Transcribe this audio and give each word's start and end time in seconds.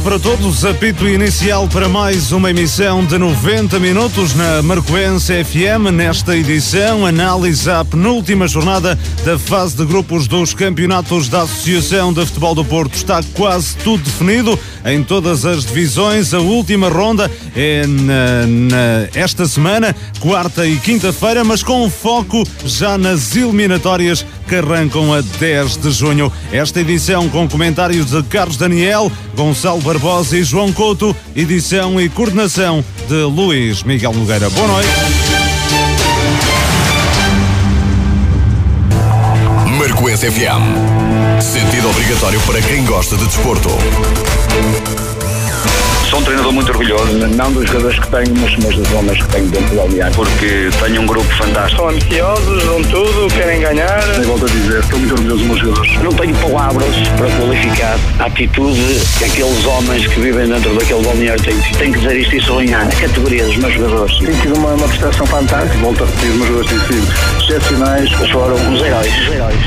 noite 0.00 0.02
para 0.02 0.18
todos. 0.18 0.64
Apito 0.64 1.08
inicial 1.08 1.68
para 1.68 1.88
mais 1.88 2.32
uma 2.32 2.50
emissão 2.50 3.04
de 3.04 3.16
90 3.18 3.78
minutos 3.78 4.34
na 4.34 4.62
Marcoense 4.62 5.44
FM. 5.44 5.92
Nesta 5.92 6.36
edição, 6.36 7.06
análise 7.06 7.70
à 7.70 7.84
penúltima 7.84 8.48
jornada 8.48 8.98
da 9.24 9.38
fase 9.38 9.76
de 9.76 9.84
grupos 9.84 10.26
dos 10.26 10.54
campeonatos 10.54 11.28
da 11.28 11.42
Associação 11.42 12.12
de 12.12 12.24
Futebol 12.26 12.54
do 12.54 12.64
Porto. 12.64 12.94
Está 12.94 13.22
quase 13.34 13.76
tudo 13.78 14.02
definido 14.02 14.58
em 14.84 15.02
todas 15.02 15.44
as 15.44 15.64
divisões. 15.64 16.34
A 16.34 16.40
última 16.40 16.88
ronda 16.88 17.30
é 17.54 17.86
na, 17.86 18.46
na, 18.46 19.08
esta 19.14 19.46
semana, 19.46 19.94
quarta 20.18 20.66
e 20.66 20.76
quinta-feira, 20.78 21.44
mas 21.44 21.62
com 21.62 21.88
foco 21.90 22.46
já 22.64 22.96
nas 22.96 23.36
eliminatórias 23.36 24.24
que 24.48 24.56
arrancam 24.56 25.14
a 25.14 25.20
10 25.20 25.76
de 25.76 25.90
junho. 25.92 26.32
Esta 26.52 26.80
edição 26.80 27.28
com 27.28 27.48
comentários 27.48 28.06
de 28.06 28.22
Carlos 28.24 28.56
Daniel, 28.56 29.10
Gonçalo 29.36 29.80
Barbosa 29.90 30.36
e 30.36 30.44
João 30.44 30.72
Couto, 30.72 31.16
edição 31.34 32.00
e 32.00 32.08
coordenação 32.08 32.84
de 33.08 33.22
Luís 33.24 33.82
Miguel 33.82 34.12
Nogueira. 34.12 34.48
Boa 34.48 34.68
noite. 34.68 34.88
Marcoense 39.76 40.30
FM. 40.30 41.42
Sentido 41.42 41.90
obrigatório 41.90 42.40
para 42.42 42.62
quem 42.62 42.84
gosta 42.84 43.16
de 43.16 43.24
desporto. 43.24 43.68
Sou 46.10 46.18
um 46.18 46.24
treinador 46.24 46.52
muito 46.52 46.68
orgulhoso, 46.72 47.12
não 47.36 47.52
dos 47.52 47.68
jogadores 47.68 47.96
que 48.00 48.08
tenho, 48.08 48.36
mas, 48.40 48.56
mas 48.56 48.74
dos 48.74 48.92
homens 48.94 49.22
que 49.22 49.28
tenho 49.28 49.46
dentro 49.46 49.68
do 49.68 49.76
balneário. 49.76 50.12
Porque 50.16 50.68
tenho 50.82 51.02
um 51.02 51.06
grupo 51.06 51.28
fantástico. 51.36 51.82
São 51.82 51.88
ambiciosos, 51.88 52.64
dão 52.64 52.82
tudo, 52.82 53.32
querem 53.32 53.60
ganhar. 53.60 54.02
Eu 54.16 54.24
volto 54.24 54.44
a 54.44 54.48
dizer, 54.48 54.80
estou 54.80 54.98
muito 54.98 55.14
orgulhoso 55.14 55.38
dos 55.38 55.46
meus 55.46 55.60
jogadores. 55.60 56.02
Não 56.02 56.12
tenho 56.12 56.34
palavras 56.38 56.96
para 57.16 57.30
qualificar 57.36 57.96
a 58.18 58.24
atitude 58.24 59.00
que 59.18 59.24
aqueles 59.24 59.64
homens 59.64 60.06
que 60.08 60.20
vivem 60.20 60.48
dentro 60.48 60.74
daquele 60.74 61.00
balneário 61.00 61.44
têm. 61.44 61.56
Tenho 61.78 61.92
que 61.92 62.00
dizer 62.00 62.16
isto 62.16 62.34
e 62.34 62.40
sublinhar. 62.40 62.88
A 62.88 63.00
categoria 63.00 63.44
dos 63.44 63.56
meus 63.58 63.74
jogadores. 63.74 64.18
Tenho 64.18 64.36
tido 64.40 64.58
uma, 64.58 64.70
uma 64.70 64.88
prestação 64.88 65.26
fantástica. 65.28 65.78
Volto 65.78 66.02
a 66.02 66.06
repetir, 66.06 66.30
os 66.30 66.36
meus 66.38 66.48
jogadores 66.48 66.88
têm 66.88 67.00
sido 67.00 67.14
excepcionais. 67.40 68.10
Foram 68.32 68.56
os 68.74 68.82
heróis, 68.82 69.28
os 69.28 69.32
heróis. 69.32 69.60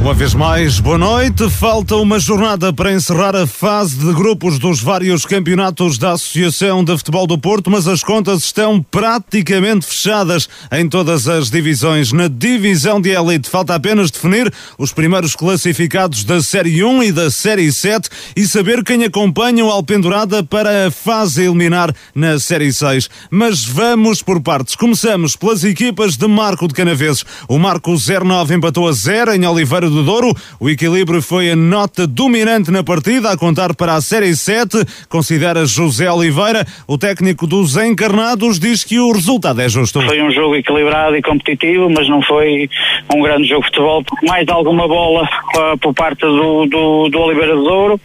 Uma 0.00 0.14
vez 0.14 0.32
mais, 0.32 0.78
boa 0.78 0.96
noite. 0.96 1.50
Falta 1.50 1.96
uma 1.96 2.20
jornada 2.20 2.72
para 2.72 2.92
encerrar 2.92 3.34
a 3.34 3.48
fase 3.48 3.96
de 3.96 4.12
grupos 4.12 4.56
dos 4.56 4.80
vários 4.80 5.26
campeonatos 5.26 5.98
da 5.98 6.12
Associação 6.12 6.84
de 6.84 6.96
Futebol 6.96 7.26
do 7.26 7.36
Porto, 7.36 7.68
mas 7.68 7.88
as 7.88 8.02
contas 8.02 8.44
estão 8.44 8.80
praticamente 8.80 9.84
fechadas 9.84 10.48
em 10.70 10.88
todas 10.88 11.26
as 11.26 11.50
divisões. 11.50 12.12
Na 12.12 12.28
divisão 12.28 13.00
de 13.00 13.10
elite, 13.10 13.50
falta 13.50 13.74
apenas 13.74 14.10
definir 14.12 14.52
os 14.78 14.92
primeiros 14.92 15.34
classificados 15.34 16.22
da 16.22 16.40
Série 16.40 16.82
1 16.82 17.02
e 17.02 17.12
da 17.12 17.28
Série 17.28 17.70
7 17.70 18.08
e 18.36 18.46
saber 18.46 18.84
quem 18.84 19.02
acompanha 19.04 19.64
o 19.64 19.70
Alpendurada 19.70 20.44
para 20.44 20.86
a 20.86 20.90
fase 20.92 21.42
eliminar 21.42 21.92
na 22.14 22.38
Série 22.38 22.72
6. 22.72 23.10
Mas 23.32 23.64
vamos 23.64 24.22
por 24.22 24.40
partes. 24.40 24.76
Começamos 24.76 25.34
pelas 25.34 25.64
equipas 25.64 26.16
de 26.16 26.28
Marco 26.28 26.68
de 26.68 26.74
Canaveses. 26.74 27.24
O 27.48 27.58
Marco 27.58 27.92
09 27.96 28.54
empatou 28.54 28.86
a 28.86 28.92
0 28.92 29.34
em 29.34 29.44
Oliveira 29.44 29.87
do 29.88 30.02
Douro. 30.02 30.34
O 30.60 30.68
equilíbrio 30.68 31.22
foi 31.22 31.50
a 31.50 31.56
nota 31.56 32.06
dominante 32.06 32.70
na 32.70 32.82
partida, 32.82 33.30
a 33.30 33.36
contar 33.36 33.74
para 33.74 33.94
a 33.94 34.00
Série 34.00 34.34
7, 34.34 34.84
considera 35.08 35.66
José 35.66 36.10
Oliveira. 36.10 36.66
O 36.86 36.98
técnico 36.98 37.46
dos 37.46 37.76
encarnados 37.76 38.58
diz 38.58 38.84
que 38.84 38.98
o 38.98 39.12
resultado 39.12 39.60
é 39.60 39.68
justo. 39.68 40.00
Foi 40.02 40.22
um 40.22 40.30
jogo 40.30 40.56
equilibrado 40.56 41.16
e 41.16 41.22
competitivo, 41.22 41.88
mas 41.90 42.08
não 42.08 42.22
foi 42.22 42.68
um 43.14 43.22
grande 43.22 43.48
jogo 43.48 43.62
de 43.62 43.68
futebol. 43.68 44.04
Mais 44.22 44.46
alguma 44.48 44.86
bola 44.86 45.22
uh, 45.24 45.78
por 45.78 45.94
parte 45.94 46.20
do, 46.20 46.66
do, 46.66 47.08
do 47.08 47.18
Oliveira 47.18 47.54
do 47.54 47.62
Douro. 47.62 48.00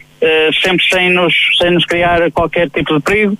Sempre 0.62 0.84
sem 0.88 1.10
nos, 1.10 1.34
sem 1.58 1.70
nos 1.70 1.84
criar 1.84 2.30
qualquer 2.32 2.70
tipo 2.70 2.94
de 2.94 3.00
perigo. 3.00 3.38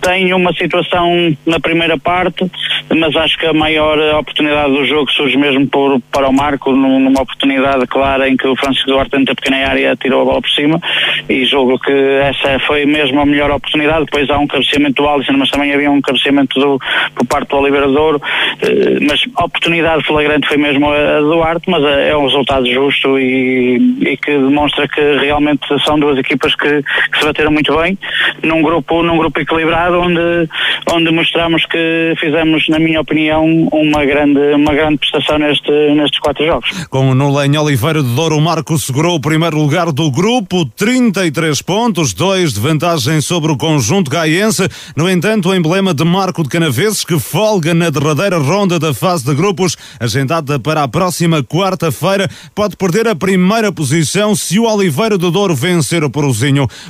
Tem 0.00 0.32
uma 0.34 0.52
situação 0.52 1.36
na 1.46 1.58
primeira 1.58 1.98
parte, 1.98 2.50
mas 2.94 3.16
acho 3.16 3.38
que 3.38 3.46
a 3.46 3.52
maior 3.52 3.98
oportunidade 4.18 4.72
do 4.72 4.84
jogo 4.84 5.10
surge 5.10 5.36
mesmo 5.36 5.66
por, 5.66 6.00
para 6.12 6.28
o 6.28 6.32
Marco, 6.32 6.72
numa 6.72 7.22
oportunidade 7.22 7.86
clara 7.86 8.28
em 8.28 8.36
que 8.36 8.46
o 8.46 8.56
Francisco 8.56 8.90
Duarte, 8.90 9.12
dentro 9.12 9.26
da 9.26 9.34
pequena 9.34 9.68
área, 9.68 9.96
tirou 9.96 10.22
a 10.22 10.24
bola 10.24 10.42
por 10.42 10.50
cima 10.50 10.80
e 11.28 11.44
julgo 11.44 11.78
que 11.78 11.92
essa 11.92 12.58
foi 12.60 12.84
mesmo 12.84 13.20
a 13.20 13.26
melhor 13.26 13.50
oportunidade. 13.50 14.04
Depois 14.04 14.28
há 14.30 14.38
um 14.38 14.46
cabeceamento 14.46 15.02
do 15.02 15.08
Alisson, 15.08 15.32
mas 15.34 15.50
também 15.50 15.72
havia 15.72 15.90
um 15.90 16.00
cabeceamento 16.00 16.58
do, 16.58 16.78
por 17.14 17.26
parte 17.26 17.48
do 17.48 17.56
Oliveira 17.56 17.88
Douro. 17.88 18.18
Uh, 18.18 19.06
mas 19.08 19.20
a 19.36 19.44
oportunidade 19.44 20.04
flagrante 20.04 20.46
foi 20.46 20.56
mesmo 20.56 20.90
a, 20.90 21.20
Duarte, 21.20 21.68
mas 21.68 21.82
é 21.84 22.16
um 22.16 22.24
resultado 22.24 22.66
justo 22.66 23.18
e, 23.18 23.76
e 24.00 24.16
que 24.16 24.32
demonstra 24.32 24.86
que 24.86 25.00
realmente 25.18 25.66
são 25.84 25.98
duas 25.98 26.18
equipas 26.18 26.43
que, 26.56 26.82
que, 26.82 27.18
se 27.18 27.24
bateram 27.24 27.52
muito 27.52 27.76
bem 27.76 27.96
num 28.42 28.60
grupo, 28.60 29.02
num 29.02 29.16
grupo 29.16 29.40
equilibrado 29.40 30.00
onde, 30.00 30.48
onde 30.92 31.10
mostramos 31.12 31.64
que 31.66 32.14
fizemos, 32.18 32.68
na 32.68 32.78
minha 32.78 33.00
opinião, 33.00 33.44
uma 33.72 34.04
grande, 34.04 34.40
uma 34.54 34.74
grande 34.74 34.98
prestação 34.98 35.38
neste, 35.38 35.70
nestes 35.70 36.18
quatro 36.18 36.44
jogos. 36.44 36.86
Com 36.88 37.10
o 37.10 37.14
Nulen 37.14 37.56
Oliveira 37.56 38.02
de 38.02 38.14
Douro, 38.14 38.40
Marco 38.40 38.76
segurou 38.78 39.16
o 39.16 39.20
primeiro 39.20 39.56
lugar 39.56 39.92
do 39.92 40.10
grupo, 40.10 40.66
33 40.66 41.62
pontos, 41.62 42.12
dois 42.12 42.54
de 42.54 42.60
vantagem 42.60 43.20
sobre 43.20 43.52
o 43.52 43.56
conjunto 43.56 44.10
gaiense. 44.10 44.68
No 44.96 45.08
entanto, 45.08 45.48
o 45.48 45.54
emblema 45.54 45.94
de 45.94 46.04
Marco 46.04 46.42
de 46.42 46.48
Canaveses, 46.48 47.04
que 47.04 47.18
folga 47.18 47.72
na 47.74 47.90
derradeira 47.90 48.38
ronda 48.38 48.78
da 48.78 48.92
fase 48.92 49.24
de 49.24 49.34
grupos, 49.34 49.76
agendada 50.00 50.58
para 50.58 50.82
a 50.82 50.88
próxima 50.88 51.42
quarta-feira, 51.42 52.28
pode 52.54 52.76
perder 52.76 53.06
a 53.08 53.14
primeira 53.14 53.72
posição 53.72 54.34
se 54.34 54.58
o 54.58 54.64
Oliveira 54.64 55.16
de 55.16 55.30
Douro 55.30 55.54
vencer 55.54 56.04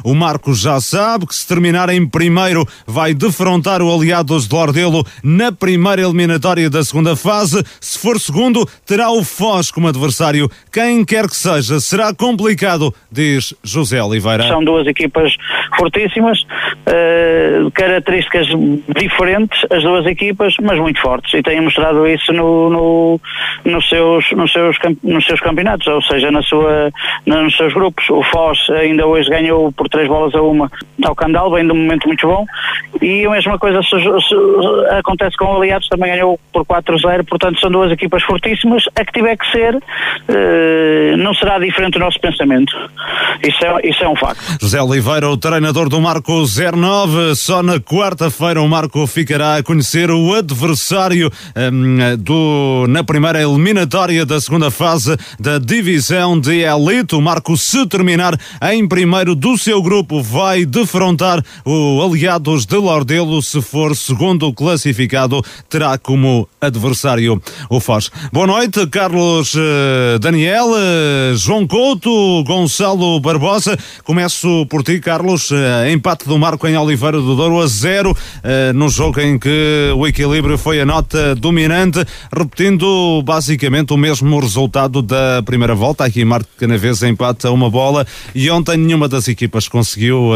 O 0.02 0.14
Marcos 0.14 0.60
já 0.60 0.80
sabe 0.80 1.26
que 1.26 1.34
se 1.34 1.46
terminar 1.46 1.88
em 1.88 2.06
primeiro 2.06 2.66
vai 2.86 3.14
defrontar 3.14 3.82
o 3.82 3.92
Aliados 3.94 4.48
de 4.48 4.54
Lordelo 4.54 5.04
na 5.22 5.52
primeira 5.52 6.02
eliminatória 6.02 6.70
da 6.70 6.82
segunda 6.82 7.14
fase. 7.14 7.62
Se 7.80 7.98
for 7.98 8.18
segundo, 8.18 8.66
terá 8.86 9.10
o 9.10 9.22
Foz 9.22 9.70
como 9.70 9.88
adversário. 9.88 10.50
Quem 10.72 11.04
quer 11.04 11.28
que 11.28 11.36
seja, 11.36 11.80
será 11.80 12.14
complicado, 12.14 12.94
diz 13.10 13.54
José 13.62 14.02
Oliveira. 14.02 14.48
São 14.48 14.64
duas 14.64 14.86
equipas 14.86 15.36
fortíssimas, 15.76 16.40
uh, 16.42 17.70
características 17.72 18.46
diferentes, 18.98 19.64
as 19.70 19.82
duas 19.82 20.06
equipas, 20.06 20.54
mas 20.62 20.78
muito 20.78 21.00
fortes. 21.00 21.32
E 21.34 21.42
têm 21.42 21.60
mostrado 21.60 22.06
isso 22.06 22.32
no, 22.32 22.70
no, 22.70 23.20
nos, 23.64 23.88
seus, 23.88 24.30
nos, 24.32 24.52
seus, 24.52 24.76
nos 25.02 25.26
seus 25.26 25.40
campeonatos, 25.40 25.86
ou 25.86 26.02
seja, 26.02 26.30
na 26.30 26.42
sua, 26.42 26.90
nos 27.26 27.56
seus 27.56 27.72
grupos. 27.72 28.08
O 28.10 28.22
Foz 28.22 28.58
ainda 28.70 29.06
hoje 29.06 29.28
ganhou 29.28 29.72
por 29.72 29.88
três 29.88 30.08
bolas 30.08 30.34
a 30.34 30.42
uma 30.42 30.70
ao 31.36 31.50
vem 31.50 31.66
de 31.66 31.72
um 31.72 31.76
momento 31.76 32.06
muito 32.06 32.26
bom. 32.26 32.44
E 33.02 33.26
a 33.26 33.30
mesma 33.30 33.58
coisa 33.58 33.82
se, 33.82 33.90
se, 33.90 34.34
acontece 34.98 35.36
com 35.36 35.46
o 35.46 35.56
Aliados, 35.56 35.88
também 35.88 36.12
ganhou 36.12 36.38
por 36.52 36.64
4-0. 36.64 37.24
Portanto, 37.26 37.60
são 37.60 37.70
duas 37.70 37.90
equipas 37.90 38.22
fortíssimas. 38.22 38.84
A 38.96 39.04
que 39.04 39.12
tiver 39.12 39.36
que 39.36 39.50
ser, 39.50 39.74
uh, 39.76 41.16
não 41.18 41.34
será 41.34 41.58
diferente 41.58 41.94
do 41.94 42.00
nosso 42.00 42.20
pensamento. 42.20 42.74
Isso 43.42 43.64
é, 43.64 43.88
isso 43.88 44.02
é 44.04 44.08
um 44.08 44.16
facto. 44.16 44.42
José 44.60 44.80
Oliveira, 44.80 45.28
o 45.28 45.36
treinador 45.64 45.88
do 45.88 45.98
Marco 45.98 46.44
09, 46.44 47.34
só 47.36 47.62
na 47.62 47.80
quarta-feira 47.80 48.60
o 48.60 48.68
Marco 48.68 49.06
ficará 49.06 49.56
a 49.56 49.62
conhecer 49.62 50.10
o 50.10 50.34
adversário 50.34 51.32
um, 51.56 52.16
do, 52.18 52.84
na 52.86 53.02
primeira 53.02 53.40
eliminatória 53.40 54.26
da 54.26 54.38
segunda 54.38 54.70
fase 54.70 55.16
da 55.40 55.58
divisão 55.58 56.38
de 56.38 56.64
elite. 56.64 57.14
O 57.14 57.20
Marco, 57.22 57.56
se 57.56 57.86
terminar 57.86 58.38
em 58.70 58.86
primeiro 58.86 59.34
do 59.34 59.56
seu 59.56 59.80
grupo, 59.82 60.22
vai 60.22 60.66
defrontar 60.66 61.42
o 61.64 62.02
Aliados 62.02 62.66
de 62.66 62.76
Lordelo. 62.76 63.40
Se 63.40 63.62
for 63.62 63.96
segundo 63.96 64.52
classificado, 64.52 65.42
terá 65.70 65.96
como 65.96 66.46
adversário 66.60 67.40
o 67.70 67.80
Foz. 67.80 68.10
Boa 68.30 68.46
noite, 68.46 68.86
Carlos 68.88 69.54
uh, 69.54 70.18
Daniel, 70.20 70.66
uh, 70.66 71.36
João 71.36 71.66
Couto, 71.66 72.44
Gonçalo 72.44 73.18
Barbosa. 73.18 73.78
Começo 74.04 74.66
por 74.66 74.82
ti, 74.82 75.00
Carlos. 75.00 75.43
Uh, 75.50 75.90
empate 75.92 76.26
do 76.26 76.38
Marco 76.38 76.66
em 76.66 76.76
Oliveira 76.76 77.18
do 77.18 77.36
Douro 77.36 77.60
a 77.60 77.66
zero, 77.66 78.16
num 78.74 78.88
jogo 78.88 79.20
em 79.20 79.38
que 79.38 79.92
o 79.96 80.06
equilíbrio 80.06 80.56
foi 80.58 80.80
a 80.80 80.86
nota 80.86 81.34
dominante, 81.34 82.04
repetindo 82.34 83.22
basicamente 83.22 83.92
o 83.92 83.96
mesmo 83.96 84.38
resultado 84.38 85.02
da 85.02 85.42
primeira 85.44 85.74
volta. 85.74 86.04
Aqui 86.04 86.24
Marco 86.24 86.48
Canaves 86.58 87.02
empate 87.02 87.46
a 87.46 87.50
uma 87.50 87.70
bola 87.70 88.06
e 88.34 88.50
ontem 88.50 88.76
nenhuma 88.76 89.08
das 89.08 89.28
equipas 89.28 89.68
conseguiu 89.68 90.32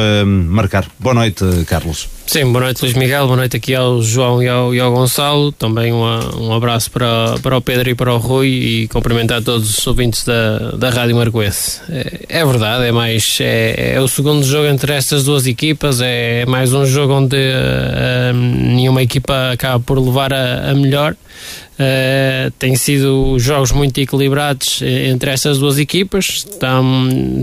marcar. 0.49 0.87
Boa 0.99 1.14
noite, 1.14 1.44
Carlos. 1.66 2.08
Sim, 2.28 2.52
boa 2.52 2.64
noite 2.64 2.82
Luís 2.82 2.93
Miguel, 2.93 3.25
boa 3.25 3.38
noite 3.38 3.56
aqui 3.56 3.75
ao 3.75 4.02
João 4.02 4.43
e 4.43 4.49
ao, 4.49 4.75
e 4.75 4.78
ao 4.78 4.93
Gonçalo, 4.93 5.50
também 5.50 5.94
uma, 5.94 6.37
um 6.37 6.52
abraço 6.52 6.90
para, 6.90 7.37
para 7.43 7.56
o 7.56 7.62
Pedro 7.62 7.88
e 7.88 7.94
para 7.94 8.12
o 8.12 8.19
Rui 8.19 8.49
e 8.49 8.88
cumprimentar 8.88 9.43
todos 9.43 9.78
os 9.78 9.87
ouvintes 9.87 10.25
da, 10.25 10.72
da 10.72 10.90
Rádio 10.90 11.16
Marcoense. 11.16 11.81
É, 11.88 12.40
é 12.40 12.44
verdade, 12.44 12.84
é 12.84 12.93
mais 12.93 13.38
é, 13.40 13.94
é, 13.94 14.00
o 14.02 14.06
segundo 14.06 14.44
jogo 14.44 14.66
entre 14.66 14.93
estas 14.98 15.24
duas 15.24 15.46
equipas. 15.46 16.00
É 16.00 16.44
mais 16.44 16.74
um 16.74 16.84
jogo 16.84 17.14
onde 17.14 17.36
uh, 17.36 18.34
nenhuma 18.34 19.00
equipa 19.00 19.52
acaba 19.52 19.78
por 19.78 19.98
levar 19.98 20.32
a, 20.32 20.70
a 20.70 20.74
melhor. 20.74 21.12
Uh, 21.12 22.50
tem 22.58 22.74
sido 22.74 23.38
jogos 23.38 23.70
muito 23.70 23.96
equilibrados 24.00 24.82
entre 24.82 25.30
estas 25.30 25.58
duas 25.58 25.78
equipas. 25.78 26.44
Então, 26.52 26.84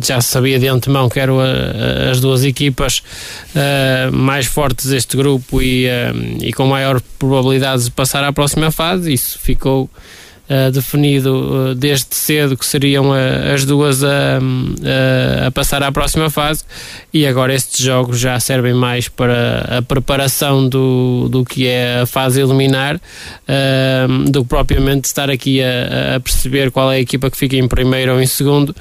já 0.03 0.19
se 0.19 0.27
sabia 0.27 0.59
de 0.59 0.67
antemão 0.67 1.07
que 1.07 1.17
eram 1.17 1.37
as 2.11 2.19
duas 2.19 2.43
equipas 2.43 2.99
uh, 2.99 4.11
mais 4.11 4.45
fortes 4.45 4.87
deste 4.87 5.15
grupo 5.15 5.61
e, 5.61 5.87
e 6.41 6.51
com 6.51 6.67
maior 6.67 7.01
probabilidade 7.17 7.85
de 7.85 7.91
passar 7.91 8.23
à 8.25 8.33
próxima 8.33 8.69
fase. 8.69 9.13
Isso 9.13 9.39
ficou 9.39 9.89
uh, 10.49 10.71
definido 10.71 11.71
uh, 11.71 11.75
desde 11.75 12.15
cedo 12.15 12.57
que 12.57 12.65
seriam 12.65 13.09
uh, 13.09 13.53
as 13.53 13.65
duas 13.65 14.03
a, 14.03 14.39
a, 15.47 15.51
passar 15.51 15.83
à 15.83 15.91
próxima 15.91 16.29
fase. 16.29 16.63
E 17.13 17.25
agora 17.25 17.53
estes 17.53 17.83
jogos 17.83 18.19
já 18.19 18.39
servem 18.39 18.73
mais 18.73 19.07
para 19.07 19.77
a 19.77 19.81
preparação 19.81 20.67
do, 20.67 21.27
do 21.29 21.45
que 21.45 21.67
é 21.67 22.01
a 22.01 22.05
fase 22.05 22.41
eliminar 22.41 22.99
do 24.29 24.43
que 24.43 24.49
propriamente 24.49 25.05
estar 25.05 25.29
aqui 25.29 25.61
a, 25.61 26.15
a 26.15 26.19
perceber 26.19 26.71
qual 26.71 26.91
é 26.91 26.97
a 26.97 26.99
equipa 26.99 27.29
que 27.29 27.37
fica 27.37 27.55
em 27.55 27.67
primeiro 27.67 28.13
ou 28.13 28.21
em 28.21 28.25
segundo 28.25 28.75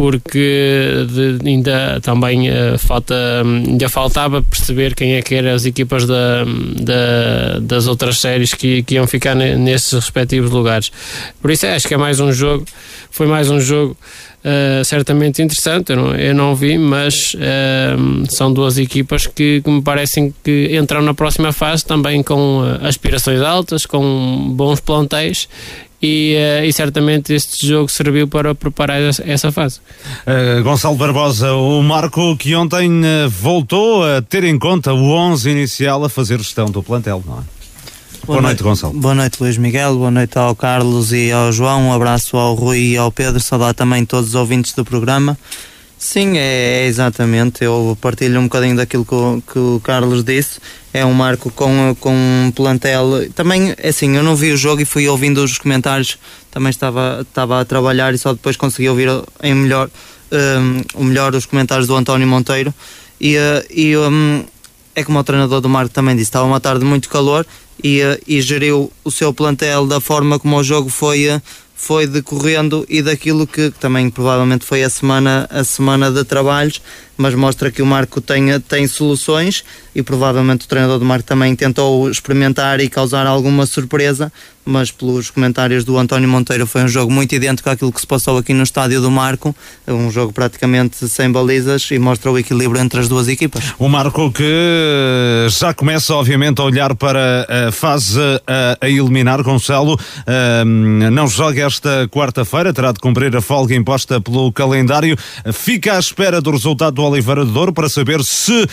porque 0.00 1.04
de, 1.10 1.46
ainda 1.46 2.00
também 2.00 2.48
uh, 2.48 2.78
falta, 2.78 3.14
ainda 3.44 3.86
faltava 3.86 4.40
perceber 4.40 4.94
quem 4.94 5.16
é 5.16 5.20
que 5.20 5.34
eram 5.34 5.52
as 5.52 5.66
equipas 5.66 6.06
da, 6.06 6.42
da, 6.80 7.58
das 7.60 7.86
outras 7.86 8.18
séries 8.18 8.54
que, 8.54 8.82
que 8.82 8.94
iam 8.94 9.06
ficar 9.06 9.34
nesses 9.34 9.92
respectivos 9.92 10.50
lugares. 10.52 10.90
Por 11.42 11.50
isso 11.50 11.66
acho 11.66 11.86
que 11.86 11.92
é 11.92 11.98
mais 11.98 12.18
um 12.18 12.32
jogo, 12.32 12.64
foi 13.10 13.26
mais 13.26 13.50
um 13.50 13.60
jogo 13.60 13.94
uh, 14.42 14.82
certamente 14.86 15.42
interessante, 15.42 15.90
eu 15.90 15.96
não, 15.96 16.14
eu 16.14 16.34
não 16.34 16.56
vi, 16.56 16.78
mas 16.78 17.34
uh, 17.34 18.34
são 18.34 18.50
duas 18.50 18.78
equipas 18.78 19.26
que, 19.26 19.60
que, 19.60 19.70
me 19.70 19.82
parecem 19.82 20.32
que 20.42 20.74
entram 20.74 21.02
na 21.02 21.12
próxima 21.12 21.52
fase 21.52 21.84
também 21.84 22.22
com 22.22 22.62
aspirações 22.80 23.42
altas, 23.42 23.84
com 23.84 24.50
bons 24.54 24.80
plantéis 24.80 25.46
e, 26.02 26.36
uh, 26.36 26.64
e, 26.64 26.72
certamente 26.72 27.32
este 27.32 27.66
jogo 27.66 27.90
serviu 27.90 28.26
para 28.26 28.54
preparar 28.54 29.00
essa 29.00 29.52
fase. 29.52 29.80
Uh, 30.26 30.62
Gonçalo 30.62 30.96
Barbosa, 30.96 31.52
o 31.52 31.82
Marco 31.82 32.36
que 32.36 32.54
ontem 32.54 32.90
uh, 32.90 33.28
voltou 33.28 34.04
a 34.04 34.22
ter 34.22 34.44
em 34.44 34.58
conta 34.58 34.92
o 34.92 35.10
11 35.10 35.50
inicial 35.50 36.04
a 36.04 36.08
fazer 36.08 36.38
gestão 36.38 36.66
do 36.66 36.82
plantel, 36.82 37.22
não 37.26 37.34
é? 37.34 37.60
Boa, 38.26 38.38
boa 38.38 38.42
noite, 38.42 38.62
noite, 38.62 38.62
Gonçalo. 38.62 38.92
Boa 38.94 39.14
noite, 39.14 39.40
Luís 39.40 39.56
Miguel. 39.56 39.96
Boa 39.96 40.10
noite 40.10 40.38
ao 40.38 40.54
Carlos 40.54 41.12
e 41.12 41.32
ao 41.32 41.50
João. 41.50 41.88
Um 41.88 41.92
abraço 41.92 42.36
ao 42.36 42.54
Rui 42.54 42.78
e 42.78 42.96
ao 42.96 43.10
Pedro. 43.10 43.40
Saudar 43.40 43.74
também 43.74 44.04
todos 44.04 44.30
os 44.30 44.34
ouvintes 44.34 44.72
do 44.72 44.84
programa. 44.84 45.38
Sim, 46.02 46.38
é, 46.38 46.84
é, 46.84 46.86
exatamente. 46.86 47.62
Eu 47.62 47.96
partilho 48.00 48.40
um 48.40 48.44
bocadinho 48.44 48.74
daquilo 48.74 49.04
que 49.04 49.14
o, 49.14 49.42
que 49.42 49.58
o, 49.58 49.80
Carlos 49.84 50.24
disse. 50.24 50.58
É 50.94 51.04
um 51.04 51.12
marco 51.12 51.50
com, 51.50 51.94
com 52.00 52.10
um 52.10 52.50
plantel. 52.50 53.30
Também, 53.34 53.74
é 53.76 53.90
assim, 53.90 54.16
eu 54.16 54.22
não 54.22 54.34
vi 54.34 54.50
o 54.50 54.56
jogo 54.56 54.80
e 54.80 54.86
fui 54.86 55.06
ouvindo 55.06 55.44
os 55.44 55.58
comentários. 55.58 56.18
Também 56.50 56.70
estava, 56.70 57.18
estava 57.20 57.60
a 57.60 57.66
trabalhar 57.66 58.14
e 58.14 58.18
só 58.18 58.32
depois 58.32 58.56
consegui 58.56 58.88
ouvir 58.88 59.08
em 59.42 59.54
melhor, 59.54 59.90
um, 60.32 61.02
o 61.02 61.04
melhor 61.04 61.34
os 61.34 61.44
comentários 61.44 61.86
do 61.86 61.94
António 61.94 62.26
Monteiro. 62.26 62.72
E, 63.20 63.36
uh, 63.36 63.66
e 63.68 63.94
um, 63.98 64.42
é 64.94 65.04
como 65.04 65.18
o 65.18 65.22
treinador 65.22 65.60
do 65.60 65.68
Marco 65.68 65.92
também 65.92 66.16
disse: 66.16 66.30
estava 66.30 66.46
uma 66.46 66.60
tarde 66.60 66.80
de 66.80 66.86
muito 66.86 67.10
calor 67.10 67.46
e, 67.84 68.00
uh, 68.00 68.18
e 68.26 68.40
geriu 68.40 68.90
o 69.04 69.10
seu 69.10 69.34
plantel 69.34 69.86
da 69.86 70.00
forma 70.00 70.38
como 70.38 70.56
o 70.56 70.64
jogo 70.64 70.88
foi. 70.88 71.28
Foi 71.82 72.06
decorrendo 72.06 72.84
e 72.90 73.00
daquilo 73.00 73.46
que 73.46 73.70
também 73.70 74.10
provavelmente 74.10 74.66
foi 74.66 74.82
a 74.82 74.90
semana, 74.90 75.48
a 75.50 75.64
semana 75.64 76.10
de 76.10 76.22
trabalhos, 76.24 76.82
mas 77.16 77.34
mostra 77.34 77.70
que 77.70 77.80
o 77.80 77.86
Marco 77.86 78.20
tem, 78.20 78.60
tem 78.60 78.86
soluções 78.86 79.64
e 79.94 80.02
provavelmente 80.02 80.64
o 80.64 80.68
treinador 80.68 80.98
do 80.98 81.04
Marco 81.04 81.24
também 81.24 81.54
tentou 81.54 82.10
experimentar 82.10 82.80
e 82.80 82.88
causar 82.88 83.26
alguma 83.26 83.66
surpresa, 83.66 84.32
mas 84.64 84.90
pelos 84.90 85.30
comentários 85.30 85.84
do 85.84 85.98
António 85.98 86.28
Monteiro 86.28 86.66
foi 86.66 86.82
um 86.84 86.88
jogo 86.88 87.12
muito 87.12 87.34
idêntico 87.34 87.68
àquilo 87.68 87.92
que 87.92 88.00
se 88.00 88.06
passou 88.06 88.38
aqui 88.38 88.52
no 88.52 88.62
estádio 88.62 89.00
do 89.00 89.10
Marco, 89.10 89.54
um 89.88 90.10
jogo 90.10 90.32
praticamente 90.32 91.08
sem 91.08 91.30
balizas 91.30 91.88
e 91.90 91.98
mostra 91.98 92.30
o 92.30 92.38
equilíbrio 92.38 92.80
entre 92.80 93.00
as 93.00 93.08
duas 93.08 93.26
equipas. 93.26 93.74
O 93.78 93.88
Marco 93.88 94.30
que 94.30 95.46
já 95.48 95.74
começa 95.74 96.14
obviamente 96.14 96.60
a 96.60 96.64
olhar 96.64 96.94
para 96.94 97.46
a 97.68 97.72
fase 97.72 98.20
a, 98.80 98.88
eliminar, 98.88 99.42
Gonçalo, 99.42 99.98
um, 100.66 101.10
não 101.10 101.26
joga 101.26 101.66
esta 101.66 102.08
quarta-feira, 102.08 102.72
terá 102.72 102.92
de 102.92 103.00
cumprir 103.00 103.34
a 103.36 103.40
folga 103.40 103.74
imposta 103.74 104.20
pelo 104.20 104.52
calendário, 104.52 105.16
fica 105.52 105.96
à 105.96 105.98
espera 105.98 106.40
do 106.40 106.50
resultado 106.50 106.94
do 106.94 107.02
Oliveira 107.02 107.44
de 107.44 107.50
Douro 107.50 107.72
para 107.72 107.88
saber 107.88 108.22
se 108.22 108.62
uh, 108.62 108.68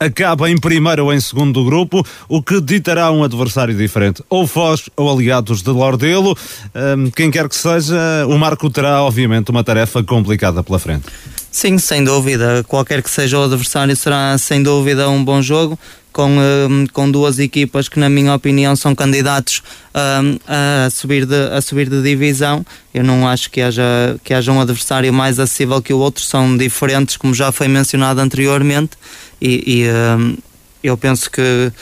acaba 0.00 0.50
em 0.50 0.55
primeiro 0.56 1.04
ou 1.04 1.12
em 1.12 1.20
segundo 1.20 1.64
grupo, 1.64 2.04
o 2.28 2.42
que 2.42 2.60
ditará 2.60 3.10
um 3.10 3.22
adversário 3.22 3.74
diferente, 3.74 4.22
ou 4.28 4.46
Foz 4.46 4.88
ou 4.96 5.10
Aliados 5.10 5.62
de 5.62 5.70
Lordelo. 5.70 6.32
Uh, 6.32 7.10
quem 7.14 7.30
quer 7.30 7.48
que 7.48 7.56
seja, 7.56 7.96
o 8.28 8.38
Marco 8.38 8.68
terá, 8.70 9.02
obviamente, 9.02 9.50
uma 9.50 9.62
tarefa 9.64 10.02
complicada 10.02 10.62
pela 10.62 10.78
frente. 10.78 11.04
Sim, 11.50 11.78
sem 11.78 12.04
dúvida. 12.04 12.62
Qualquer 12.68 13.02
que 13.02 13.08
seja 13.08 13.38
o 13.38 13.44
adversário, 13.44 13.96
será 13.96 14.36
sem 14.36 14.62
dúvida 14.62 15.08
um 15.08 15.24
bom 15.24 15.40
jogo 15.40 15.78
com, 16.16 16.30
um, 16.30 16.86
com 16.94 17.10
duas 17.10 17.38
equipas 17.38 17.90
que, 17.90 17.98
na 17.98 18.08
minha 18.08 18.34
opinião, 18.34 18.74
são 18.74 18.94
candidatos 18.94 19.62
um, 19.94 20.38
a, 20.48 20.88
subir 20.88 21.26
de, 21.26 21.34
a 21.34 21.60
subir 21.60 21.90
de 21.90 22.00
divisão. 22.00 22.64
Eu 22.94 23.04
não 23.04 23.28
acho 23.28 23.50
que 23.50 23.60
haja, 23.60 23.82
que 24.24 24.32
haja 24.32 24.50
um 24.50 24.58
adversário 24.58 25.12
mais 25.12 25.38
acessível 25.38 25.82
que 25.82 25.92
o 25.92 25.98
outro, 25.98 26.24
são 26.24 26.56
diferentes, 26.56 27.18
como 27.18 27.34
já 27.34 27.52
foi 27.52 27.68
mencionado 27.68 28.18
anteriormente, 28.18 28.92
e, 29.40 29.84
e 29.84 29.90
um, 29.90 30.38
eu 30.86 30.96
penso 30.96 31.30
que, 31.30 31.72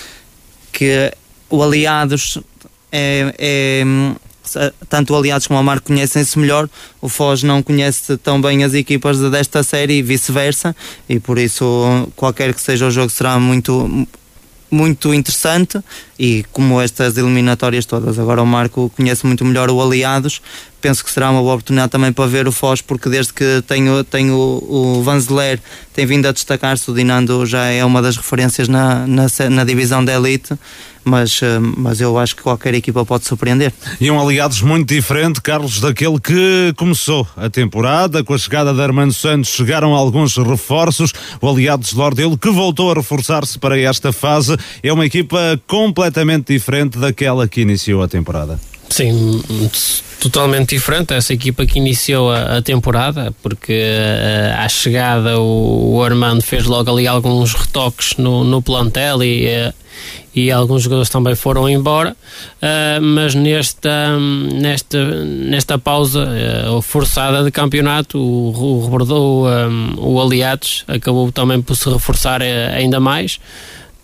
que 0.73 1.12
o 1.50 1.62
Aliados 1.62 2.38
é, 2.90 3.34
é 3.38 3.84
tanto 4.88 5.12
o 5.12 5.16
Aliados 5.16 5.46
como 5.46 5.58
o 5.58 5.64
Marco 5.64 5.87
conhecem-se 5.87 6.38
melhor, 6.38 6.68
o 7.00 7.08
Foz 7.08 7.42
não 7.42 7.62
conhece 7.62 8.16
tão 8.18 8.40
bem 8.40 8.62
as 8.62 8.75
equipas 8.75 9.18
desta 9.30 9.62
série 9.62 9.94
e 9.94 10.02
vice-versa, 10.02 10.76
e 11.08 11.18
por 11.18 11.38
isso 11.38 12.08
qualquer 12.14 12.52
que 12.54 12.61
seja 12.61 12.87
o 12.87 12.90
jogo 12.90 13.11
será 13.11 13.38
muito 13.38 14.06
muito 14.70 15.14
interessante 15.14 15.78
e 16.18 16.44
como 16.50 16.80
estas 16.80 17.16
eliminatórias 17.16 17.87
todas, 17.87 18.18
agora 18.18 18.42
o 18.42 18.46
Marco 18.46 18.90
conhece 18.96 19.25
muito 19.25 19.44
melhor 19.44 19.70
o 19.70 19.80
Aliados, 19.80 20.42
penso 20.85 21.03
que 21.03 21.11
será 21.11 21.31
uma 21.31 21.41
boa 21.41 21.55
oportunidade 21.55 21.91
também 21.91 22.12
para 22.12 22.26
ver 22.26 22.47
o 22.47 22.53
Foz, 22.53 22.83
porque 22.83 23.09
desde 23.09 23.33
que 23.33 23.64
tenho, 23.67 24.05
tenho 24.05 24.37
o 24.37 25.03
Vanzeler 25.03 25.59
tem 25.95 26.05
vindo 26.05 26.26
a 26.26 26.33
destacar-se, 26.33 26.91
o 26.91 26.95
Dinando 26.95 27.47
já 27.47 27.64
é 27.64 27.83
uma 27.83 28.03
das 28.03 28.19
referências 28.19 28.69
na, 28.69 29.07
na, 29.07 29.26
na 29.49 29.64
divisão 29.64 30.05
da 30.05 30.12
Elite 30.12 30.53
mas, 31.03 31.41
eh, 31.43 31.59
mas 31.59 32.00
eu 32.00 32.19
acho 32.19 32.35
que 32.35 32.43
qualquer 32.43 32.75
equipa 32.75 33.05
pode 33.05 33.26
surpreender. 33.26 33.73
E 34.00 34.11
um 34.11 34.19
aliados 34.19 34.62
muito 34.62 34.88
diferente, 34.88 35.41
Carlos, 35.41 35.79
daquele 35.79 36.19
que 36.19 36.73
começou 36.76 37.29
a 37.37 37.50
temporada, 37.50 38.25
com 38.25 38.33
a 38.33 38.38
chegada 38.38 38.73
de 38.73 38.81
Armando 38.81 39.12
Santos 39.12 39.50
chegaram 39.50 39.95
alguns 39.95 40.37
reforços, 40.38 41.12
o 41.43 41.49
aliados 41.49 41.93
Lordelo 41.93 42.38
que 42.38 42.50
voltou 42.50 42.91
a 42.91 42.95
reforçar-se 42.95 43.59
para 43.59 43.79
esta 43.79 44.12
fase, 44.12 44.57
é 44.83 44.91
uma 44.91 45.05
equipa 45.05 45.61
completamente 45.67 46.55
diferente 46.55 46.99
daquela 46.99 47.47
que 47.47 47.61
iniciou 47.61 48.03
a 48.03 48.09
temporada. 48.09 48.59
Sim, 48.95 49.43
totalmente 50.21 50.77
diferente. 50.77 51.15
Essa 51.15 51.33
equipa 51.33 51.67
que 51.67 51.81
iniciou 51.81 52.31
a, 52.31 52.59
a 52.59 52.63
temporada, 52.63 53.35
porque 53.43 53.73
uh, 53.73 54.61
à 54.61 54.69
chegada 54.69 55.41
o, 55.41 55.97
o, 55.97 56.03
Armando 56.05 56.41
fez 56.43 56.65
logo 56.65 56.93
ali 56.93 57.09
alguns 57.09 57.55
retoques 57.55 58.17
no, 58.17 58.45
no 58.45 58.63
plantel 58.63 59.25
e, 59.25 59.49
uh, 59.49 59.75
e 60.33 60.49
alguns 60.49 60.85
jogadores 60.85 61.09
também 61.09 61.35
foram 61.35 61.69
embora, 61.69 62.13
uh, 62.63 63.03
mas 63.03 63.35
nesta, 63.35 64.17
nesta, 64.17 65.25
nesta 65.25 65.77
pausa 65.77 66.25
forçada 66.81 67.43
de 67.43 67.51
campeonato, 67.51 68.17
o, 68.17 68.53
o, 68.53 69.13
o, 69.13 69.49
um, 69.49 69.95
o 69.99 70.23
Aliados 70.23 70.85
acabou 70.87 71.33
também 71.33 71.61
por 71.61 71.75
se 71.75 71.91
reforçar 71.91 72.43
ainda 72.43 73.01
mais 73.01 73.41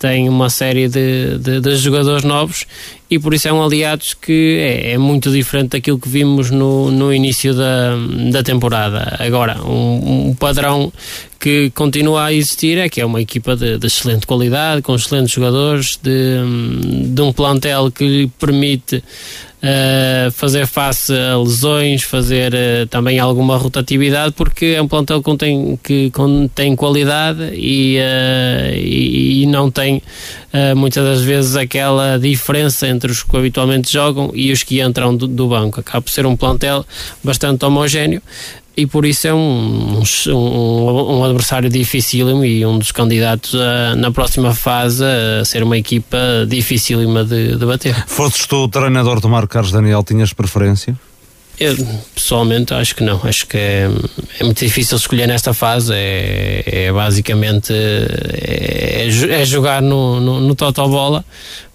tem 0.01 0.27
uma 0.27 0.49
série 0.49 0.89
de, 0.89 1.37
de, 1.37 1.61
de, 1.61 1.75
jogadores 1.75 2.23
novos 2.23 2.65
e 3.07 3.19
por 3.19 3.35
isso 3.35 3.47
é 3.47 3.53
um 3.53 3.63
aliados 3.63 4.15
que 4.15 4.57
é, 4.57 4.93
é, 4.93 4.97
muito 4.97 5.29
diferente 5.29 5.69
daquilo 5.69 5.99
que 5.99 6.09
vimos 6.09 6.49
no, 6.49 6.89
no 6.89 7.13
início 7.13 7.53
da, 7.53 7.95
da 8.31 8.41
temporada. 8.41 9.15
Agora, 9.19 9.61
um, 9.63 10.29
um 10.29 10.33
padrão 10.33 10.91
que 11.39 11.69
continua 11.75 12.25
a 12.25 12.33
existir 12.33 12.79
é 12.79 12.89
que 12.89 12.99
é 12.99 13.05
uma 13.05 13.21
equipa 13.21 13.55
de, 13.55 13.77
de 13.77 13.85
excelente 13.85 14.25
qualidade, 14.25 14.81
com 14.81 14.95
excelentes 14.95 15.33
jogadores, 15.33 15.99
de, 16.01 16.39
de 17.13 17.21
um 17.21 17.31
plantel 17.31 17.91
que 17.91 18.03
lhe 18.03 18.27
permite 18.39 19.03
uh, 19.61 20.31
fazer 20.31 20.65
face 20.65 21.13
a 21.13 21.37
lesões, 21.37 22.03
fazer 22.03 22.53
uh, 22.53 22.87
também 22.87 23.19
alguma 23.19 23.57
rotatividade, 23.57 24.33
porque 24.33 24.73
é 24.77 24.81
um 24.81 24.87
plantel 24.87 25.21
que 25.21 25.37
tem, 25.37 25.79
que 25.81 26.11
qualidade 26.75 27.51
e, 27.53 27.97
uh, 27.97 28.75
e, 28.75 29.43
e, 29.43 29.45
não 29.45 29.69
tem 29.69 30.01
muitas 30.75 31.03
das 31.03 31.21
vezes 31.21 31.55
aquela 31.55 32.17
diferença 32.17 32.85
entre 32.85 33.09
os 33.09 33.23
que 33.23 33.37
habitualmente 33.37 33.91
jogam 33.91 34.31
e 34.33 34.51
os 34.51 34.63
que 34.63 34.81
entram 34.81 35.15
do, 35.15 35.25
do 35.25 35.47
banco. 35.47 35.79
Acaba 35.79 36.01
por 36.01 36.11
ser 36.11 36.25
um 36.25 36.35
plantel 36.35 36.85
bastante 37.23 37.63
homogéneo 37.63 38.21
e 38.75 38.85
por 38.87 39.05
isso 39.05 39.27
é 39.27 39.33
um, 39.33 40.01
um, 40.27 41.19
um 41.19 41.23
adversário 41.23 41.69
dificílimo 41.69 42.45
e 42.45 42.65
um 42.65 42.77
dos 42.77 42.91
candidatos 42.91 43.55
a, 43.55 43.95
na 43.95 44.11
próxima 44.11 44.53
fase 44.53 45.03
a 45.03 45.43
ser 45.43 45.63
uma 45.63 45.77
equipa 45.77 46.17
dificílima 46.47 47.23
de, 47.23 47.57
de 47.57 47.65
bater. 47.65 47.95
Fosses 48.07 48.45
tu 48.45 48.63
o 48.63 48.67
treinador 48.67 49.19
do 49.19 49.29
Marco 49.29 49.49
Carlos 49.49 49.71
Daniel, 49.71 50.03
tinhas 50.03 50.33
preferência? 50.33 50.97
Eu, 51.59 51.75
pessoalmente 52.15 52.73
acho 52.73 52.95
que 52.95 53.03
não, 53.03 53.19
acho 53.23 53.45
que 53.45 53.55
é, 53.55 53.87
é 54.39 54.43
muito 54.43 54.65
difícil 54.65 54.97
escolher 54.97 55.27
nesta 55.27 55.53
fase, 55.53 55.93
é, 55.93 56.63
é 56.65 56.91
basicamente 56.91 57.71
é, 57.71 59.07
é, 59.07 59.45
jogar 59.45 59.79
no, 59.79 60.19
no, 60.19 60.39
no 60.39 60.55
bola 60.55 61.23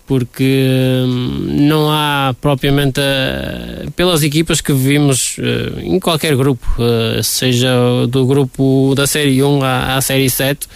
porque 0.06 1.04
hum, 1.04 1.46
não 1.48 1.90
há 1.90 2.34
propriamente 2.40 3.00
uh, 3.00 3.90
pelas 3.92 4.22
equipas 4.22 4.60
que 4.60 4.72
vimos 4.72 5.36
uh, 5.38 5.80
em 5.80 5.98
qualquer 5.98 6.36
grupo, 6.36 6.66
uh, 6.78 7.22
seja 7.22 7.68
do 8.08 8.24
grupo 8.24 8.94
da 8.94 9.06
Série 9.06 9.42
1 9.42 9.64
à, 9.64 9.96
à 9.96 10.00
Série 10.00 10.30
7, 10.30 10.68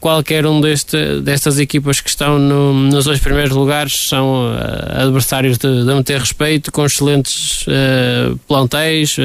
qualquer 0.00 0.44
um 0.44 0.60
deste, 0.60 1.20
destas 1.20 1.60
equipas 1.60 2.00
que 2.00 2.10
estão 2.10 2.36
no, 2.36 2.74
nos 2.74 3.04
dois 3.04 3.20
primeiros 3.20 3.52
lugares 3.52 4.08
são 4.08 4.52
adversários 4.90 5.56
de, 5.56 5.84
de 5.84 5.94
meter 5.94 6.18
respeito, 6.18 6.72
com 6.72 6.84
excelentes 6.84 7.64
plantéis, 8.48 9.16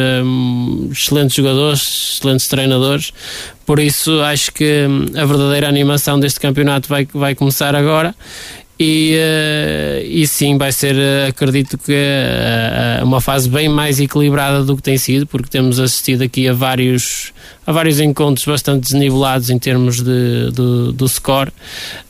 excelentes 0.92 1.36
jogadores, 1.36 2.20
excelentes 2.20 2.46
treinadores. 2.48 3.12
Por 3.66 3.80
isso, 3.80 4.20
acho 4.22 4.52
que 4.52 4.86
hum, 4.86 5.06
a 5.16 5.26
verdadeira 5.26 5.68
animação 5.68 6.20
deste 6.20 6.40
campeonato 6.40 6.90
vai, 6.90 7.08
vai 7.12 7.34
começar 7.34 7.76
agora 7.76 8.14
e, 8.84 9.16
uh, 9.16 10.06
e 10.08 10.26
sim, 10.26 10.58
vai 10.58 10.72
ser, 10.72 10.96
uh, 10.96 11.30
acredito 11.30 11.78
que 11.78 11.94
uh, 11.94 13.06
uma 13.06 13.22
fase 13.22 13.48
bem 13.48 13.70
mais 13.70 14.00
equilibrada 14.00 14.64
do 14.64 14.76
que 14.76 14.82
tem 14.82 14.98
sido, 14.98 15.28
porque 15.28 15.50
temos 15.50 15.80
assistido 15.80 16.24
aqui 16.24 16.48
a 16.48 16.54
vários, 16.54 17.32
a 17.72 17.74
vários 17.74 18.00
encontros 18.00 18.46
bastante 18.46 18.84
desnivelados 18.84 19.50
em 19.50 19.58
termos 19.58 20.02
de, 20.02 20.52
do, 20.52 20.92
do 20.92 21.08
score. 21.08 21.52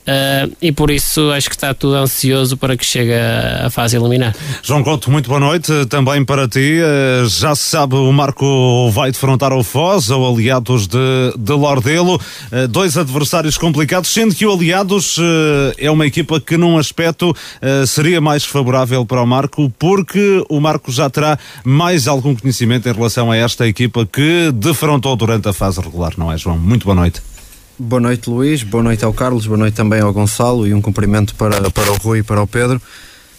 Uh, 0.01 0.51
e 0.59 0.71
por 0.71 0.89
isso 0.89 1.29
acho 1.29 1.47
que 1.47 1.55
está 1.55 1.75
tudo 1.75 1.93
ansioso 1.93 2.57
para 2.57 2.75
que 2.75 2.83
chegue 2.83 3.13
a 3.13 3.69
fase 3.69 3.95
eliminar. 3.95 4.35
João 4.63 4.83
Couto, 4.83 5.11
muito 5.11 5.29
boa 5.29 5.39
noite 5.39 5.85
também 5.85 6.25
para 6.25 6.47
ti. 6.47 6.79
Uh, 6.81 7.29
já 7.29 7.55
se 7.55 7.65
sabe, 7.65 7.95
o 7.95 8.11
Marco 8.11 8.89
vai 8.89 9.11
defrontar 9.11 9.53
o 9.53 9.63
Foz, 9.63 10.09
ou 10.09 10.33
Aliados 10.33 10.87
de, 10.87 10.97
de 11.37 11.53
Lordelo. 11.53 12.15
Uh, 12.15 12.67
dois 12.67 12.97
adversários 12.97 13.59
complicados, 13.59 14.11
sendo 14.11 14.33
que 14.33 14.43
o 14.43 14.51
Aliados 14.51 15.19
é 15.77 15.89
uma 15.91 16.07
equipa 16.07 16.41
que, 16.41 16.57
num 16.57 16.77
aspecto, 16.77 17.35
seria 17.85 18.19
mais 18.19 18.43
favorável 18.43 19.05
para 19.05 19.21
o 19.21 19.27
Marco, 19.27 19.71
porque 19.77 20.43
o 20.49 20.59
Marco 20.59 20.91
já 20.91 21.09
terá 21.09 21.37
mais 21.63 22.07
algum 22.07 22.35
conhecimento 22.35 22.89
em 22.89 22.93
relação 22.93 23.31
a 23.31 23.37
esta 23.37 23.67
equipa 23.67 24.05
que 24.05 24.51
defrontou 24.53 25.15
durante 25.15 25.47
a 25.47 25.50
fase 25.53 25.79
regular, 25.79 26.13
não 26.17 26.31
é, 26.31 26.37
João? 26.37 26.57
Muito 26.57 26.85
boa 26.85 26.95
noite. 26.95 27.21
Boa 27.77 27.99
noite, 27.99 28.29
Luís. 28.29 28.63
Boa 28.63 28.83
noite 28.83 29.03
ao 29.03 29.13
Carlos. 29.13 29.47
Boa 29.47 29.57
noite 29.57 29.73
também 29.73 30.01
ao 30.01 30.13
Gonçalo. 30.13 30.67
E 30.67 30.73
um 30.73 30.81
cumprimento 30.81 31.33
para, 31.35 31.69
para 31.71 31.91
o 31.91 31.95
Rui 31.97 32.19
e 32.19 32.23
para 32.23 32.41
o 32.41 32.47
Pedro. 32.47 32.81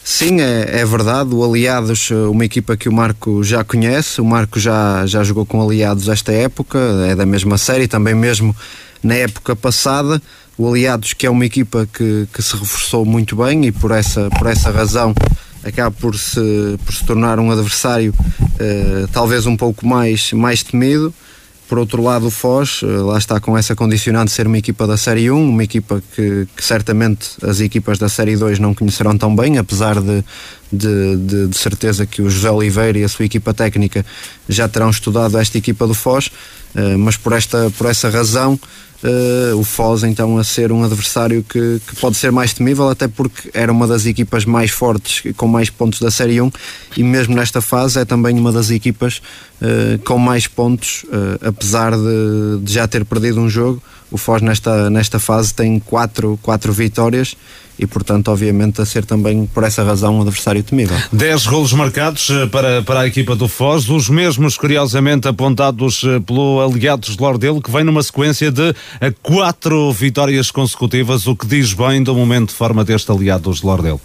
Sim, 0.03 0.41
é, 0.41 0.81
é, 0.81 0.85
verdade. 0.85 1.33
O 1.33 1.45
Aliados, 1.45 2.11
uma 2.11 2.45
equipa 2.45 2.77
que 2.77 2.89
o 2.89 2.93
Marco 2.93 3.45
já 3.45 3.63
conhece. 3.63 4.21
O 4.21 4.25
Marco 4.25 4.59
já, 4.59 5.07
já 5.07 5.23
jogou 5.23 5.47
com 5.47 5.63
Aliados 5.63 6.09
esta 6.09 6.33
época, 6.33 6.79
é 7.07 7.15
da 7.15 7.25
mesma 7.25 7.57
série, 7.57 7.87
também 7.87 8.15
mesmo 8.15 8.55
na 9.03 9.15
época 9.15 9.55
passada. 9.55 10.21
O 10.59 10.69
Aliados, 10.69 11.13
que 11.13 11.27
é 11.27 11.31
uma 11.31 11.47
equipa 11.47 11.89
que, 11.93 12.27
que 12.33 12.43
se 12.43 12.57
reforçou 12.57 13.05
muito 13.05 13.37
bem 13.37 13.67
e 13.67 13.73
por 13.73 13.93
essa, 13.93 14.29
por 14.39 14.49
essa 14.49 14.71
razão 14.71 15.15
acaba 15.65 15.91
por 15.91 16.19
se, 16.19 16.79
por 16.85 16.93
se 16.93 17.05
tornar 17.05 17.39
um 17.39 17.51
adversário 17.51 18.13
eh, 18.59 19.07
talvez 19.13 19.47
um 19.47 19.57
pouco 19.57 19.87
mais, 19.87 20.33
mais 20.33 20.63
temido. 20.63 21.15
Por 21.73 21.79
outro 21.79 22.03
lado, 22.03 22.27
o 22.27 22.31
Foz, 22.31 22.83
eh, 22.83 22.87
lá 22.87 23.17
está 23.17 23.41
com 23.41 23.57
essa 23.57 23.75
condicionante 23.75 24.27
de 24.27 24.33
ser 24.33 24.47
uma 24.47 24.59
equipa 24.59 24.87
da 24.87 24.99
Série 24.99 25.31
1, 25.31 25.43
uma 25.43 25.65
equipa 25.65 26.03
que, 26.15 26.47
que 26.55 26.63
certamente 26.63 27.31
as 27.41 27.61
equipas 27.61 27.99
da 27.99 28.11
Série 28.11 28.37
2 28.37 28.59
não 28.59 28.75
conhecerão 28.75 29.17
tão 29.17 29.35
bem, 29.35 29.57
apesar 29.57 29.99
de, 29.99 30.23
de, 30.71 31.17
de, 31.17 31.49
de, 31.49 31.57
certeza 31.57 32.05
que 32.05 32.21
o 32.21 32.29
José 32.29 32.51
Oliveira 32.51 32.99
e 32.99 33.05
a 33.05 33.09
sua 33.09 33.25
equipa 33.25 33.55
técnica 33.55 34.05
já 34.47 34.69
terão 34.69 34.91
estudado 34.91 35.39
esta 35.39 35.57
equipa 35.57 35.87
do 35.87 35.95
Foz, 35.95 36.31
eh, 36.75 36.95
mas 36.99 37.17
por, 37.17 37.33
esta, 37.33 37.73
por 37.79 37.87
essa 37.87 38.11
razão 38.11 38.61
uh, 39.03 39.57
o 39.57 39.65
Foz 39.65 40.03
então 40.05 40.39
a 40.39 40.45
ser 40.45 40.73
um 40.73 40.85
adversário 40.85 41.43
que, 41.43 41.81
que, 41.87 41.97
pode 41.97 42.17
ser 42.17 42.33
mais 42.33 42.53
temível, 42.53 42.89
até 42.89 43.09
porque 43.09 43.51
era 43.53 43.71
uma 43.71 43.87
das 43.87 44.07
equipas 44.07 44.45
mais 44.45 44.71
fortes, 44.71 45.33
com 45.37 45.47
mais 45.47 45.71
pontos 45.71 46.01
da 46.01 46.11
Série 46.11 46.41
1 46.41 46.51
e 46.97 47.03
mesmo 47.03 47.35
nesta 47.35 47.61
fase 47.61 48.01
é 48.01 48.05
também 48.05 48.39
uma 48.39 48.53
das 48.53 48.71
equipas 48.71 49.21
uh, 49.61 49.99
com 50.05 50.19
mais 50.19 50.47
pontos, 50.47 51.05
uh, 51.05 51.49
apesar 51.49 51.93
de, 51.93 52.61
de, 52.63 52.73
já 52.73 52.87
ter 52.87 53.05
perdido 53.05 53.41
um 53.41 53.49
jogo. 53.49 53.83
O 54.13 54.19
Foz 54.19 54.43
nesta, 54.43 54.91
nesta 54.91 55.19
fase 55.19 55.55
tem 55.55 55.79
quatro, 55.81 56.39
quatro 56.43 56.71
vitórias 56.73 57.35
e, 57.79 57.87
portanto, 57.87 58.29
obviamente, 58.29 58.81
a 58.81 58.87
ser 58.87 59.07
também 59.07 59.47
por 59.47 59.65
essa 59.65 59.83
razão 59.83 60.19
um 60.19 60.21
adversário 60.21 60.63
temível. 60.63 60.97
10 61.13 61.47
golos 61.47 61.73
marcados 61.73 62.29
eh, 62.31 62.47
para, 62.47 62.83
para 62.83 63.01
a 63.01 63.07
equipa 63.07 63.35
do 63.35 63.49
Foz, 63.49 63.89
os 63.89 64.11
mesmos, 64.11 64.59
curiosamente, 64.59 65.27
apontados 65.27 66.05
eh, 66.05 66.21
pelo 66.21 66.61
Aliados 66.61 67.17
de 67.17 67.23
Lordelo, 67.23 67.63
que 67.63 67.71
vem 67.71 67.83
numa 67.83 68.03
sequência 68.03 68.53
de 68.53 68.75
eh, 69.01 69.13
quatro 69.23 69.91
vitórias 69.93 70.51
consecutivas, 70.51 71.27
o 71.27 71.35
que 71.35 71.47
diz 71.47 71.73
bem 71.73 72.03
do 72.03 72.15
momento 72.15 72.51
de 72.51 72.55
forma 72.55 72.85
deste 72.85 73.11
Aliados 73.11 73.61
de 73.61 73.67
Lordelo. 73.67 74.01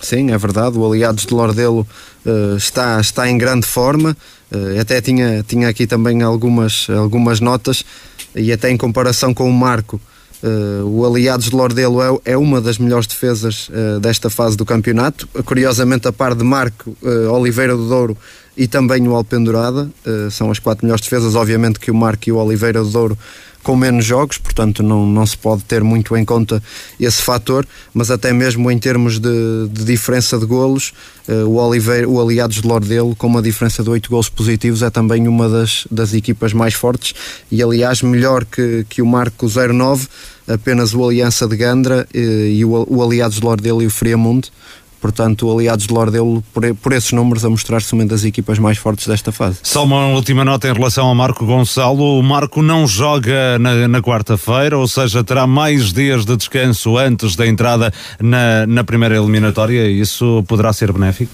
Sim, 0.00 0.30
é 0.30 0.38
verdade. 0.38 0.78
O 0.78 0.86
Aliados 0.86 1.26
de 1.26 1.32
Lordelo 1.32 1.86
uh, 2.26 2.56
está, 2.56 3.00
está 3.00 3.28
em 3.30 3.38
grande 3.38 3.66
forma. 3.66 4.16
Uh, 4.50 4.80
até 4.80 5.00
tinha, 5.00 5.44
tinha 5.46 5.68
aqui 5.68 5.86
também 5.86 6.22
algumas, 6.22 6.88
algumas 6.90 7.38
notas 7.40 7.84
e 8.34 8.52
até 8.52 8.70
em 8.70 8.76
comparação 8.76 9.32
com 9.34 9.48
o 9.48 9.52
Marco 9.52 10.00
Uh, 10.42 10.84
o 10.84 11.06
Aliados 11.06 11.50
de 11.50 11.54
Lordelo 11.54 12.02
é, 12.02 12.32
é, 12.32 12.36
uma 12.36 12.60
das 12.60 12.76
melhores 12.76 13.06
defesas 13.06 13.68
uh, 13.68 14.00
desta 14.00 14.28
fase 14.28 14.56
do 14.56 14.64
campeonato. 14.64 15.28
Curiosamente, 15.44 16.08
a 16.08 16.12
par 16.12 16.34
de 16.34 16.42
Marco, 16.42 16.96
uh, 17.00 17.30
Oliveira 17.30 17.76
do 17.76 17.88
Douro 17.88 18.16
e 18.56 18.66
também 18.66 19.06
o 19.06 19.14
Alpendurada, 19.14 19.88
são 20.30 20.50
as 20.50 20.58
quatro 20.58 20.84
melhores 20.84 21.02
defesas. 21.02 21.34
Obviamente 21.34 21.80
que 21.80 21.90
o 21.90 21.94
Marco 21.94 22.28
e 22.28 22.32
o 22.32 22.36
Oliveira 22.36 22.82
do 22.82 22.90
Douro 22.90 23.16
com 23.62 23.76
menos 23.76 24.04
jogos, 24.04 24.38
portanto 24.38 24.82
não, 24.82 25.06
não 25.06 25.24
se 25.24 25.36
pode 25.36 25.62
ter 25.64 25.82
muito 25.82 26.16
em 26.16 26.24
conta 26.24 26.62
esse 26.98 27.22
fator, 27.22 27.66
mas 27.94 28.10
até 28.10 28.32
mesmo 28.32 28.70
em 28.70 28.78
termos 28.78 29.18
de, 29.18 29.68
de 29.70 29.84
diferença 29.84 30.38
de 30.38 30.46
golos, 30.46 30.92
uh, 31.28 31.46
o, 31.46 31.56
Oliveira, 31.56 32.08
o 32.08 32.20
Aliados 32.20 32.60
de 32.60 32.66
Lordelo, 32.66 33.14
com 33.14 33.26
uma 33.26 33.42
diferença 33.42 33.82
de 33.82 33.90
8 33.90 34.10
golos 34.10 34.28
positivos, 34.28 34.82
é 34.82 34.90
também 34.90 35.28
uma 35.28 35.48
das, 35.48 35.86
das 35.90 36.12
equipas 36.12 36.52
mais 36.52 36.74
fortes. 36.74 37.14
E 37.50 37.62
aliás 37.62 38.02
melhor 38.02 38.44
que, 38.44 38.84
que 38.88 39.00
o 39.00 39.06
Marco 39.06 39.46
09, 39.48 40.08
apenas 40.48 40.92
o 40.94 41.04
Aliança 41.04 41.46
de 41.46 41.56
Gandra 41.56 42.06
uh, 42.14 42.18
e 42.18 42.64
o, 42.64 42.86
o 42.88 43.02
Aliados 43.02 43.38
de 43.38 43.44
Lordelo 43.44 43.82
e 43.82 43.86
o 43.86 43.90
Friamundo 43.90 44.48
Portanto, 45.02 45.50
Aliados 45.50 45.88
de 45.88 45.92
Lordelo, 45.92 46.44
por, 46.54 46.62
por 46.76 46.92
esses 46.92 47.10
números, 47.10 47.44
a 47.44 47.50
mostrar-se 47.50 47.92
uma 47.92 48.06
das 48.06 48.22
equipas 48.22 48.56
mais 48.60 48.78
fortes 48.78 49.08
desta 49.08 49.32
fase. 49.32 49.58
Só 49.64 49.82
uma 49.82 50.06
última 50.06 50.44
nota 50.44 50.68
em 50.68 50.72
relação 50.72 51.08
ao 51.08 51.14
Marco 51.14 51.44
Gonçalo. 51.44 52.20
O 52.20 52.22
Marco 52.22 52.62
não 52.62 52.86
joga 52.86 53.58
na, 53.58 53.88
na 53.88 54.00
quarta-feira, 54.00 54.78
ou 54.78 54.86
seja, 54.86 55.24
terá 55.24 55.44
mais 55.44 55.92
dias 55.92 56.24
de 56.24 56.36
descanso 56.36 56.96
antes 56.96 57.34
da 57.34 57.44
entrada 57.44 57.92
na, 58.20 58.64
na 58.64 58.84
primeira 58.84 59.16
eliminatória. 59.16 59.90
Isso 59.90 60.44
poderá 60.46 60.72
ser 60.72 60.92
benéfico? 60.92 61.32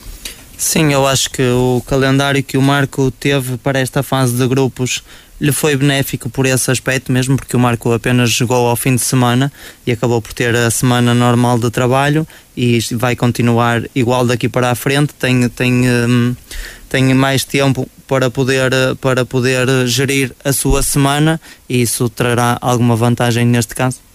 Sim, 0.61 0.93
eu 0.93 1.07
acho 1.07 1.31
que 1.31 1.41
o 1.41 1.81
calendário 1.87 2.43
que 2.43 2.59
o 2.59 2.63
Marco 2.63 3.13
teve 3.13 3.57
para 3.59 3.79
esta 3.79 4.03
fase 4.03 4.37
de 4.37 4.45
grupos 4.49 5.05
lhe 5.41 5.53
foi 5.53 5.77
benéfico 5.77 6.29
por 6.29 6.47
esse 6.47 6.69
aspecto, 6.69 7.13
mesmo 7.13 7.37
porque 7.37 7.57
o 7.57 7.61
Marco 7.61 7.93
apenas 7.93 8.33
jogou 8.33 8.67
ao 8.67 8.75
fim 8.75 8.97
de 8.97 9.01
semana 9.01 9.53
e 9.87 9.93
acabou 9.93 10.21
por 10.21 10.33
ter 10.33 10.57
a 10.57 10.69
semana 10.69 11.15
normal 11.15 11.61
de 11.61 11.71
trabalho 11.71 12.27
e 12.57 12.81
vai 12.91 13.15
continuar 13.15 13.85
igual 13.95 14.27
daqui 14.27 14.49
para 14.49 14.73
a 14.73 14.75
frente. 14.75 15.15
Tem, 15.15 15.49
tem, 15.49 15.89
um, 15.89 16.35
tem 16.89 17.15
mais 17.15 17.45
tempo 17.45 17.89
para 18.09 18.29
poder, 18.29 18.73
para 19.01 19.25
poder 19.25 19.87
gerir 19.87 20.35
a 20.45 20.53
sua 20.53 20.83
semana 20.83 21.41
e 21.69 21.83
isso 21.83 22.09
trará 22.09 22.59
alguma 22.61 22.97
vantagem 22.97 23.47
neste 23.47 23.77
caso. 23.77 24.08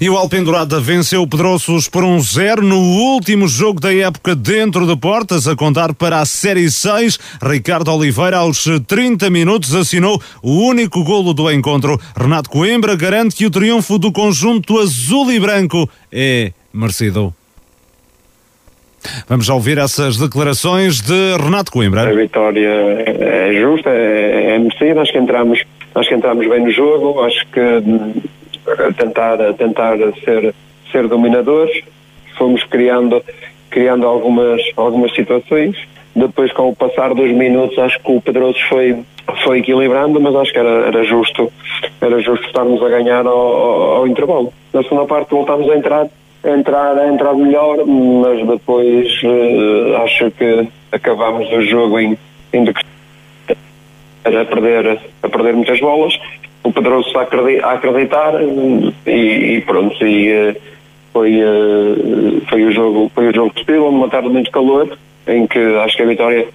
E 0.00 0.10
o 0.10 0.16
Alpendurada 0.16 0.80
venceu 0.80 1.22
o 1.22 1.26
Pedroços 1.26 1.88
por 1.88 2.04
um 2.04 2.20
zero 2.20 2.62
no 2.62 2.78
último 2.78 3.48
jogo 3.48 3.80
da 3.80 3.94
época 3.94 4.34
dentro 4.34 4.86
de 4.86 4.96
portas, 4.96 5.46
a 5.46 5.56
contar 5.56 5.94
para 5.94 6.20
a 6.20 6.26
Série 6.26 6.70
6. 6.70 7.18
Ricardo 7.42 7.92
Oliveira, 7.92 8.38
aos 8.38 8.64
30 8.86 9.30
minutos, 9.30 9.74
assinou 9.74 10.20
o 10.42 10.66
único 10.66 11.02
golo 11.04 11.32
do 11.32 11.50
encontro. 11.50 11.98
Renato 12.16 12.50
Coimbra 12.50 12.96
garante 12.96 13.36
que 13.36 13.46
o 13.46 13.50
triunfo 13.50 13.98
do 13.98 14.12
conjunto 14.12 14.78
azul 14.78 15.30
e 15.30 15.40
branco 15.40 15.88
é 16.12 16.52
merecido. 16.72 17.34
Vamos 19.28 19.46
já 19.46 19.54
ouvir 19.54 19.78
essas 19.78 20.18
declarações 20.18 21.00
de 21.00 21.36
Renato 21.36 21.70
Coimbra. 21.70 22.02
A 22.02 22.14
vitória 22.14 22.68
é 22.68 23.52
justa, 23.60 23.90
é, 23.90 24.54
é 24.54 24.58
merecida. 24.58 25.00
Acho 25.00 25.12
que 25.12 25.18
entramos, 25.18 25.62
acho 25.94 26.08
que 26.08 26.14
entramos 26.14 26.48
bem 26.48 26.64
no 26.64 26.70
jogo. 26.70 27.20
Acho 27.22 27.46
que 27.48 27.60
a 28.66 28.92
tentar, 28.92 29.40
a 29.40 29.52
tentar 29.52 29.96
ser, 30.24 30.54
ser 30.90 31.08
dominadores. 31.08 31.82
Fomos 32.36 32.62
criando, 32.64 33.22
criando 33.70 34.06
algumas, 34.06 34.60
algumas 34.76 35.14
situações. 35.14 35.76
depois 36.14 36.52
com 36.52 36.68
o 36.68 36.76
passar 36.76 37.14
dos 37.14 37.30
minutos 37.32 37.78
acho 37.78 37.98
que 38.00 38.12
o 38.12 38.20
Pedroso 38.20 38.58
foi 38.68 39.04
foi 39.42 39.58
equilibrando, 39.58 40.20
mas 40.20 40.36
acho 40.36 40.52
que 40.52 40.58
era, 40.58 40.86
era 40.86 41.02
justo 41.02 41.52
era 42.00 42.20
justo 42.20 42.46
estarmos 42.46 42.80
a 42.80 42.88
ganhar 42.88 43.26
ao, 43.26 43.36
ao, 43.36 43.82
ao 43.96 44.06
intervalo. 44.06 44.52
Na 44.72 44.82
segunda 44.84 45.04
parte 45.04 45.30
voltámos 45.30 45.68
a 45.68 45.76
entrar 45.76 46.08
entrar, 46.44 47.08
entrar 47.08 47.34
melhor, 47.34 47.84
mas 47.86 48.46
depois 48.46 49.22
uh, 49.24 49.96
acho 50.04 50.30
que 50.32 50.68
acabámos 50.92 51.50
o 51.50 51.62
jogo 51.62 51.98
em, 51.98 52.16
em 52.52 52.64
a 54.24 54.44
perder, 54.44 54.98
a 55.22 55.28
perder 55.28 55.54
muitas 55.54 55.80
bolas. 55.80 56.18
O 56.66 56.72
Pedroso 56.72 57.16
a 57.16 57.22
acreditar, 57.22 58.34
e, 59.06 59.12
e, 59.12 59.60
pronto, 59.60 60.04
e, 60.04 60.50
uh, 60.50 60.56
foi, 61.12 61.40
uh, 61.40 62.42
foi, 62.48 62.64
o 62.64 62.72
jogo, 62.72 63.10
foi 63.14 63.28
o 63.28 63.34
jogo 63.34 63.52
possível, 63.52 63.86
uma 63.88 64.08
tarde 64.08 64.28
muito 64.28 64.50
calor, 64.50 64.98
em 65.28 65.46
que 65.46 65.58
acho 65.58 65.96
que 65.96 66.02
a 66.02 66.06
vitória 66.06 66.48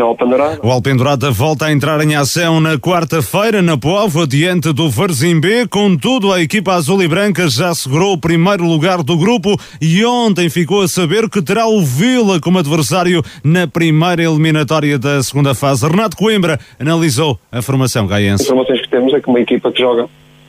ao 0.00 0.08
Alpendurada. 0.08 0.60
O 0.62 0.70
Alpendurada 0.70 1.30
volta 1.30 1.66
a 1.66 1.72
entrar 1.72 2.00
em 2.02 2.14
ação 2.14 2.60
na 2.60 2.78
quarta-feira 2.78 3.60
na 3.60 3.76
Povo, 3.76 4.26
diante 4.26 4.72
do 4.72 4.88
Varzim 4.88 5.40
B. 5.40 5.66
Contudo, 5.68 6.32
a 6.32 6.40
equipa 6.40 6.72
azul 6.72 7.02
e 7.02 7.08
branca 7.08 7.48
já 7.48 7.74
segurou 7.74 8.14
o 8.14 8.18
primeiro 8.18 8.64
lugar 8.64 9.02
do 9.02 9.16
grupo 9.16 9.56
e 9.80 10.04
ontem 10.04 10.48
ficou 10.48 10.82
a 10.82 10.88
saber 10.88 11.28
que 11.28 11.42
terá 11.42 11.66
o 11.66 11.80
Vila 11.82 12.40
como 12.40 12.58
adversário 12.58 13.22
na 13.44 13.66
primeira 13.66 14.22
eliminatória 14.22 14.98
da 14.98 15.22
segunda 15.22 15.54
fase. 15.54 15.86
Renato 15.86 16.16
Coimbra 16.16 16.58
analisou 16.78 17.38
a 17.50 17.60
formação 17.60 18.06
gaiense. 18.06 18.44
As 18.44 18.48
informações 18.48 18.80
que 18.80 18.88
temos 18.88 19.12
é 19.12 19.20
que 19.20 19.28
uma 19.28 19.40
equipa 19.40 19.70
que 19.70 19.80
joga, 19.80 20.06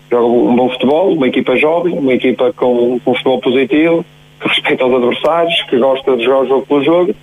joga 0.09 0.25
um 0.25 0.55
bom 0.55 0.69
futebol, 0.69 1.13
uma 1.13 1.27
equipa 1.27 1.55
jovem, 1.57 1.97
uma 1.97 2.13
equipa 2.13 2.53
com, 2.53 2.99
com 3.03 3.13
futebol 3.13 3.41
positivo, 3.41 4.05
que 4.39 4.47
respeita 4.47 4.85
os 4.85 4.93
adversários, 4.93 5.61
que 5.69 5.77
gosta 5.77 6.15
de 6.15 6.23
jogar 6.23 6.41
o 6.41 6.47
jogo 6.47 6.65
pelo 6.65 6.83
jogo 6.83 7.15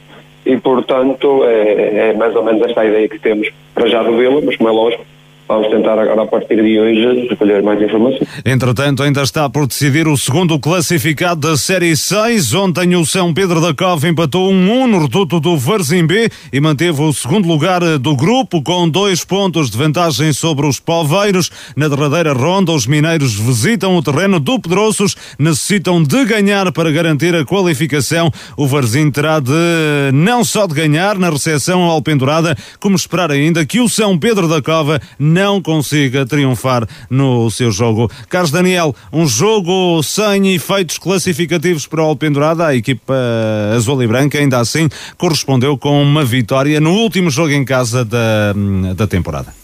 e, 0.45 0.57
portanto, 0.57 1.45
é, 1.45 2.11
é, 2.11 2.13
mais 2.15 2.35
ou 2.35 2.43
menos 2.43 2.63
esta 2.63 2.81
a 2.81 2.87
ideia 2.87 3.09
que 3.09 3.19
temos 3.19 3.51
para 3.75 3.89
já 3.89 4.03
do 4.03 4.17
Vila, 4.17 4.41
mas 4.45 4.57
como 4.57 4.69
é 4.69 4.73
lógico, 4.73 5.05
Vamos 5.51 5.67
tentar 5.67 5.99
agora, 5.99 6.23
a 6.23 6.27
partir 6.29 6.63
de 6.63 6.79
hoje, 6.79 7.27
recolher 7.29 7.61
mais 7.61 7.83
informações. 7.83 8.23
Entretanto, 8.45 9.03
ainda 9.03 9.21
está 9.21 9.51
por 9.51 9.67
decidir 9.67 10.07
o 10.07 10.17
segundo 10.17 10.57
classificado 10.61 11.41
da 11.41 11.57
Série 11.57 11.97
6. 11.97 12.55
Ontem 12.55 12.95
o 12.95 13.05
São 13.05 13.35
Pedro 13.35 13.61
da 13.61 13.75
Cova 13.75 14.09
empatou 14.09 14.49
1-1 14.53 14.71
um, 14.71 14.87
no 14.87 15.01
reduto 15.01 15.41
do 15.41 15.57
Varzim 15.57 16.07
B 16.07 16.29
e 16.53 16.61
manteve 16.61 17.03
o 17.03 17.13
segundo 17.13 17.49
lugar 17.49 17.81
do 17.99 18.15
grupo 18.15 18.63
com 18.63 18.89
dois 18.89 19.25
pontos 19.25 19.73
de 19.73 19.77
vantagem 19.77 20.33
sobre 20.33 20.69
os 20.69 20.79
Poveiros. 20.79 21.51
Na 21.75 21.89
derradeira 21.89 22.33
ronda, 22.33 22.71
os 22.71 22.87
mineiros 22.87 23.35
visitam 23.35 23.97
o 23.97 24.03
terreno 24.05 24.39
do 24.39 24.61
Pedroços, 24.61 25.17
necessitam 25.37 26.01
de 26.01 26.25
ganhar 26.27 26.71
para 26.71 26.93
garantir 26.93 27.35
a 27.35 27.45
qualificação. 27.45 28.31
O 28.57 28.69
Varzim 28.69 29.11
terá 29.11 29.41
de 29.41 29.51
não 30.13 30.45
só 30.45 30.69
de 30.69 30.75
ganhar 30.75 31.19
na 31.19 31.29
recepção 31.29 31.83
ao 31.83 31.91
Alpendurada, 31.91 32.57
como 32.79 32.95
esperar 32.95 33.33
ainda 33.33 33.67
que 33.67 33.81
o 33.81 33.89
São 33.89 34.17
Pedro 34.17 34.47
da 34.47 34.63
Cova 34.63 35.01
não 35.19 35.40
consiga 35.63 36.27
triunfar 36.27 36.87
no 37.09 37.51
seu 37.51 37.71
jogo. 37.71 38.11
Carlos 38.29 38.51
Daniel, 38.51 38.95
um 39.13 39.27
jogo 39.27 40.03
sem 40.03 40.55
efeitos 40.55 40.99
classificativos 40.99 41.87
para 41.87 42.03
o 42.03 42.07
Alpendurada, 42.07 42.67
a 42.67 42.77
equipa 42.77 43.15
azul 43.75 44.03
e 44.03 44.07
branca 44.07 44.39
ainda 44.39 44.59
assim 44.59 44.89
correspondeu 45.17 45.79
com 45.79 46.03
uma 46.03 46.25
vitória 46.25 46.81
no 46.81 46.93
último 46.93 47.31
jogo 47.31 47.53
em 47.53 47.65
casa 47.65 48.05
da, 48.05 48.53
da 48.95 49.07
temporada. 49.07 49.60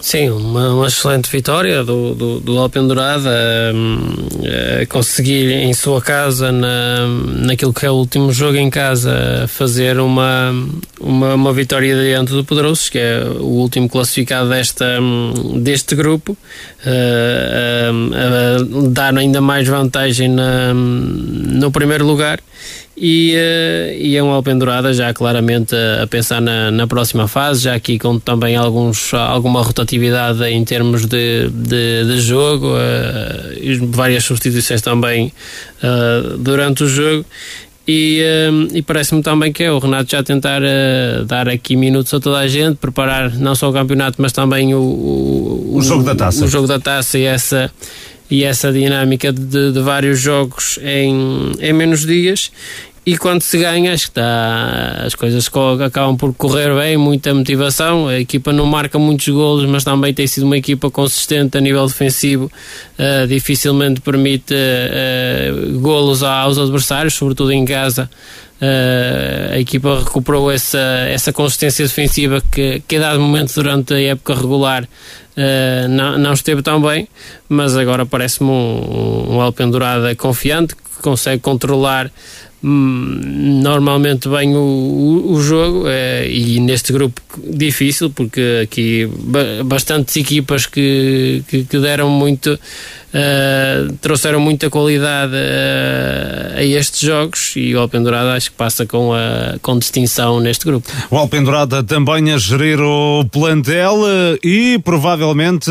Sim, 0.00 0.30
uma, 0.30 0.72
uma, 0.72 0.86
excelente 0.86 1.30
vitória 1.30 1.84
do, 1.84 2.14
do, 2.14 2.40
do 2.40 2.58
Alpendurada 2.58 3.28
a, 3.30 4.82
a 4.82 4.86
conseguir 4.86 5.52
em 5.52 5.74
sua 5.74 6.00
casa, 6.00 6.50
na, 6.50 7.06
naquilo 7.44 7.72
que 7.72 7.84
é 7.84 7.90
o 7.90 7.94
último 7.94 8.32
jogo 8.32 8.56
em 8.56 8.70
casa, 8.70 9.46
fazer 9.46 9.98
uma, 9.98 10.52
uma, 10.98 11.34
uma 11.34 11.52
vitória 11.52 11.94
diante 12.02 12.32
do 12.32 12.42
Poderoso, 12.42 12.90
que 12.90 12.98
é 12.98 13.22
o 13.24 13.44
último 13.44 13.90
classificado 13.90 14.48
desta, 14.48 14.86
deste 15.56 15.94
grupo, 15.94 16.34
a, 16.84 16.90
a, 18.16 18.56
a 18.56 18.88
dar 18.88 19.16
ainda 19.18 19.42
mais 19.42 19.68
vantagem 19.68 20.28
na, 20.28 20.72
no 20.72 21.70
primeiro 21.70 22.06
lugar 22.06 22.40
e, 23.00 23.34
uh, 23.34 23.98
e 23.98 24.14
é 24.14 24.22
uma 24.22 24.34
Alpendurada 24.34 24.92
já 24.92 25.14
claramente 25.14 25.74
a, 25.74 26.02
a 26.02 26.06
pensar 26.06 26.38
na, 26.42 26.70
na, 26.70 26.86
próxima 26.86 27.26
fase, 27.26 27.62
já 27.62 27.74
aqui 27.74 27.98
com 27.98 28.18
também 28.18 28.56
alguns, 28.56 29.14
alguma 29.14 29.62
rotatividade 29.62 30.44
em 30.44 30.62
termos 30.62 31.06
de, 31.06 31.48
de, 31.48 32.04
de 32.04 32.20
jogo, 32.20 32.66
uh, 32.66 33.86
várias 33.90 34.24
substituições 34.24 34.82
também 34.82 35.32
uh, 35.82 36.36
durante 36.36 36.84
o 36.84 36.88
jogo. 36.88 37.24
E, 37.88 38.22
e 38.72 38.82
parece-me 38.82 39.20
também 39.20 39.52
que 39.52 39.64
é 39.64 39.72
o 39.72 39.80
Renato 39.80 40.12
já 40.12 40.22
tentar 40.22 40.60
dar 41.26 41.48
aqui 41.48 41.74
minutos 41.74 42.14
a 42.14 42.20
toda 42.20 42.38
a 42.38 42.46
gente, 42.46 42.76
preparar 42.76 43.34
não 43.34 43.56
só 43.56 43.68
o 43.68 43.72
campeonato, 43.72 44.22
mas 44.22 44.30
também 44.30 44.72
o, 44.76 44.78
o, 44.78 45.76
o 45.76 45.82
jogo 45.82 46.04
da 46.04 46.14
taça. 46.14 46.44
O 46.44 46.48
jogo 46.48 46.68
da 46.68 46.78
taça 46.78 47.18
e 47.18 47.24
essa 47.24 47.68
e 48.30 48.44
essa 48.44 48.72
dinâmica 48.72 49.32
de, 49.32 49.72
de, 49.72 49.80
vários 49.80 50.20
jogos 50.20 50.78
em, 50.82 51.52
em 51.58 51.72
menos 51.72 52.06
dias 52.06 52.52
e 53.04 53.16
quando 53.16 53.40
se 53.40 53.58
ganha, 53.58 53.94
acho 53.94 54.04
que 54.04 54.10
está, 54.10 55.04
as 55.06 55.14
coisas 55.14 55.50
acabam 55.84 56.16
por 56.16 56.34
correr 56.34 56.74
bem, 56.74 56.98
muita 56.98 57.32
motivação. 57.32 58.08
A 58.08 58.20
equipa 58.20 58.52
não 58.52 58.66
marca 58.66 58.98
muitos 58.98 59.26
golos, 59.28 59.64
mas 59.68 59.84
também 59.84 60.12
tem 60.12 60.26
sido 60.26 60.44
uma 60.44 60.58
equipa 60.58 60.90
consistente 60.90 61.56
a 61.56 61.60
nível 61.60 61.86
defensivo. 61.86 62.52
Uh, 62.98 63.26
dificilmente 63.26 64.02
permite 64.02 64.54
uh, 64.54 65.78
golos 65.80 66.22
aos 66.22 66.58
adversários, 66.58 67.14
sobretudo 67.14 67.52
em 67.52 67.64
casa. 67.64 68.10
Uh, 68.60 69.54
a 69.54 69.58
equipa 69.58 70.00
recuperou 70.00 70.52
essa, 70.52 70.78
essa 71.08 71.32
consistência 71.32 71.86
defensiva 71.86 72.42
que, 72.52 72.82
que 72.86 72.96
a 72.96 73.00
dado 73.00 73.18
momento 73.18 73.54
durante 73.54 73.94
a 73.94 74.00
época 74.02 74.34
regular 74.34 74.84
uh, 74.84 75.88
não, 75.88 76.18
não 76.18 76.34
esteve 76.34 76.60
tão 76.60 76.82
bem, 76.82 77.08
mas 77.48 77.74
agora 77.74 78.04
parece-me 78.04 78.50
um, 78.50 79.36
um 79.36 79.40
Alpendurada 79.40 80.14
confiante 80.14 80.76
que 80.76 80.82
consegue 81.00 81.40
controlar 81.40 82.10
normalmente 82.62 84.28
bem 84.28 84.54
o, 84.54 84.60
o, 84.60 85.32
o 85.32 85.42
jogo 85.42 85.84
é, 85.88 86.28
e 86.28 86.60
neste 86.60 86.92
grupo 86.92 87.20
difícil 87.36 88.10
porque 88.10 88.60
aqui 88.62 89.08
bastantes 89.64 90.16
equipas 90.16 90.66
que, 90.66 91.42
que, 91.48 91.64
que 91.64 91.78
deram 91.78 92.10
muito 92.10 92.58
uh, 93.14 93.92
trouxeram 94.00 94.40
muita 94.40 94.70
qualidade 94.70 95.34
uh, 95.34 96.58
a 96.58 96.62
estes 96.62 97.00
jogos 97.00 97.52
e 97.56 97.74
o 97.74 97.80
Alpendurada 97.80 98.34
acho 98.34 98.50
que 98.50 98.56
passa 98.56 98.86
com, 98.86 99.12
a, 99.12 99.58
com 99.60 99.78
distinção 99.78 100.40
neste 100.40 100.64
grupo. 100.64 100.88
O 101.10 101.16
Alpendurada 101.16 101.82
também 101.82 102.32
a 102.32 102.38
gerir 102.38 102.80
o 102.80 103.24
plantel 103.30 103.96
e 104.42 104.78
provavelmente 104.84 105.70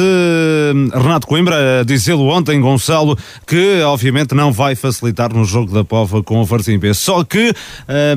Renato 0.93 1.27
Coimbra 1.27 1.83
dizê-lo 1.85 2.27
ontem 2.27 2.59
Gonçalo 2.59 3.17
que 3.47 3.81
obviamente 3.81 4.33
não 4.33 4.51
vai 4.51 4.75
facilitar 4.75 5.33
no 5.33 5.45
jogo 5.45 5.73
da 5.73 5.83
Pova 5.83 6.21
com 6.23 6.41
o 6.41 6.45
Varzim 6.45 6.77
B. 6.77 6.93
Só 6.93 7.23
que 7.23 7.53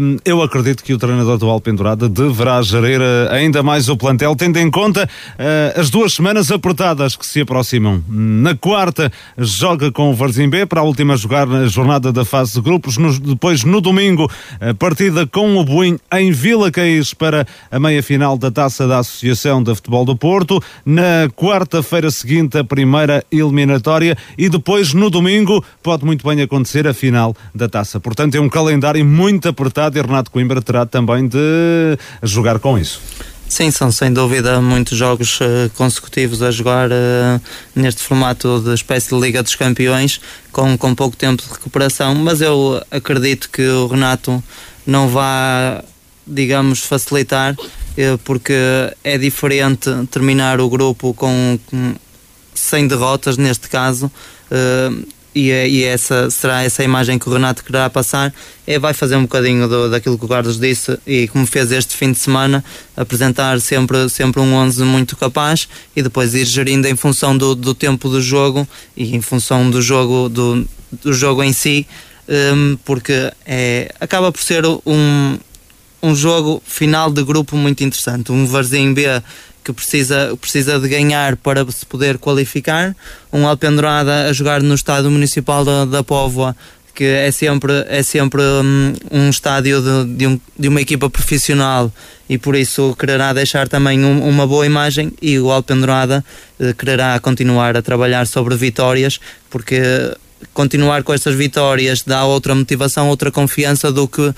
um, 0.01 0.17
eu 0.25 0.43
acredito 0.43 0.83
que 0.83 0.95
o 0.95 0.99
treinador 0.99 1.39
do 1.39 1.49
Alpendurada 1.49 2.09
deverá 2.09 2.61
gerir 2.63 3.01
ainda 3.31 3.63
mais 3.63 3.89
o 3.89 3.97
plantel, 3.97 4.35
tendo 4.35 4.59
em 4.59 4.71
conta 4.71 5.05
uh, 5.05 5.81
as 5.81 5.91
duas 5.91 6.15
semanas 6.15 6.51
apertadas 6.51 7.17
que 7.17 7.27
se 7.27 7.41
aproximam. 7.41 8.03
Na 8.09 8.55
quarta, 8.55 9.12
joga 9.37 9.91
com 9.91 10.11
o 10.11 10.15
Varzim 10.15 10.49
B 10.49 10.67
para 10.67 10.81
a 10.81 10.85
última 10.85 11.17
jogar 11.17 11.47
na 11.47 11.67
jornada 11.67 12.13
da 12.13 12.25
fase 12.25 12.55
de 12.55 12.61
grupos. 12.61 12.97
Depois, 13.19 13.65
no 13.65 13.81
domingo, 13.81 14.31
partida 14.79 15.27
com 15.27 15.57
o 15.57 15.65
Boim 15.65 15.99
em 16.13 16.31
Vila 16.33 16.71
Caís 16.71 17.15
para 17.15 17.47
a 17.71 17.79
meia-final 17.79 18.37
da 18.37 18.51
taça 18.51 18.87
da 18.87 18.99
Associação 18.99 19.63
de 19.63 19.75
Futebol 19.75 20.05
do 20.05 20.17
Porto. 20.17 20.63
Na 20.85 21.29
quarta-feira 21.35 22.11
seguinte, 22.11 22.59
a 22.59 22.65
primeira 22.65 23.25
eliminatória. 23.31 24.17
E 24.37 24.49
depois, 24.49 24.93
no 24.95 25.11
domingo, 25.11 25.65
pode 25.83 26.05
muito 26.05 26.27
bem 26.27 26.41
acontecer 26.41 26.87
a 26.87 26.95
final 26.95 27.35
da 27.55 27.69
taça. 27.69 28.01
Portanto, 28.01 28.35
é 28.35 28.41
um 28.41 28.49
calendário 28.49 29.05
muito 29.05 29.49
apertado 29.49 29.99
e 29.99 30.03
Renato 30.03 30.31
Coimbra 30.31 30.61
terá 30.63 30.87
também 30.87 31.27
de 31.27 31.99
jogar 32.23 32.59
com 32.59 32.79
isso. 32.79 33.01
Sim, 33.53 33.71
são 33.71 33.93
sem 33.93 34.11
dúvida 34.11 34.63
muitos 34.63 34.97
jogos 34.97 35.39
uh, 35.39 35.69
consecutivos 35.77 36.41
a 36.41 36.51
jogar 36.51 36.89
uh, 36.91 37.39
neste 37.75 38.03
formato 38.03 38.63
de 38.63 38.73
espécie 38.73 39.11
de 39.11 39.21
Liga 39.21 39.43
dos 39.43 39.55
Campeões, 39.55 40.23
com, 40.51 40.79
com 40.79 40.95
pouco 40.95 41.15
tempo 41.15 41.43
de 41.43 41.51
recuperação, 41.51 42.15
mas 42.15 42.41
eu 42.41 42.83
acredito 42.91 43.51
que 43.51 43.61
o 43.61 43.89
Renato 43.89 44.43
não 44.87 45.07
vá, 45.07 45.85
digamos, 46.27 46.81
facilitar, 46.81 47.53
uh, 47.53 48.19
porque 48.25 48.55
é 49.05 49.19
diferente 49.19 49.91
terminar 50.11 50.59
o 50.59 50.71
grupo 50.71 51.13
com, 51.13 51.59
com 51.67 51.95
sem 52.55 52.89
derrotas, 52.89 53.37
neste 53.37 53.69
caso 53.69 54.11
e, 55.35 55.51
é, 55.51 55.69
e 55.69 55.85
essa 55.85 56.31
será 56.31 56.63
essa 56.63 56.85
imagem 56.85 57.19
que 57.19 57.29
o 57.29 57.33
Renato 57.33 57.65
quererá 57.65 57.89
passar 57.89 58.33
é 58.67 58.79
vai 58.79 58.93
fazer 58.93 59.17
um 59.17 59.23
bocadinho 59.23 59.69
do, 59.69 59.91
daquilo 59.91 60.19
que 60.19 60.25
o 60.25 60.29
Carlos 60.29 60.59
disse 60.59 60.99
e 61.07 61.29
como 61.29 61.47
fez 61.47 61.73
este 61.73 61.97
fim 61.97 62.13
de 62.13 62.19
semana 62.19 62.65
apresentar 62.97 63.61
sempre, 63.61 64.09
sempre 64.09 64.41
um 64.41 64.55
11 64.55 64.83
muito 64.85 65.17
capaz 65.17 65.69
e 65.97 66.03
depois 66.03 66.35
ir 66.35 66.45
gerindo 66.45 66.87
em 66.87 66.97
função 66.97 67.37
do, 67.37 67.55
do 67.55 67.75
tempo 67.75 68.09
do 68.09 68.21
jogo 68.21 68.69
e 68.97 69.17
em 69.17 69.21
função 69.21 69.71
do 69.71 69.81
jogo 69.81 70.29
do, 70.29 70.67
do 71.03 71.13
jogo 71.13 71.43
em 71.43 71.53
si 71.53 71.87
um, 72.29 72.77
porque 72.85 73.33
é, 73.47 73.93
acaba 74.01 74.31
por 74.31 74.41
ser 74.41 74.65
um 74.67 75.39
um 76.03 76.17
jogo 76.17 76.61
final 76.67 77.11
de 77.11 77.23
grupo 77.23 77.57
muito 77.57 77.85
interessante. 77.85 78.33
Um 78.33 78.45
Varzim 78.45 78.93
B 78.93 79.05
que 79.65 79.73
precisa, 79.73 80.37
precisa 80.41 80.79
de 80.79 80.89
ganhar 80.89 81.37
para 81.37 81.65
se 81.71 81.87
poder 81.87 82.19
qualificar, 82.19 82.97
um 83.33 83.47
Alpendurada 83.47 84.29
a 84.29 84.33
jogar 84.33 84.63
no 84.63 84.75
estádio 84.75 85.11
municipal 85.11 85.65
da, 85.65 85.85
da 85.85 86.03
Póvoa 86.03 86.57
que 86.95 87.05
é 87.05 87.31
sempre, 87.31 87.73
é 87.89 88.03
sempre 88.03 88.43
um, 88.43 88.93
um 89.11 89.31
estádio 89.31 89.81
de, 89.81 90.15
de, 90.15 90.27
um, 90.27 90.41
de, 90.59 90.69
uma 90.69 90.81
equipa 90.81 91.09
profissional 91.09 91.91
e 92.29 92.37
por 92.37 92.55
isso 92.55 92.95
quererá 92.99 93.33
deixar 93.33 93.67
também 93.69 94.05
um, 94.05 94.29
uma 94.29 94.47
boa 94.47 94.67
imagem 94.67 95.13
e 95.21 95.39
o 95.39 95.51
Alpendurada 95.51 96.25
eh, 96.61 96.75
quererá 96.75 97.19
continuar 97.19 97.77
a 97.77 97.83
trabalhar 97.83 98.27
sobre 98.27 98.57
vitórias 98.57 99.19
porque 99.49 99.81
continuar 100.53 101.03
com 101.03 101.15
estas 101.15 101.35
vitórias 101.35 102.03
dá 102.03 102.25
outra 102.25 102.55
motivação, 102.55 103.09
outra 103.09 103.31
confiança 103.31 103.91
do 103.91 104.07
que 104.07 104.35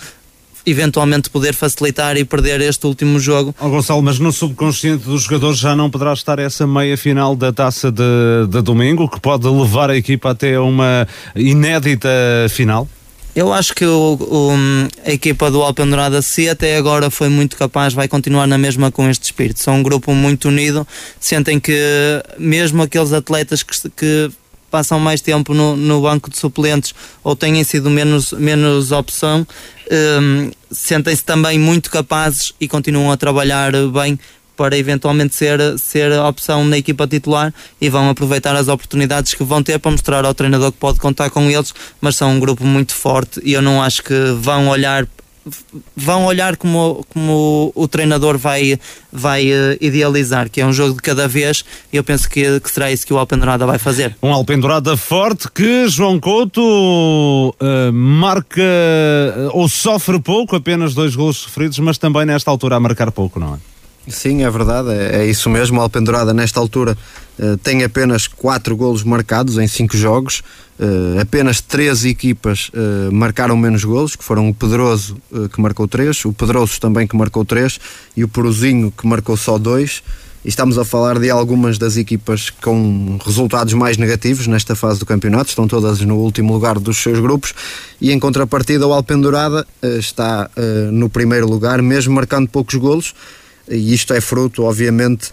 eventualmente 0.67 1.31
poder 1.31 1.55
facilitar 1.55 2.17
e 2.17 2.25
perder 2.25 2.61
este 2.61 2.87
último 2.87 3.19
jogo. 3.19 3.55
Oh, 3.61 3.69
Gonçalo, 3.69 4.03
mas 4.03 4.19
no 4.19 4.33
subconsciente 4.33 5.05
dos 5.05 5.23
jogadores 5.23 5.59
já 5.59 5.77
não 5.77 5.91
poderá 5.91 6.13
estar 6.13 6.39
essa 6.39 6.67
meia 6.67 6.97
final 6.97 7.37
da 7.37 7.53
taça 7.53 7.91
de, 7.91 8.03
de 8.49 8.63
domingo, 8.63 9.09
que 9.09 9.21
pode 9.21 9.47
levar 9.49 9.91
a 9.91 9.97
equipa 9.97 10.31
até 10.31 10.59
uma 10.59 11.07
inédita 11.35 12.09
final? 12.51 12.89
Eu 13.35 13.53
acho 13.53 13.75
que 13.75 13.85
o, 13.85 14.17
o, 14.21 14.53
a 15.05 15.11
equipa 15.11 15.51
do 15.51 15.61
Alpendurada, 15.61 16.23
se 16.23 16.49
até 16.49 16.77
agora 16.77 17.11
foi 17.11 17.29
muito 17.29 17.57
capaz, 17.57 17.93
vai 17.93 18.07
continuar 18.07 18.47
na 18.47 18.57
mesma 18.57 18.93
com 18.93 19.11
este 19.11 19.25
espírito. 19.25 19.59
São 19.59 19.79
um 19.79 19.83
grupo 19.83 20.15
muito 20.15 20.49
unido, 20.49 20.87
sentem 21.19 21.59
que 21.59 21.77
mesmo 22.39 22.83
aqueles 22.83 23.13
atletas 23.13 23.65
que, 23.65 23.91
que 23.91 24.31
passam 24.75 24.99
mais 24.99 25.21
tempo 25.21 25.55
no, 25.55 25.77
no 25.77 26.03
banco 26.03 26.29
de 26.29 26.37
suplentes 26.37 26.93
ou 27.23 27.37
têm 27.37 27.63
sido 27.63 27.89
menos, 27.89 28.33
menos 28.33 28.91
opção, 28.91 29.47
um, 30.21 30.51
sentem-se 30.69 31.23
também 31.23 31.61
muito 31.61 31.89
capazes 31.89 32.53
e 32.61 32.67
continuam 32.67 33.13
a 33.13 33.17
trabalhar 33.17 33.71
bem 33.93 34.19
para 34.57 34.77
eventualmente 34.77 35.37
ser, 35.37 35.61
ser 35.79 36.11
opção 36.19 36.65
na 36.65 36.77
equipa 36.77 37.07
titular 37.07 37.55
e 37.81 37.89
vão 37.89 38.11
aproveitar 38.11 38.57
as 38.57 38.67
oportunidades 38.67 39.33
que 39.33 39.45
vão 39.45 39.63
ter 39.63 39.79
para 39.79 39.93
mostrar 39.93 40.25
ao 40.25 40.35
treinador 40.35 40.73
que 40.73 40.79
pode 40.79 40.99
contar 40.99 41.31
com 41.31 41.49
eles, 41.49 41.73
mas 42.01 42.17
são 42.17 42.33
um 42.33 42.41
grupo 42.41 42.65
muito 42.65 42.97
forte 42.97 43.41
e 43.45 43.53
eu 43.53 43.63
não 43.63 43.81
acho 43.81 44.03
que 44.03 44.15
vão 44.41 44.67
olhar 44.67 45.07
vão 45.97 46.25
olhar 46.25 46.57
como, 46.57 47.05
como 47.13 47.73
o 47.75 47.87
treinador 47.87 48.39
vai, 48.39 48.79
vai 49.13 49.47
uh, 49.47 49.77
idealizar, 49.81 50.49
que 50.49 50.61
é 50.61 50.67
um 50.67 50.73
jogo 50.73 50.95
de 50.95 51.03
cada 51.03 51.29
vez, 51.29 51.65
e 51.93 51.97
eu 51.97 52.05
penso 52.05 52.29
que, 52.29 52.61
que 52.61 52.71
será 52.71 52.91
isso 52.91 53.07
que 53.07 53.13
o 53.13 53.19
Alpendurada 53.19 53.67
vai 53.67 53.79
fazer. 53.79 54.17
Um 54.23 54.33
Alpendurada 54.33 54.97
forte 54.97 55.51
que 55.51 55.89
João 55.89 56.19
Couto 56.19 56.61
uh, 56.61 57.93
marca 57.93 58.63
uh, 58.63 59.51
ou 59.53 59.69
sofre 59.69 60.19
pouco, 60.19 60.57
apenas 60.57 60.95
dois 60.95 61.15
gols 61.15 61.39
sofridos, 61.39 61.79
mas 61.79 61.99
também 61.99 62.25
nesta 62.25 62.51
altura 62.51 62.77
a 62.77 62.81
marcar 62.81 63.11
pouco, 63.11 63.39
não 63.39 63.55
é? 63.55 63.59
Sim, 64.09 64.45
é 64.45 64.51
verdade, 64.51 64.91
é, 64.91 65.23
é 65.23 65.27
isso 65.27 65.49
mesmo. 65.49 65.81
A 65.81 65.85
Alpendurada, 65.85 66.35
nesta 66.35 66.61
altura, 66.61 66.97
tem 67.63 67.83
apenas 67.83 68.27
4 68.27 68.77
golos 68.77 69.03
marcados 69.03 69.59
em 69.59 69.67
5 69.67 69.97
jogos. 69.97 70.43
Uh, 70.79 71.21
apenas 71.21 71.61
3 71.61 72.05
equipas 72.05 72.69
uh, 72.71 73.13
marcaram 73.13 73.57
menos 73.57 73.85
golos, 73.85 74.17
que 74.17 74.25
foram 74.25 74.49
o 74.49 74.55
Pedroso, 74.55 75.17
que 75.53 75.61
marcou 75.61 75.87
3, 75.87 76.25
o 76.25 76.33
Pedroso 76.33 76.81
também, 76.81 77.07
que 77.07 77.17
marcou 77.17 77.45
3, 77.45 77.79
e 78.17 78.25
o 78.25 78.29
Porozinho, 78.29 78.91
que 78.91 79.07
marcou 79.07 79.37
só 79.37 79.57
2. 79.57 80.03
E 80.45 80.49
estamos 80.49 80.77
a 80.77 80.85
falar 80.85 81.19
de 81.19 81.31
algumas 81.31 81.79
das 81.79 81.97
equipas 81.97 82.51
com 82.51 83.19
resultados 83.25 83.73
mais 83.73 83.97
negativos 83.97 84.47
nesta 84.47 84.77
fase 84.77 84.99
do 84.99 85.07
campeonato, 85.07 85.49
estão 85.49 85.67
todas 85.67 86.01
no 86.01 86.17
último 86.17 86.53
lugar 86.53 86.79
dos 86.79 86.99
seus 86.99 87.19
grupos. 87.19 87.55
E 88.01 88.13
em 88.13 88.19
contrapartida, 88.19 88.87
o 88.87 88.93
Alpendurada 88.93 89.67
está 89.83 90.51
no 90.93 91.09
primeiro 91.09 91.49
lugar, 91.49 91.81
mesmo 91.81 92.13
marcando 92.15 92.47
poucos 92.49 92.75
golos 92.75 93.15
e 93.69 93.95
isto 93.95 94.13
é 94.13 94.21
fruto, 94.21 94.65
obviamente, 94.65 95.31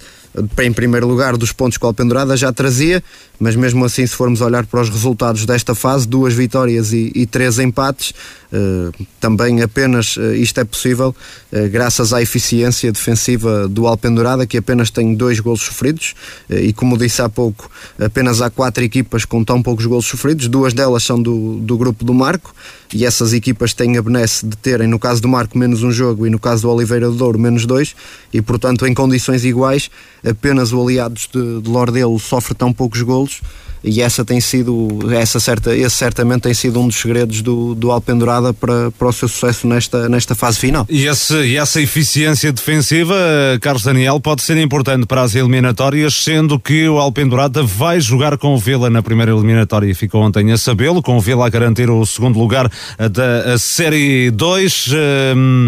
em 0.59 0.71
primeiro 0.71 1.07
lugar, 1.07 1.35
dos 1.35 1.51
pontos 1.51 1.77
que 1.77 1.83
o 1.83 1.87
Alpendurada 1.87 2.37
já 2.37 2.51
trazia, 2.53 3.03
mas 3.39 3.55
mesmo 3.55 3.83
assim, 3.83 4.05
se 4.05 4.15
formos 4.15 4.39
olhar 4.39 4.65
para 4.65 4.81
os 4.81 4.89
resultados 4.89 5.45
desta 5.45 5.73
fase, 5.73 6.07
duas 6.07 6.33
vitórias 6.33 6.93
e, 6.93 7.11
e 7.15 7.25
três 7.25 7.59
empates, 7.59 8.13
uh, 8.51 9.05
também 9.19 9.61
apenas 9.61 10.15
uh, 10.15 10.33
isto 10.35 10.59
é 10.59 10.63
possível 10.63 11.15
uh, 11.51 11.69
graças 11.69 12.13
à 12.13 12.21
eficiência 12.21 12.91
defensiva 12.91 13.67
do 13.67 13.87
Alpendurada, 13.87 14.45
que 14.45 14.57
apenas 14.57 14.89
tem 14.89 15.15
dois 15.15 15.39
golos 15.39 15.61
sofridos, 15.61 16.13
e 16.49 16.71
como 16.71 16.97
disse 16.97 17.21
há 17.21 17.27
pouco, 17.27 17.69
apenas 17.99 18.41
há 18.41 18.49
quatro 18.49 18.83
equipas 18.83 19.25
com 19.25 19.43
tão 19.43 19.61
poucos 19.61 19.85
golos 19.85 20.05
sofridos, 20.05 20.47
duas 20.47 20.73
delas 20.73 21.03
são 21.03 21.21
do, 21.21 21.57
do 21.57 21.77
grupo 21.77 22.05
do 22.05 22.13
Marco, 22.13 22.53
e 22.93 23.05
essas 23.05 23.33
equipas 23.33 23.73
têm 23.73 23.97
a 23.97 24.01
benesse 24.01 24.45
de 24.45 24.55
terem, 24.57 24.87
no 24.87 24.99
caso 24.99 25.21
do 25.21 25.27
Marco, 25.27 25.57
menos 25.57 25.81
um 25.81 25.91
jogo 25.91 26.27
e 26.27 26.29
no 26.29 26.37
caso 26.37 26.63
do 26.63 26.69
Oliveira 26.69 27.09
do 27.09 27.15
Douro, 27.15 27.39
menos 27.39 27.65
dois, 27.65 27.95
e 28.33 28.41
portanto, 28.41 28.85
em 28.85 28.93
condições 28.93 29.43
iguais, 29.45 29.89
apenas 30.27 30.71
o 30.71 30.81
Aliados 30.81 31.27
de, 31.31 31.61
de 31.61 31.69
Lordelo 31.69 32.19
sofre 32.19 32.53
tão 32.53 32.71
poucos 32.71 33.01
golos 33.01 33.41
e 33.83 34.01
essa 34.01 34.23
tem 34.23 34.39
sido, 34.39 34.99
essa 35.11 35.39
certa, 35.39 35.75
esse 35.75 35.95
certamente 35.95 36.41
tem 36.41 36.53
sido 36.53 36.79
um 36.79 36.87
dos 36.87 36.97
segredos 36.97 37.41
do, 37.41 37.73
do 37.73 37.91
Alpendurada 37.91 38.53
para, 38.53 38.91
para 38.91 39.07
o 39.07 39.13
seu 39.13 39.27
sucesso 39.27 39.67
nesta, 39.67 40.07
nesta 40.07 40.35
fase 40.35 40.59
final. 40.59 40.85
E, 40.89 41.05
esse, 41.05 41.35
e 41.35 41.57
essa 41.57 41.81
eficiência 41.81 42.51
defensiva, 42.51 43.15
Carlos 43.59 43.83
Daniel, 43.83 44.19
pode 44.19 44.43
ser 44.43 44.57
importante 44.57 45.05
para 45.05 45.21
as 45.21 45.33
eliminatórias, 45.33 46.15
sendo 46.15 46.59
que 46.59 46.87
o 46.87 46.99
Alpendurada 46.99 47.63
vai 47.63 47.99
jogar 47.99 48.37
com 48.37 48.53
o 48.53 48.57
Vila 48.57 48.89
na 48.89 49.01
primeira 49.01 49.31
eliminatória 49.31 49.87
e 49.87 49.93
ficou 49.93 50.21
ontem 50.21 50.51
a 50.51 50.57
sabê-lo, 50.57 51.01
com 51.01 51.17
o 51.17 51.21
Vila 51.21 51.45
a 51.45 51.49
garantir 51.49 51.89
o 51.89 52.05
segundo 52.05 52.37
lugar 52.37 52.71
da 53.11 53.57
Série 53.57 54.29
2. 54.29 54.89
Um, 55.35 55.67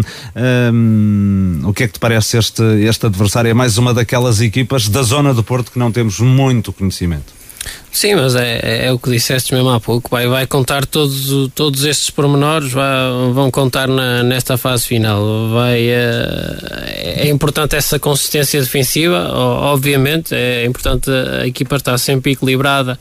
um, 0.72 1.60
o 1.64 1.72
que 1.72 1.84
é 1.84 1.86
que 1.86 1.94
te 1.94 1.98
parece 1.98 2.38
este, 2.38 2.62
este 2.62 3.06
adversário? 3.06 3.50
É 3.50 3.54
mais 3.54 3.76
uma 3.76 3.92
daquelas 3.92 4.40
equipas 4.40 4.88
da 4.88 5.02
zona 5.02 5.34
do 5.34 5.42
Porto 5.42 5.72
que 5.72 5.78
não 5.78 5.90
temos 5.90 6.20
muito 6.20 6.72
conhecimento. 6.72 7.43
Sim, 7.94 8.16
mas 8.16 8.34
é, 8.34 8.58
é, 8.60 8.86
é, 8.86 8.92
o 8.92 8.98
que 8.98 9.08
disseste 9.08 9.54
mesmo 9.54 9.70
há 9.70 9.78
pouco. 9.78 10.10
Vai, 10.10 10.26
vai 10.26 10.48
contar 10.48 10.84
todos, 10.84 11.48
todos 11.54 11.84
estes 11.84 12.10
pormenores, 12.10 12.72
vai, 12.72 12.92
vão 13.32 13.52
contar 13.52 13.86
na, 13.86 14.20
nesta 14.24 14.58
fase 14.58 14.84
final. 14.84 15.48
Vai, 15.50 15.88
é, 15.88 17.14
é 17.18 17.28
importante 17.28 17.76
essa 17.76 17.96
consistência 18.00 18.60
defensiva, 18.60 19.30
obviamente. 19.32 20.34
É 20.34 20.64
importante 20.64 21.08
a 21.08 21.46
equipa 21.46 21.76
estar 21.76 21.96
sempre 21.96 22.32
equilibrada 22.32 22.98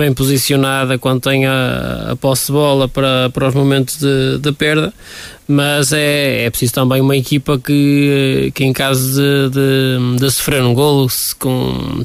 bem 0.00 0.14
posicionada 0.14 0.96
quando 0.96 1.20
tem 1.20 1.44
a, 1.44 2.12
a 2.12 2.16
posse 2.16 2.46
de 2.46 2.52
bola 2.52 2.88
para, 2.88 3.28
para 3.28 3.48
os 3.48 3.54
momentos 3.54 3.98
de, 3.98 4.38
de 4.38 4.50
perda, 4.50 4.94
mas 5.46 5.92
é, 5.92 6.44
é 6.44 6.50
preciso 6.50 6.72
também 6.72 7.02
uma 7.02 7.14
equipa 7.14 7.58
que, 7.58 8.50
que 8.54 8.64
em 8.64 8.72
caso 8.72 9.20
de, 9.20 9.50
de, 9.50 10.16
de 10.18 10.30
sofrer 10.30 10.62
um 10.62 10.72
golo 10.72 11.06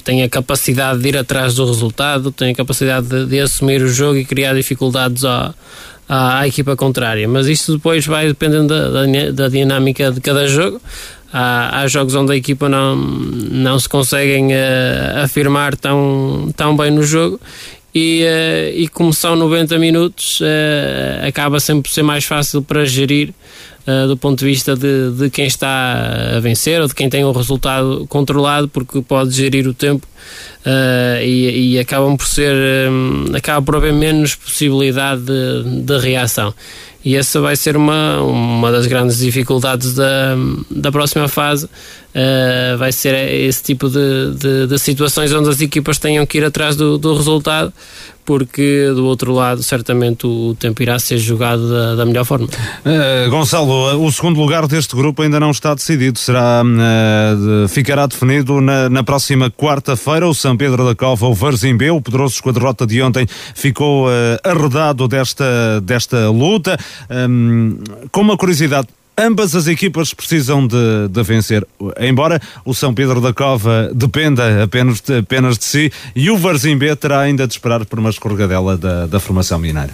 tenha 0.03 0.27
capacidade 0.27 0.99
de 0.99 1.07
ir 1.07 1.17
atrás 1.17 1.55
do 1.55 1.65
resultado, 1.65 2.31
tenha 2.31 2.53
capacidade 2.53 3.07
de, 3.07 3.25
de 3.27 3.39
assumir 3.39 3.81
o 3.81 3.87
jogo 3.87 4.17
e 4.17 4.25
criar 4.25 4.53
dificuldades 4.55 5.23
à, 5.23 5.53
à, 6.09 6.39
à, 6.39 6.47
equipa 6.47 6.75
contrária. 6.75 7.25
Mas 7.29 7.47
isto 7.47 7.77
depois 7.77 8.05
vai 8.05 8.27
dependendo 8.27 8.67
da, 8.67 8.89
da, 8.89 9.31
da 9.31 9.47
dinâmica 9.47 10.11
de 10.11 10.19
cada 10.19 10.47
jogo. 10.47 10.81
Há, 11.31 11.81
há, 11.81 11.87
jogos 11.87 12.15
onde 12.15 12.33
a 12.33 12.35
equipa 12.35 12.67
não, 12.67 12.95
não 12.95 13.77
se 13.77 13.89
conseguem 13.89 14.53
uh, 14.53 15.23
afirmar 15.23 15.75
tão, 15.75 16.49
tão 16.55 16.75
bem 16.77 16.91
no 16.91 17.03
jogo 17.03 17.39
e, 17.95 18.25
uh, 18.25 18.77
e 18.77 18.87
como 18.89 19.13
são 19.13 19.37
90 19.37 19.79
minutos, 19.79 20.41
uh, 20.41 21.25
acaba 21.25 21.61
sempre 21.61 21.83
por 21.83 21.93
ser 21.93 22.03
mais 22.03 22.25
fácil 22.25 22.61
para 22.61 22.83
gerir 22.83 23.33
uh, 23.87 24.07
do 24.07 24.17
ponto 24.17 24.39
de 24.39 24.45
vista 24.45 24.75
de, 24.75 25.11
de 25.11 25.29
quem 25.29 25.45
está 25.45 26.35
a 26.35 26.39
vencer 26.39 26.81
ou 26.81 26.87
de 26.87 26.95
quem 26.95 27.09
tem 27.09 27.23
o 27.23 27.31
resultado 27.31 28.05
controlado, 28.07 28.67
porque 28.67 29.01
pode 29.01 29.31
gerir 29.31 29.67
o 29.67 29.73
tempo 29.73 30.07
e, 31.21 31.73
e, 31.75 31.79
acabam 31.79 32.17
por 32.17 32.25
ser, 32.25 32.89
um, 32.89 33.35
acaba 33.35 33.63
por 33.63 33.75
haver 33.75 33.93
menos 33.93 34.33
possibilidade 34.33 35.21
de, 35.21 35.81
de 35.81 35.97
reação. 35.99 36.53
E 37.05 37.15
essa 37.15 37.39
vai 37.39 37.55
ser 37.55 37.77
uma, 37.77 38.19
uma 38.23 38.71
das 38.71 38.87
grandes 38.87 39.19
dificuldades 39.19 39.93
da, 39.93 40.35
da 40.71 40.91
próxima 40.91 41.27
fase. 41.27 41.65
Uh, 41.65 42.77
vai 42.79 42.91
ser 42.91 43.13
esse 43.31 43.61
tipo 43.61 43.87
de, 43.89 44.33
de, 44.33 44.67
de, 44.67 44.79
situações 44.79 45.31
onde 45.31 45.49
as 45.49 45.61
equipas 45.61 45.99
tenham 45.99 46.25
que 46.25 46.39
ir 46.39 46.45
atrás 46.45 46.75
do, 46.75 46.97
do 46.97 47.15
resultado, 47.15 47.71
porque 48.25 48.91
do 48.93 49.05
outro 49.05 49.31
lado, 49.33 49.61
certamente 49.61 50.25
o 50.25 50.55
tempo 50.59 50.81
irá 50.81 50.97
ser 50.99 51.17
jogado 51.17 51.69
da, 51.69 51.95
da 51.95 52.05
melhor 52.05 52.25
forma. 52.25 52.47
Uh, 52.47 53.29
Gonçalo, 53.29 54.03
o 54.03 54.11
segundo 54.11 54.39
lugar 54.39 54.67
deste 54.67 54.95
grupo 54.95 55.21
ainda 55.21 55.39
não 55.39 55.51
está 55.51 55.73
decidido, 55.73 56.17
será, 56.17 56.63
uh, 56.63 57.67
ficará 57.67 58.07
definido 58.07 58.59
na, 58.59 58.89
na 58.89 59.03
próxima 59.03 59.49
quarta-feira. 59.49 60.27
O 60.27 60.33
São 60.33 60.57
Pedro 60.57 60.85
da 60.85 60.95
Cova, 60.95 61.27
o 61.27 61.33
Varzimbeu, 61.33 61.95
o 61.97 62.01
Pedroso 62.01 62.41
com 62.41 62.49
a 62.49 62.53
derrota 62.53 62.85
de 62.85 63.01
ontem, 63.01 63.27
ficou 63.53 64.07
arredado 64.43 65.07
desta, 65.07 65.79
desta 65.81 66.29
luta. 66.29 66.77
Um, 67.09 67.77
com 68.11 68.21
uma 68.21 68.37
curiosidade, 68.37 68.87
Ambas 69.17 69.55
as 69.55 69.67
equipas 69.67 70.13
precisam 70.13 70.67
de, 70.67 71.07
de, 71.09 71.23
vencer, 71.23 71.65
embora 71.99 72.41
o 72.65 72.73
São 72.73 72.93
Pedro 72.93 73.21
da 73.21 73.33
Cova 73.33 73.89
dependa 73.93 74.63
apenas 74.63 74.99
de, 74.99 75.19
apenas 75.19 75.57
de 75.57 75.63
si 75.63 75.91
e 76.13 76.29
o 76.29 76.37
Varzim 76.37 76.77
B 76.77 76.93
terá 76.97 77.21
ainda 77.21 77.47
de 77.47 77.53
esperar 77.53 77.85
por 77.85 77.97
uma 77.97 78.09
escorregadela 78.09 78.77
da, 78.77 79.07
da 79.07 79.19
formação 79.19 79.57
mineira. 79.57 79.91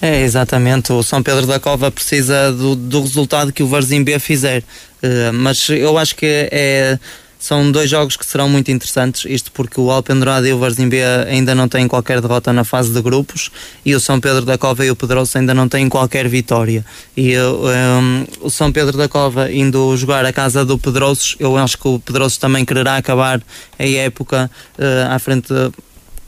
É, 0.00 0.22
exatamente. 0.22 0.92
O 0.92 1.02
São 1.02 1.22
Pedro 1.22 1.46
da 1.46 1.60
Cova 1.60 1.90
precisa 1.90 2.50
do, 2.50 2.74
do 2.74 3.02
resultado 3.02 3.52
que 3.52 3.62
o 3.62 3.68
Varzim 3.68 4.02
B 4.02 4.18
fizer. 4.18 4.64
Uh, 5.02 5.32
mas 5.32 5.68
eu 5.68 5.96
acho 5.98 6.16
que 6.16 6.26
é, 6.26 6.98
são 7.42 7.72
dois 7.72 7.90
jogos 7.90 8.16
que 8.16 8.24
serão 8.24 8.48
muito 8.48 8.70
interessantes, 8.70 9.24
isto 9.28 9.50
porque 9.50 9.80
o 9.80 9.90
Alpendurado 9.90 10.46
e 10.46 10.52
o 10.52 10.60
Varzim 10.60 10.88
B 10.88 11.02
ainda 11.26 11.56
não 11.56 11.66
têm 11.66 11.88
qualquer 11.88 12.20
derrota 12.20 12.52
na 12.52 12.62
fase 12.62 12.92
de 12.92 13.02
grupos 13.02 13.50
e 13.84 13.96
o 13.96 13.98
São 13.98 14.20
Pedro 14.20 14.44
da 14.44 14.56
Cova 14.56 14.86
e 14.86 14.92
o 14.92 14.94
Pedroso 14.94 15.36
ainda 15.36 15.52
não 15.52 15.68
têm 15.68 15.88
qualquer 15.88 16.28
vitória. 16.28 16.86
E 17.16 17.36
um, 17.36 18.24
o 18.42 18.48
São 18.48 18.70
Pedro 18.70 18.96
da 18.96 19.08
Cova 19.08 19.50
indo 19.50 19.96
jogar 19.96 20.24
a 20.24 20.32
casa 20.32 20.64
do 20.64 20.78
Pedroso, 20.78 21.34
eu 21.40 21.56
acho 21.56 21.76
que 21.76 21.88
o 21.88 21.98
Pedroso 21.98 22.38
também 22.38 22.64
quererá 22.64 22.96
acabar 22.96 23.42
a 23.76 23.84
época 23.84 24.48
uh, 24.78 25.12
à 25.12 25.18
frente, 25.18 25.52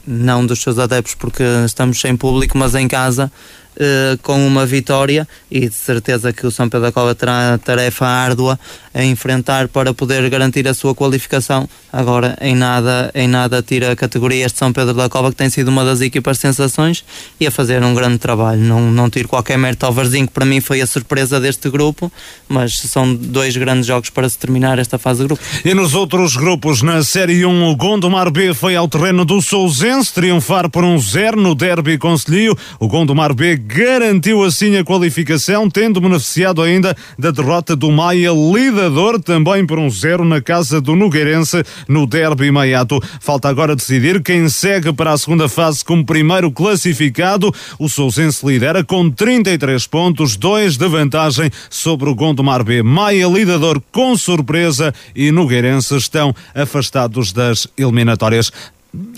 não 0.05 0.45
dos 0.45 0.61
seus 0.61 0.77
adeptos 0.77 1.15
porque 1.15 1.43
estamos 1.65 2.01
sem 2.01 2.17
público, 2.17 2.57
mas 2.57 2.75
em 2.75 2.89
casa 2.89 3.31
uh, 3.75 4.17
com 4.21 4.45
uma 4.45 4.65
vitória 4.65 5.27
e 5.49 5.67
de 5.67 5.75
certeza 5.75 6.33
que 6.33 6.45
o 6.45 6.51
São 6.51 6.69
Pedro 6.69 6.87
da 6.87 6.91
Cova 6.91 7.15
terá 7.15 7.57
tarefa 7.57 8.05
árdua 8.05 8.59
a 8.93 9.03
enfrentar 9.03 9.67
para 9.67 9.93
poder 9.93 10.27
garantir 10.29 10.67
a 10.67 10.73
sua 10.73 10.95
qualificação. 10.95 11.67
Agora, 11.91 12.37
em 12.41 12.55
nada, 12.55 13.11
em 13.13 13.27
nada 13.27 13.61
tira 13.61 13.91
a 13.91 13.95
categoria 13.95 14.45
este 14.45 14.57
São 14.57 14.71
Pedro 14.71 14.93
da 14.93 15.09
Cova, 15.09 15.31
que 15.31 15.37
tem 15.37 15.49
sido 15.49 15.67
uma 15.67 15.83
das 15.83 16.01
equipas 16.01 16.39
sensações 16.39 17.03
e 17.39 17.45
a 17.45 17.51
fazer 17.51 17.83
um 17.83 17.93
grande 17.93 18.17
trabalho. 18.17 18.61
Não, 18.61 18.91
não 18.91 19.09
tiro 19.09 19.27
qualquer 19.27 19.57
mérito 19.57 19.85
ao 19.85 19.91
Varzinho, 19.91 20.27
que 20.27 20.33
para 20.33 20.45
mim 20.45 20.61
foi 20.61 20.81
a 20.81 20.87
surpresa 20.87 21.39
deste 21.39 21.69
grupo, 21.69 22.11
mas 22.47 22.77
são 22.77 23.13
dois 23.13 23.55
grandes 23.57 23.85
jogos 23.85 24.09
para 24.09 24.27
se 24.29 24.37
terminar 24.37 24.79
esta 24.79 24.97
fase 24.97 25.21
de 25.21 25.27
grupo. 25.27 25.43
E 25.63 25.73
nos 25.73 25.93
outros 25.93 26.35
grupos, 26.35 26.81
na 26.81 27.03
Série 27.03 27.45
1, 27.45 27.69
o 27.69 27.75
Gondomar 27.75 28.31
B 28.31 28.53
foi 28.53 28.75
ao 28.75 28.87
terreno 28.87 29.25
do 29.25 29.41
Sousense, 29.41 30.13
triunfar 30.13 30.69
por 30.69 30.83
um 30.83 30.97
zero 30.97 31.39
no 31.39 31.53
derby 31.53 31.97
Conselho. 31.97 32.57
O 32.79 32.87
Gondomar 32.87 33.33
B 33.33 33.57
garantiu 33.65 34.43
assim 34.43 34.77
a 34.77 34.83
qualificação, 34.83 35.69
tendo 35.69 35.99
beneficiado 35.99 36.61
ainda 36.61 36.95
da 37.17 37.31
derrota 37.31 37.75
do 37.75 37.91
Maia, 37.91 38.29
lidador 38.31 39.19
também 39.19 39.65
por 39.65 39.79
um 39.79 39.89
zero 39.89 40.23
na 40.23 40.39
casa 40.39 40.79
do 40.79 40.95
Nogueirense 40.95 41.63
no 41.87 42.05
derby 42.05 42.51
maiato. 42.51 43.01
Falta 43.19 43.49
agora 43.49 43.75
decidir 43.75 44.21
quem 44.21 44.47
segue 44.49 44.93
para 44.93 45.13
a 45.13 45.17
segunda 45.17 45.49
fase 45.49 45.83
como 45.83 46.05
primeiro 46.05 46.51
classificado. 46.51 47.53
O 47.79 47.89
Sousense 47.89 48.45
lidera 48.45 48.83
com 48.83 49.09
33 49.09 49.87
pontos, 49.87 50.35
dois 50.35 50.77
de 50.77 50.87
vantagem 50.87 51.49
sobre 51.69 52.07
o 52.09 52.15
Gondomar 52.15 52.63
B. 52.63 52.83
Maia, 52.83 53.27
lidador 53.27 53.81
com 53.91 54.15
surpresa 54.15 54.93
e 55.15 55.31
Nogueirense 55.31 55.95
estão 55.97 56.35
afastados 56.53 57.33
das 57.33 57.67
eliminatórias. 57.77 58.51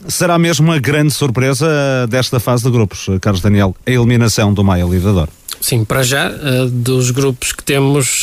Será 0.07 0.37
mesmo 0.37 0.67
uma 0.67 0.79
grande 0.79 1.11
surpresa 1.13 2.07
desta 2.09 2.39
fase 2.39 2.63
de 2.63 2.71
grupos, 2.71 3.07
Carlos 3.21 3.41
Daniel, 3.41 3.75
a 3.85 3.91
eliminação 3.91 4.53
do 4.53 4.63
Maia 4.63 4.85
Lidador? 4.85 5.27
Sim, 5.59 5.83
para 5.83 6.03
já, 6.03 6.29
uh, 6.29 6.69
dos 6.69 7.09
grupos 7.11 7.51
que 7.51 7.63
temos, 7.63 8.21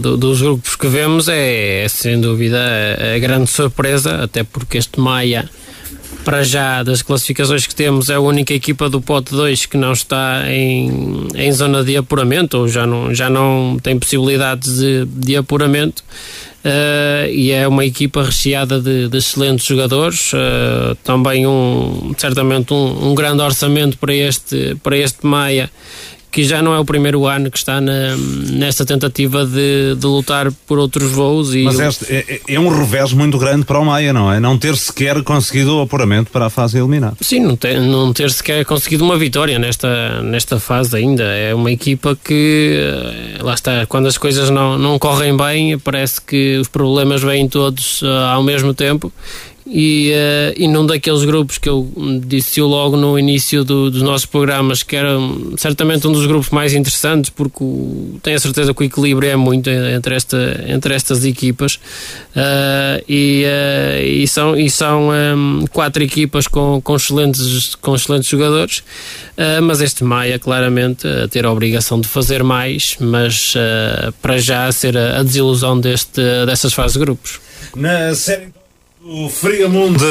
do, 0.00 0.16
dos 0.16 0.42
grupos 0.42 0.76
que 0.76 0.86
vemos, 0.86 1.28
é, 1.28 1.84
é 1.84 1.88
sem 1.88 2.20
dúvida 2.20 2.58
a, 2.58 3.14
a, 3.14 3.18
grande 3.18 3.50
surpresa, 3.50 4.22
até 4.22 4.44
porque 4.44 4.76
este 4.76 5.00
Maia, 5.00 5.48
para 6.24 6.42
já, 6.42 6.82
das 6.82 7.02
classificações 7.02 7.66
que 7.66 7.74
temos, 7.74 8.10
é 8.10 8.14
a 8.14 8.20
única 8.20 8.52
equipa 8.52 8.90
do 8.90 9.00
pote 9.00 9.30
2 9.30 9.66
que 9.66 9.76
não 9.76 9.92
está 9.92 10.42
em, 10.48 11.28
em 11.34 11.52
zona 11.52 11.82
de 11.82 11.96
apuramento, 11.96 12.58
ou 12.58 12.68
já 12.68 12.86
não, 12.86 13.14
já 13.14 13.30
não 13.30 13.78
tem 13.82 13.98
possibilidades 13.98 14.78
de, 14.78 15.04
de 15.06 15.36
apuramento. 15.36 16.04
Uh, 16.66 17.30
e 17.30 17.52
é 17.52 17.68
uma 17.68 17.84
equipa 17.84 18.24
recheada 18.24 18.80
de, 18.80 19.08
de 19.08 19.18
excelentes 19.18 19.64
jogadores, 19.64 20.32
uh, 20.32 20.96
também 21.04 21.46
um, 21.46 22.12
certamente 22.18 22.74
um, 22.74 23.10
um, 23.10 23.14
grande 23.14 23.40
orçamento 23.40 23.96
para 23.98 24.12
este, 24.12 24.74
para 24.82 24.96
este 24.96 25.24
Maia 25.24 25.70
que 26.36 26.44
já 26.44 26.60
não 26.60 26.74
é 26.74 26.78
o 26.78 26.84
primeiro 26.84 27.26
ano 27.26 27.50
que 27.50 27.56
está 27.56 27.80
na, 27.80 28.14
nesta 28.50 28.84
tentativa 28.84 29.46
de, 29.46 29.94
de 29.94 30.06
lutar 30.06 30.52
por 30.66 30.78
outros 30.78 31.10
voos. 31.10 31.54
E 31.54 31.62
Mas 31.62 31.80
este 31.80 32.12
é, 32.12 32.40
é, 32.46 32.60
um 32.60 32.68
revés 32.68 33.14
muito 33.14 33.38
grande 33.38 33.64
para 33.64 33.78
o 33.78 33.86
Maia, 33.86 34.12
não 34.12 34.30
é? 34.30 34.38
Não 34.38 34.58
ter 34.58 34.76
sequer 34.76 35.22
conseguido 35.22 35.78
o 35.78 35.80
apuramento 35.80 36.30
para 36.30 36.44
a 36.44 36.50
fase 36.50 36.76
eliminar. 36.76 37.14
Sim, 37.22 37.40
não 37.40 37.56
ter, 37.56 37.80
não 37.80 38.12
ter 38.12 38.30
sequer 38.30 38.66
conseguido 38.66 39.02
uma 39.02 39.16
vitória 39.16 39.58
nesta, 39.58 40.20
nesta 40.20 40.60
fase 40.60 40.94
ainda. 40.94 41.22
É 41.22 41.54
uma 41.54 41.72
equipa 41.72 42.14
que, 42.22 42.82
eh, 42.82 43.42
lá 43.42 43.54
está, 43.54 43.86
quando 43.86 44.04
as 44.04 44.18
coisas 44.18 44.50
não, 44.50 44.76
não 44.76 44.98
correm 44.98 45.34
bem, 45.34 45.78
parece 45.78 46.20
que 46.20 46.58
os 46.58 46.68
problemas 46.68 47.22
vêm 47.22 47.48
todos 47.48 48.02
uh, 48.02 48.08
ao 48.34 48.42
mesmo 48.42 48.74
tempo 48.74 49.10
e, 49.66 50.12
uh, 50.12 50.54
e 50.56 50.68
num 50.68 50.86
daqueles 50.86 51.24
grupos 51.24 51.58
que 51.58 51.68
eu 51.68 51.90
disse 52.24 52.60
logo 52.60 52.96
no 52.96 53.18
início 53.18 53.64
do, 53.64 53.90
dos 53.90 54.00
nossos 54.00 54.24
programas 54.24 54.82
que 54.84 54.94
era 54.94 55.18
certamente 55.56 56.06
um 56.06 56.12
dos 56.12 56.24
grupos 56.24 56.50
mais 56.50 56.72
interessantes 56.72 57.30
porque 57.30 57.64
o, 57.64 58.18
tenho 58.22 58.36
a 58.36 58.40
certeza 58.40 58.72
que 58.72 58.82
o 58.82 58.84
equilíbrio 58.84 59.28
é 59.28 59.34
muito 59.34 59.68
entre, 59.68 60.14
esta, 60.14 60.64
entre 60.68 60.94
estas 60.94 61.24
equipas. 61.24 61.74
Uh, 61.74 63.02
e, 63.08 63.44
uh, 63.44 64.02
e 64.04 64.28
são, 64.28 64.56
e 64.56 64.70
são 64.70 65.10
um, 65.10 65.64
quatro 65.72 66.02
equipas 66.02 66.46
com, 66.46 66.80
com, 66.80 66.94
excelentes, 66.94 67.74
com 67.74 67.94
excelentes 67.94 68.28
jogadores. 68.28 68.82
Mas 69.62 69.82
este 69.82 70.02
Maia 70.02 70.38
claramente 70.38 71.06
a 71.06 71.28
ter 71.28 71.44
a 71.44 71.52
obrigação 71.52 72.00
de 72.00 72.08
fazer 72.08 72.42
mais 72.42 72.96
mas 72.98 73.52
para 74.22 74.38
já 74.38 74.72
ser 74.72 74.96
a, 74.96 75.20
a 75.20 75.22
desilusão 75.22 75.78
deste, 75.78 76.22
dessas 76.46 76.72
fases 76.72 76.94
de 76.94 77.00
grupos. 77.00 77.38
Na 77.74 78.14
série 78.14 78.55
o 79.08 79.28
Friamundo, 79.28 80.04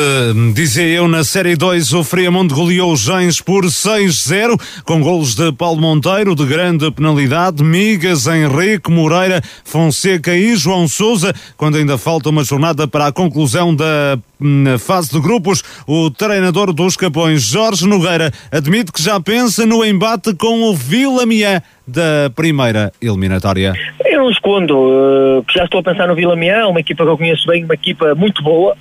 dizia 0.53 0.87
eu, 0.87 1.05
na 1.05 1.21
Série 1.25 1.57
2, 1.57 1.91
o 1.91 2.03
Friamundo 2.03 2.55
goleou 2.55 2.93
os 2.93 3.01
Gens 3.01 3.41
por 3.41 3.65
6-0, 3.65 4.57
com 4.85 5.01
golos 5.01 5.35
de 5.35 5.51
Paulo 5.51 5.81
Monteiro, 5.81 6.33
de 6.33 6.45
grande 6.45 6.89
penalidade, 6.91 7.61
Migas, 7.61 8.25
Henrique, 8.25 8.89
Moreira, 8.89 9.43
Fonseca 9.65 10.33
e 10.33 10.55
João 10.55 10.87
Souza, 10.87 11.33
quando 11.57 11.75
ainda 11.75 11.97
falta 11.97 12.29
uma 12.29 12.45
jornada 12.45 12.87
para 12.87 13.07
a 13.07 13.11
conclusão 13.11 13.75
da 13.75 14.17
hum, 14.39 14.63
fase 14.79 15.11
de 15.11 15.19
grupos. 15.19 15.61
O 15.85 16.09
treinador 16.09 16.71
dos 16.71 16.95
Capões, 16.95 17.41
Jorge 17.41 17.85
Nogueira, 17.85 18.31
admite 18.49 18.93
que 18.93 19.03
já 19.03 19.19
pensa 19.19 19.65
no 19.65 19.83
embate 19.83 20.33
com 20.35 20.61
o 20.63 20.73
Vila 20.73 21.25
Miã 21.25 21.61
da 21.87 22.29
primeira 22.35 22.91
eliminatória. 23.01 23.73
Eu 24.03 24.19
não 24.19 24.29
escondo 24.29 25.43
que 25.47 25.57
já 25.57 25.65
estou 25.65 25.79
a 25.79 25.83
pensar 25.83 26.07
no 26.07 26.15
Vila 26.15 26.35
Miã, 26.35 26.67
uma 26.67 26.79
equipa 26.79 27.03
que 27.03 27.09
eu 27.09 27.17
conheço 27.17 27.47
bem, 27.47 27.63
uma 27.63 27.73
equipa 27.73 28.15
muito 28.15 28.41
boa. 28.43 28.75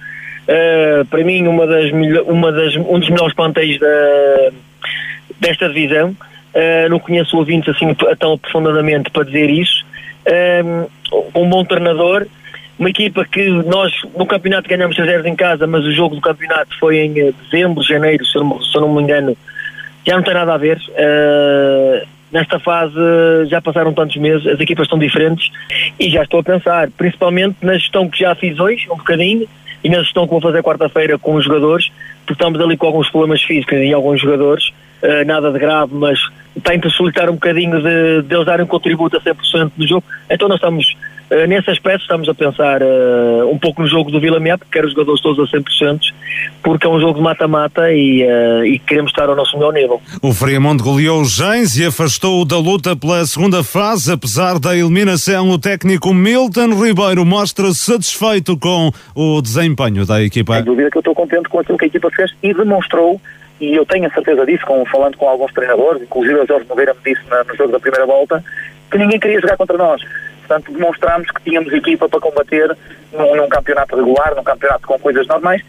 Uh, 0.45 1.05
para 1.07 1.25
mim, 1.25 1.47
uma 1.47 1.67
das, 1.67 1.91
uma 2.27 2.53
das, 2.53 2.77
um 2.77 2.99
dos 2.99 3.09
melhores 3.09 3.35
plantéis 3.35 3.79
da, 3.79 4.51
desta 5.41 5.69
divisão. 5.69 6.11
Uh, 6.11 6.89
não 6.89 6.99
conheço 6.99 7.37
ouvintes 7.37 7.75
assim 7.75 7.93
tão 8.19 8.39
profundamente 8.39 9.11
para 9.11 9.25
dizer 9.25 9.51
isso. 9.51 9.85
um 11.35 11.49
bom 11.49 11.65
treinador, 11.65 12.27
uma 12.79 12.91
equipa 12.91 13.25
que 13.25 13.49
nós 13.49 13.93
no 14.17 14.27
campeonato 14.27 14.69
ganhamos 14.69 14.97
3 14.97 15.25
em 15.27 15.37
casa, 15.37 15.67
mas 15.67 15.85
o 15.85 15.93
jogo 15.93 16.15
do 16.15 16.21
campeonato 16.21 16.77
foi 16.79 16.99
em 16.99 17.13
dezembro, 17.51 17.83
janeiro, 17.83 18.25
se 18.25 18.37
eu 18.37 18.45
não, 18.81 18.95
me 18.95 19.03
engano, 19.03 19.37
já 20.07 20.17
não 20.17 20.23
tem 20.23 20.35
nada 20.35 20.55
a 20.55 20.59
ver. 20.59 20.79
Nesta 22.35 22.59
fase 22.59 22.93
já 23.49 23.63
passaram 23.63 23.95
tantos 23.95 24.17
meses, 24.17 24.45
as 24.45 24.59
equipas 24.59 24.87
estão 24.87 24.99
diferentes 24.99 25.53
e 26.01 26.11
já 26.11 26.25
estou 26.25 26.41
a 26.41 26.43
pensar, 26.43 26.91
principalmente 26.91 27.59
na 27.63 27.75
gestão 27.75 28.11
que 28.11 28.19
já 28.19 28.35
fiz 28.35 28.59
hoje, 28.59 28.91
um 28.91 28.97
bocadinho, 28.97 29.49
e 29.85 29.89
na 29.89 30.03
gestão 30.03 30.25
que 30.25 30.31
vou 30.31 30.41
fazer 30.41 30.61
quarta-feira 30.61 31.17
com 31.17 31.35
os 31.35 31.45
jogadores, 31.45 31.93
porque 32.27 32.33
estamos 32.33 32.61
ali 32.61 32.77
com 32.77 32.89
alguns 32.89 33.09
problemas 33.09 33.41
físicos 33.43 33.79
e 33.79 33.93
alguns 33.93 34.21
jogadores, 34.21 34.71
uh, 35.03 35.25
nada 35.25 35.53
de 35.53 35.59
grave, 35.61 35.95
mas 35.95 36.19
tem 36.65 36.81
que 36.81 36.91
facilitar 36.91 37.31
um 37.31 37.35
bocadinho 37.35 37.81
de, 37.81 38.23
de 38.23 38.35
eles 38.35 38.47
darem 38.47 38.65
um 38.65 38.69
contributo 38.69 39.17
a 39.17 39.21
100% 39.21 39.73
do 39.77 39.87
jogo. 39.87 40.05
Então 40.29 40.49
nós 40.49 40.57
estamos 40.57 40.97
Uh, 41.31 41.47
nesse 41.47 41.71
aspecto 41.71 42.03
estamos 42.03 42.29
a 42.29 42.35
pensar 42.35 42.83
uh, 42.83 43.51
um 43.51 43.59
pouco 43.59 43.81
no 43.81 43.89
jogo 43.89 44.11
do 44.11 44.21
Vila 44.21 44.39
Meia, 44.39 44.59
porque 44.59 44.73
quero 44.73 44.87
os 44.87 44.93
jogadores 44.93 45.23
todos 45.23 45.49
a 45.49 45.57
100%, 45.57 46.01
porque 46.63 46.87
é 46.87 46.91
um 46.91 47.01
jogo 47.01 47.15
de 47.15 47.23
mata-mata 47.23 47.91
e, 47.93 48.23
uh, 48.25 48.65
e, 48.65 48.79
queremos 48.79 49.11
estar 49.11 49.29
ao 49.29 49.35
nosso 49.35 49.57
melhor 49.57 49.73
nível. 49.73 50.03
O 50.21 50.35
Friamonte 50.35 50.83
goleou 50.83 51.23
os 51.23 51.35
Gens 51.35 51.79
e 51.79 51.87
afastou-o 51.87 52.45
da 52.45 52.59
luta 52.59 52.95
pela 52.95 53.25
segunda 53.25 53.65
fase, 53.65 54.13
apesar 54.13 54.59
da 54.59 54.77
eliminação, 54.77 55.49
o 55.49 55.59
técnico 55.59 56.13
Milton 56.13 56.75
Ribeiro 56.75 57.25
mostra-se 57.25 57.81
satisfeito 57.81 58.57
com 58.59 58.91
o 59.15 59.41
desempenho 59.41 60.05
da 60.05 60.23
equipa. 60.23 60.57
Sem 60.57 60.65
dúvida 60.65 60.91
que 60.91 60.99
eu 60.99 61.01
estou 61.01 61.15
contente 61.15 61.49
com 61.49 61.59
aquilo 61.59 61.79
que 61.79 61.87
a 61.87 61.89
equipa 61.89 62.11
fez 62.11 62.33
e 62.43 62.53
demonstrou 62.53 63.21
e 63.61 63.75
eu 63.75 63.87
tenho 63.87 64.07
a 64.07 64.11
certeza 64.11 64.45
disso, 64.45 64.67
com, 64.67 64.85
falando 64.87 65.17
com 65.17 65.27
alguns 65.29 65.53
treinadores, 65.53 66.03
inclusive 66.03 66.35
o 66.35 66.47
Jorge 66.47 66.69
Nogueira 66.69 66.93
me 66.93 67.15
disse 67.15 67.27
na, 67.31 67.45
no 67.45 67.57
jogo 67.57 67.73
da 67.73 67.81
primeira 67.81 68.05
volta, 68.05 68.45
que 68.91 68.99
ninguém 68.99 69.19
queria 69.19 69.41
jogar 69.41 69.57
contra 69.57 69.79
nós 69.79 70.03
Portanto, 70.47 70.73
demonstramos 70.73 71.31
que 71.31 71.43
tínhamos 71.43 71.73
equipa 71.73 72.09
para 72.09 72.21
combater 72.21 72.77
num, 73.13 73.35
num, 73.35 73.49
campeonato 73.49 73.97
regular, 73.97 74.35
num 74.35 74.45
campeonato 74.45 74.87
com 74.87 74.99
coisas 74.99 75.27
normais. 75.27 75.63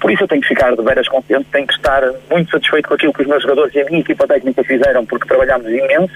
Por 0.00 0.10
isso 0.12 0.22
eu 0.22 0.28
tenho 0.28 0.42
que 0.42 0.48
ficar 0.48 0.76
de 0.76 0.82
veras 0.82 1.08
contente, 1.08 1.46
tenho 1.50 1.66
que 1.66 1.74
estar 1.74 2.02
muito 2.30 2.50
satisfeito 2.50 2.88
com 2.88 2.94
aquilo 2.94 3.12
que 3.12 3.22
os 3.22 3.28
meus 3.28 3.42
jogadores 3.42 3.74
e 3.74 3.80
a 3.80 3.84
minha 3.86 4.00
equipa 4.00 4.26
técnica 4.26 4.62
fizeram, 4.62 5.04
porque 5.04 5.26
trabalhámos 5.26 5.66
imenso, 5.66 6.14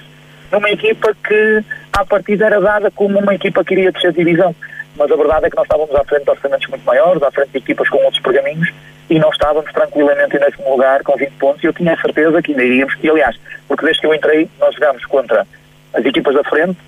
numa 0.52 0.70
equipa 0.70 1.14
que, 1.26 1.64
à 1.92 2.04
partida, 2.04 2.46
era 2.46 2.60
dada 2.60 2.90
como 2.90 3.18
uma 3.18 3.34
equipa 3.34 3.64
que 3.64 3.74
iria 3.74 3.90
descer 3.90 4.12
divisão. 4.12 4.54
Mas 4.96 5.10
a 5.10 5.16
verdade 5.16 5.46
é 5.46 5.50
que 5.50 5.56
nós 5.56 5.64
estávamos 5.64 5.94
à 5.94 6.04
frente 6.04 6.24
de 6.24 6.30
orçamentos 6.30 6.68
muito 6.68 6.84
maiores, 6.84 7.22
à 7.22 7.30
frente 7.30 7.50
de 7.50 7.58
equipas 7.58 7.88
com 7.88 7.98
outros 8.04 8.22
pergaminhos, 8.22 8.68
e 9.08 9.18
nós 9.18 9.32
estávamos 9.32 9.72
tranquilamente 9.72 10.36
em 10.36 10.40
décimo 10.40 10.70
lugar 10.70 11.02
com 11.02 11.16
20 11.16 11.30
pontos, 11.32 11.64
e 11.64 11.66
eu 11.66 11.72
tinha 11.72 11.94
a 11.94 12.00
certeza 12.00 12.40
que 12.42 12.52
ainda 12.52 12.62
iríamos, 12.62 12.94
e 13.02 13.10
aliás, 13.10 13.36
porque 13.66 13.84
desde 13.84 14.02
que 14.02 14.06
eu 14.06 14.14
entrei 14.14 14.48
nós 14.60 14.74
jogámos 14.74 15.04
contra 15.06 15.46
as 15.94 16.04
equipas 16.04 16.34
da 16.34 16.44
frente 16.44 16.78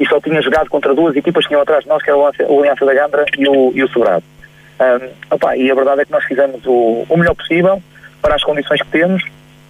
e 0.00 0.06
só 0.06 0.18
tinha 0.18 0.40
jogado 0.40 0.70
contra 0.70 0.94
duas 0.94 1.14
equipas 1.14 1.44
que 1.44 1.48
tinham 1.48 1.60
atrás 1.60 1.84
de 1.84 1.90
nós, 1.90 2.02
que 2.02 2.10
era 2.10 2.18
o 2.18 2.58
Aliança 2.58 2.86
da 2.86 2.94
Gandra 2.94 3.26
e 3.38 3.46
o, 3.46 3.70
e 3.74 3.84
o 3.84 3.88
Sobrado. 3.88 4.24
Um, 4.80 5.34
opa, 5.34 5.54
e 5.58 5.70
a 5.70 5.74
verdade 5.74 6.00
é 6.00 6.04
que 6.06 6.10
nós 6.10 6.24
fizemos 6.24 6.64
o, 6.64 7.04
o 7.06 7.16
melhor 7.18 7.34
possível 7.34 7.82
para 8.22 8.34
as 8.34 8.42
condições 8.42 8.80
que 8.80 8.88
temos 8.88 9.22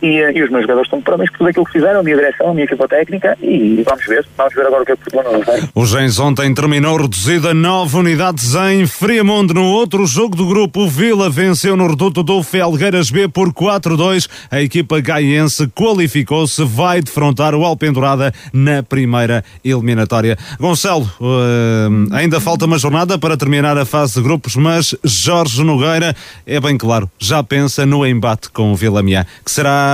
e, 0.02 0.18
eh, 0.18 0.32
e, 0.34 0.42
os 0.42 0.50
meus 0.50 0.62
jogadores 0.62 0.86
estão 0.86 0.98
de 0.98 1.04
parabéns 1.04 1.30
por 1.30 1.38
tudo 1.38 1.50
aquilo 1.50 1.66
que 1.66 1.72
fizeram, 1.72 2.00
a 2.00 2.02
minha 2.02 2.16
direção, 2.16 2.50
a 2.50 2.52
minha 2.52 2.64
equipa 2.64 2.88
técnica 2.88 3.36
e 3.42 3.82
vamos 3.82 4.06
ver, 4.06 4.26
vamos 4.36 4.54
ver 4.54 4.66
agora 4.66 4.82
o 4.82 4.86
que 4.86 4.92
é 4.92 4.96
que 4.96 5.02
o 5.02 5.04
futebol 5.04 5.32
nos. 5.32 5.70
O 5.74 5.86
Gens 5.86 6.18
ontem 6.18 6.52
terminou 6.54 6.96
reduzido 6.96 7.48
a 7.48 7.54
9 7.54 7.96
unidades 7.96 8.54
em 8.54 8.86
Friamonte. 8.86 9.54
No 9.54 9.64
outro 9.64 10.06
jogo 10.06 10.36
do 10.36 10.46
grupo, 10.46 10.80
o 10.80 10.88
Vila 10.88 11.28
venceu 11.28 11.76
no 11.76 11.86
reduto 11.86 12.22
do 12.22 12.42
Felgueiras 12.42 13.10
B 13.10 13.28
por 13.28 13.52
4-2. 13.52 14.28
A 14.50 14.60
equipa 14.60 15.00
gaiense 15.00 15.68
qualificou-se, 15.68 16.64
vai 16.64 17.00
defrontar 17.00 17.54
o 17.54 17.64
Alpendurada 17.64 18.32
na 18.52 18.82
primeira 18.82 19.44
eliminatória. 19.64 20.36
Gonçalo, 20.58 21.10
uh, 21.20 22.14
ainda 22.14 22.40
falta 22.40 22.64
uma 22.64 22.78
jornada 22.78 23.18
para 23.18 23.36
terminar 23.36 23.76
a 23.76 23.84
fase 23.84 24.14
de 24.14 24.22
grupos, 24.22 24.56
mas 24.56 24.94
Jorge 25.02 25.62
Nogueira 25.64 26.14
é 26.46 26.60
bem 26.60 26.76
claro, 26.76 27.10
já 27.18 27.42
pensa 27.42 27.84
no 27.84 28.06
embate 28.06 28.50
com 28.50 28.72
o 28.72 28.76
Vila 28.76 29.02
Miá, 29.02 29.26
que 29.44 29.50
será 29.50 29.89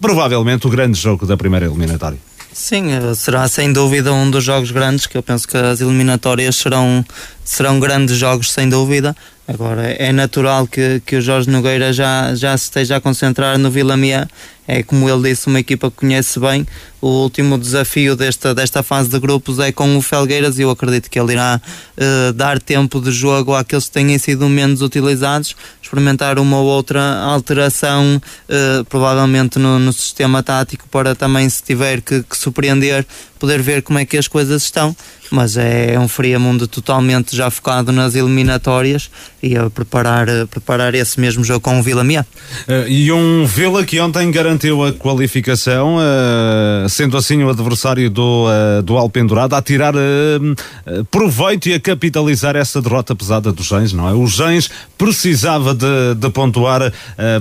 provavelmente 0.00 0.66
o 0.66 0.70
grande 0.70 1.00
jogo 1.00 1.26
da 1.26 1.36
primeira 1.36 1.66
eliminatória. 1.66 2.18
Sim, 2.52 2.92
eh, 2.92 3.14
será 3.14 3.48
sem 3.48 3.72
dúvida 3.72 4.12
um 4.12 4.30
dos 4.30 4.44
jogos 4.44 4.70
grandes, 4.70 5.06
que 5.06 5.16
eu 5.16 5.22
penso 5.22 5.48
que 5.48 5.56
as 5.56 5.80
eliminatórias 5.80 6.56
serão, 6.56 7.04
serão 7.44 7.80
grandes 7.80 8.16
jogos 8.16 8.52
sem 8.52 8.68
dúvida. 8.68 9.16
Agora, 9.46 9.82
é 9.82 10.12
natural 10.12 10.68
que, 10.68 11.02
que 11.04 11.16
o 11.16 11.20
Jorge 11.20 11.50
Nogueira 11.50 11.92
já, 11.92 12.32
já 12.34 12.56
se 12.56 12.64
esteja 12.64 12.96
a 12.96 13.00
concentrar 13.00 13.58
no 13.58 13.70
Vila 13.70 13.96
Miá. 13.96 14.28
É 14.68 14.84
como 14.84 15.10
ele 15.10 15.28
disse, 15.28 15.48
uma 15.48 15.58
equipa 15.58 15.90
que 15.90 15.96
conhece 15.96 16.38
bem. 16.38 16.64
O 17.00 17.08
último 17.08 17.58
desafio 17.58 18.14
desta, 18.14 18.54
desta 18.54 18.84
fase 18.84 19.08
de 19.08 19.18
grupos 19.18 19.58
é 19.58 19.72
com 19.72 19.96
o 19.96 20.00
Felgueiras 20.00 20.60
e 20.60 20.62
eu 20.62 20.70
acredito 20.70 21.10
que 21.10 21.18
ele 21.18 21.32
irá 21.32 21.60
uh, 21.60 22.32
dar 22.32 22.60
tempo 22.60 23.00
de 23.00 23.10
jogo 23.10 23.56
àqueles 23.56 23.86
que 23.86 23.90
tenham 23.90 24.16
sido 24.20 24.48
menos 24.48 24.80
utilizados, 24.80 25.56
experimentar 25.82 26.38
uma 26.38 26.58
ou 26.58 26.66
outra 26.66 27.02
alteração, 27.24 28.22
uh, 28.48 28.84
provavelmente 28.84 29.58
no, 29.58 29.80
no, 29.80 29.92
sistema 29.92 30.44
tático, 30.44 30.88
para 30.88 31.16
também, 31.16 31.48
se 31.48 31.60
tiver 31.60 32.00
que, 32.00 32.22
que 32.22 32.36
surpreender, 32.36 33.04
poder 33.40 33.60
ver 33.60 33.82
como 33.82 33.98
é 33.98 34.06
que 34.06 34.16
as 34.16 34.28
coisas 34.28 34.62
estão 34.62 34.96
mas 35.32 35.56
é 35.56 35.98
um 35.98 36.06
Friamundo 36.06 36.68
totalmente 36.68 37.34
já 37.34 37.50
focado 37.50 37.90
nas 37.90 38.14
eliminatórias 38.14 39.10
e 39.42 39.56
a 39.56 39.70
preparar, 39.70 40.28
a 40.28 40.46
preparar 40.46 40.94
esse 40.94 41.18
mesmo 41.18 41.42
jogo 41.42 41.60
com 41.60 41.80
o 41.80 41.82
Vila 41.82 42.04
Miá. 42.04 42.24
Uh, 42.68 42.86
e 42.86 43.10
um 43.10 43.46
Vila 43.46 43.82
que 43.84 43.98
ontem 43.98 44.30
garantiu 44.30 44.84
a 44.84 44.92
qualificação, 44.92 45.96
uh, 45.96 46.88
sendo 46.88 47.16
assim 47.16 47.42
o 47.42 47.48
adversário 47.48 48.10
do, 48.10 48.46
uh, 48.46 48.82
do 48.82 48.96
Alpendurado, 48.96 49.56
a 49.56 49.62
tirar 49.62 49.94
proveito 51.10 51.68
e 51.68 51.74
a 51.74 51.80
capitalizar 51.80 52.54
essa 52.56 52.82
derrota 52.82 53.14
pesada 53.14 53.52
dos 53.52 53.66
Gens, 53.66 53.92
não 53.92 54.08
é? 54.08 54.12
O 54.12 54.26
Gens 54.26 54.68
precisava 54.98 55.74
de, 55.74 56.14
de 56.16 56.30
pontuar 56.30 56.92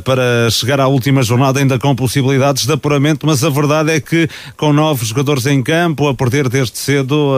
para 0.06 0.50
chegar 0.50 0.80
à 0.80 0.88
última 0.88 1.24
jornada 1.24 1.60
ainda 1.60 1.78
com 1.78 1.94
possibilidades 1.96 2.66
de 2.66 2.72
apuramento, 2.72 3.28
mas 3.28 3.44
a 3.44 3.50
verdade 3.50 3.92
é 3.92 4.00
que 4.00 4.30
com 4.56 4.72
nove 4.72 5.06
jogadores 5.06 5.46
em 5.46 5.62
campo, 5.62 6.08
a 6.08 6.14
perder 6.14 6.48
desde 6.48 6.78
cedo, 6.78 7.34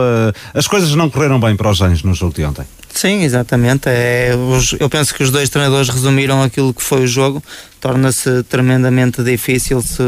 as 0.52 0.66
coisas 0.66 0.94
não 0.94 1.08
correram 1.08 1.40
bem 1.40 1.56
para 1.56 1.70
os 1.70 1.78
Gens 1.78 2.02
no 2.02 2.14
jogo 2.14 2.34
de 2.34 2.44
ontem. 2.44 2.64
Sim, 2.92 3.22
exatamente. 3.22 3.88
É, 3.88 4.34
os, 4.36 4.76
eu 4.78 4.88
penso 4.88 5.14
que 5.14 5.22
os 5.22 5.30
dois 5.30 5.48
treinadores 5.48 5.88
resumiram 5.88 6.42
aquilo 6.42 6.72
que 6.72 6.82
foi 6.82 7.02
o 7.02 7.06
jogo. 7.06 7.42
Torna-se 7.84 8.42
tremendamente 8.44 9.22
difícil 9.22 9.82
se, 9.82 10.02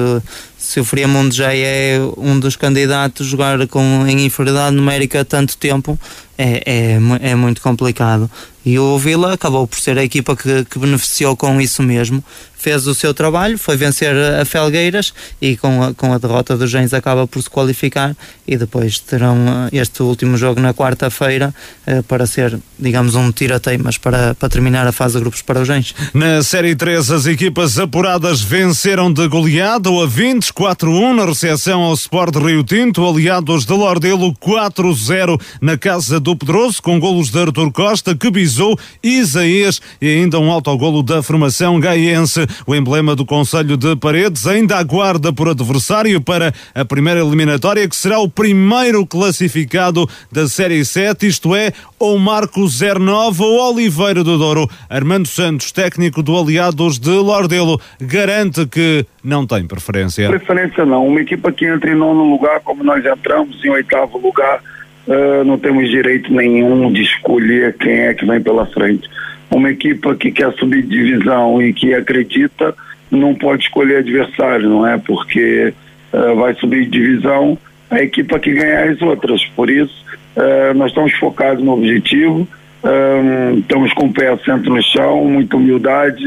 se 0.56 0.80
o 0.80 0.84
Friamundo 0.84 1.34
já 1.34 1.54
é 1.54 1.98
um 2.16 2.40
dos 2.40 2.56
candidatos 2.56 3.26
jogar 3.26 3.66
com, 3.66 4.06
em 4.08 4.24
inferioridade 4.24 4.74
numérica 4.74 5.22
tanto 5.26 5.58
tempo. 5.58 6.00
É, 6.38 6.62
é, 6.64 7.30
é 7.32 7.34
muito 7.34 7.60
complicado. 7.60 8.30
E 8.64 8.78
o 8.78 8.98
Vila 8.98 9.34
acabou 9.34 9.66
por 9.66 9.78
ser 9.78 9.98
a 9.98 10.04
equipa 10.04 10.34
que, 10.34 10.64
que 10.64 10.78
beneficiou 10.78 11.36
com 11.36 11.60
isso 11.60 11.82
mesmo 11.82 12.24
fez 12.66 12.86
o 12.86 12.94
seu 12.94 13.14
trabalho, 13.14 13.58
foi 13.58 13.76
vencer 13.76 14.12
a 14.16 14.44
Felgueiras 14.44 15.12
e 15.40 15.56
com 15.56 15.82
a, 15.82 15.94
com 15.94 16.12
a 16.12 16.18
derrota 16.18 16.56
dos 16.56 16.68
Gens 16.68 16.92
acaba 16.92 17.26
por 17.26 17.40
se 17.40 17.48
qualificar 17.48 18.16
e 18.44 18.56
depois 18.56 18.98
terão 18.98 19.36
eh, 19.72 19.76
este 19.80 20.02
último 20.02 20.36
jogo 20.36 20.60
na 20.60 20.74
quarta-feira 20.74 21.54
eh, 21.86 22.02
para 22.02 22.26
ser, 22.26 22.58
digamos, 22.78 23.14
um 23.14 23.30
tirateimas 23.30 23.98
para, 23.98 24.34
para 24.34 24.48
terminar 24.48 24.86
a 24.86 24.90
fase 24.90 25.14
de 25.14 25.20
grupos 25.20 25.42
para 25.42 25.60
os 25.60 25.68
Gens. 25.68 25.94
Na 26.12 26.42
Série 26.42 26.74
3, 26.74 27.10
as 27.10 27.26
equipas 27.26 27.65
apuradas 27.66 28.40
venceram 28.40 29.12
de 29.12 29.26
goleado 29.26 30.00
a 30.00 30.06
24-1 30.06 31.14
na 31.14 31.24
recepção 31.24 31.82
ao 31.82 31.94
Sport 31.94 32.36
Rio 32.36 32.62
Tinto, 32.62 33.04
aliados 33.04 33.66
de 33.66 33.72
Lordelo 33.72 34.32
4-0 34.34 35.40
na 35.60 35.76
casa 35.76 36.20
do 36.20 36.36
Pedroso, 36.36 36.80
com 36.80 37.00
golos 37.00 37.28
de 37.28 37.40
Artur 37.40 37.72
Costa, 37.72 38.14
que 38.14 38.30
bisou 38.30 38.78
Isaías 39.02 39.82
e 40.00 40.06
ainda 40.06 40.38
um 40.38 40.48
autogolo 40.48 41.02
da 41.02 41.24
formação 41.24 41.80
gaiense. 41.80 42.46
O 42.64 42.74
emblema 42.74 43.16
do 43.16 43.26
Conselho 43.26 43.76
de 43.76 43.96
Paredes 43.96 44.46
ainda 44.46 44.78
aguarda 44.78 45.32
por 45.32 45.48
adversário 45.48 46.20
para 46.20 46.54
a 46.72 46.84
primeira 46.84 47.20
eliminatória, 47.20 47.88
que 47.88 47.96
será 47.96 48.20
o 48.20 48.28
primeiro 48.28 49.04
classificado 49.04 50.08
da 50.30 50.48
Série 50.48 50.84
7, 50.84 51.26
isto 51.26 51.52
é, 51.52 51.72
ou 51.98 52.18
Marco 52.18 52.66
09 52.66 53.42
ou 53.42 53.72
Oliveira 53.72 54.22
do 54.22 54.38
Douro. 54.38 54.68
Armando 54.88 55.26
Santos, 55.26 55.72
técnico 55.72 56.22
do 56.22 56.38
Aliados 56.38 56.98
de 56.98 57.10
Lordelo, 57.10 57.80
garante 58.00 58.66
que 58.66 59.06
não 59.22 59.46
tem 59.46 59.66
preferência. 59.66 60.28
Preferência 60.28 60.84
não. 60.84 61.06
Uma 61.06 61.20
equipa 61.20 61.52
que 61.52 61.66
entra 61.66 61.90
em 61.90 61.96
nono 61.96 62.24
lugar, 62.24 62.60
como 62.60 62.84
nós 62.84 63.04
entramos 63.04 63.64
em 63.64 63.70
oitavo 63.70 64.18
lugar, 64.18 64.60
uh, 65.06 65.44
não 65.44 65.58
temos 65.58 65.88
direito 65.90 66.32
nenhum 66.32 66.92
de 66.92 67.02
escolher 67.02 67.76
quem 67.78 68.00
é 68.00 68.14
que 68.14 68.24
vem 68.24 68.40
pela 68.40 68.66
frente 68.66 69.08
uma 69.50 69.70
equipa 69.70 70.14
que 70.14 70.30
quer 70.30 70.52
subir 70.54 70.82
divisão 70.82 71.62
e 71.62 71.72
que 71.72 71.94
acredita 71.94 72.74
não 73.10 73.34
pode 73.34 73.64
escolher 73.64 73.98
adversário, 73.98 74.68
não 74.68 74.86
é? 74.86 74.98
Porque 74.98 75.72
uh, 76.12 76.36
vai 76.36 76.54
subir 76.54 76.88
divisão 76.88 77.56
a 77.88 78.02
equipa 78.02 78.38
que 78.38 78.52
ganhar 78.52 78.88
as 78.88 79.00
outras. 79.00 79.44
Por 79.54 79.70
isso, 79.70 80.04
uh, 80.36 80.74
nós 80.74 80.88
estamos 80.88 81.12
focados 81.14 81.64
no 81.64 81.72
objetivo, 81.72 82.46
uh, 82.82 83.58
estamos 83.58 83.92
com 83.94 84.06
o 84.06 84.12
pé 84.12 84.28
assento 84.28 84.70
no 84.70 84.82
chão, 84.82 85.24
muita 85.24 85.56
humildade, 85.56 86.24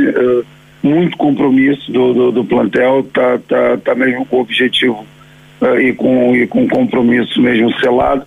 muito 0.82 1.18
compromisso 1.18 1.92
do, 1.92 2.14
do, 2.14 2.32
do, 2.32 2.46
plantel, 2.46 3.06
tá, 3.14 3.40
tá, 3.48 3.78
tá 3.78 3.96
mesmo 3.96 4.26
com 4.26 4.40
objetivo 4.40 5.06
e, 5.80 5.92
com, 5.94 6.36
e 6.36 6.48
com 6.48 6.68
compromisso 6.68 7.42
mesmo 7.42 7.74
selado. 7.80 8.26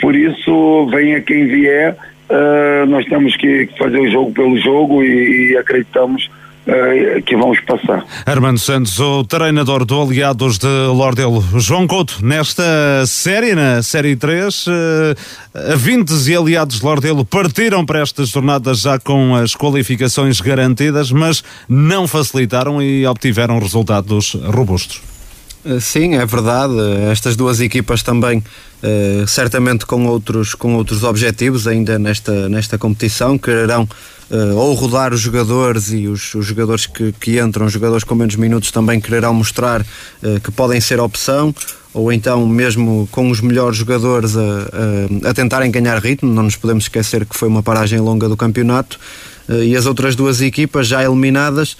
Por 0.00 0.16
isso, 0.16 0.86
venha 0.86 1.20
quem 1.20 1.46
vier 1.46 1.96
uh, 2.32 2.86
nós 2.86 3.04
temos 3.06 3.36
que 3.36 3.68
fazer 3.78 4.00
o 4.00 4.10
jogo 4.10 4.32
pelo 4.32 4.58
jogo 4.58 5.02
e, 5.02 5.52
e 5.52 5.56
acreditamos 5.56 6.26
uh, 6.26 6.31
que 7.26 7.36
vamos 7.36 7.60
passar. 7.60 8.04
Armando 8.24 8.58
Santos, 8.58 8.98
o 9.00 9.24
treinador 9.24 9.84
do 9.84 10.00
Aliados 10.00 10.58
de 10.58 10.66
Lordelo. 10.66 11.42
João 11.58 11.86
Couto, 11.86 12.24
nesta 12.24 12.62
série, 13.06 13.54
na 13.54 13.82
Série 13.82 14.14
3, 14.14 14.66
uh, 14.66 14.70
a 15.72 15.76
Vintes 15.76 16.28
e 16.28 16.36
Aliados 16.36 16.78
de 16.78 16.84
Lordelo 16.84 17.24
partiram 17.24 17.84
para 17.84 18.00
estas 18.00 18.28
jornadas 18.28 18.80
já 18.80 18.98
com 18.98 19.34
as 19.34 19.54
qualificações 19.54 20.40
garantidas, 20.40 21.10
mas 21.10 21.42
não 21.68 22.06
facilitaram 22.06 22.80
e 22.80 23.06
obtiveram 23.06 23.58
resultados 23.58 24.34
robustos. 24.34 25.12
Eh, 25.64 25.80
sim, 25.80 26.14
é 26.14 26.26
verdade. 26.26 26.74
Estas 27.10 27.36
duas 27.36 27.60
equipas 27.60 28.02
também, 28.02 28.38
uh, 28.38 29.26
certamente 29.26 29.86
com 29.86 30.06
outros, 30.06 30.54
com 30.54 30.74
outros 30.74 31.04
objetivos 31.04 31.66
ainda 31.66 31.98
nesta, 31.98 32.48
nesta 32.48 32.76
competição, 32.76 33.38
quererão 33.38 33.88
uh, 34.30 34.56
ou 34.56 34.74
rodar 34.74 35.14
os 35.14 35.20
jogadores 35.20 35.92
e 35.92 36.08
os, 36.08 36.34
os 36.34 36.44
jogadores 36.44 36.86
que, 36.86 37.12
que 37.12 37.38
entram, 37.38 37.66
os 37.66 37.72
jogadores 37.72 38.04
com 38.04 38.14
menos 38.14 38.34
minutos, 38.34 38.70
também 38.70 39.00
quererão 39.00 39.32
mostrar 39.32 39.82
uh, 39.82 40.40
que 40.42 40.50
podem 40.50 40.80
ser 40.80 40.98
opção, 40.98 41.54
ou 41.94 42.12
então 42.12 42.44
mesmo 42.46 43.08
com 43.12 43.30
os 43.30 43.40
melhores 43.40 43.76
jogadores 43.76 44.36
a, 44.36 44.40
a, 44.40 45.30
a, 45.30 45.34
tentarem 45.34 45.70
ganhar 45.70 45.98
ritmo. 45.98 46.32
Não 46.32 46.42
nos 46.44 46.56
podemos 46.56 46.84
esquecer 46.84 47.24
que 47.24 47.36
foi 47.36 47.48
uma 47.48 47.62
paragem 47.62 48.00
longa 48.00 48.28
do 48.28 48.36
campeonato. 48.36 48.98
e 49.62 49.76
as 49.76 49.84
outras 49.84 50.16
duas 50.16 50.40
equipas 50.40 50.86
já 50.86 51.04
eliminadas 51.04 51.76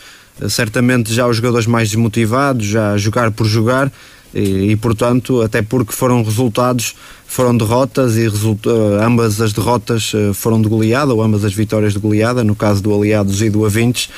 certamente 0.48 1.12
já 1.12 1.26
os 1.26 1.36
jogadores 1.36 1.66
mais 1.66 1.88
desmotivados, 1.90 2.66
já 2.66 2.96
jogar 2.96 3.30
por 3.30 3.46
jogar. 3.46 3.90
E, 4.34 4.70
e, 4.70 4.76
portanto, 4.76 5.42
até 5.42 5.60
porque 5.60 5.92
foram 5.92 6.22
resultados, 6.22 6.94
foram 7.26 7.56
derrotas 7.56 8.16
e 8.16 8.26
resulta, 8.26 8.70
ambas 9.04 9.40
as 9.40 9.52
derrotas 9.52 10.12
eh, 10.14 10.32
foram 10.32 10.60
de 10.62 10.68
goleada, 10.68 11.12
ou 11.12 11.22
ambas 11.22 11.44
as 11.44 11.52
vitórias 11.52 11.92
de 11.92 11.98
goleada, 11.98 12.42
no 12.42 12.54
caso 12.54 12.82
do 12.82 12.94
Aliados 12.94 13.42
e 13.42 13.50
do 13.50 13.66
Avintes, 13.66 14.08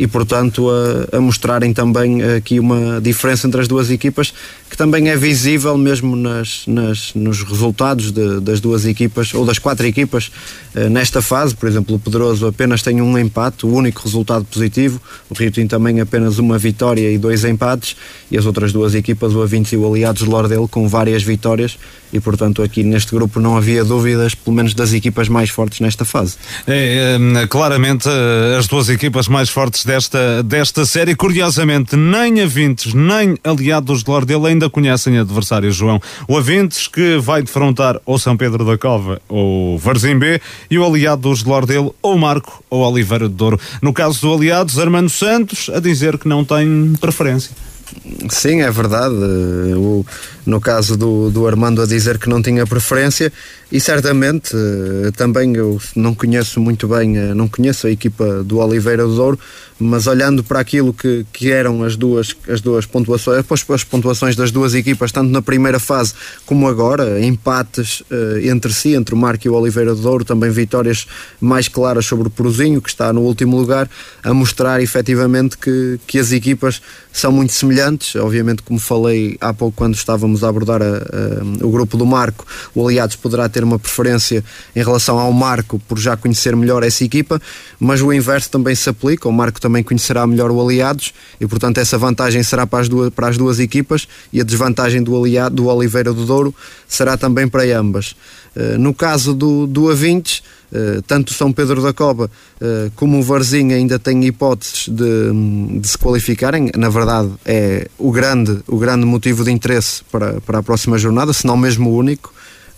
e, 0.00 0.06
portanto, 0.06 0.66
a, 0.70 1.18
a, 1.18 1.20
mostrarem 1.20 1.74
também 1.74 2.22
aqui 2.22 2.58
uma 2.58 2.98
diferença 3.02 3.46
entre 3.46 3.60
as 3.60 3.68
duas 3.68 3.90
equipas 3.90 4.32
que 4.70 4.76
também 4.76 5.10
é 5.10 5.16
visível 5.16 5.76
mesmo 5.76 6.16
nas, 6.16 6.62
nas 6.66 7.12
nos 7.14 7.42
resultados 7.42 8.10
de, 8.12 8.40
das 8.40 8.60
duas 8.60 8.86
equipas 8.86 9.34
ou 9.34 9.44
das 9.44 9.58
quatro 9.58 9.84
equipas 9.84 10.30
uh, 10.74 10.88
nesta 10.88 11.20
fase. 11.20 11.54
Por 11.54 11.68
exemplo, 11.68 11.96
o 11.96 11.98
Pedroso 11.98 12.46
apenas 12.46 12.80
tem 12.80 13.02
um 13.02 13.18
empate, 13.18 13.66
o 13.66 13.74
único 13.74 14.02
resultado 14.02 14.44
positivo. 14.44 15.00
O 15.28 15.34
Rio 15.34 15.50
Tinto 15.50 15.70
também 15.70 16.00
apenas 16.00 16.38
uma 16.38 16.56
vitória 16.56 17.10
e 17.10 17.18
dois 17.18 17.44
empates. 17.44 17.96
E 18.30 18.38
as 18.38 18.46
outras 18.46 18.72
duas 18.72 18.94
equipas, 18.94 19.34
o 19.34 19.38
A20 19.38 19.72
e 19.72 19.76
o 19.76 19.86
Aliados 19.86 20.22
de 20.22 20.68
com 20.68 20.88
várias 20.88 21.22
vitórias. 21.22 21.76
E, 22.12 22.20
portanto, 22.20 22.62
aqui 22.62 22.82
neste 22.82 23.12
grupo 23.12 23.38
não 23.40 23.56
havia 23.56 23.84
dúvidas, 23.84 24.34
pelo 24.34 24.54
menos 24.54 24.72
das 24.72 24.92
equipas 24.92 25.28
mais 25.28 25.50
fortes 25.50 25.80
nesta 25.80 26.04
fase. 26.04 26.36
É, 26.66 27.16
é 27.42 27.46
claramente 27.46 28.08
eh, 28.08 28.56
as 28.58 28.66
duas 28.66 28.88
equipas 28.88 29.28
mais 29.28 29.48
fortes 29.48 29.84
desta, 29.90 30.42
desta 30.44 30.86
série. 30.86 31.16
Curiosamente, 31.16 31.96
nem 31.96 32.40
Avintes 32.40 32.94
nem 32.94 33.36
Aliados 33.42 34.04
de 34.04 34.10
Lordelo 34.10 34.46
ainda 34.46 34.70
conhecem 34.70 35.18
adversários, 35.18 35.74
João. 35.74 36.00
O 36.28 36.38
Avintes 36.38 36.86
que 36.86 37.18
vai 37.18 37.42
defrontar 37.42 38.00
ou 38.06 38.16
São 38.16 38.36
Pedro 38.36 38.64
da 38.64 38.78
Cova 38.78 39.20
ou 39.28 39.76
Varzim 39.76 40.16
B 40.16 40.40
e 40.70 40.78
o 40.78 40.84
Aliados 40.84 41.42
de 41.42 41.48
Lordelo 41.48 41.92
ou 42.00 42.16
Marco 42.16 42.62
ou 42.70 42.88
Oliveira 42.88 43.28
de 43.28 43.34
Douro. 43.34 43.58
No 43.82 43.92
caso 43.92 44.20
do 44.20 44.32
Aliados, 44.32 44.78
Armando 44.78 45.10
Santos 45.10 45.68
a 45.74 45.80
dizer 45.80 46.18
que 46.18 46.28
não 46.28 46.44
tem 46.44 46.92
preferência. 47.00 47.50
Sim, 48.28 48.62
é 48.62 48.70
verdade. 48.70 49.14
O, 49.14 50.04
no 50.46 50.60
caso 50.60 50.96
do, 50.96 51.30
do 51.30 51.46
Armando 51.46 51.82
a 51.82 51.86
dizer 51.86 52.18
que 52.18 52.28
não 52.28 52.40
tinha 52.40 52.66
preferência 52.66 53.32
e 53.70 53.80
certamente 53.80 54.54
eh, 54.54 55.10
também 55.16 55.54
eu 55.54 55.80
não 55.96 56.14
conheço 56.14 56.60
muito 56.60 56.88
bem, 56.88 57.16
eh, 57.16 57.34
não 57.34 57.48
conheço 57.48 57.86
a 57.86 57.90
equipa 57.90 58.42
do 58.44 58.58
Oliveira 58.58 59.04
do 59.04 59.14
Douro, 59.14 59.38
mas 59.80 60.06
olhando 60.06 60.44
para 60.44 60.60
aquilo 60.60 60.92
que, 60.92 61.24
que 61.32 61.50
eram 61.50 61.82
as 61.82 61.96
duas, 61.96 62.36
as 62.48 62.60
duas 62.60 62.84
pontuações, 62.86 63.44
as 63.70 63.84
pontuações 63.84 64.36
das 64.36 64.50
duas 64.50 64.74
equipas, 64.74 65.10
tanto 65.10 65.30
na 65.30 65.40
primeira 65.40 65.78
fase 65.78 66.12
como 66.44 66.68
agora, 66.68 67.24
empates 67.24 68.00
uh, 68.02 68.38
entre 68.42 68.72
si, 68.72 68.94
entre 68.94 69.14
o 69.14 69.18
Marco 69.18 69.46
e 69.46 69.50
o 69.50 69.54
Oliveira 69.54 69.94
do 69.94 70.00
Douro, 70.00 70.24
também 70.24 70.50
vitórias 70.50 71.06
mais 71.40 71.68
claras 71.68 72.04
sobre 72.04 72.28
o 72.28 72.30
Porozinho, 72.30 72.82
que 72.82 72.90
está 72.90 73.12
no 73.12 73.22
último 73.22 73.56
lugar, 73.56 73.88
a 74.22 74.34
mostrar 74.34 74.82
efetivamente 74.82 75.56
que, 75.56 75.98
que 76.06 76.18
as 76.18 76.32
equipas 76.32 76.82
são 77.12 77.32
muito 77.32 77.52
semelhantes. 77.52 78.16
Obviamente, 78.16 78.62
como 78.62 78.78
falei 78.78 79.36
há 79.40 79.52
pouco 79.54 79.76
quando 79.76 79.94
estávamos 79.94 80.44
a 80.44 80.48
abordar 80.48 80.82
a, 80.82 80.86
a, 80.86 81.66
o 81.66 81.70
grupo 81.70 81.96
do 81.96 82.04
Marco, 82.04 82.46
o 82.74 82.86
Aliados 82.86 83.16
poderá 83.16 83.48
ter 83.48 83.64
uma 83.64 83.78
preferência 83.78 84.44
em 84.74 84.82
relação 84.82 85.18
ao 85.18 85.32
Marco 85.32 85.78
por 85.88 85.98
já 85.98 86.16
conhecer 86.16 86.54
melhor 86.54 86.82
essa 86.82 87.04
equipa, 87.04 87.40
mas 87.78 88.02
o 88.02 88.12
inverso 88.12 88.50
também 88.50 88.74
se 88.74 88.88
aplica. 88.88 89.28
O 89.28 89.32
Marco 89.32 89.60
também 89.60 89.69
conhecerá 89.82 90.26
melhor 90.26 90.50
o 90.50 90.60
Aliados 90.60 91.12
e, 91.40 91.46
portanto, 91.46 91.78
essa 91.78 91.96
vantagem 91.96 92.42
será 92.42 92.66
para 92.66 92.80
as 92.80 92.88
duas, 92.88 93.10
para 93.10 93.28
as 93.28 93.36
duas 93.36 93.58
equipas 93.60 94.08
e 94.32 94.40
a 94.40 94.44
desvantagem 94.44 95.02
do, 95.02 95.16
aliado, 95.16 95.54
do 95.54 95.66
Oliveira 95.66 96.12
do 96.12 96.24
Douro 96.24 96.54
será 96.88 97.16
também 97.16 97.48
para 97.48 97.62
ambas. 97.78 98.16
Uh, 98.56 98.78
no 98.78 98.92
caso 98.92 99.34
do, 99.34 99.66
do 99.66 99.82
A20, 99.82 100.42
Uh, 100.70 101.02
tanto 101.02 101.34
São 101.34 101.52
Pedro 101.52 101.82
da 101.82 101.92
Cova 101.92 102.30
uh, 102.60 102.92
como 102.94 103.18
o 103.18 103.22
Varzinho 103.24 103.74
ainda 103.74 103.98
têm 103.98 104.24
hipóteses 104.24 104.88
de, 104.88 105.80
de, 105.80 105.88
se 105.88 105.98
qualificarem. 105.98 106.70
Na 106.76 106.88
verdade, 106.88 107.28
é 107.44 107.88
o 107.98 108.12
grande, 108.12 108.60
o 108.68 108.78
grande 108.78 109.04
motivo 109.04 109.42
de 109.42 109.50
interesse 109.50 110.02
para, 110.12 110.40
para 110.40 110.60
a 110.60 110.62
próxima 110.62 110.96
jornada, 110.96 111.32
se 111.32 111.44
não 111.44 111.56
mesmo 111.56 111.90
o 111.90 111.96
único 111.96 112.32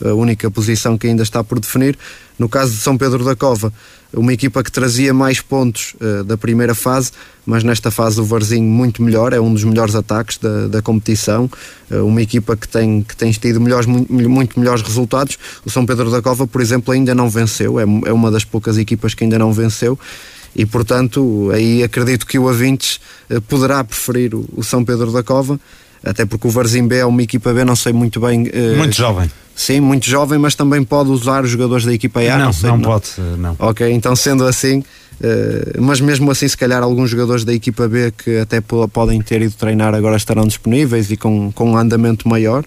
a 0.05 0.14
única 0.14 0.51
posição 0.51 0.97
que 0.97 1.07
ainda 1.07 1.22
está 1.22 1.43
por 1.43 1.59
definir. 1.59 1.99
No 2.38 2.49
caso 2.49 2.72
de 2.72 2.78
São 2.78 2.97
Pedro 2.97 3.24
da 3.24 3.36
Cova, 3.36 3.72
uma 4.12 4.32
equipa 4.32 4.62
que 4.62 4.70
trazia 4.70 5.14
mais 5.14 5.40
pontos 5.40 5.95
uh, 6.01 6.24
da 6.24 6.36
primeira 6.36 6.74
fase, 6.74 7.12
mas 7.47 7.64
nesta 7.64 7.90
fase 7.90 8.20
o 8.20 8.24
Varzinho 8.24 8.68
muito 8.68 9.03
melhor, 9.03 9.32
é 9.32 9.40
um 9.40 9.53
dos 9.53 9.64
melhores 9.64 9.95
ataques 9.95 10.38
da, 10.38 10.66
da 10.66 10.82
competição, 10.82 11.51
uh, 11.90 12.05
uma 12.05 12.20
equipa 12.20 12.57
que 12.57 12.68
tem, 12.68 13.03
que 13.03 13.16
tem 13.16 13.30
tido 13.32 13.61
melhores, 13.61 13.86
muito, 13.86 14.59
melhores 14.59 14.82
resultados. 14.82 15.38
O 15.64 15.70
São 15.70 15.86
Pedro 15.86 16.11
da 16.11 16.20
Cova, 16.20 16.47
por 16.47 16.61
exemplo, 16.61 16.93
ainda 16.93 17.14
não 17.14 17.30
venceu, 17.30 17.78
é, 17.78 17.82
é 17.82 18.12
uma 18.12 18.30
das 18.30 18.45
poucas 18.45 18.76
equipas 18.76 19.14
que 19.14 19.24
ainda 19.24 19.38
não 19.38 19.53
venceu 19.53 19.99
e 20.55 20.66
portanto 20.66 21.51
aí 21.51 21.82
acredito 21.82 22.26
que 22.26 22.38
o 22.38 22.47
Avintes 22.47 23.01
uh, 23.30 23.40
poderá 23.43 23.82
preferir 23.82 24.32
o 24.34 24.62
São 24.62 24.84
Pedro 24.84 25.11
da 25.11 25.22
Cova 25.22 25.59
até 26.05 26.24
porque 26.24 26.46
o 26.46 26.50
Varzim 26.50 26.86
B 26.86 26.98
é 26.98 27.07
uma 27.07 27.22
equipa 27.22 27.53
B, 27.53 27.64
não 27.64 27.76
sei 27.76 27.92
muito 27.92 28.20
bem. 28.20 28.42
Uh, 28.42 28.76
muito 28.76 28.96
jovem. 28.96 29.30
Sim, 29.55 29.80
muito 29.80 30.09
jovem, 30.09 30.38
mas 30.38 30.55
também 30.55 30.82
pode 30.82 31.11
usar 31.11 31.44
os 31.44 31.50
jogadores 31.50 31.84
da 31.84 31.92
equipa 31.92 32.20
A. 32.20 32.38
Não, 32.38 32.46
não, 32.46 32.53
sei, 32.53 32.70
não, 32.70 32.76
não, 32.78 32.84
pode, 32.84 33.07
não. 33.38 33.57
Ok, 33.59 33.90
então 33.92 34.16
sendo 34.16 34.44
assim, 34.44 34.78
uh, 34.78 35.80
mas 35.80 36.00
mesmo 36.00 36.30
assim, 36.30 36.48
se 36.48 36.57
calhar 36.57 36.82
alguns 36.82 37.11
jogadores 37.11 37.44
da 37.44 37.53
equipa 37.53 37.86
B 37.86 38.12
que 38.12 38.38
até 38.38 38.61
podem 38.61 39.20
ter 39.20 39.42
ido 39.42 39.55
treinar 39.55 39.94
agora 39.94 40.16
estarão 40.16 40.46
disponíveis 40.46 41.11
e 41.11 41.16
com, 41.16 41.53
com 41.53 41.72
um 41.72 41.76
andamento 41.76 42.28
maior. 42.28 42.64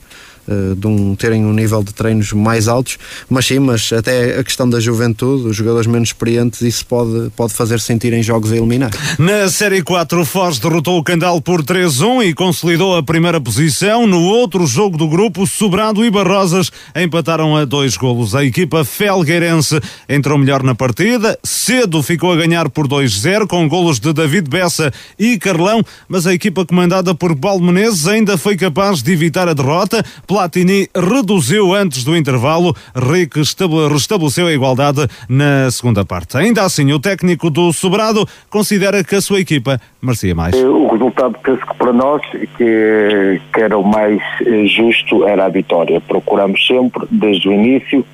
Eh, 0.48 0.76
de 0.78 0.86
um, 0.86 1.16
terem 1.16 1.44
um 1.44 1.52
nível 1.52 1.84
de 1.84 1.92
treinos 1.92 2.32
mais 2.32 2.68
altos, 2.68 3.00
mas 3.28 3.48
sim, 3.48 3.58
mas 3.58 3.92
até 3.92 4.38
a 4.38 4.44
questão 4.44 4.70
da 4.70 4.80
juventude, 4.80 5.48
os 5.48 5.56
jogadores 5.56 5.88
menos 5.88 6.10
experientes, 6.10 6.62
isso 6.62 6.86
pode, 6.86 7.32
pode 7.36 7.52
fazer 7.52 7.80
sentir 7.80 8.14
em 8.14 8.22
jogos 8.22 8.52
a 8.52 8.56
eliminar. 8.56 8.92
Na 9.18 9.50
Série 9.50 9.82
4, 9.82 10.22
o 10.22 10.26
Foz 10.26 10.60
derrotou 10.60 11.00
o 11.00 11.04
Candal 11.04 11.42
por 11.42 11.64
3-1 11.64 12.28
e 12.28 12.34
consolidou 12.36 12.96
a 12.96 13.02
primeira 13.02 13.42
posição. 13.42 14.06
No 14.06 14.22
outro 14.22 14.68
jogo 14.68 14.98
do 14.98 15.08
grupo, 15.08 15.48
Sobrado 15.48 16.06
e 16.06 16.12
Barrosas 16.12 16.72
empataram 16.96 17.56
a 17.58 17.66
dois 17.66 17.98
golos. 17.98 18.36
A 18.36 18.46
equipa 18.46 18.86
felgueirense 18.86 19.82
entrou 20.08 20.38
melhor 20.38 20.62
na 20.62 20.76
partida, 20.76 21.40
cedo 21.44 22.04
ficou 22.04 22.32
a 22.32 22.36
ganhar 22.36 22.70
por 22.70 22.88
2-0 22.88 23.48
com 23.48 23.68
golos 23.68 24.00
de 24.00 24.14
David 24.14 24.48
Bessa 24.48 24.94
e 25.18 25.40
Carlão, 25.40 25.84
mas 26.08 26.28
a 26.28 26.34
equipa 26.36 26.64
comandada 26.68 27.16
por 27.16 27.36
Paulo 27.36 27.66
Menezes 27.66 28.06
ainda 28.06 28.38
foi 28.38 28.56
capaz 28.56 29.02
de 29.02 29.12
evitar 29.12 29.50
a 29.50 29.54
derrota 29.54 30.06
Platini 30.36 30.90
reduziu 30.94 31.74
antes 31.74 32.04
do 32.04 32.14
intervalo. 32.14 32.76
Rick 32.94 33.40
restabeleceu 33.40 34.48
a 34.48 34.52
igualdade 34.52 35.08
na 35.30 35.72
segunda 35.72 36.04
parte. 36.04 36.36
Ainda 36.36 36.64
assim, 36.64 36.92
o 36.92 37.00
técnico 37.00 37.50
do 37.50 37.72
Sobrado 37.72 38.28
considera 38.50 39.02
que 39.02 39.16
a 39.16 39.22
sua 39.22 39.40
equipa 39.40 39.80
merecia 40.02 40.36
mais. 40.36 40.54
O 40.54 40.88
resultado, 40.88 41.38
penso 41.42 41.66
que 41.66 41.74
para 41.78 41.94
nós, 41.94 42.22
que, 42.58 43.42
que 43.54 43.62
era 43.62 43.78
o 43.78 43.84
mais 43.84 44.22
eh, 44.46 44.66
justo, 44.66 45.26
era 45.26 45.46
a 45.46 45.50
vitória. 45.50 46.02
Procuramos 46.02 46.68
sempre, 46.68 47.08
desde 47.10 47.48
o 47.48 47.54
início, 47.54 48.06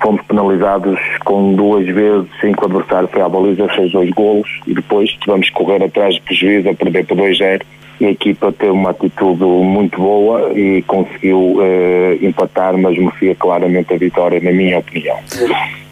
fomos 0.00 0.22
penalizados 0.24 1.00
com 1.24 1.52
duas 1.54 1.84
vezes 1.84 2.28
em 2.44 2.52
que 2.52 2.62
o 2.62 2.66
adversário 2.66 3.08
foi 3.08 3.22
à 3.22 3.28
baliza, 3.28 3.66
fez 3.70 3.90
dois 3.90 4.10
golos 4.10 4.48
e 4.68 4.72
depois 4.72 5.10
tivemos 5.14 5.48
que 5.48 5.52
correr 5.52 5.82
atrás 5.82 6.14
de 6.14 6.20
prejuízo 6.20 6.68
a 6.68 6.74
perder 6.74 7.04
por 7.06 7.16
2-0 7.16 7.62
a 8.04 8.10
equipa 8.10 8.52
teve 8.52 8.72
uma 8.72 8.90
atitude 8.90 9.42
muito 9.42 9.98
boa 9.98 10.52
e 10.52 10.82
conseguiu 10.82 11.38
uh, 11.38 12.24
empatar, 12.24 12.76
mas 12.76 12.98
merecia 12.98 13.34
claramente 13.34 13.92
a 13.94 13.96
vitória, 13.96 14.40
na 14.40 14.52
minha 14.52 14.78
opinião. 14.78 15.16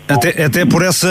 Até, 0.07 0.45
até 0.45 0.67
por, 0.67 0.83
essa, 0.83 1.09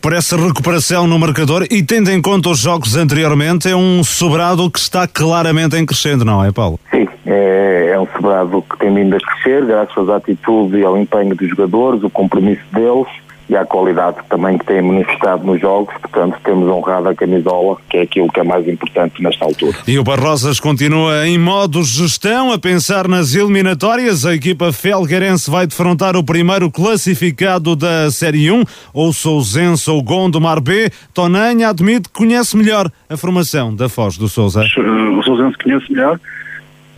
por 0.00 0.12
essa 0.12 0.36
recuperação 0.36 1.08
no 1.08 1.18
marcador 1.18 1.66
e 1.68 1.82
tendo 1.82 2.08
em 2.10 2.22
conta 2.22 2.50
os 2.50 2.60
jogos 2.60 2.96
anteriormente, 2.96 3.68
é 3.68 3.74
um 3.74 4.04
sobrado 4.04 4.70
que 4.70 4.78
está 4.78 5.08
claramente 5.08 5.76
em 5.76 5.84
crescendo, 5.84 6.24
não 6.24 6.44
é, 6.44 6.52
Paulo? 6.52 6.78
Sim, 6.88 7.08
é, 7.26 7.90
é 7.94 7.98
um 7.98 8.06
sobrado 8.06 8.62
que 8.62 8.78
tem 8.78 8.94
vindo 8.94 9.16
a 9.16 9.18
crescer, 9.18 9.66
graças 9.66 10.08
à 10.08 10.16
atitude 10.16 10.76
e 10.78 10.84
ao 10.84 10.96
empenho 10.96 11.34
dos 11.34 11.48
jogadores, 11.48 12.04
o 12.04 12.10
compromisso 12.10 12.62
deles 12.72 13.08
e 13.48 13.56
à 13.56 13.64
qualidade 13.64 14.18
também 14.28 14.58
que 14.58 14.66
têm 14.66 14.82
manifestado 14.82 15.44
nos 15.44 15.60
jogos, 15.60 15.94
portanto 16.02 16.36
temos 16.44 16.68
honrado 16.68 17.08
a 17.08 17.14
camisola, 17.14 17.76
que 17.88 17.96
é 17.96 18.02
aquilo 18.02 18.28
que 18.28 18.40
é 18.40 18.44
mais 18.44 18.68
importante 18.68 19.22
nesta 19.22 19.44
altura. 19.44 19.76
E 19.86 19.98
o 19.98 20.04
Barrosas 20.04 20.60
continua 20.60 21.26
em 21.26 21.38
modo 21.38 21.82
gestão, 21.82 22.52
a 22.52 22.58
pensar 22.58 23.08
nas 23.08 23.34
eliminatórias, 23.34 24.26
a 24.26 24.34
equipa 24.34 24.72
felgueirense 24.72 25.50
vai 25.50 25.66
defrontar 25.66 26.16
o 26.16 26.22
primeiro 26.22 26.70
classificado 26.70 27.74
da 27.74 28.10
Série 28.10 28.50
1, 28.50 28.64
ou 28.92 29.12
Sousense 29.12 29.90
ou 29.90 30.02
Gondomar 30.02 30.60
B, 30.60 30.90
Tonanha 31.14 31.70
admite 31.70 32.08
que 32.08 32.14
conhece 32.14 32.56
melhor 32.56 32.90
a 33.08 33.16
formação 33.16 33.74
da 33.74 33.88
Foz 33.88 34.18
do 34.18 34.28
Sousa. 34.28 34.62
O 34.62 35.22
Sousense 35.22 35.56
conhece 35.62 35.90
melhor, 35.90 36.20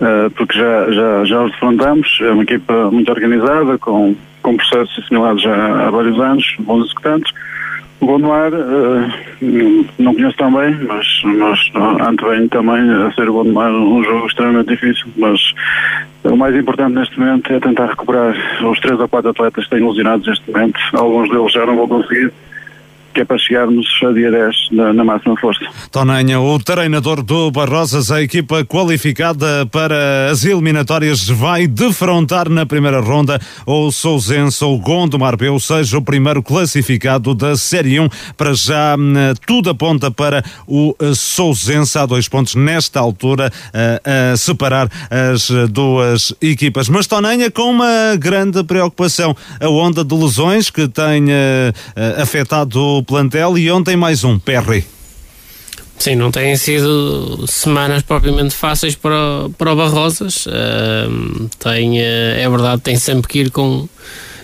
eh, 0.01 0.29
porque 0.37 0.59
já, 0.59 0.91
já, 0.91 1.25
já 1.25 1.45
os 1.45 1.53
defrontamos, 1.53 2.19
é 2.23 2.31
uma 2.33 2.43
equipa 2.43 2.91
muito 2.91 3.11
organizada, 3.11 3.79
com 3.79 4.17
com 4.43 4.57
processos 4.57 4.99
assimilados 4.99 5.43
já 5.43 5.86
há 5.86 5.91
vários 5.91 6.18
anos, 6.18 6.55
bons 6.61 6.84
executantes. 6.84 7.32
O 8.01 8.07
Gondomar 8.07 8.51
uh, 8.53 9.84
não 9.99 10.14
conheço 10.14 10.36
tão 10.38 10.53
bem, 10.53 10.74
mas, 10.88 11.22
mas 11.24 11.61
antevenho 12.01 12.49
também 12.49 12.91
a 12.91 13.12
ser 13.12 13.28
o 13.28 13.34
Gondomar 13.34 13.70
um 13.70 14.03
jogo 14.03 14.26
extremamente 14.26 14.68
difícil, 14.68 15.07
mas 15.16 15.38
o 16.24 16.36
mais 16.36 16.57
importante 16.57 16.95
neste 16.95 17.18
momento 17.18 17.53
é 17.53 17.61
tentar 17.61 17.86
recuperar 17.86 18.34
os 18.62 18.80
três 18.80 18.99
ou 18.99 19.09
quatro 19.09 19.30
atletas 19.30 19.64
que 19.64 19.70
têm 19.70 19.86
lesionados 19.86 20.26
neste 20.26 20.51
momento. 20.51 20.80
Alguns 20.95 21.28
deles 21.28 21.53
já 21.53 21.66
não 21.66 21.76
vão 21.76 21.88
conseguir, 21.88 22.32
que 23.15 23.21
é 23.21 23.25
para 23.25 23.39
chegarmos 23.39 23.87
a 24.03 24.13
dia 24.13 24.31
10 24.31 24.57
na, 24.73 24.93
na 24.93 25.05
máxima 25.05 25.37
força. 25.37 25.65
Tonanha, 25.91 26.41
o 26.41 26.59
treinador 26.59 27.23
do 27.23 27.51
Barrosas, 27.51 28.11
a 28.11 28.23
equipa 28.23 28.65
qualificada 28.65 29.67
para 29.67 30.31
as 30.31 30.45
eliminatórias, 30.45 31.29
vai 31.29 31.67
defrontar 31.67 32.49
na 32.49 32.65
primeira 32.65 33.01
ronda 33.01 33.41
o 33.67 33.91
Sousense 33.91 34.65
ou 34.65 34.79
Gondomar 34.79 35.37
B, 35.37 35.49
ou 35.49 35.61
seja, 35.61 35.99
o 35.99 36.03
primeiro 36.03 36.43
classificado 36.43 37.35
da 37.35 37.57
Série 37.57 37.99
1. 37.99 38.09
Para 38.37 38.55
já, 38.55 38.97
hum, 38.99 39.15
tudo 39.47 39.71
aponta 39.71 40.11
para 40.11 40.45
o 40.67 40.95
Sousense. 41.15 41.99
Há 41.99 42.07
dois 42.07 42.29
pontos 42.29 42.55
nesta 42.55 43.01
altura 43.01 43.51
a, 43.73 44.33
a 44.33 44.37
separar 44.37 44.89
as 45.11 45.51
duas 45.71 46.35
equipas. 46.41 46.89
Mas 46.89 47.07
Tonanha 47.07 47.51
com 47.51 47.71
uma 47.71 48.17
grande 48.17 48.63
preocupação, 48.65 49.37
a 49.61 49.69
onda 49.69 50.05
de 50.05 50.15
lesões 50.15 50.71
que 50.71 50.87
tem 50.89 51.25
uh, 51.25 52.23
afetado 52.23 53.00
o 53.01 53.05
plantel 53.05 53.57
e 53.59 53.71
ontem 53.71 53.97
mais 53.97 54.25
um, 54.25 54.39
Perry. 54.39 54.85
Sim, 55.99 56.17
não 56.17 56.31
têm 56.31 56.57
sido 56.57 57.45
semanas 57.47 58.03
propriamente 58.03 58.55
fáceis 58.55 58.95
para, 58.95 59.51
para 59.59 59.73
o 59.73 59.77
Barrosas. 59.77 60.47
Uh, 60.47 61.49
tem, 61.59 61.99
uh, 61.99 62.39
é 62.39 62.49
verdade, 62.49 62.81
tem 62.81 62.97
sempre 62.97 63.29
que 63.29 63.41
ir 63.41 63.51
com. 63.51 63.89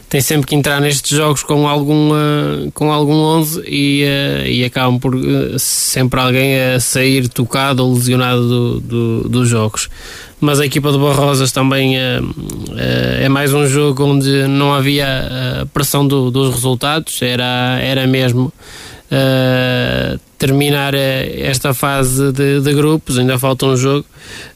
Tem 0.09 0.21
sempre 0.21 0.47
que 0.47 0.55
entrar 0.55 0.81
nestes 0.81 1.17
jogos 1.17 1.43
com 1.43 1.67
algum, 1.67 2.13
uh, 2.13 2.71
com 2.73 2.93
algum 2.93 3.15
11 3.15 3.65
e, 3.67 4.05
e 4.47 4.65
acabam 4.65 5.01
por 5.01 5.15
sempre 5.59 6.21
alguém 6.21 6.61
a 6.61 6.81
sair 6.81 7.29
tocado 7.29 7.85
ou 7.85 7.93
lesionado 7.93 8.49
do, 8.49 8.81
do, 8.81 9.29
dos 9.29 9.49
jogos. 9.49 9.89
Mas 10.41 10.61
a 10.61 10.67
equipa 10.67 10.93
do 10.93 10.99
Barrosas 10.99 11.51
também 11.51 11.97
é 11.99 13.29
mais 13.29 13.55
um 13.55 13.67
jogo 13.67 14.05
onde 14.05 14.47
não 14.47 14.75
havia 14.75 15.67
pressão 15.73 16.07
do, 16.07 16.31
dos 16.31 16.55
resultados, 16.55 17.23
era, 17.23 17.79
era 17.81 18.07
mesmo 18.07 18.53
uh, 19.11 20.19
terminar 20.39 20.95
eh, 20.95 21.41
esta 21.41 21.73
fase 21.73 22.33
de, 22.33 22.61
de, 22.61 22.75
grupos, 22.75 23.19
ainda 23.19 23.39
falta 23.39 23.67
um 23.67 23.77
jogo, 23.77 24.05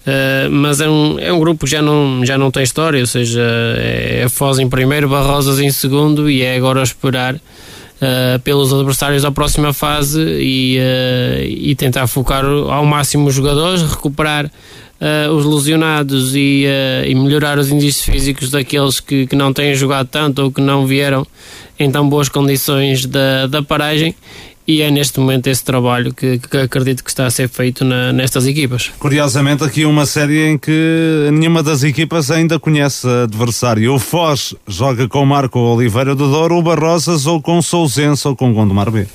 uh, 0.07 0.51
mas 0.51 0.81
é 0.81 0.89
um, 0.89 1.19
é 1.19 1.33
um 1.33 1.41
grupo 1.41 1.65
que 1.65 1.71
já 1.71 1.81
não, 1.81 2.25
já 2.25 2.37
não 2.37 2.51
tem 2.51 2.63
história, 2.63 3.01
ou 3.01 3.07
seja, 3.07 3.41
é, 3.79 4.23
é 4.25 4.29
Foz 4.29 4.59
em 4.59 4.69
primeiro, 4.69 5.09
Barrosas 5.09 5.59
em 5.59 5.71
segundo 5.71 6.31
e 6.31 6.43
é 6.43 6.57
agora 6.57 6.83
esperar 6.83 7.35
uh, 7.35 8.39
pelos 8.45 8.73
adversários 8.73 9.23
da 9.23 9.31
próxima 9.31 9.73
fase 9.73 10.21
e, 10.21 10.79
e 11.47 11.75
tentar 11.75 12.07
focar 12.07 12.45
ao 12.45 12.85
máximo 12.85 13.29
os 13.29 13.35
jogadores, 13.35 13.83
recuperar 13.83 14.51
Uh, 15.01 15.33
os 15.33 15.47
lesionados 15.47 16.37
e, 16.37 16.67
uh, 16.67 17.09
e, 17.09 17.15
melhorar 17.15 17.59
os 17.59 17.71
indícios 17.71 18.05
físicos 18.05 18.51
daqueles 18.51 19.01
que, 19.01 19.27
que 19.27 19.35
não 19.35 19.51
têm 19.51 19.75
jogado 19.75 20.07
tanto 20.09 20.43
ou 20.43 20.53
que 20.53 20.61
não 20.61 20.87
vieram 20.87 21.27
em 21.79 21.91
tão 21.91 22.07
boas 22.07 22.29
condições 22.29 23.07
da, 23.07 23.47
da 23.47 23.63
paragem 23.63 24.15
e 24.71 24.83
é 24.83 24.91
neste 24.91 25.19
momento 25.19 25.49
esse 25.49 25.65
trabalho 25.65 26.15
que, 26.15 26.39
que 26.39 26.57
acredito 26.57 27.03
que 27.03 27.11
está 27.11 27.27
a 27.27 27.31
ser 27.31 27.49
feito 27.49 27.85
na, 27.85 28.13
nestas 28.13 28.47
equipas. 28.47 28.93
Curiosamente, 29.01 29.65
aqui 29.65 29.85
uma 29.85 30.07
série 30.07 30.47
em 30.47 30.57
que 30.57 31.29
nenhuma 31.33 31.61
das 31.61 31.83
equipas 31.83 32.31
ainda 32.31 32.57
conhece 32.57 33.05
adversário. 33.25 33.93
O 33.93 33.99
Foz 33.99 34.55
joga 34.69 35.09
com 35.09 35.27
Marco 35.27 35.59
Oliveira 35.59 36.15
do 36.15 36.31
Douro, 36.31 36.57
o 36.57 36.63
Barrosas 36.63 37.27
ou 37.27 37.43
com 37.43 37.61
Sousense 37.61 38.29
ou 38.29 38.37
com 38.37 38.53
Gondomar 38.53 38.93
B. 38.93 39.09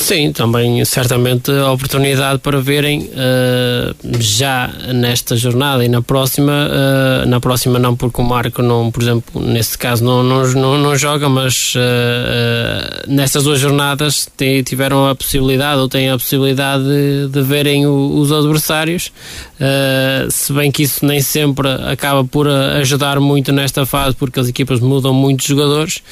Sim, 0.00 0.32
também 0.32 0.82
certamente 0.86 1.50
a 1.50 1.70
oportunidade 1.70 2.38
para 2.38 2.58
verem 2.58 3.02
uh, 3.02 3.94
já 4.18 4.72
nesta 4.94 5.36
jornada 5.36 5.84
e 5.84 5.88
na 5.88 6.00
próxima, 6.00 6.52
uh, 6.52 7.28
na 7.28 7.38
próxima 7.38 7.78
não 7.78 7.94
porque 7.94 8.18
o 8.18 8.24
Marco 8.24 8.62
não, 8.62 8.90
por 8.90 9.02
exemplo, 9.02 9.40
neste 9.42 9.76
caso 9.76 10.02
não, 10.02 10.22
não, 10.22 10.42
não, 10.54 10.78
não 10.78 10.96
joga, 10.96 11.28
mas 11.28 11.74
uh, 11.76 13.10
nestas 13.12 13.44
duas 13.44 13.60
jornadas 13.60 14.26
tiveram 14.64 15.06
a 15.06 15.14
possibilidade 15.14 15.78
ou 15.78 15.88
têm 15.88 16.08
a 16.08 16.16
possibilidade 16.16 16.82
de, 16.82 17.28
de 17.28 17.42
verem 17.42 17.86
o, 17.86 18.18
os 18.18 18.32
adversários, 18.32 19.12
se 20.30 20.52
bem 20.52 20.70
que 20.70 20.82
isso 20.82 21.04
nem 21.04 21.20
sempre 21.20 21.68
acaba 21.68 22.24
por 22.24 22.48
ajudar 22.48 23.20
muito 23.20 23.52
nesta 23.52 23.84
fase 23.84 24.16
porque 24.16 24.40
as 24.40 24.48
equipas 24.48 24.80
mudam 24.80 25.12
muito 25.12 25.46
jogadores, 25.46 26.02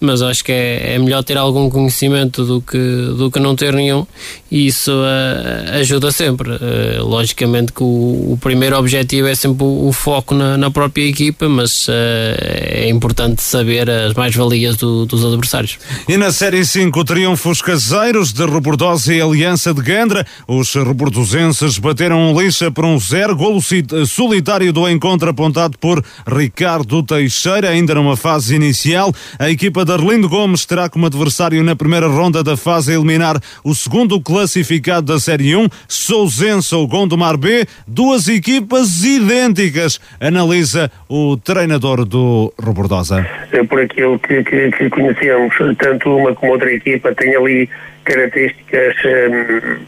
mas 0.00 0.22
acho 0.22 0.44
que 0.44 0.52
é, 0.52 0.94
é 0.94 0.98
melhor 0.98 1.22
ter 1.22 1.36
algum 1.36 1.70
conhecimento 1.70 2.44
do 2.44 2.60
que, 2.60 2.78
do 3.16 3.30
que 3.30 3.38
não 3.38 3.56
ter 3.56 3.72
nenhum 3.72 4.06
e 4.50 4.66
isso 4.66 4.90
uh, 4.92 5.78
ajuda 5.78 6.10
sempre. 6.10 6.50
Uh, 6.50 7.04
logicamente 7.04 7.72
que 7.72 7.82
o, 7.82 8.32
o, 8.32 8.38
primeiro 8.40 8.78
objetivo 8.78 9.28
é 9.28 9.34
sempre 9.34 9.64
o, 9.64 9.88
o 9.88 9.92
foco 9.92 10.34
na, 10.34 10.56
na, 10.56 10.70
própria 10.70 11.04
equipa, 11.04 11.48
mas 11.48 11.86
é 11.88 12.88
importante 12.88 13.42
saber 13.42 13.88
as 13.90 14.14
mais-valias 14.14 14.76
do, 14.76 15.06
dos 15.06 15.24
adversários. 15.24 15.78
E 16.08 16.16
na 16.16 16.30
Série 16.30 16.64
5, 16.64 17.04
triunfos 17.04 17.62
caseiros 17.62 18.32
de 18.32 18.44
Rebordosa 18.44 19.14
e 19.14 19.20
Aliança 19.20 19.72
de 19.72 19.82
Gandra. 19.82 20.26
Os 20.46 20.74
rebordosenses 20.74 21.78
bateram 21.78 22.30
um 22.30 22.40
lixa 22.40 22.70
por 22.70 22.84
um 22.84 22.97
zero, 22.98 23.36
golo 23.36 23.60
solitário 24.06 24.72
do 24.72 24.88
encontro 24.88 25.28
apontado 25.28 25.76
por 25.78 26.02
Ricardo 26.26 27.02
Teixeira, 27.02 27.70
ainda 27.70 27.94
numa 27.94 28.16
fase 28.16 28.54
inicial. 28.54 29.12
A 29.38 29.50
equipa 29.50 29.84
de 29.84 29.92
Arlindo 29.92 30.28
Gomes 30.28 30.64
terá 30.64 30.88
como 30.88 31.06
adversário 31.06 31.62
na 31.62 31.76
primeira 31.76 32.06
ronda 32.06 32.42
da 32.42 32.56
fase 32.56 32.92
eliminar 32.92 33.18
eliminar 33.18 33.40
o 33.64 33.74
segundo 33.74 34.20
classificado 34.20 35.12
da 35.12 35.18
Série 35.18 35.56
1, 35.56 35.68
Sousense 35.88 36.74
ou 36.74 36.86
Gondomar 36.86 37.36
B, 37.36 37.66
duas 37.86 38.28
equipas 38.28 39.02
idênticas, 39.04 40.00
analisa 40.20 40.90
o 41.08 41.36
treinador 41.36 42.04
do 42.04 42.52
Robordosa. 42.60 43.26
É 43.52 43.62
por 43.64 43.80
aquilo 43.80 44.18
que, 44.18 44.44
que, 44.44 44.70
que, 44.70 44.90
conhecemos, 44.90 45.54
tanto 45.78 46.16
uma 46.16 46.34
como 46.34 46.52
outra 46.52 46.72
equipa 46.72 47.14
tem 47.14 47.34
ali 47.34 47.68
características 48.04 48.94
hum, 49.04 49.78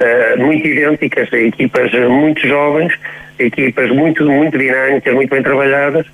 uh, 0.00 0.40
muito 0.40 0.66
idênticas, 0.66 1.32
equipas 1.32 1.92
muito 1.92 2.46
jovens, 2.46 2.92
equipas 3.38 3.90
muito, 3.90 4.24
muito 4.24 4.58
dinâmicas, 4.58 5.14
muito 5.14 5.30
bem 5.30 5.42
trabalhadas, 5.42 6.06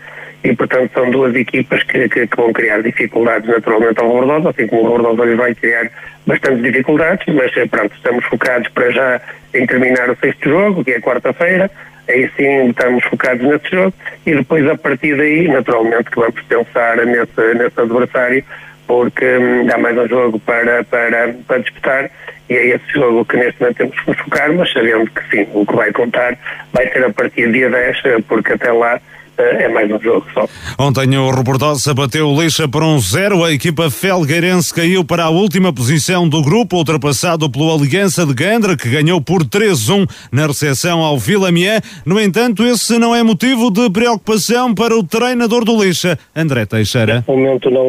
e 0.44 0.54
portanto 0.54 0.90
são 0.94 1.10
duas 1.10 1.34
equipas 1.34 1.82
que, 1.82 2.08
que, 2.08 2.26
que 2.26 2.36
vão 2.36 2.52
criar 2.52 2.82
dificuldades 2.82 3.48
naturalmente 3.48 4.00
ao 4.00 4.08
Bordosa, 4.08 4.50
assim 4.50 4.66
como 4.66 4.82
o 4.82 4.98
Bordosa 4.98 5.36
vai 5.36 5.54
criar 5.54 5.90
bastantes 6.26 6.62
dificuldades, 6.62 7.26
mas 7.34 7.56
eh, 7.56 7.66
pronto, 7.66 7.94
estamos 7.94 8.24
focados 8.26 8.68
para 8.68 8.90
já 8.90 9.20
em 9.54 9.66
terminar 9.66 10.10
o 10.10 10.16
sexto 10.16 10.48
jogo, 10.48 10.84
que 10.84 10.92
é 10.92 11.00
quarta-feira, 11.00 11.70
aí 12.08 12.30
sim 12.36 12.68
estamos 12.68 13.02
focados 13.04 13.44
nesse 13.44 13.70
jogo 13.70 13.92
e 14.24 14.34
depois 14.34 14.66
a 14.68 14.76
partir 14.76 15.16
daí, 15.16 15.48
naturalmente 15.48 16.10
que 16.10 16.16
vamos 16.16 16.40
pensar 16.42 16.96
nesse, 17.04 17.54
nesse 17.54 17.80
adversário 17.80 18.44
porque 18.86 19.24
hum, 19.24 19.66
há 19.72 19.78
mais 19.78 19.98
um 19.98 20.06
jogo 20.06 20.38
para, 20.40 20.84
para, 20.84 21.34
para 21.46 21.58
disputar 21.58 22.10
e 22.48 22.54
é 22.54 22.66
esse 22.76 22.92
jogo 22.92 23.24
que 23.24 23.36
neste 23.36 23.60
momento 23.60 23.76
temos 23.76 24.00
que 24.00 24.14
focar, 24.14 24.52
mas 24.52 24.72
sabendo 24.72 25.10
que 25.10 25.30
sim, 25.30 25.46
o 25.52 25.66
que 25.66 25.74
vai 25.74 25.92
contar 25.92 26.38
vai 26.72 26.90
ser 26.92 27.04
a 27.04 27.12
partir 27.12 27.46
do 27.46 27.52
dia 27.52 27.70
10, 27.70 28.04
eh, 28.04 28.16
porque 28.28 28.52
até 28.52 28.70
lá 28.70 29.00
é 29.38 29.68
mais 29.68 29.90
um 29.90 30.00
jogo 30.00 30.26
só. 30.32 30.46
Ontem 30.78 31.16
o 31.16 31.30
Robordosa 31.30 31.92
bateu 31.94 32.28
o 32.28 32.42
lixa 32.42 32.68
por 32.68 32.82
um 32.82 32.98
zero. 32.98 33.44
A 33.44 33.52
equipa 33.52 33.90
felgueirense 33.90 34.72
caiu 34.72 35.04
para 35.04 35.24
a 35.24 35.30
última 35.30 35.72
posição 35.72 36.28
do 36.28 36.42
grupo, 36.42 36.76
ultrapassado 36.76 37.50
pelo 37.50 37.72
Aliança 37.72 38.24
de 38.24 38.34
Gandra, 38.34 38.76
que 38.76 38.88
ganhou 38.88 39.20
por 39.20 39.44
3-1 39.44 40.08
na 40.32 40.46
recepção 40.46 41.00
ao 41.00 41.18
Vila 41.18 41.52
Mié. 41.52 41.80
No 42.04 42.20
entanto, 42.20 42.64
esse 42.64 42.98
não 42.98 43.14
é 43.14 43.22
motivo 43.22 43.70
de 43.70 43.90
preocupação 43.90 44.74
para 44.74 44.96
o 44.96 45.02
treinador 45.02 45.64
do 45.64 45.82
lixa, 45.82 46.18
André 46.34 46.64
Teixeira. 46.66 47.24
No 47.28 47.36
momento, 47.36 47.70
não, 47.70 47.86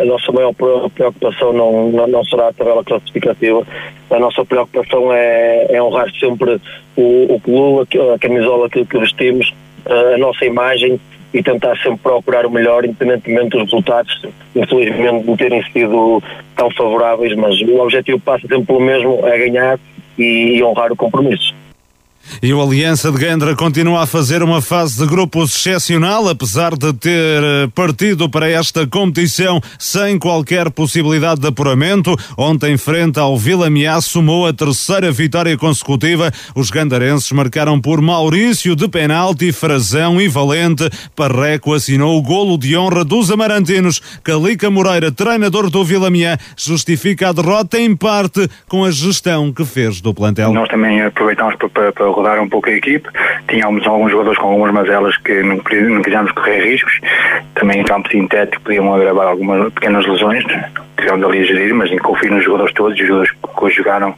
a 0.00 0.04
nossa 0.04 0.32
maior 0.32 0.52
preocupação 0.54 1.52
não, 1.52 1.90
não, 1.90 2.06
não 2.06 2.24
será 2.24 2.48
a 2.48 2.52
tabela 2.52 2.82
classificativa. 2.84 3.66
A 4.10 4.18
nossa 4.18 4.44
preocupação 4.44 5.12
é, 5.12 5.66
é 5.70 5.82
honrar 5.82 6.10
sempre 6.18 6.60
o, 6.96 7.34
o 7.34 7.40
clube, 7.40 7.86
a 8.14 8.18
camisola 8.18 8.68
que, 8.68 8.84
que 8.84 8.98
vestimos 8.98 9.52
a 9.86 10.18
nossa 10.18 10.44
imagem 10.44 11.00
e 11.32 11.42
tentar 11.42 11.76
sempre 11.76 11.98
procurar 11.98 12.46
o 12.46 12.50
melhor, 12.50 12.84
independentemente 12.84 13.50
dos 13.50 13.64
resultados, 13.64 14.22
infelizmente 14.56 15.26
não 15.26 15.36
terem 15.36 15.62
sido 15.72 16.22
tão 16.56 16.70
favoráveis, 16.70 17.34
mas 17.36 17.60
o 17.60 17.80
objetivo 17.80 18.18
passa 18.20 18.46
sempre 18.48 18.66
pelo 18.66 18.80
mesmo, 18.80 19.20
é 19.26 19.38
ganhar 19.38 19.78
e 20.18 20.62
honrar 20.64 20.90
o 20.90 20.96
compromisso. 20.96 21.54
E 22.42 22.52
o 22.52 22.62
Aliança 22.62 23.10
de 23.10 23.18
Gandra 23.18 23.54
continua 23.56 24.02
a 24.02 24.06
fazer 24.06 24.42
uma 24.42 24.62
fase 24.62 24.98
de 24.98 25.06
grupos 25.06 25.54
excepcional, 25.54 26.28
apesar 26.28 26.76
de 26.76 26.92
ter 26.92 27.42
eh, 27.42 27.68
partido 27.74 28.28
para 28.28 28.48
esta 28.48 28.86
competição 28.86 29.60
sem 29.78 30.18
qualquer 30.18 30.70
possibilidade 30.70 31.40
de 31.40 31.48
apuramento. 31.48 32.16
Ontem, 32.36 32.76
frente 32.76 33.18
ao 33.18 33.36
Vila 33.36 33.68
Miá, 33.68 34.00
sumou 34.00 34.46
a 34.46 34.52
terceira 34.52 35.10
vitória 35.10 35.56
consecutiva. 35.56 36.30
Os 36.54 36.70
gandarenses 36.70 37.30
marcaram 37.32 37.80
por 37.80 38.00
Maurício 38.00 38.76
de 38.76 38.88
penalti, 38.88 39.52
Frazão 39.52 40.20
e 40.20 40.28
Valente. 40.28 40.88
Parreco 41.16 41.74
assinou 41.74 42.16
o 42.16 42.22
golo 42.22 42.56
de 42.58 42.76
honra 42.76 43.04
dos 43.04 43.30
amarantinos. 43.30 44.00
Calica 44.22 44.70
Moreira, 44.70 45.10
treinador 45.10 45.70
do 45.70 45.84
Vila 45.84 46.10
Miá, 46.10 46.38
justifica 46.56 47.28
a 47.28 47.32
derrota 47.32 47.78
em 47.78 47.96
parte 47.96 48.48
com 48.68 48.84
a 48.84 48.90
gestão 48.90 49.52
que 49.52 49.64
fez 49.64 50.00
do 50.00 50.14
plantel. 50.14 50.52
Nós 50.52 50.68
também 50.68 51.02
aproveitamos 51.02 51.54
para, 51.56 51.92
para 51.92 52.06
rodar 52.18 52.40
um 52.42 52.48
pouco 52.48 52.68
a 52.68 52.72
equipe. 52.72 53.08
Tínhamos 53.48 53.86
alguns 53.86 54.10
jogadores 54.12 54.38
com 54.38 54.48
algumas 54.48 54.72
mazelas 54.72 55.16
que 55.18 55.42
não, 55.42 55.56
não 55.56 56.02
quisemos 56.02 56.32
correr 56.32 56.70
riscos. 56.70 57.00
Também 57.54 57.80
em 57.80 57.84
campo 57.84 58.10
sintético 58.10 58.62
podiam 58.62 58.94
agravar 58.94 59.28
algumas 59.28 59.72
pequenas 59.72 60.06
lesões 60.06 60.44
tivemos 60.98 61.24
ali 61.24 61.40
a 61.40 61.44
gerir, 61.44 61.74
mas 61.74 61.90
confio 62.00 62.34
nos 62.34 62.44
jogadores 62.44 62.74
todos. 62.74 62.98
Os 62.98 63.06
jogadores 63.06 63.30
que 63.30 63.70
jogaram 63.70 64.14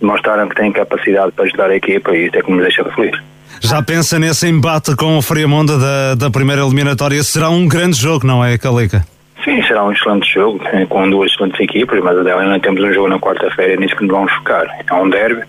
demonstraram 0.00 0.48
que 0.48 0.56
têm 0.56 0.72
capacidade 0.72 1.32
para 1.32 1.44
ajudar 1.44 1.70
a 1.70 1.76
equipa 1.76 2.14
e 2.14 2.26
isso 2.26 2.36
é 2.36 2.42
que 2.42 2.50
nos 2.50 2.62
deixa 2.62 2.84
feliz. 2.92 3.18
Já 3.60 3.82
pensa 3.82 4.18
nesse 4.18 4.48
embate 4.48 4.96
com 4.96 5.18
o 5.18 5.22
Friamonda 5.22 5.78
da, 5.78 6.14
da 6.14 6.30
primeira 6.30 6.62
eliminatória? 6.62 7.22
Será 7.22 7.50
um 7.50 7.68
grande 7.68 7.96
jogo, 7.96 8.26
não 8.26 8.44
é, 8.44 8.56
Calica? 8.56 9.04
Sim, 9.44 9.62
será 9.62 9.84
um 9.84 9.92
excelente 9.92 10.32
jogo, 10.32 10.60
com 10.88 11.08
duas 11.08 11.30
excelentes 11.32 11.60
equipas, 11.60 11.98
mas 12.02 12.16
ainda 12.26 12.60
temos 12.60 12.82
um 12.82 12.92
jogo 12.92 13.08
na 13.08 13.18
quarta-feira, 13.18 13.74
é 13.74 13.76
nisso 13.76 13.96
que 13.96 14.04
nos 14.04 14.12
vamos 14.12 14.32
focar. 14.32 14.66
É 14.86 14.94
um 14.94 15.08
derby 15.08 15.42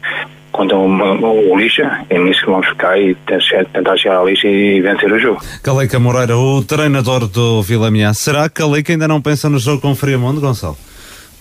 contra 0.61 0.77
o, 0.77 1.51
o 1.51 1.57
Lixa, 1.57 2.05
é 2.09 2.19
nisso 2.19 2.41
que 2.41 2.45
vamos 2.45 2.67
focar 2.67 2.97
e 2.97 3.15
tentar 3.15 3.97
chegar 3.97 4.19
à 4.19 4.23
Lixa 4.23 4.47
e 4.47 4.79
vencer 4.81 5.11
o 5.11 5.19
jogo. 5.19 5.41
Caleca 5.63 5.99
Moreira, 5.99 6.37
o 6.37 6.63
treinador 6.63 7.27
do 7.27 7.63
Vila 7.63 7.89
Miá, 7.89 8.13
será 8.13 8.47
que 8.47 8.61
Caleca 8.61 8.93
ainda 8.93 9.07
não 9.07 9.21
pensa 9.21 9.49
no 9.49 9.57
jogo 9.57 9.81
com 9.81 9.91
o 9.91 9.95
Friamundo, 9.95 10.39
Gonçalo? 10.39 10.77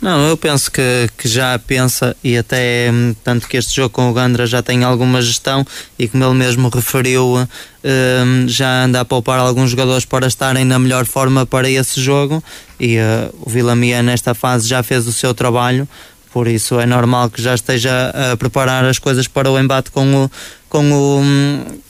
Não, 0.00 0.26
eu 0.28 0.34
penso 0.34 0.72
que, 0.72 1.10
que 1.18 1.28
já 1.28 1.58
pensa 1.58 2.16
e 2.24 2.38
até 2.38 2.90
hum, 2.90 3.14
tanto 3.22 3.46
que 3.46 3.58
este 3.58 3.76
jogo 3.76 3.90
com 3.90 4.08
o 4.08 4.14
Gandra 4.14 4.46
já 4.46 4.62
tem 4.62 4.82
alguma 4.82 5.20
gestão 5.20 5.62
e 5.98 6.08
como 6.08 6.24
ele 6.24 6.32
mesmo 6.32 6.70
referiu, 6.70 7.36
um, 7.36 8.48
já 8.48 8.84
anda 8.84 9.00
a 9.02 9.04
poupar 9.04 9.38
alguns 9.38 9.68
jogadores 9.68 10.06
para 10.06 10.26
estarem 10.26 10.64
na 10.64 10.78
melhor 10.78 11.04
forma 11.04 11.44
para 11.44 11.68
esse 11.68 12.00
jogo 12.00 12.42
e 12.78 12.96
uh, 12.96 13.34
o 13.42 13.50
Vila 13.50 13.76
Mia 13.76 14.02
nesta 14.02 14.32
fase 14.32 14.66
já 14.66 14.82
fez 14.82 15.06
o 15.06 15.12
seu 15.12 15.34
trabalho, 15.34 15.86
por 16.32 16.46
isso 16.46 16.78
é 16.78 16.86
normal 16.86 17.30
que 17.30 17.42
já 17.42 17.54
esteja 17.54 18.12
a 18.32 18.36
preparar 18.36 18.84
as 18.84 18.98
coisas 18.98 19.26
para 19.26 19.50
o 19.50 19.58
embate 19.58 19.90
com 19.90 20.24
o, 20.24 20.30
com 20.68 20.92
o, 20.92 21.22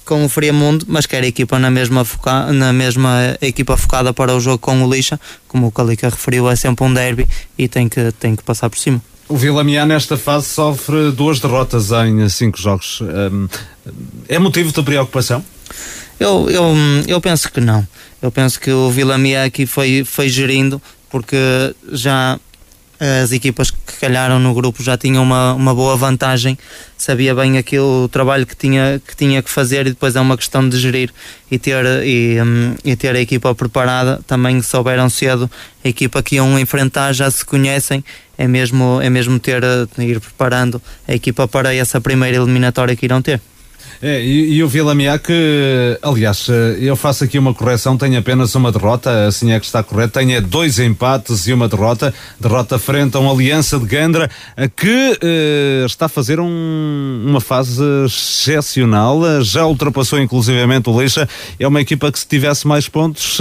com 0.05 0.25
o 0.25 0.29
Friamundo, 0.29 0.87
mas 0.89 1.07
quer 1.07 1.23
a 1.23 1.27
equipa 1.27 1.59
na 1.59 1.71
mesma, 1.71 2.05
foca, 2.05 2.53
na 2.53 2.73
mesma 2.73 3.37
equipa 3.41 3.77
focada 3.77 4.13
para 4.13 4.35
o 4.35 4.41
jogo 4.41 4.59
com 4.59 4.83
o 4.83 4.93
Lixa, 4.93 5.21
como 5.47 5.67
o 5.67 5.71
Calica 5.71 6.09
referiu, 6.09 6.49
é 6.49 6.57
sempre 6.57 6.85
um 6.85 6.93
derby 6.93 7.29
e 7.59 7.69
tem 7.69 7.89
que, 7.89 8.13
tem 8.13 8.35
que 8.35 8.43
passar 8.43 8.71
por 8.71 8.79
cima. 8.79 9.03
O 9.29 9.37
Vila 9.37 9.63
Miá 9.63 9.87
nesta 9.87 10.17
fase 10.17 10.47
sofre 10.47 11.13
duas 11.13 11.39
derrotas 11.39 11.93
em 11.93 12.29
cinco 12.29 12.61
jogos. 12.61 13.01
é 14.29 14.39
motivo 14.41 14.73
de 14.73 14.83
preocupação? 14.83 15.45
Eu, 16.19 16.51
eu, 16.51 16.75
eu 17.07 17.21
penso 17.21 17.51
que 17.51 17.61
não. 17.61 17.87
Eu 18.21 18.33
penso 18.33 18.59
que 18.59 18.73
o 18.73 18.91
Vila 18.91 19.17
Miá 19.17 19.45
aqui 19.45 19.67
foi, 19.67 20.05
foi 20.05 20.29
gerindo, 20.29 20.83
porque 21.09 21.37
já 21.93 22.41
as 23.01 23.33
equipas 23.33 23.71
que 23.71 23.99
calharam 23.99 24.39
no 24.39 24.53
grupo 24.53 24.83
já 24.83 24.97
tinham 24.97 25.23
uma, 25.23 25.55
uma 25.55 25.75
boa 25.75 25.97
vantagem, 25.97 26.59
sabia 26.99 27.35
bem 27.35 27.57
aquilo, 27.57 28.05
o 28.05 28.09
trabalho 28.09 28.47
que 28.47 28.55
tinha, 28.55 29.01
que 29.07 29.17
tinha 29.17 29.43
que 29.43 29.51
fazer 29.51 29.87
e 29.87 29.91
depois 29.91 30.15
é 30.15 30.21
uma 30.21 30.37
questão 30.37 30.69
de 30.69 30.79
gerir 30.79 31.11
e 31.51 31.59
ter, 31.59 31.85
e, 32.05 32.39
um, 32.43 32.75
e 32.85 32.95
ter 32.95 33.17
a 33.17 33.21
equipa 33.21 33.55
preparada. 33.55 34.21
Também 34.27 34.61
souberam 34.61 35.09
cedo 35.09 35.51
a 35.83 35.89
equipa 35.89 36.23
que 36.23 36.37
iam 36.37 36.59
enfrentar, 36.59 37.15
já 37.15 37.31
se 37.31 37.43
conhecem, 37.43 38.05
é 38.37 38.47
mesmo, 38.47 39.01
é 39.03 39.09
mesmo 39.09 39.39
ter, 39.39 39.63
ir 39.99 40.21
preparando 40.21 40.81
a 41.09 41.15
equipa 41.15 41.49
para 41.49 41.75
essa 41.75 42.01
primeira 42.01 42.37
eliminatória 42.37 42.95
que 42.95 43.07
irão 43.07 43.23
ter. 43.23 43.41
É, 44.03 44.23
e, 44.25 44.55
e 44.55 44.65
o 44.65 44.69
Vila 44.69 44.95
Miá 44.95 45.19
que, 45.19 45.99
aliás, 46.01 46.49
eh, 46.49 46.79
eu 46.81 46.97
faço 46.97 47.23
aqui 47.23 47.39
uma 47.39 47.53
correção, 47.53 47.99
tem 47.99 48.17
apenas 48.17 48.55
uma 48.55 48.73
derrota, 48.73 49.27
assim 49.27 49.53
é 49.53 49.61
que 49.61 49.67
está 49.67 49.83
correto, 49.83 50.15
tem 50.15 50.35
é 50.35 50.41
dois 50.41 50.79
empates 50.79 51.47
e 51.47 51.53
uma 51.53 51.69
derrota, 51.69 52.15
derrota 52.41 52.79
frente 52.79 53.15
a 53.19 53.21
uma 53.21 53.31
aliança 53.31 53.79
de 53.79 53.85
Gandra 53.85 54.31
eh, 54.57 54.71
que 54.75 55.19
eh, 55.23 55.85
está 55.85 56.07
a 56.07 56.09
fazer 56.09 56.41
um, 56.41 57.25
uma 57.27 57.43
fase 57.43 57.83
excepcional, 58.07 59.21
eh, 59.27 59.43
já 59.43 59.67
ultrapassou 59.67 60.19
inclusivamente 60.19 60.89
o 60.89 60.97
Leixa, 60.97 61.29
é 61.59 61.69
uma 61.69 61.83
equipa 61.83 62.11
que 62.11 62.19
se 62.19 62.27
tivesse 62.27 62.67
mais 62.67 62.89
pontos 62.89 63.39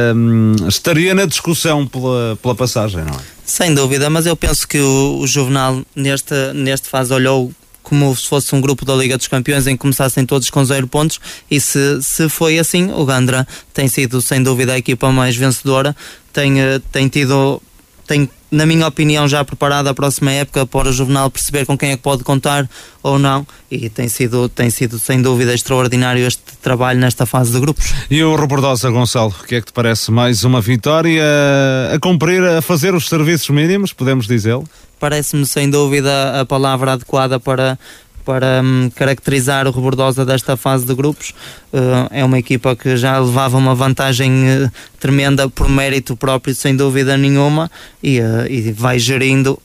estaria 0.66 1.14
na 1.14 1.26
discussão 1.26 1.86
pela, 1.86 2.38
pela 2.40 2.54
passagem, 2.54 3.04
não 3.04 3.12
é? 3.12 3.34
Sem 3.44 3.74
dúvida, 3.74 4.08
mas 4.08 4.24
eu 4.24 4.34
penso 4.34 4.66
que 4.66 4.78
o, 4.78 5.18
o 5.18 5.26
Juvenal 5.26 5.82
neste, 5.94 6.34
neste 6.54 6.88
fase 6.88 7.12
olhou 7.12 7.52
como 7.84 8.16
se 8.16 8.26
fosse 8.26 8.52
um 8.54 8.60
grupo 8.60 8.84
da 8.84 8.94
Liga 8.96 9.16
dos 9.16 9.28
Campeões 9.28 9.68
em 9.68 9.76
que 9.76 9.78
começassem 9.78 10.26
todos 10.26 10.50
com 10.50 10.64
zero 10.64 10.88
pontos 10.88 11.20
e 11.48 11.60
se, 11.60 12.02
se 12.02 12.28
foi 12.28 12.58
assim, 12.58 12.90
o 12.90 13.04
Gandra 13.04 13.46
tem 13.72 13.86
sido 13.86 14.20
sem 14.20 14.42
dúvida 14.42 14.72
a 14.72 14.78
equipa 14.78 15.12
mais 15.12 15.36
vencedora, 15.36 15.94
tem, 16.32 16.60
eh, 16.60 16.80
tem 16.90 17.06
tido 17.06 17.62
tem, 18.06 18.28
na 18.50 18.66
minha 18.66 18.86
opinião, 18.86 19.26
já 19.26 19.44
preparado 19.44 19.88
a 19.88 19.94
próxima 19.94 20.30
época 20.30 20.66
para 20.66 20.88
o 20.88 20.92
Juvenal 20.92 21.30
perceber 21.30 21.64
com 21.64 21.76
quem 21.76 21.92
é 21.92 21.96
que 21.96 22.02
pode 22.02 22.22
contar 22.22 22.68
ou 23.02 23.18
não. 23.18 23.46
E 23.70 23.88
tem 23.88 24.08
sido, 24.08 24.48
tem 24.48 24.70
sido 24.70 24.98
sem 24.98 25.20
dúvida 25.22 25.54
extraordinário 25.54 26.26
este 26.26 26.42
trabalho 26.62 27.00
nesta 27.00 27.26
fase 27.26 27.52
de 27.52 27.60
grupos. 27.60 27.92
E 28.10 28.22
o 28.22 28.36
Robordosa 28.36 28.90
Gonçalo, 28.90 29.34
o 29.40 29.44
que 29.44 29.56
é 29.56 29.60
que 29.60 29.68
te 29.68 29.72
parece? 29.72 30.10
Mais 30.10 30.44
uma 30.44 30.60
vitória 30.60 31.24
a 31.92 31.98
cumprir, 31.98 32.42
a 32.44 32.60
fazer 32.60 32.94
os 32.94 33.08
serviços 33.08 33.48
mínimos, 33.48 33.92
podemos 33.92 34.26
dizê-lo? 34.26 34.68
Parece-me 35.04 35.44
sem 35.44 35.68
dúvida 35.68 36.40
a 36.40 36.46
palavra 36.46 36.94
adequada 36.94 37.38
para, 37.38 37.78
para 38.24 38.62
um, 38.64 38.88
caracterizar 38.88 39.68
o 39.68 39.70
Rebordosa 39.70 40.24
desta 40.24 40.56
fase 40.56 40.86
de 40.86 40.94
grupos. 40.94 41.34
Uh, 41.70 42.08
é 42.10 42.24
uma 42.24 42.38
equipa 42.38 42.74
que 42.74 42.96
já 42.96 43.18
levava 43.18 43.58
uma 43.58 43.74
vantagem 43.74 44.32
uh, 44.32 44.72
tremenda 44.98 45.46
por 45.46 45.68
mérito 45.68 46.16
próprio, 46.16 46.54
sem 46.54 46.74
dúvida 46.74 47.18
nenhuma, 47.18 47.70
e, 48.02 48.18
uh, 48.18 48.46
e 48.48 48.72
vai 48.72 48.98
gerindo 48.98 49.60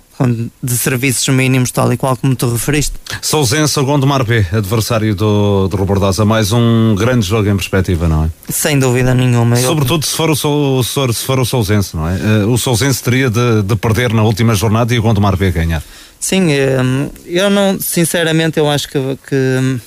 de 0.62 0.78
serviços 0.78 1.28
mínimos, 1.30 1.72
tal 1.72 1.92
e 1.94 1.98
qual 1.98 2.16
como 2.18 2.36
tu 2.36 2.52
referiste. 2.52 2.94
Sousense, 3.22 3.80
o 3.80 3.86
Gondomar 3.86 4.24
B, 4.24 4.46
adversário 4.52 5.16
do, 5.16 5.68
do 5.68 5.78
Robordosa, 5.78 6.26
mais 6.26 6.52
um 6.52 6.96
grande 6.96 7.26
jogo 7.26 7.50
em 7.50 7.56
perspectiva, 7.56 8.08
não 8.08 8.26
é? 8.26 8.30
Sem 8.50 8.78
dúvida 8.78 9.14
nenhuma. 9.14 9.56
Sobretudo 9.56 10.06
se 10.06 10.16
for 10.16 10.30
o, 10.30 10.36
Sol, 10.36 10.84
se 10.84 11.26
for 11.26 11.40
o 11.40 11.46
Sousense, 11.46 11.96
não 11.96 12.08
é? 12.08 12.46
O 12.46 12.58
Sousense 12.58 13.02
teria 13.02 13.30
de, 13.30 13.64
de 13.64 13.76
perder 13.76 14.14
na 14.14 14.24
última 14.24 14.54
jornada 14.56 14.94
e 14.94 15.00
o 15.00 15.02
Gondomar 15.02 15.38
B 15.38 15.52
ganhar. 15.52 15.84
Sim, 16.20 16.48
hum, 16.52 17.10
eu 17.26 17.50
não, 17.50 17.80
sinceramente, 17.80 18.60
eu 18.60 18.70
acho 18.70 18.90
que, 18.90 19.00
que 19.28 19.80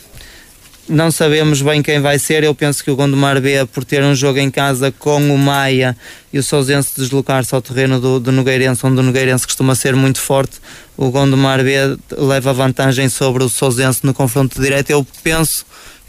não 0.88 1.10
sabemos 1.10 1.62
bem 1.62 1.82
quem 1.82 2.00
vai 2.00 2.18
ser. 2.18 2.42
Eu 2.42 2.54
penso 2.54 2.82
que 2.82 2.90
o 2.90 2.96
Gondomar 2.96 3.40
B, 3.40 3.64
por 3.66 3.84
ter 3.84 4.02
um 4.02 4.14
jogo 4.14 4.38
em 4.38 4.50
casa 4.50 4.92
com 4.92 5.34
o 5.34 5.38
Maia 5.38 5.96
e 6.32 6.38
o 6.38 6.42
Sousense 6.42 6.92
deslocar-se 6.96 7.54
ao 7.54 7.62
terreno 7.62 8.00
do, 8.00 8.18
do 8.20 8.32
Nogueirense, 8.32 8.84
onde 8.86 8.98
o 8.98 9.02
Nogueirense 9.02 9.46
costuma 9.46 9.74
ser 9.74 9.94
muito 9.94 10.20
forte, 10.20 10.58
o 10.96 11.10
Gondomar 11.10 11.62
B 11.62 11.96
leva 12.16 12.52
vantagem 12.52 13.08
sobre 13.08 13.44
o 13.44 13.48
Sousense 13.48 14.00
no 14.02 14.12
confronto 14.12 14.60
direto. 14.60 14.90
Eu 14.90 15.06
penso 15.22 15.64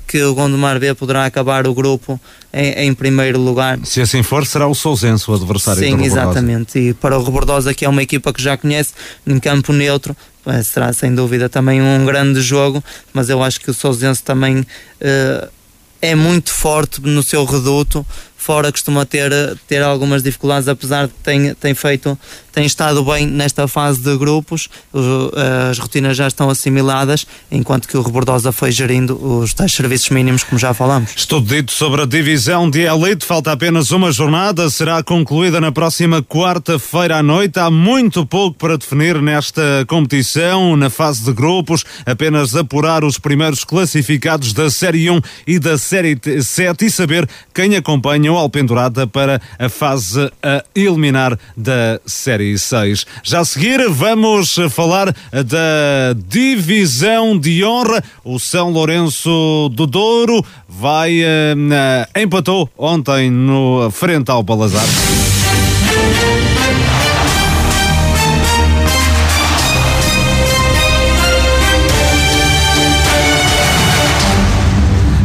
que 0.08 0.22
o 0.22 0.36
Gondomar 0.36 0.80
B 0.80 0.94
poderá 0.94 1.26
acabar 1.26 1.66
o 1.66 1.74
grupo 1.74 2.20
em, 2.52 2.88
em, 2.88 2.94
primeiro 2.94 3.40
lugar. 3.40 3.80
Se 3.84 4.02
assim 4.02 4.22
for, 4.22 4.46
será 4.46 4.68
o 4.68 4.76
Sousense 4.76 5.30
o 5.30 5.34
adversário 5.34 5.82
Sim, 5.82 6.04
exatamente. 6.04 6.78
E 6.78 6.94
para 6.94 7.18
o 7.18 7.24
Rebordosa, 7.24 7.74
que 7.74 7.86
é 7.86 7.90
uma 7.90 8.04
equipa 8.04 8.34
que 8.34 8.42
já 8.42 8.58
conhece, 8.58 8.94
em 9.26 9.40
campo 9.40 9.72
neutro, 9.72 10.16
será 10.64 10.92
sem 10.92 11.14
dúvida 11.14 11.48
também 11.48 11.82
um 11.82 12.06
grande 12.06 12.42
jogo, 12.42 12.84
mas 13.14 13.30
eu 13.30 13.42
acho 13.44 13.60
que 13.60 13.72
o 13.72 13.74
Sousense 13.74 14.24
também 14.24 14.60
uh, 14.60 15.50
é 16.02 16.16
muito 16.16 16.52
forte 16.52 17.00
no 17.02 17.24
seu 17.24 17.46
reduto. 17.46 18.06
Fora 18.36 18.72
costuma 18.72 19.06
ter, 19.06 19.32
ter 19.68 19.82
algumas 19.82 20.22
dificuldades, 20.22 20.68
apesar 20.68 21.08
de 21.08 21.14
tem, 21.24 21.54
tem 21.54 21.74
feito, 21.74 22.20
tem 22.54 22.66
estado 22.66 23.04
bem 23.04 23.26
nesta 23.26 23.68
fase 23.68 24.00
de 24.00 24.16
grupos, 24.16 24.70
as 25.70 25.80
rotinas 25.80 26.16
já 26.16 26.28
estão 26.28 26.50
assimiladas, 26.50 27.26
enquanto 27.52 27.88
que 27.88 27.98
o 27.98 28.02
Rebordosa 28.02 28.52
foi 28.52 28.72
gerindo 28.72 29.18
os 29.40 29.54
tais 29.56 29.74
serviços 29.74 30.10
mínimos, 30.12 30.44
como 30.44 30.60
já 30.60 30.72
falamos. 30.74 31.12
Estudo 31.16 31.48
dito 31.48 31.72
sobre 31.72 32.04
a 32.04 32.06
divisão 32.06 32.70
de 32.70 32.82
elite, 32.82 33.26
falta 33.26 33.52
apenas 33.52 33.90
uma 33.90 34.12
jornada, 34.12 34.70
será 34.70 35.02
concluída 35.02 35.60
na 35.60 35.72
próxima 35.72 36.22
quarta-feira 36.22 37.18
à 37.18 37.24
noite. 37.24 37.60
Há 37.60 37.72
muito 37.72 38.24
pouco 38.24 38.56
para 38.58 38.78
definir 38.78 39.20
nesta 39.20 39.84
competição, 39.88 40.76
na 40.76 40.92
fase 40.92 41.24
de 41.24 41.34
grupos, 41.34 41.84
apenas 42.06 42.56
apurar 42.56 43.04
os 43.04 43.18
primeiros 43.18 43.64
classificados 43.64 44.54
da 44.54 44.70
Série 44.70 45.10
1 45.10 45.20
e 45.48 45.58
da 45.58 45.76
Série 45.78 46.20
7 46.42 46.86
e 46.86 46.92
saber 46.92 47.28
quem 47.52 47.76
acompanha 47.76 48.30
ao 48.30 48.38
Alpendurada 48.38 49.08
para 49.08 49.42
a 49.58 49.70
fase 49.70 50.32
a 50.44 50.64
eliminar 50.76 51.38
da 51.58 52.00
Série 52.06 52.43
6. 52.58 53.06
Já 53.24 53.40
a 53.40 53.46
seguir, 53.46 53.88
vamos 53.90 54.56
falar 54.70 55.14
da 55.32 56.14
divisão 56.28 57.38
de 57.38 57.64
honra. 57.64 58.04
O 58.24 58.40
São 58.40 58.70
Lourenço 58.70 59.70
do 59.74 59.88
Douro 59.88 60.46
vai 60.68 61.22
uh, 61.22 62.20
empatou 62.20 62.70
ontem 62.78 63.30
no 63.30 63.90
frente 63.92 64.30
ao 64.30 64.44
Balazar. 64.44 64.86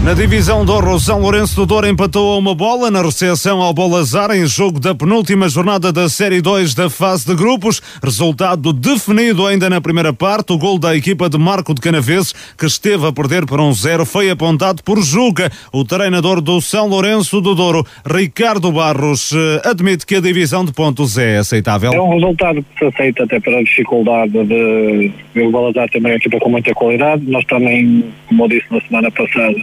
Na 0.08 0.14
divisão 0.14 0.64
do 0.64 0.72
Douro, 0.72 0.98
São 0.98 1.20
Lourenço 1.20 1.54
do 1.54 1.66
Douro 1.66 1.86
empatou 1.86 2.32
a 2.32 2.38
uma 2.38 2.54
bola 2.54 2.90
na 2.90 3.02
recepção 3.02 3.60
ao 3.60 3.74
Bolazar 3.74 4.30
em 4.30 4.46
jogo 4.46 4.80
da 4.80 4.94
penúltima 4.94 5.50
jornada 5.50 5.92
da 5.92 6.08
Série 6.08 6.40
2 6.40 6.74
da 6.74 6.88
fase 6.88 7.26
de 7.26 7.34
grupos. 7.34 7.82
Resultado 8.02 8.72
definido 8.72 9.46
ainda 9.46 9.68
na 9.68 9.82
primeira 9.82 10.10
parte. 10.10 10.54
O 10.54 10.56
gol 10.56 10.78
da 10.78 10.96
equipa 10.96 11.28
de 11.28 11.36
Marco 11.36 11.74
de 11.74 11.82
Canaveses, 11.82 12.32
que 12.56 12.64
esteve 12.64 13.06
a 13.06 13.12
perder 13.12 13.44
por 13.44 13.60
um 13.60 13.70
zero, 13.74 14.06
foi 14.06 14.30
apontado 14.30 14.82
por 14.82 14.98
Juca, 15.02 15.52
o 15.70 15.84
treinador 15.84 16.40
do 16.40 16.58
São 16.62 16.88
Lourenço 16.88 17.42
do 17.42 17.54
Douro. 17.54 17.84
Ricardo 18.06 18.72
Barros 18.72 19.30
eh, 19.34 19.68
admite 19.68 20.06
que 20.06 20.14
a 20.14 20.20
divisão 20.20 20.64
de 20.64 20.72
pontos 20.72 21.18
é 21.18 21.36
aceitável. 21.36 21.92
É 21.92 22.00
um 22.00 22.14
resultado 22.14 22.62
que 22.62 22.78
se 22.78 22.84
aceita 22.86 23.24
até 23.24 23.38
pela 23.40 23.62
dificuldade 23.62 24.32
de, 24.32 25.12
de 25.34 25.42
o 25.42 25.50
Bolazar 25.50 25.86
também 25.90 26.12
é 26.12 26.14
uma 26.14 26.18
equipa 26.18 26.38
com 26.38 26.48
muita 26.48 26.72
qualidade. 26.72 27.22
Nós 27.26 27.44
também, 27.44 28.02
como 28.26 28.44
eu 28.44 28.48
disse 28.48 28.64
na 28.70 28.80
semana 28.80 29.10
passada, 29.10 29.56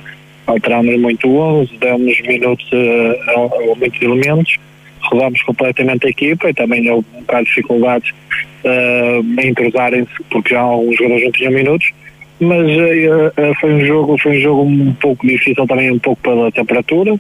alterámos 0.47 0.99
muito 0.99 1.27
o 1.27 1.37
11, 1.61 1.77
demos 1.77 2.21
minutos 2.21 2.69
a, 2.73 3.31
a, 3.31 3.71
a 3.71 3.75
muitos 3.75 4.01
elementos, 4.01 4.57
rodámos 5.01 5.41
completamente 5.43 6.07
a 6.07 6.09
equipa 6.09 6.49
e 6.49 6.53
também 6.53 6.83
deu 6.83 6.97
um 6.97 7.21
bocado 7.21 7.43
de 7.43 7.49
dificuldades 7.49 8.11
uh, 8.11 9.41
em 9.41 9.49
entrosarem-se, 9.49 10.23
porque 10.29 10.53
já 10.53 10.61
alguns 10.61 10.97
jogadores 10.97 11.23
não 11.23 11.31
tinham 11.31 11.51
minutos, 11.51 11.91
mas 12.39 12.67
uh, 12.67 13.27
uh, 13.27 13.55
foi 13.59 13.73
um 13.73 13.85
jogo 13.85 14.17
foi 14.17 14.37
um 14.37 14.41
jogo 14.41 14.61
um 14.63 14.93
pouco 14.93 15.25
difícil 15.25 15.65
também 15.67 15.91
um 15.91 15.99
pouco 15.99 16.21
pela 16.21 16.51
temperatura. 16.51 17.13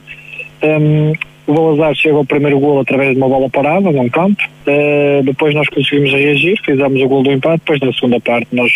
Um, 0.63 1.13
o 1.47 1.53
Balazar 1.53 1.95
chega 1.95 2.15
ao 2.15 2.25
primeiro 2.25 2.59
gol 2.59 2.79
através 2.79 3.11
de 3.11 3.17
uma 3.17 3.29
bola 3.29 3.49
parada 3.49 3.91
num 3.91 4.09
campo 4.09 4.41
uh, 4.65 5.23
depois 5.23 5.53
nós 5.53 5.67
conseguimos 5.69 6.11
reagir 6.11 6.59
fizemos 6.65 6.99
o 6.99 7.07
gol 7.07 7.21
do 7.21 7.31
empate 7.31 7.59
depois 7.59 7.79
na 7.81 7.93
segunda 7.93 8.19
parte 8.19 8.47
nós 8.51 8.71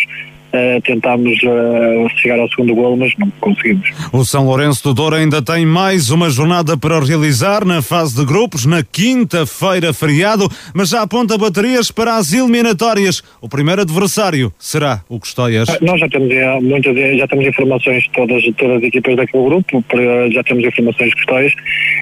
Uh, 0.52 0.82
tentámos 0.82 1.38
uh, 1.44 2.10
chegar 2.18 2.40
ao 2.40 2.50
segundo 2.50 2.74
gol, 2.74 2.98
mas 2.98 3.14
não 3.20 3.30
conseguimos. 3.40 3.88
O 4.12 4.26
São 4.26 4.46
Lourenço 4.46 4.84
do 4.84 4.96
Douro 4.96 5.16
ainda 5.16 5.44
tem 5.44 5.64
mais 5.64 6.10
uma 6.10 6.28
jornada 6.28 6.76
para 6.76 7.00
realizar 7.00 7.64
na 7.64 7.84
fase 7.84 8.16
de 8.16 8.26
grupos, 8.26 8.66
na 8.66 8.84
quinta-feira 8.84 9.94
feriado, 9.94 10.50
mas 10.74 10.90
já 10.90 11.04
aponta 11.04 11.38
baterias 11.38 11.92
para 11.92 12.18
as 12.18 12.34
eliminatórias. 12.34 13.22
O 13.40 13.48
primeiro 13.48 13.82
adversário 13.82 14.52
será 14.58 15.02
o 15.08 15.20
Custóias. 15.20 15.70
Uh, 15.70 15.86
nós 15.86 16.00
já 16.00 16.10
temos 16.10 16.30
muitas, 16.64 16.96
já 17.18 17.28
temos 17.28 17.46
informações 17.46 18.04
de 18.04 18.10
todas, 18.10 18.44
todas 18.58 18.78
as 18.78 18.84
equipas 18.84 19.16
daquele 19.18 19.44
grupo, 19.44 19.84
já 20.32 20.44
temos 20.44 20.66
informações 20.66 21.10
de 21.10 21.16
Custóias. 21.18 21.54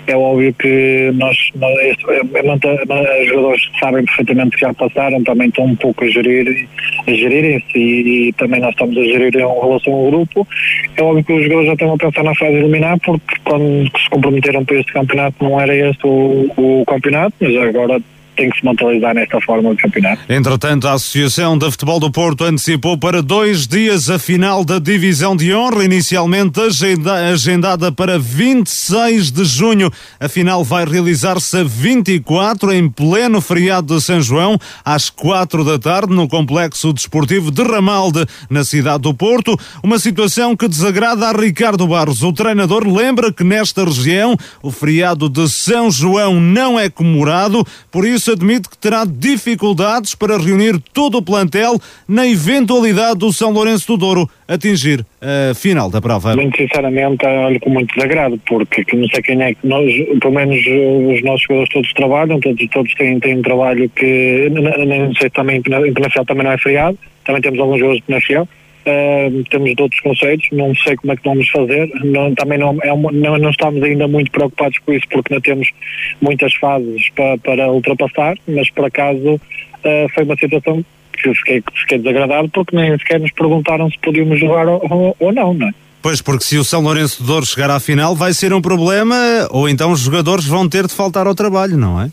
É 0.08 0.16
óbvio 0.16 0.54
que 0.54 1.12
nós, 1.16 1.38
nós 1.56 1.74
os 3.22 3.28
jogadores 3.28 3.62
sabem 3.80 4.06
perfeitamente 4.06 4.52
que 4.52 4.62
já 4.62 4.74
passaram, 4.74 5.22
também 5.24 5.50
estão 5.50 5.66
um 5.66 5.76
pouco 5.76 6.06
a 6.06 6.08
gerir, 6.08 6.68
a 7.06 7.12
gerirem-se 7.12 7.78
e 7.78 8.34
também 8.38 8.62
nós 8.62 8.72
estamos 8.72 8.98
a 8.98 9.02
gerir 9.02 9.36
em 9.36 9.40
relação 9.40 9.94
ao 9.94 10.06
grupo. 10.12 10.48
É 10.96 11.04
óbvio 11.04 11.24
que 11.24 11.34
os 11.34 11.44
jogadores 11.44 11.68
já 11.68 11.74
estão 11.74 11.94
a 11.94 11.98
pensar 11.98 12.24
na 12.24 12.36
fase 12.36 12.54
eliminar, 12.54 13.00
porque 13.00 13.36
quando 13.44 13.86
se 13.86 14.10
comprometeram 14.10 14.66
para 14.66 14.80
este 14.80 14.94
campeonato 14.94 15.44
não 15.44 15.60
era 15.60 15.76
este 15.76 16.06
o, 16.06 16.52
o 16.58 16.86
campeonato, 16.86 17.34
mas 17.40 17.56
agora 17.58 18.02
tem 18.38 18.50
que 18.50 18.60
se 18.60 18.66
mentalizar 18.66 19.14
nesta 19.14 19.42
forma 19.42 19.76
de 19.76 19.82
campeonato. 19.82 20.22
Entretanto, 20.30 20.88
a 20.88 20.94
Associação 20.94 21.58
de 21.58 21.70
Futebol 21.70 22.00
do 22.00 22.12
Porto 22.12 22.46
antecipou 22.46 22.98
para 22.98 23.22
dois 23.22 23.68
dias 23.68 24.10
a 24.10 24.20
final 24.20 24.64
da 24.64 24.80
Divisão 24.80 25.36
de 25.36 25.54
Honra, 25.54 25.84
inicialmente 25.84 26.62
agenda, 26.62 27.14
agendada 27.32 27.92
para 27.92 28.20
26 28.20 29.32
de 29.32 29.44
junho. 29.44 29.92
A 30.20 30.30
final 30.30 30.64
vai 30.64 30.86
realizar-se 30.86 31.58
a 31.58 31.64
24, 31.64 32.72
em 32.72 32.88
pleno 32.88 33.42
feriado 33.42 33.96
de 33.96 34.02
São 34.02 34.22
João, 34.22 34.58
às 34.86 35.10
4 35.10 35.64
da 35.66 35.80
tarde, 35.80 36.14
no 36.14 36.28
Complexo 36.28 36.94
Desportivo 36.94 37.52
de 37.52 37.64
Ramalde, 37.64 38.26
na 38.50 38.64
cidade 38.64 39.04
do 39.04 39.14
Porto. 39.14 39.58
Uma 39.82 39.98
situação 39.98 40.56
que 40.56 40.68
desagrada 40.68 41.28
a 41.28 41.32
Ricardo 41.32 41.88
Barros. 41.88 42.22
O 42.22 42.32
treinador 42.32 42.88
lembra 42.88 43.34
que 43.34 43.44
nesta 43.44 43.84
região 43.84 44.38
o 44.62 44.72
feriado 44.72 45.28
de 45.28 45.50
São 45.50 45.90
João 45.90 46.40
não 46.40 46.80
é 46.80 46.90
comemorado, 46.90 47.66
por 47.92 48.06
isso 48.06 48.27
admite 48.30 48.70
que 48.70 48.78
terá 48.78 49.06
dificuldades 49.06 50.16
para 50.16 50.38
reunir 50.38 50.80
todo 50.94 51.18
o 51.18 51.22
plantel 51.22 51.80
na 52.08 52.28
eventualidade 52.28 53.20
do 53.20 53.32
São 53.32 53.52
Lourenço 53.52 53.88
do 53.88 53.98
Douro 53.98 54.30
atingir 54.48 55.06
a 55.22 55.54
final 55.54 55.90
da 55.90 56.02
prova. 56.02 56.36
Muito 56.36 56.58
sinceramente, 56.58 57.26
olho 57.26 57.60
com 57.60 57.70
muito 57.70 57.94
desagrado, 57.94 58.40
porque 58.48 58.86
não 58.96 59.08
sei 59.10 59.22
quem 59.22 59.42
é 59.42 59.54
que 59.54 59.68
nós, 59.68 59.92
pelo 60.20 60.34
menos 60.34 60.58
os 60.58 61.24
nossos 61.24 61.42
jogadores 61.42 61.70
todos 61.74 61.94
trabalham, 61.94 62.40
todos, 62.40 62.68
todos 62.70 62.94
têm, 62.96 63.20
têm 63.20 63.38
um 63.38 63.42
trabalho 63.42 63.90
que, 63.90 64.50
não 64.50 65.14
sei, 65.16 65.30
também 65.30 65.58
internacional 65.58 66.26
também 66.26 66.44
não 66.44 66.52
é 66.52 66.58
feriado, 66.58 66.98
também 67.26 67.42
temos 67.42 67.60
alguns 67.60 67.80
jogadores 67.80 68.04
internacional. 68.04 68.48
Uh, 68.88 69.44
temos 69.50 69.76
de 69.76 69.82
outros 69.82 70.00
conceitos, 70.00 70.48
não 70.54 70.74
sei 70.76 70.96
como 70.96 71.12
é 71.12 71.18
que 71.18 71.24
vamos 71.28 71.50
fazer, 71.50 71.92
não, 72.06 72.34
também 72.34 72.58
não, 72.58 72.78
é 72.82 72.94
uma, 72.94 73.12
não, 73.12 73.38
não, 73.38 73.50
estamos 73.50 73.84
ainda 73.84 74.08
muito 74.08 74.32
preocupados 74.32 74.78
com 74.80 74.94
isso 74.94 75.06
porque 75.12 75.34
não 75.34 75.42
temos 75.42 75.70
muitas 76.22 76.54
fases 76.54 77.10
para, 77.10 77.38
para 77.40 77.70
ultrapassar, 77.70 78.38
mas 78.48 78.70
por 78.70 78.86
acaso 78.86 79.34
uh, 79.34 80.10
foi 80.14 80.24
uma 80.24 80.38
situação 80.38 80.86
que 81.12 81.34
fiquei, 81.34 81.62
fiquei 81.82 81.98
desagradado 81.98 82.48
porque 82.48 82.78
nem 82.78 82.98
sequer 82.98 83.20
nos 83.20 83.32
perguntaram 83.32 83.92
se 83.92 83.98
podíamos 84.00 84.40
jogar 84.40 84.70
ou, 84.70 84.82
ou, 84.90 85.16
ou 85.20 85.34
não, 85.34 85.54
não 85.54 85.68
é? 85.68 85.74
Pois, 86.02 86.22
porque 86.22 86.46
se 86.46 86.58
o 86.58 86.64
São 86.64 86.82
Lourenço 86.82 87.22
de 87.22 87.28
Douro 87.28 87.46
chegar 87.46 87.70
à 87.70 87.82
final 87.82 88.16
vai 88.16 88.32
ser 88.32 88.54
um 88.54 88.62
problema 88.62 89.18
ou 89.50 89.68
então 89.68 89.92
os 89.92 90.00
jogadores 90.00 90.46
vão 90.46 90.70
ter 90.70 90.88
de 90.88 90.94
faltar 90.94 91.28
ao 91.28 91.36
trabalho, 91.36 91.76
não 91.76 92.00
é? 92.00 92.10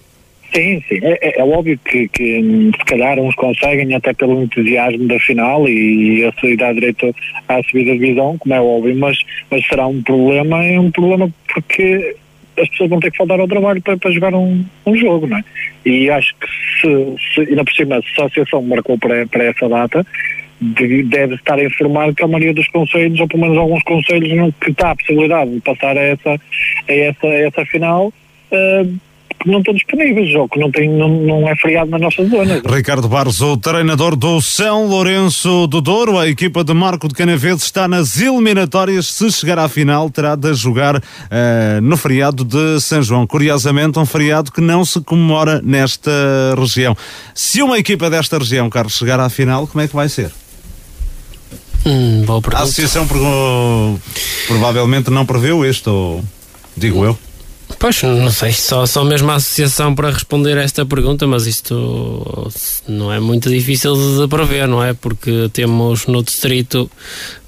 Sim, 0.54 0.80
sim. 0.88 1.00
É, 1.02 1.18
é, 1.20 1.40
é 1.40 1.44
óbvio 1.44 1.78
que, 1.84 2.08
que, 2.08 2.38
hum, 2.38 2.70
se 2.78 2.84
calhar 2.84 3.18
uns 3.18 3.34
conseguem 3.34 3.92
até 3.94 4.12
pelo 4.12 4.40
entusiasmo 4.42 5.08
da 5.08 5.18
final 5.18 5.68
e 5.68 6.24
a 6.24 6.32
sair 6.40 6.62
à 6.62 6.72
direita 6.72 7.12
à 7.48 7.60
subida 7.64 7.92
de 7.92 7.98
divisão, 7.98 8.38
como 8.38 8.54
é 8.54 8.60
óbvio, 8.60 8.96
mas, 8.96 9.18
mas 9.50 9.66
será 9.66 9.86
um 9.86 10.00
problema, 10.00 10.64
é 10.64 10.78
um 10.78 10.92
problema 10.92 11.28
porque 11.52 12.16
as 12.56 12.68
pessoas 12.68 12.90
vão 12.90 13.00
ter 13.00 13.10
que 13.10 13.16
faltar 13.16 13.40
ao 13.40 13.48
trabalho 13.48 13.82
para, 13.82 13.96
para 13.96 14.12
jogar 14.12 14.32
um, 14.32 14.64
um 14.86 14.96
jogo, 14.96 15.26
não 15.26 15.38
é? 15.38 15.44
E 15.84 16.08
acho 16.08 16.32
que 16.36 16.46
se, 16.80 17.34
se 17.34 17.40
ainda 17.40 17.64
por 17.64 17.74
cima, 17.74 18.00
se 18.00 18.20
a 18.20 18.26
associação 18.26 18.62
marcou 18.62 18.96
para, 18.96 19.26
para 19.26 19.44
essa 19.44 19.68
data, 19.68 20.06
deve 20.60 21.34
estar 21.34 21.58
a 21.58 21.64
informar 21.64 22.14
que 22.14 22.22
a 22.22 22.28
maioria 22.28 22.54
dos 22.54 22.68
conselhos, 22.68 23.18
ou 23.18 23.26
pelo 23.26 23.42
menos 23.42 23.58
alguns 23.58 23.82
conselhos, 23.82 24.54
que 24.60 24.70
está 24.70 24.92
a 24.92 24.96
possibilidade 24.96 25.50
de 25.50 25.60
passar 25.62 25.98
a 25.98 26.00
essa, 26.00 26.30
a 26.88 26.92
essa, 26.92 27.26
a 27.26 27.34
essa 27.34 27.66
final, 27.66 28.12
uh, 28.52 29.00
que 29.40 29.50
não 29.50 29.58
estão 29.58 29.74
disponíveis 29.74 30.34
ou 30.34 30.48
que 30.48 30.58
não, 30.58 30.70
tem, 30.70 30.88
não, 30.88 31.08
não 31.08 31.48
é 31.48 31.54
feriado 31.56 31.90
na 31.90 31.98
nossa 31.98 32.24
zona. 32.26 32.62
Ricardo 32.66 33.08
Barros, 33.08 33.40
o 33.40 33.56
treinador 33.56 34.16
do 34.16 34.40
São 34.40 34.86
Lourenço 34.86 35.66
do 35.66 35.80
Douro, 35.80 36.18
a 36.18 36.28
equipa 36.28 36.64
de 36.64 36.72
Marco 36.72 37.08
de 37.08 37.14
Canaveses 37.14 37.64
está 37.64 37.86
nas 37.86 38.20
eliminatórias. 38.20 39.06
Se 39.06 39.30
chegar 39.30 39.58
à 39.58 39.68
final, 39.68 40.08
terá 40.10 40.34
de 40.34 40.52
jogar 40.54 40.96
uh, 40.96 41.00
no 41.82 41.96
feriado 41.96 42.44
de 42.44 42.80
São 42.80 43.02
João. 43.02 43.26
Curiosamente, 43.26 43.98
um 43.98 44.06
feriado 44.06 44.50
que 44.50 44.60
não 44.60 44.84
se 44.84 45.00
comemora 45.00 45.60
nesta 45.62 46.10
região. 46.58 46.96
Se 47.34 47.62
uma 47.62 47.78
equipa 47.78 48.08
desta 48.08 48.38
região, 48.38 48.70
Carlos, 48.70 48.96
chegar 48.96 49.20
à 49.20 49.28
final, 49.28 49.66
como 49.66 49.82
é 49.82 49.88
que 49.88 49.94
vai 49.94 50.08
ser? 50.08 50.30
Hum, 51.86 52.24
a 52.54 52.62
associação 52.62 53.06
provavelmente 54.46 55.10
não 55.10 55.26
preveu 55.26 55.64
isto, 55.66 56.24
digo 56.74 57.04
eu. 57.04 57.18
Pois, 57.78 58.02
não 58.02 58.30
sei, 58.30 58.52
só, 58.52 58.86
só 58.86 59.04
mesmo 59.04 59.30
a 59.30 59.34
associação 59.34 59.94
para 59.94 60.10
responder 60.10 60.56
a 60.56 60.62
esta 60.62 60.86
pergunta, 60.86 61.26
mas 61.26 61.46
isto 61.46 62.50
não 62.88 63.12
é 63.12 63.20
muito 63.20 63.50
difícil 63.50 63.94
de 63.94 64.28
prever, 64.28 64.66
não 64.66 64.82
é? 64.82 64.94
Porque 64.94 65.50
temos 65.52 66.06
no 66.06 66.22
distrito 66.22 66.90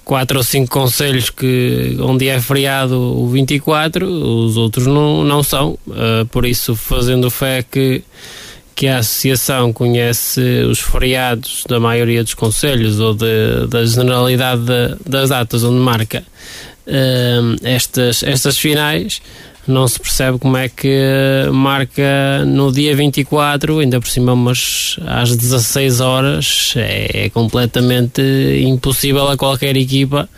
quatro 0.06 0.38
ou 0.38 0.44
cinco 0.44 0.70
conselhos 0.70 1.30
que 1.30 1.96
onde 2.00 2.28
é 2.28 2.40
feriado 2.40 2.96
o 2.96 3.28
24, 3.28 4.06
os 4.06 4.56
outros 4.56 4.86
não, 4.86 5.24
não 5.24 5.42
são. 5.42 5.76
Uh, 5.86 6.24
por 6.30 6.46
isso, 6.46 6.76
fazendo 6.76 7.28
fé 7.28 7.64
que, 7.68 8.02
que 8.74 8.86
a 8.86 8.98
associação 8.98 9.72
conhece 9.72 10.40
os 10.70 10.78
feriados 10.78 11.64
da 11.68 11.80
maioria 11.80 12.22
dos 12.22 12.34
conselhos 12.34 13.00
ou 13.00 13.14
de, 13.14 13.66
da 13.68 13.84
generalidade 13.84 14.62
de, 14.62 14.96
das 15.10 15.30
datas 15.30 15.64
onde 15.64 15.80
marca 15.80 16.22
uh, 16.86 17.56
estas, 17.64 18.22
estas 18.22 18.56
finais 18.56 19.20
não 19.66 19.86
se 19.88 19.98
percebe 19.98 20.38
como 20.38 20.56
é 20.56 20.68
que 20.68 21.48
marca 21.52 22.44
no 22.46 22.72
dia 22.72 22.94
24, 22.94 23.78
ainda 23.78 24.00
por 24.00 24.08
cima, 24.08 24.34
mas 24.36 24.96
às 25.06 25.36
16 25.36 26.00
horas, 26.00 26.74
é, 26.76 27.26
é 27.26 27.30
completamente 27.30 28.22
impossível 28.64 29.28
a 29.28 29.36
qualquer 29.36 29.76
equipa 29.76 30.28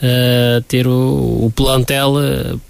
uh, 0.00 0.62
ter 0.62 0.86
o, 0.86 1.46
o 1.46 1.52
plantel 1.54 2.14
uh, 2.14 2.60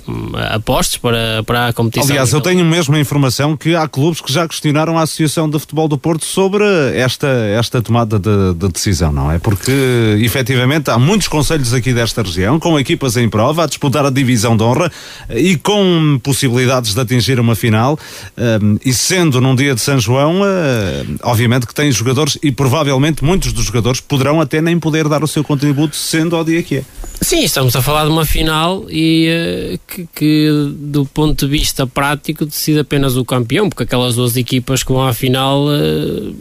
apostos 0.52 0.96
para, 0.98 1.42
para 1.44 1.68
a 1.68 1.72
competição. 1.72 2.10
Aliás, 2.10 2.32
eu 2.32 2.40
tenho 2.40 2.64
mesmo 2.64 2.94
a 2.94 3.00
informação 3.00 3.56
que 3.56 3.74
há 3.74 3.86
clubes 3.88 4.20
que 4.20 4.32
já 4.32 4.46
questionaram 4.46 4.98
a 4.98 5.02
Associação 5.02 5.48
de 5.48 5.58
Futebol 5.58 5.88
do 5.88 5.96
Porto 5.96 6.24
sobre 6.24 6.64
esta, 6.94 7.28
esta 7.28 7.80
tomada 7.80 8.18
de, 8.18 8.54
de 8.54 8.68
decisão, 8.68 9.12
não 9.12 9.30
é? 9.30 9.38
Porque 9.38 9.72
efetivamente 10.20 10.90
há 10.90 10.98
muitos 10.98 11.28
conselhos 11.28 11.72
aqui 11.72 11.92
desta 11.92 12.22
região 12.22 12.58
com 12.58 12.78
equipas 12.78 13.16
em 13.16 13.28
prova 13.28 13.64
a 13.64 13.66
disputar 13.66 14.04
a 14.04 14.10
divisão 14.10 14.56
de 14.56 14.62
honra 14.62 14.90
e 15.30 15.56
com 15.56 16.18
possibilidades 16.22 16.94
de 16.94 17.00
atingir 17.00 17.38
uma 17.38 17.54
final 17.54 17.98
um, 18.62 18.78
e 18.84 18.92
sendo 18.92 19.40
num 19.40 19.54
dia 19.54 19.74
de 19.74 19.80
São 19.80 19.98
João, 19.98 20.40
uh, 20.40 21.18
obviamente 21.22 21.66
que 21.66 21.74
tem 21.74 21.90
jogadores 21.92 22.38
e 22.42 22.50
provavelmente 22.50 23.24
muitos 23.24 23.52
dos 23.52 23.64
jogadores 23.64 24.00
poderão 24.00 24.40
até 24.40 24.60
nem 24.60 24.78
poder 24.78 25.08
dar 25.08 25.22
o 25.22 25.28
seu 25.28 25.44
contributo 25.44 25.96
sendo 25.96 26.36
ao 26.36 26.44
dia 26.44 26.62
que 26.62 26.76
é. 26.78 26.84
Sim, 27.22 27.44
estamos 27.44 27.76
a 27.76 27.82
falar 27.82 28.04
de 28.04 28.10
uma 28.10 28.24
final 28.24 28.86
e 28.88 29.28
uh, 29.28 29.80
que, 29.86 30.08
que, 30.14 30.48
do 30.74 31.04
ponto 31.04 31.46
de 31.46 31.50
vista 31.50 31.86
prático, 31.86 32.46
decide 32.46 32.78
apenas 32.78 33.14
o 33.14 33.24
campeão, 33.26 33.68
porque 33.68 33.82
aquelas 33.82 34.16
duas 34.16 34.38
equipas 34.38 34.82
que 34.82 34.90
vão 34.90 35.06
à 35.06 35.12
final 35.12 35.66
uh, 35.66 36.34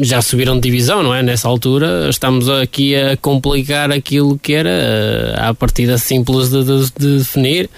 já 0.00 0.22
subiram 0.22 0.54
de 0.54 0.62
divisão, 0.62 1.02
não 1.02 1.14
é? 1.14 1.22
Nessa 1.22 1.46
altura, 1.48 2.08
estamos 2.08 2.48
aqui 2.48 2.96
a 2.96 3.14
complicar 3.18 3.92
aquilo 3.92 4.38
que 4.38 4.54
era 4.54 4.70
uh, 4.70 5.50
a 5.50 5.54
partida 5.54 5.98
simples 5.98 6.48
de, 6.48 6.64
de, 6.64 6.92
de 6.98 7.18
definir. 7.18 7.68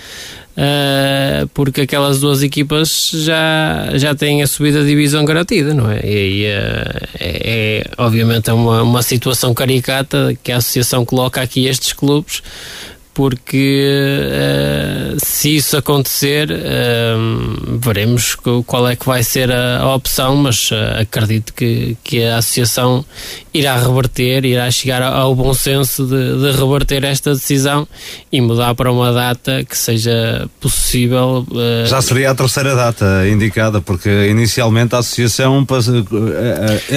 Uh, 0.56 1.48
porque 1.52 1.80
aquelas 1.80 2.20
duas 2.20 2.40
equipas 2.44 2.88
já, 3.12 3.90
já 3.94 4.14
têm 4.14 4.40
a 4.40 4.46
subida 4.46 4.82
de 4.82 4.86
divisão 4.86 5.24
garantida, 5.24 5.74
não 5.74 5.90
é? 5.90 6.00
E, 6.04 6.44
uh, 6.44 7.08
é, 7.18 7.80
é, 7.80 7.84
obviamente 7.98 8.50
é 8.50 8.52
uma, 8.52 8.82
uma 8.84 9.02
situação 9.02 9.52
caricata 9.52 10.36
que 10.44 10.52
a 10.52 10.58
associação 10.58 11.04
coloca 11.04 11.42
aqui 11.42 11.66
estes 11.66 11.92
clubes 11.92 12.40
porque 13.14 14.28
uh, 14.28 15.16
se 15.24 15.54
isso 15.56 15.76
acontecer 15.76 16.50
uh, 16.50 17.78
veremos 17.78 18.36
qual 18.66 18.88
é 18.88 18.96
que 18.96 19.06
vai 19.06 19.22
ser 19.22 19.52
a, 19.52 19.78
a 19.78 19.94
opção, 19.94 20.36
mas 20.36 20.70
uh, 20.72 21.00
acredito 21.00 21.54
que, 21.54 21.96
que 22.02 22.24
a 22.24 22.38
associação 22.38 23.04
irá 23.54 23.78
reverter, 23.78 24.44
irá 24.44 24.68
chegar 24.72 25.00
ao 25.00 25.32
bom 25.34 25.54
senso 25.54 26.04
de, 26.04 26.38
de, 26.40 26.58
reverter 26.58 27.04
esta 27.04 27.32
decisão 27.34 27.86
e 28.32 28.40
mudar 28.40 28.74
para 28.74 28.90
uma 28.90 29.12
data 29.12 29.64
que 29.64 29.78
seja 29.78 30.48
possível. 30.60 31.46
Já 31.86 32.02
seria 32.02 32.32
a 32.32 32.34
terceira 32.34 32.74
data 32.74 33.28
indicada, 33.28 33.80
porque 33.80 34.26
inicialmente 34.28 34.96
a 34.96 34.98
associação 34.98 35.64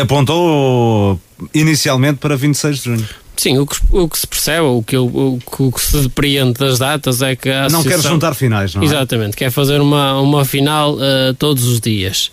apontou 0.01 1.20
inicialmente 1.53 2.18
para 2.18 2.36
26 2.36 2.78
de 2.78 2.84
junho. 2.84 3.07
Sim, 3.38 3.59
o 3.59 3.67
que, 3.67 3.77
o 3.91 4.09
que 4.09 4.17
se 4.17 4.27
percebe, 4.27 4.65
o 4.65 4.81
que, 4.81 4.97
o, 4.97 5.39
o 5.59 5.71
que 5.71 5.81
se 5.81 6.01
depreende 6.01 6.53
das 6.53 6.79
datas 6.79 7.21
é 7.21 7.35
que 7.35 7.49
a 7.49 7.69
Não 7.69 7.83
quer 7.83 8.01
juntar 8.01 8.33
finais, 8.33 8.73
não 8.73 8.81
é? 8.81 8.85
Exatamente, 8.85 9.38
quer 9.38 9.51
fazer 9.51 9.79
uma, 9.79 10.19
uma 10.19 10.43
final 10.43 10.95
uh, 10.95 11.33
todos 11.38 11.65
os 11.65 11.79
dias. 11.79 12.31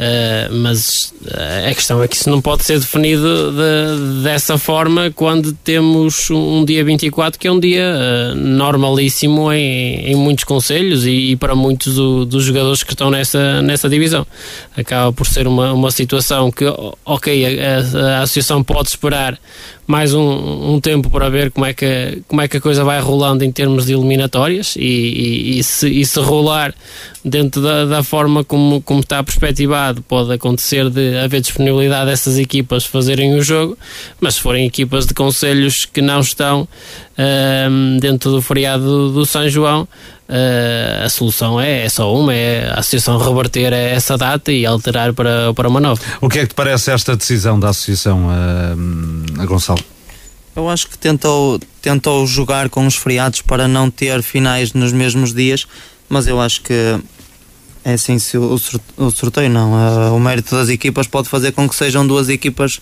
Uh, 0.00 0.54
mas 0.62 1.12
uh, 1.26 1.68
a 1.70 1.74
questão 1.74 2.02
é 2.02 2.08
que 2.08 2.16
isso 2.16 2.30
não 2.30 2.40
pode 2.40 2.64
ser 2.64 2.80
definido 2.80 3.52
de, 3.52 4.22
dessa 4.22 4.56
forma 4.56 5.10
quando 5.14 5.52
temos 5.52 6.30
um, 6.30 6.60
um, 6.60 6.64
dia 6.64 6.82
24 6.82 7.38
que 7.38 7.46
é 7.46 7.52
um 7.52 7.60
dia 7.60 7.84
uh, 7.84 8.34
normalíssimo 8.34 9.52
em, 9.52 10.10
em 10.10 10.14
muitos 10.14 10.44
conselhos 10.44 11.04
e, 11.04 11.32
e 11.32 11.36
para 11.36 11.54
muitos 11.54 11.96
do, 11.96 12.24
dos 12.24 12.44
jogadores 12.44 12.82
que 12.82 12.94
estão 12.94 13.10
nessa, 13.10 13.60
nessa 13.60 13.90
divisão. 13.90 14.26
Acaba 14.74 15.12
por 15.12 15.26
ser 15.26 15.46
uma, 15.46 15.74
uma 15.74 15.90
situação 15.90 16.50
que, 16.50 16.64
ok, 17.04 17.60
a, 17.60 18.20
a 18.20 18.22
associação 18.22 18.64
pode 18.64 18.88
esperar 18.88 19.38
mais 19.90 20.14
um, 20.14 20.74
um, 20.74 20.80
tempo 20.80 21.10
para 21.10 21.28
ver 21.28 21.50
como 21.50 21.66
é, 21.66 21.74
que, 21.74 22.22
como 22.28 22.40
é 22.40 22.46
que 22.46 22.56
a 22.56 22.60
coisa 22.60 22.84
vai 22.84 23.00
rolando 23.00 23.44
em 23.44 23.50
termos 23.50 23.86
de 23.86 23.92
eliminatórias 23.92 24.76
e, 24.76 24.82
e, 24.82 25.58
e, 25.58 25.64
se, 25.64 25.88
e 25.88 26.06
se 26.06 26.20
rolar 26.20 26.72
dentro 27.24 27.60
da, 27.60 27.84
da, 27.84 28.02
forma 28.02 28.44
como, 28.44 28.80
como 28.82 29.00
está 29.00 29.20
perspectivado, 29.22 30.00
pode 30.02 30.32
acontecer 30.32 30.88
de 30.88 31.18
haver 31.18 31.40
disponibilidade 31.40 32.08
dessas 32.08 32.38
equipas 32.38 32.86
fazerem 32.86 33.34
o 33.34 33.42
jogo, 33.42 33.76
mas 34.20 34.36
se 34.36 34.40
forem 34.40 34.64
equipas 34.64 35.06
de 35.06 35.12
conselhos 35.12 35.84
que 35.84 36.00
não 36.00 36.20
estão 36.20 36.68
dentro 38.00 38.30
do 38.30 38.42
feriado 38.42 39.10
do 39.10 39.26
São 39.26 39.48
João, 39.48 39.86
Uh, 40.30 41.06
a 41.06 41.08
solução 41.08 41.60
é, 41.60 41.86
é, 41.86 41.88
só 41.88 42.14
uma, 42.14 42.32
é 42.32 42.70
a 42.70 42.78
Associação 42.78 43.18
reverter 43.18 43.72
essa 43.72 44.16
data 44.16 44.52
e 44.52 44.64
alterar 44.64 45.12
para, 45.12 45.52
para 45.52 45.68
uma 45.68 45.80
nova. 45.80 46.00
O 46.20 46.28
que 46.28 46.38
é 46.38 46.42
que 46.42 46.50
te 46.50 46.54
parece 46.54 46.92
esta 46.92 47.16
decisão 47.16 47.58
da 47.58 47.70
Associação, 47.70 48.28
uh, 48.28 49.40
a 49.42 49.44
Gonçalo? 49.44 49.82
Eu 50.54 50.68
acho 50.68 50.88
que 50.88 50.96
tentou, 50.96 51.58
tentou 51.82 52.24
jogar 52.28 52.68
com 52.68 52.86
os 52.86 52.94
feriados 52.94 53.42
para 53.42 53.66
não 53.66 53.90
ter 53.90 54.22
finais 54.22 54.72
nos 54.72 54.92
mesmos 54.92 55.34
dias, 55.34 55.66
mas 56.08 56.28
eu 56.28 56.40
acho 56.40 56.62
que 56.62 57.00
é 57.84 57.94
assim, 57.94 58.18
se 58.18 58.38
o, 58.38 58.56
o 58.96 59.10
sorteio 59.10 59.50
não, 59.50 59.72
uh, 59.72 60.14
o 60.14 60.20
mérito 60.20 60.54
das 60.54 60.68
equipas 60.68 61.08
pode 61.08 61.28
fazer 61.28 61.50
com 61.50 61.68
que 61.68 61.74
sejam 61.74 62.06
duas 62.06 62.28
equipas, 62.28 62.80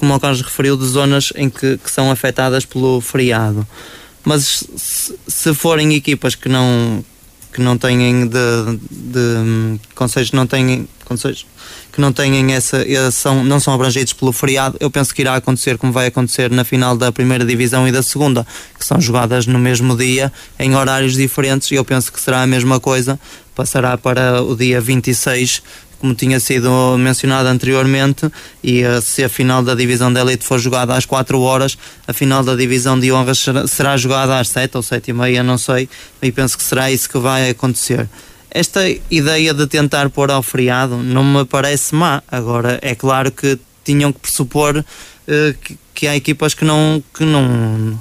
como 0.00 0.14
o 0.14 0.18
Carlos 0.18 0.40
referiu, 0.40 0.76
de 0.76 0.86
zonas 0.86 1.32
em 1.36 1.48
que, 1.48 1.76
que 1.78 1.90
são 1.90 2.10
afetadas 2.10 2.64
pelo 2.64 3.00
feriado. 3.00 3.66
Mas 4.24 4.64
se, 4.76 5.14
se 5.28 5.54
forem 5.54 5.94
equipas 5.94 6.34
que 6.34 6.48
não 6.48 7.04
que 7.52 7.60
não 7.60 7.76
têm 7.76 8.28
de, 8.28 8.78
de 8.90 9.80
conselhos 9.94 10.30
não 10.30 10.46
têm 10.46 10.88
conselhos 11.04 11.44
que 11.92 12.00
não 12.00 12.12
têm 12.12 12.52
essa, 12.52 12.78
são, 13.10 13.44
não 13.44 13.58
são 13.58 13.74
abrangidos 13.74 14.12
pelo 14.12 14.32
feriado, 14.32 14.76
eu 14.78 14.90
penso 14.90 15.12
que 15.12 15.22
irá 15.22 15.34
acontecer 15.34 15.76
como 15.76 15.92
vai 15.92 16.06
acontecer 16.06 16.50
na 16.50 16.62
final 16.62 16.96
da 16.96 17.10
primeira 17.10 17.44
divisão 17.44 17.86
e 17.86 17.92
da 17.92 18.02
segunda, 18.02 18.46
que 18.78 18.86
são 18.86 19.00
jogadas 19.00 19.46
no 19.46 19.58
mesmo 19.58 19.96
dia, 19.96 20.32
em 20.58 20.76
horários 20.76 21.14
diferentes, 21.14 21.70
e 21.72 21.74
eu 21.74 21.84
penso 21.84 22.12
que 22.12 22.20
será 22.20 22.42
a 22.42 22.46
mesma 22.46 22.78
coisa, 22.78 23.18
passará 23.56 23.98
para 23.98 24.40
o 24.40 24.54
dia 24.54 24.80
26 24.80 25.62
como 26.00 26.14
tinha 26.14 26.40
sido 26.40 26.96
mencionado 26.98 27.48
anteriormente, 27.48 28.30
e 28.64 28.82
uh, 28.84 29.02
se 29.02 29.22
a 29.22 29.28
final 29.28 29.62
da 29.62 29.74
divisão 29.74 30.10
da 30.10 30.22
elite 30.22 30.44
for 30.44 30.58
jogada 30.58 30.96
às 30.96 31.04
4 31.04 31.38
horas, 31.38 31.76
a 32.08 32.12
final 32.14 32.42
da 32.42 32.56
divisão 32.56 32.98
de 32.98 33.12
honras 33.12 33.44
será, 33.68 33.96
jogada 33.98 34.40
às 34.40 34.48
7 34.48 34.78
ou 34.78 34.82
7 34.82 35.10
e 35.10 35.12
meia, 35.12 35.42
não 35.42 35.58
sei, 35.58 35.88
e 36.22 36.32
penso 36.32 36.56
que 36.56 36.64
será 36.64 36.90
isso 36.90 37.08
que 37.08 37.18
vai 37.18 37.50
acontecer. 37.50 38.08
Esta 38.50 38.80
ideia 39.10 39.52
de 39.52 39.66
tentar 39.66 40.08
pôr 40.08 40.30
ao 40.30 40.42
feriado 40.42 40.96
não 40.96 41.22
me 41.22 41.44
parece 41.44 41.94
má. 41.94 42.20
Agora, 42.26 42.80
é 42.82 42.96
claro 42.96 43.30
que 43.30 43.58
tinham 43.84 44.10
que 44.10 44.20
pressupor 44.20 44.78
uh, 44.78 45.54
que, 45.62 45.78
que, 45.94 46.06
há 46.08 46.16
equipas 46.16 46.54
que 46.54 46.64
não, 46.64 47.02
que 47.14 47.24
não, 47.24 48.00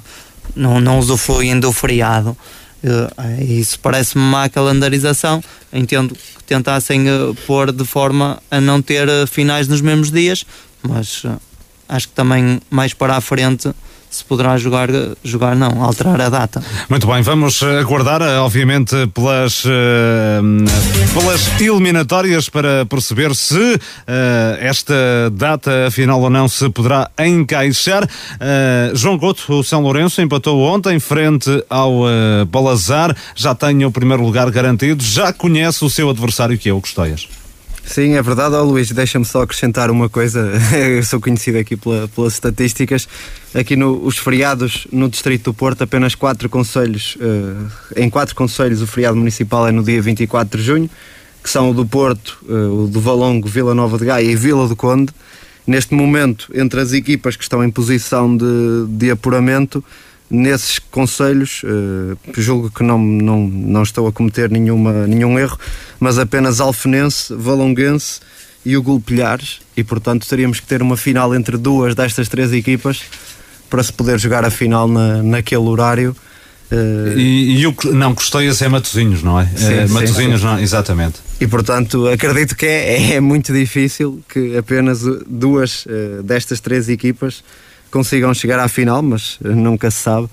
não, 0.56 0.80
não 0.80 1.00
usufruem 1.00 1.60
do 1.60 1.72
feriado. 1.74 2.36
Uh, 2.84 3.44
isso 3.44 3.80
parece-me 3.80 4.24
má 4.24 4.48
calendarização. 4.50 5.44
Entendo 5.72 6.16
que 6.16 6.44
tentassem 6.46 7.10
uh, 7.10 7.36
pôr 7.46 7.72
de 7.72 7.86
forma 7.86 8.42
a 8.50 8.62
não 8.62 8.82
ter 8.82 9.08
uh, 9.08 9.28
finais 9.28 9.68
nos 9.68 9.82
mesmos 9.82 10.12
dias, 10.12 10.46
mas 10.82 11.24
acho 11.88 12.08
que 12.08 12.14
também 12.14 12.62
mais 12.70 12.94
para 12.94 13.18
a 13.18 13.22
frente 13.22 13.70
se 14.10 14.24
poderá 14.24 14.58
jogar, 14.58 14.90
jogar 15.24 15.56
não, 15.56 15.84
alterar 15.84 16.20
a 16.20 16.30
data. 16.30 16.64
Muito 16.90 17.06
bem, 17.08 17.22
vamos 17.22 17.62
aguardar, 17.62 18.22
obviamente, 18.42 18.96
pelas, 19.14 19.64
pelas 21.14 21.62
eliminatórias 21.62 22.50
para 22.50 22.86
perceber 22.86 23.36
se 23.36 23.80
esta 24.60 24.94
data 25.32 25.90
final 25.92 26.22
ou 26.22 26.30
não 26.30 26.48
se 26.48 26.70
poderá 26.70 27.10
encaixar. 27.20 28.08
João 28.94 29.20
Couto, 29.20 29.54
o 29.54 29.64
São 29.64 29.82
Lourenço, 29.82 30.22
empatou 30.22 30.62
ontem 30.62 31.00
frente 31.00 31.64
ao 31.70 32.04
Balazar, 32.48 33.16
já 33.36 33.54
tem 33.54 33.86
o 33.86 33.92
primeiro 33.92 34.24
lugar 34.24 34.50
garantido, 34.50 35.04
já 35.04 35.32
conhece 35.32 35.86
o 35.86 35.90
seu 35.90 36.10
adversário 36.10 36.58
que 36.58 36.70
é 36.70 36.74
o 36.74 36.82
Custóias. 36.82 37.39
Sim, 37.84 38.14
é 38.14 38.22
verdade. 38.22 38.56
Oh, 38.56 38.64
Luís, 38.64 38.92
deixa-me 38.92 39.26
só 39.26 39.42
acrescentar 39.42 39.90
uma 39.90 40.10
coisa. 40.10 40.52
Eu 40.76 41.04
sou 41.04 41.20
conhecido 41.20 41.58
aqui 41.58 41.76
pela, 41.76 42.08
pelas 42.08 42.34
estatísticas. 42.34 43.08
Aqui 43.54 43.76
no, 43.76 44.10
feriados 44.12 44.88
no 44.92 45.10
Distrito 45.10 45.46
do 45.46 45.54
Porto, 45.54 45.84
apenas 45.84 46.14
quatro 46.14 46.50
conselhos, 46.50 47.16
uh, 47.16 47.72
em 47.96 48.10
quatro 48.10 48.36
conselhos 48.36 48.82
o 48.82 48.88
feriado 48.88 49.18
municipal 49.18 49.68
é 49.68 49.72
no 49.72 49.84
dia 49.84 50.02
24 50.02 50.60
de 50.60 50.64
junho, 50.64 50.90
que 51.44 51.50
são 51.50 51.72
o 51.72 51.74
do 51.74 51.86
Porto, 51.86 52.38
uh, 52.48 52.84
o 52.84 52.88
do 52.88 53.00
Valongo, 53.00 53.48
Vila 53.48 53.74
Nova 53.74 53.98
de 53.98 54.06
Gaia 54.06 54.30
e 54.30 54.36
Vila 54.36 54.68
do 54.68 54.76
Conde. 54.76 55.12
Neste 55.66 55.94
momento, 55.94 56.50
entre 56.54 56.80
as 56.80 56.94
equipas 56.94 57.36
que 57.36 57.44
estão 57.44 57.64
em 57.64 57.70
posição 57.70 58.36
de, 58.36 58.46
de 58.88 59.12
apuramento, 59.12 59.84
nesses 60.30 60.78
conselhos, 60.80 61.62
uh, 61.64 62.18
julgo 62.38 62.70
que 62.70 62.84
não, 62.84 63.00
não, 63.00 63.48
não 63.48 63.84
estou 63.84 64.08
a 64.08 64.12
cometer 64.12 64.50
nenhuma, 64.50 65.08
nenhum 65.08 65.40
erro, 65.40 65.58
mas 66.00 66.20
apenas 66.20 66.60
Alfenense, 66.60 67.34
Valonguense 67.34 68.20
e 68.66 68.78
o 68.78 68.84
Gulpilhares, 68.84 69.60
e 69.76 69.84
portanto 69.84 70.28
teríamos 70.28 70.60
que 70.60 70.68
ter 70.68 70.82
uma 70.82 70.98
final 70.98 71.34
entre 71.34 71.58
duas 71.58 71.96
destas 71.96 72.28
três 72.28 72.54
equipas 72.54 73.02
para 73.70 73.82
se 73.82 73.92
poder 73.92 74.20
jogar 74.20 74.46
a 74.46 74.50
final 74.50 74.88
na, 74.88 75.24
naquele 75.24 75.64
horário. 75.64 76.16
Uh... 76.72 77.18
E, 77.18 77.62
e, 77.62 77.68
o 77.68 77.76
não, 77.94 78.14
Costeias 78.14 78.62
é 78.62 78.68
Matozinhos, 78.68 79.24
não 79.24 79.40
é? 79.40 79.46
Sim, 79.56 79.74
é 79.74 79.88
Matozinhos, 79.88 80.42
sim. 80.42 80.46
Não, 80.46 80.60
exatamente. 80.60 81.16
E 81.42 81.48
portanto 81.48 82.08
acredito 82.08 82.56
que 82.56 82.66
é, 82.66 83.14
é 83.14 83.20
muito 83.20 83.52
difícil 83.52 84.22
que 84.32 84.56
apenas 84.58 85.02
duas 85.28 85.86
uh, 85.86 86.22
destas 86.24 86.60
três 86.60 86.90
equipas 86.90 87.44
consigam 87.90 88.34
chegar 88.34 88.60
à 88.60 88.68
final, 88.68 89.02
mas 89.02 89.38
nunca 89.42 89.90
se 89.92 89.98
sabe. 89.98 90.28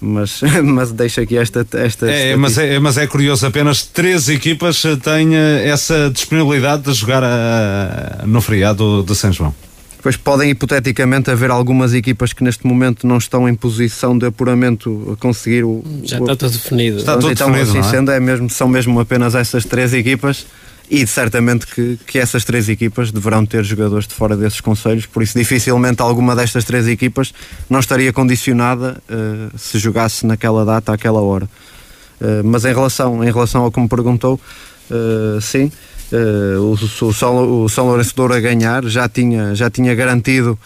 Mas, 0.00 0.40
mas 0.64 0.92
deixa 0.92 1.22
aqui 1.22 1.36
esta. 1.36 1.66
esta 1.72 2.10
é, 2.10 2.36
mas 2.36 2.56
é, 2.56 2.78
mas 2.78 2.96
é 2.96 3.06
curioso, 3.06 3.46
apenas 3.46 3.82
três 3.84 4.28
equipas 4.28 4.82
têm 5.02 5.34
eh, 5.34 5.68
essa 5.68 6.10
disponibilidade 6.10 6.82
de 6.84 6.92
jogar 6.92 7.24
a, 7.24 8.22
eh, 8.22 8.26
no 8.26 8.40
feriado 8.40 9.02
de 9.02 9.14
São 9.14 9.32
João. 9.32 9.54
Pois 10.00 10.16
podem 10.16 10.50
hipoteticamente 10.50 11.30
haver 11.30 11.50
algumas 11.50 11.92
equipas 11.92 12.32
que 12.32 12.44
neste 12.44 12.64
momento 12.64 13.06
não 13.06 13.18
estão 13.18 13.48
em 13.48 13.54
posição 13.54 14.16
de 14.16 14.26
apuramento 14.26 15.12
a 15.12 15.20
conseguir 15.20 15.64
o. 15.64 15.82
Já 16.04 16.18
está 16.18 16.36
tudo 16.36 16.52
definido. 16.52 16.98
Está 16.98 17.16
tudo 17.16 17.32
então, 17.32 17.50
definido. 17.50 17.78
Assim, 17.78 17.88
é? 17.88 17.90
sendo, 17.90 18.10
é 18.12 18.20
mesmo, 18.20 18.48
são 18.48 18.68
mesmo 18.68 19.00
apenas 19.00 19.34
essas 19.34 19.64
três 19.64 19.92
equipas 19.92 20.46
e 20.90 21.06
certamente 21.06 21.66
que, 21.66 21.98
que 22.06 22.18
essas 22.18 22.44
três 22.44 22.68
equipas 22.68 23.12
deverão 23.12 23.44
ter 23.44 23.62
jogadores 23.62 24.06
de 24.06 24.14
fora 24.14 24.36
desses 24.36 24.60
conselhos, 24.60 25.06
por 25.06 25.22
isso 25.22 25.38
dificilmente 25.38 26.00
alguma 26.00 26.34
destas 26.34 26.64
três 26.64 26.86
equipas 26.88 27.32
não 27.68 27.80
estaria 27.80 28.12
condicionada 28.12 29.00
uh, 29.08 29.58
se 29.58 29.78
jogasse 29.78 30.26
naquela 30.26 30.64
data, 30.64 30.92
àquela 30.92 31.20
hora. 31.20 31.48
Uh, 32.20 32.42
mas 32.44 32.64
em 32.64 32.72
relação, 32.72 33.22
em 33.22 33.30
relação 33.30 33.62
ao 33.62 33.70
que 33.70 33.80
me 33.80 33.88
perguntou, 33.88 34.40
uh, 34.90 35.40
sim, 35.40 35.70
o, 36.58 37.04
o, 37.04 37.12
São, 37.12 37.64
o 37.64 37.68
São 37.68 37.86
Lourenço 37.86 38.16
Douro 38.16 38.32
a 38.32 38.40
ganhar 38.40 38.82
já 38.86 39.06
tinha, 39.06 39.54
já 39.54 39.68
tinha 39.68 39.94
garantido 39.94 40.58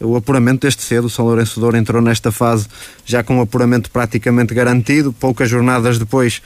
o 0.00 0.16
apuramento 0.16 0.62
desde 0.62 0.82
cedo. 0.82 1.06
O 1.06 1.10
São 1.10 1.26
Lourenço 1.26 1.60
Douro 1.60 1.76
entrou 1.76 2.00
nesta 2.00 2.32
fase 2.32 2.66
já 3.04 3.22
com 3.22 3.38
o 3.38 3.42
apuramento 3.42 3.90
praticamente 3.90 4.54
garantido, 4.54 5.12
poucas 5.12 5.50
jornadas 5.50 5.98
depois 5.98 6.40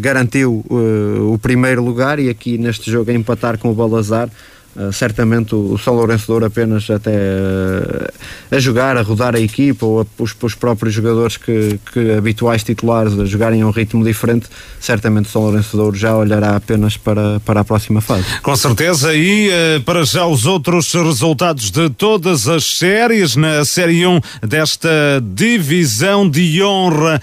garantiu 0.00 0.64
uh, 0.70 1.32
o 1.32 1.38
primeiro 1.38 1.82
lugar 1.82 2.18
e 2.18 2.28
aqui 2.28 2.56
neste 2.56 2.90
jogo 2.90 3.10
a 3.10 3.14
empatar 3.14 3.58
com 3.58 3.70
o 3.70 3.74
Balazar 3.74 4.30
Uh, 4.76 4.92
certamente 4.92 5.54
o, 5.54 5.76
São 5.78 5.94
Lourenço 5.94 6.26
de 6.26 6.32
Ouro 6.32 6.44
apenas 6.44 6.88
até 6.88 7.10
uh, 7.10 8.54
a 8.54 8.60
jogar, 8.60 8.96
a 8.96 9.02
rodar 9.02 9.34
a 9.34 9.40
equipa 9.40 9.84
ou 9.84 10.02
a, 10.02 10.06
os, 10.18 10.36
os, 10.40 10.54
próprios 10.54 10.94
jogadores 10.94 11.36
que, 11.36 11.80
que, 11.92 12.12
habituais 12.12 12.62
titulares 12.62 13.18
a 13.18 13.24
jogarem 13.24 13.62
a 13.62 13.66
um 13.66 13.70
ritmo 13.70 14.04
diferente, 14.04 14.46
certamente 14.78 15.26
o 15.26 15.30
São 15.30 15.42
Lourenço 15.42 15.76
de 15.76 15.82
Ouro 15.82 15.96
já 15.96 16.14
olhará 16.14 16.54
apenas 16.54 16.96
para, 16.96 17.40
para 17.40 17.60
a 17.60 17.64
próxima 17.64 18.00
fase. 18.00 18.24
Com 18.40 18.54
certeza, 18.54 19.14
e 19.14 19.48
uh, 19.48 19.80
para 19.82 20.04
já 20.04 20.26
os 20.26 20.46
outros 20.46 20.92
resultados 20.92 21.70
de 21.70 21.90
todas 21.90 22.46
as 22.46 22.76
séries, 22.76 23.34
na 23.34 23.64
Série 23.64 24.06
1 24.06 24.20
desta 24.46 24.88
divisão 25.34 26.28
de 26.28 26.62
honra, 26.62 27.20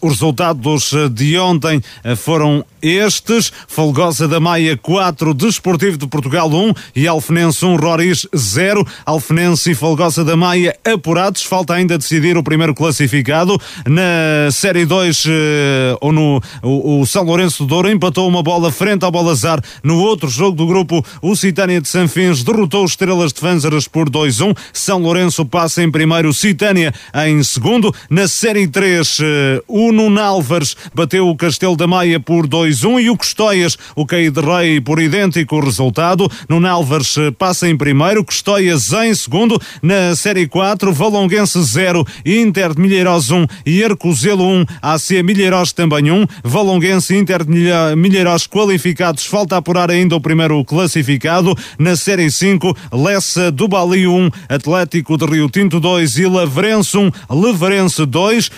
os 0.00 0.12
resultados 0.12 0.92
de 1.12 1.38
ontem 1.38 1.82
foram 2.16 2.64
estes: 2.82 3.52
Folgosa 3.66 4.28
da 4.28 4.38
Maia 4.38 4.76
4, 4.76 5.32
Desportivo 5.32 5.96
de 5.96 6.06
Portugal 6.06 6.50
1 6.50 6.73
e 6.94 7.06
Alfenense 7.06 7.64
1, 7.64 7.76
Roriz 7.76 8.26
0. 8.34 8.86
Alfenense 9.04 9.70
e 9.70 9.74
Folgosa 9.74 10.24
da 10.24 10.36
Maia 10.36 10.76
apurados. 10.84 11.42
Falta 11.42 11.74
ainda 11.74 11.98
decidir 11.98 12.36
o 12.36 12.42
primeiro 12.42 12.74
classificado. 12.74 13.60
Na 13.86 14.50
Série 14.50 14.84
2, 14.84 15.24
eh, 15.26 15.96
ou 16.00 16.12
no 16.12 16.40
o, 16.62 17.04
São 17.06 17.24
Lourenço 17.24 17.62
de 17.62 17.68
Douro 17.68 17.90
empatou 17.90 18.28
uma 18.28 18.42
bola 18.42 18.70
frente 18.70 19.04
ao 19.04 19.10
Bolazar. 19.10 19.60
No 19.82 19.98
outro 19.98 20.28
jogo 20.28 20.56
do 20.56 20.66
grupo, 20.66 21.04
o 21.22 21.36
Citânia 21.36 21.80
de 21.80 21.88
Sanfins 21.88 22.42
derrotou 22.42 22.84
Estrelas 22.84 23.32
de 23.32 23.40
Fanzaras 23.40 23.88
por 23.88 24.08
2-1. 24.08 24.56
São 24.72 24.98
Lourenço 24.98 25.44
passa 25.44 25.82
em 25.82 25.90
primeiro, 25.90 26.32
Citânia 26.32 26.92
em 27.26 27.42
segundo. 27.42 27.94
Na 28.08 28.28
Série 28.28 28.66
3, 28.66 29.18
eh, 29.20 29.62
o 29.68 29.92
Nunalvares 29.92 30.76
bateu 30.94 31.28
o 31.28 31.36
Castelo 31.36 31.76
da 31.76 31.86
Maia 31.86 32.18
por 32.20 32.46
2-1 32.46 33.00
e 33.00 33.10
o 33.10 33.16
Custóias, 33.16 33.76
o 33.94 34.06
Caí 34.06 34.30
de 34.30 34.40
Rei, 34.40 34.80
por 34.80 35.00
idêntico 35.00 35.60
resultado. 35.60 36.30
No 36.48 36.53
Álvares 36.62 37.16
eh, 37.16 37.30
passa 37.30 37.68
em 37.68 37.76
primeiro, 37.76 38.24
Custóias 38.24 38.92
em 38.92 39.14
segundo. 39.14 39.60
Na 39.82 40.14
Série 40.14 40.46
4, 40.46 40.92
Valonguense 40.92 41.62
0, 41.62 42.06
Inter 42.24 42.74
de 42.74 42.80
Milheiros 42.80 43.30
1 43.30 43.46
e 43.64 43.82
Arcozelo 43.82 44.44
1, 44.44 44.64
AC 44.82 45.22
Milheiros 45.24 45.72
também 45.72 46.10
1. 46.10 46.26
Valonguense 46.44 47.14
e 47.14 47.18
Inter 47.18 47.44
de 47.44 47.96
Milheiros 47.96 48.46
qualificados, 48.46 49.24
falta 49.24 49.56
apurar 49.56 49.90
ainda 49.90 50.16
o 50.16 50.20
primeiro 50.20 50.64
classificado. 50.64 51.56
Na 51.78 51.96
Série 51.96 52.30
5, 52.30 52.76
Lessa 52.92 53.50
do 53.50 53.66
Bali 53.66 54.06
1, 54.06 54.30
Atlético 54.48 55.16
de 55.16 55.24
Rio 55.24 55.48
Tinto 55.48 55.80
2 55.80 56.18
e 56.18 56.26
Lavrense 56.26 56.96
1, 56.96 57.10
Levarense 57.30 58.04
2. 58.04 58.50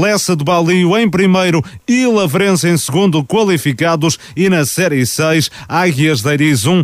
Lessa 0.00 0.36
do 0.36 0.44
Bali 0.44 0.84
em 1.00 1.08
primeiro 1.08 1.62
e 1.88 2.06
Lavrense 2.06 2.68
em 2.68 2.76
segundo 2.76 3.24
qualificados. 3.24 4.18
E 4.36 4.48
na 4.48 4.64
Série 4.64 5.04
6, 5.06 5.50
Águias 5.68 6.22
de 6.22 6.32
Iris 6.32 6.66
1, 6.66 6.82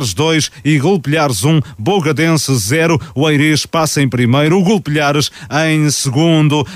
Lagares 0.00 0.14
2 0.14 0.50
e 0.64 0.78
Golpilhares 0.78 1.44
1, 1.44 1.60
Bogadense 1.78 2.54
0. 2.54 3.00
O 3.14 3.28
Eiris 3.28 3.66
passa 3.66 4.02
em 4.02 4.08
primeiro, 4.08 4.58
o 4.58 4.64
Golpilhares 4.64 5.30
em 5.68 5.90
segundo. 5.90 6.66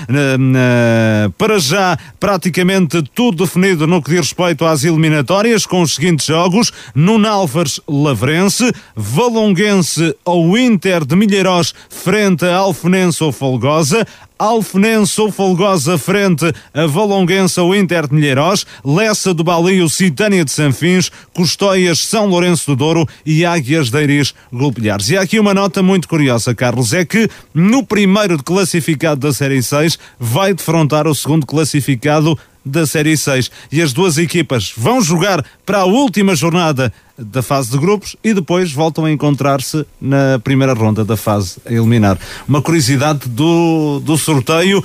para 1.37 1.59
já, 1.59 1.97
praticamente 2.19 3.01
tudo 3.13 3.43
definido 3.43 3.87
no 3.87 4.01
que 4.01 4.11
diz 4.11 4.25
respeito 4.25 4.65
às 4.65 4.83
eliminatórias, 4.83 5.65
com 5.65 5.81
os 5.81 5.95
seguintes 5.95 6.25
jogos: 6.25 6.71
Nunalvares 6.93 7.79
Lavrense, 7.87 8.71
Valonguense 8.95 10.15
ou 10.23 10.57
Inter 10.57 11.05
de 11.05 11.15
Milheiros 11.15 11.73
frente 11.89 12.45
a 12.45 12.57
Alfenense 12.57 13.23
ou 13.23 13.31
Folgosa, 13.31 14.05
Alfenense 14.37 15.19
ou 15.21 15.31
Folgosa 15.31 15.97
frente 15.97 16.51
a 16.73 16.85
Valonguense 16.85 17.59
ou 17.59 17.75
Inter 17.75 18.07
de 18.07 18.13
Milheiros, 18.13 18.65
Lessa 18.83 19.33
do 19.33 19.43
Balio, 19.43 19.89
Citânia 19.89 20.43
de 20.43 20.51
Sanfins, 20.51 21.11
Custóias, 21.33 21.99
São 21.99 22.27
Lourenço 22.27 22.71
do 22.71 22.75
Douro 22.75 23.07
e 23.25 23.45
Águias 23.45 23.89
de 23.89 24.03
Iris 24.03 24.33
Golpilhares. 24.51 25.09
E 25.09 25.17
há 25.17 25.21
aqui 25.21 25.39
uma 25.39 25.53
nota 25.53 25.81
muito 25.81 26.07
curiosa, 26.07 26.53
Carlos, 26.53 26.93
é 26.93 27.05
que 27.05 27.29
no 27.53 27.85
primeiro 27.85 28.41
classificado 28.43 29.21
da 29.21 29.33
Série 29.33 29.63
6 29.63 29.97
vai 30.19 30.53
defrontar 30.53 31.07
o 31.07 31.15
segundo 31.15 31.45
classificado 31.45 32.37
da 32.65 32.85
Série 32.85 33.15
6. 33.15 33.51
E 33.71 33.81
as 33.81 33.93
duas 33.93 34.17
equipas 34.17 34.73
vão 34.75 35.01
jogar 35.01 35.45
para 35.65 35.79
a 35.79 35.85
última 35.85 36.35
jornada 36.35 36.91
da 37.17 37.41
fase 37.41 37.71
de 37.71 37.77
grupos 37.77 38.15
e 38.23 38.33
depois 38.33 38.71
voltam 38.71 39.05
a 39.05 39.11
encontrar-se 39.11 39.85
na 40.01 40.39
primeira 40.43 40.73
ronda 40.73 41.05
da 41.05 41.15
fase 41.15 41.57
a 41.65 41.71
eliminar. 41.71 42.17
Uma 42.47 42.61
curiosidade 42.61 43.29
do, 43.29 44.01
do 44.01 44.17
sorteio 44.17 44.79
uh, 44.79 44.83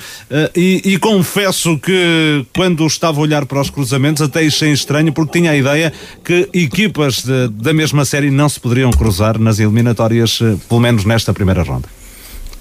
e, 0.55 0.81
e, 0.85 0.99
confesso 0.99 1.77
que 1.79 2.47
quando 2.55 2.87
estava 2.87 3.19
a 3.19 3.23
olhar 3.23 3.47
para 3.47 3.61
os 3.61 3.71
cruzamentos 3.71 4.23
até 4.23 4.47
achei 4.47 4.73
estranho 4.73 5.13
porque 5.13 5.41
tinha 5.41 5.51
a 5.51 5.57
ideia 5.57 5.93
que 6.25 6.49
equipas 6.53 7.25
de, 7.25 7.49
da 7.49 7.73
mesma 7.73 8.05
série 8.05 8.31
não 8.31 8.49
se 8.49 8.61
poderiam 8.61 8.91
cruzar 8.93 9.39
nas 9.39 9.59
eliminatórias, 9.59 10.41
uh, 10.41 10.61
pelo 10.69 10.81
menos 10.81 11.05
nesta 11.05 11.33
primeira 11.33 11.63
ronda. 11.63 12.00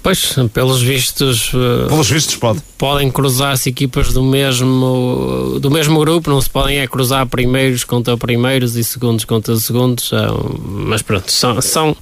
Pois, 0.02 0.34
pelos 0.54 0.80
vistos. 0.80 1.52
Eh, 1.54 1.88
pelos 1.88 2.10
vistos 2.10 2.36
pode. 2.36 2.60
Podem 2.78 3.10
cruzar-se 3.10 3.68
equipas 3.68 4.12
do 4.12 4.22
mesmo, 4.22 5.58
do 5.60 5.70
mesmo 5.70 5.98
grupo, 6.00 6.30
não 6.30 6.40
se 6.40 6.48
podem 6.48 6.78
é 6.78 6.86
cruzar 6.86 7.26
primeiros 7.26 7.84
contra 7.84 8.16
primeiros 8.16 8.76
e 8.76 8.82
segundos 8.82 9.26
contra 9.26 9.54
segundos, 9.56 10.10
mas 10.64 11.02
pronto, 11.02 11.30
são, 11.30 11.60
são 11.60 11.96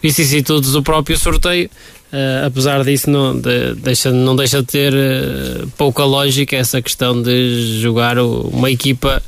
vicissitudes 0.00 0.70
do 0.72 0.82
próprio 0.82 1.18
sorteio. 1.18 1.68
Uh, 2.12 2.46
apesar 2.46 2.82
disso, 2.82 3.08
não, 3.08 3.38
de, 3.38 3.74
deixa, 3.74 4.10
não 4.10 4.34
deixa 4.34 4.60
de 4.60 4.66
ter 4.66 4.92
uh, 4.92 5.68
pouca 5.78 6.04
lógica 6.04 6.56
essa 6.56 6.82
questão 6.82 7.22
de 7.22 7.80
jogar 7.80 8.18
uma 8.18 8.68
equipa 8.68 9.22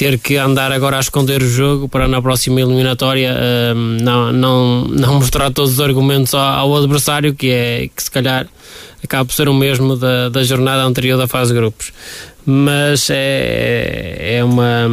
ter 0.00 0.18
que 0.18 0.38
andar 0.38 0.72
agora 0.72 0.96
a 0.96 1.00
esconder 1.00 1.42
o 1.42 1.46
jogo 1.46 1.86
para 1.86 2.08
na 2.08 2.22
próxima 2.22 2.58
eliminatória 2.58 3.34
uh, 3.34 3.74
não, 3.74 4.32
não, 4.32 4.84
não 4.86 5.14
mostrar 5.20 5.50
todos 5.50 5.72
os 5.72 5.80
argumentos 5.80 6.32
ao, 6.32 6.74
adversário, 6.74 7.34
que 7.34 7.50
é 7.50 7.90
que 7.94 8.02
se 8.02 8.10
calhar 8.10 8.46
acaba 9.04 9.26
por 9.26 9.34
ser 9.34 9.46
o 9.46 9.52
mesmo 9.52 9.96
da, 9.96 10.30
da 10.30 10.42
jornada 10.42 10.84
anterior 10.84 11.18
da 11.18 11.26
fase 11.26 11.52
de 11.52 11.60
grupos. 11.60 11.92
Mas 12.46 13.08
é, 13.10 14.38
é 14.38 14.42
uma. 14.42 14.88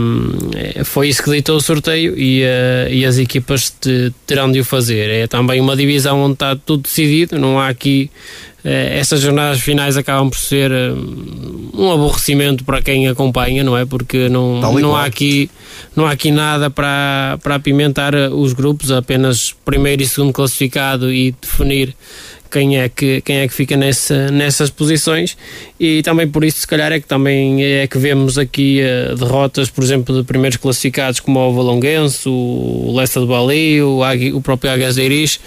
É, 0.53 0.83
foi 0.83 1.07
isso 1.07 1.23
que 1.23 1.31
ditou 1.31 1.55
o 1.55 1.61
sorteio 1.61 2.13
e, 2.17 2.43
uh, 2.43 2.91
e 2.91 3.05
as 3.05 3.17
equipas 3.17 3.73
te, 3.79 4.13
terão 4.25 4.51
de 4.51 4.59
o 4.59 4.65
fazer. 4.65 5.09
É 5.09 5.25
também 5.25 5.61
uma 5.61 5.77
divisão 5.77 6.19
onde 6.19 6.33
está 6.33 6.53
tudo 6.53 6.83
decidido, 6.83 7.39
não 7.39 7.57
há 7.57 7.69
aqui 7.69 8.11
eh, 8.56 8.56
essas 8.69 9.21
jornadas 9.21 9.61
finais 9.61 9.95
acabam 9.95 10.29
por 10.29 10.37
ser 10.37 10.71
eh, 10.71 10.91
um 11.73 11.89
aborrecimento 11.91 12.65
para 12.65 12.81
quem 12.81 13.07
acompanha, 13.07 13.63
não 13.63 13.77
é? 13.77 13.85
Porque 13.85 14.27
não, 14.27 14.59
não, 14.59 14.95
há, 14.95 15.05
aqui, 15.05 15.49
não 15.95 16.05
há 16.05 16.11
aqui 16.11 16.31
nada 16.31 16.69
para, 16.69 17.39
para 17.41 17.55
apimentar 17.55 18.13
eh, 18.13 18.27
os 18.27 18.51
grupos, 18.51 18.91
apenas 18.91 19.55
primeiro 19.63 20.03
e 20.03 20.05
segundo 20.05 20.33
classificado 20.33 21.13
e 21.13 21.33
definir 21.41 21.95
quem 22.51 22.77
é 22.77 22.89
que, 22.89 23.21
quem 23.21 23.37
é 23.37 23.47
que 23.47 23.53
fica 23.53 23.77
nessa, 23.77 24.31
nessas 24.31 24.69
posições 24.69 25.37
e 25.79 26.01
também 26.01 26.27
por 26.27 26.43
isso 26.43 26.61
se 26.61 26.67
calhar 26.67 26.91
é 26.91 26.99
que 26.99 27.07
também 27.07 27.63
é 27.63 27.87
que 27.87 27.97
vemos 27.97 28.37
aqui 28.37 28.81
uh, 28.81 29.15
derrotas, 29.15 29.69
por 29.69 29.83
exemplo, 29.83 30.17
de 30.17 30.23
primeiros 30.23 30.57
classificados 30.57 31.19
como 31.19 31.39
o 31.39 31.53
Valonguense, 31.53 32.27
o 32.27 32.93
Lessa 32.95 33.19
de 33.19 33.27
Bali, 33.27 33.81
o, 33.81 34.03
Agui, 34.03 34.33
o 34.33 34.41
próprio 34.41 34.71
Águias 34.71 34.95
de 34.95 35.03
Iris, 35.03 35.39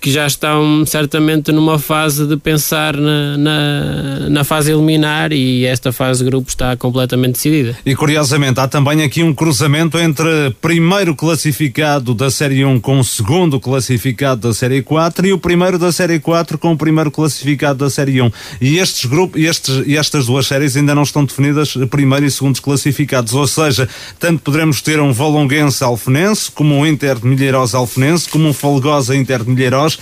que 0.00 0.10
já 0.10 0.26
estão 0.26 0.84
certamente 0.86 1.50
numa 1.52 1.78
fase 1.78 2.26
de 2.26 2.36
pensar 2.36 2.96
na, 2.96 3.36
na, 3.36 4.30
na, 4.30 4.44
fase 4.44 4.70
eliminar 4.70 5.32
e 5.32 5.64
esta 5.64 5.92
fase 5.92 6.22
de 6.24 6.30
grupo 6.30 6.48
está 6.48 6.76
completamente 6.76 7.34
decidida. 7.34 7.76
E 7.84 7.94
curiosamente, 7.94 8.60
há 8.60 8.68
também 8.68 9.02
aqui 9.02 9.22
um 9.22 9.34
cruzamento 9.34 9.98
entre 9.98 10.50
primeiro 10.60 11.14
classificado 11.14 12.14
da 12.14 12.30
Série 12.30 12.64
1 12.64 12.80
com 12.80 13.00
o 13.00 13.04
segundo 13.04 13.58
classificado 13.58 14.48
da 14.48 14.54
Série 14.54 14.82
4 14.82 15.26
e 15.26 15.32
o 15.32 15.38
primeiro 15.38 15.78
da 15.78 15.90
Série 15.90 16.20
4 16.20 16.58
com 16.58 16.72
o 16.72 16.76
primeiro 16.76 17.10
classificado 17.10 17.78
da 17.78 17.90
Série 17.90 18.22
1. 18.22 18.30
E 18.60 18.78
estes 18.78 19.04
grupos, 19.04 19.40
estes, 19.42 19.82
e 19.86 19.96
estas 19.96 20.26
duas 20.26 20.46
séries 20.46 20.76
ainda 20.76 20.94
não 20.94 21.02
estão 21.02 21.24
definidas, 21.24 21.74
primeiro 21.90 22.24
e 22.24 22.30
segundo 22.30 22.60
classificados, 22.62 23.34
ou 23.34 23.46
seja, 23.46 23.88
tanto 24.18 24.42
poderemos 24.42 24.80
ter 24.80 25.00
um 25.00 25.12
Valonguense 25.12 25.82
Alfenense, 25.82 26.50
como 26.50 26.74
um 26.76 26.86
Inter 26.86 27.18
de 27.18 27.26
Milheiros 27.26 27.74
Alfenense, 27.74 28.28
como 28.28 28.48
um 28.48 28.52
Folgosa 28.52 29.16
Inter 29.16 29.42
de 29.42 29.50
Milheiros 29.50 29.87
nós, 29.88 29.98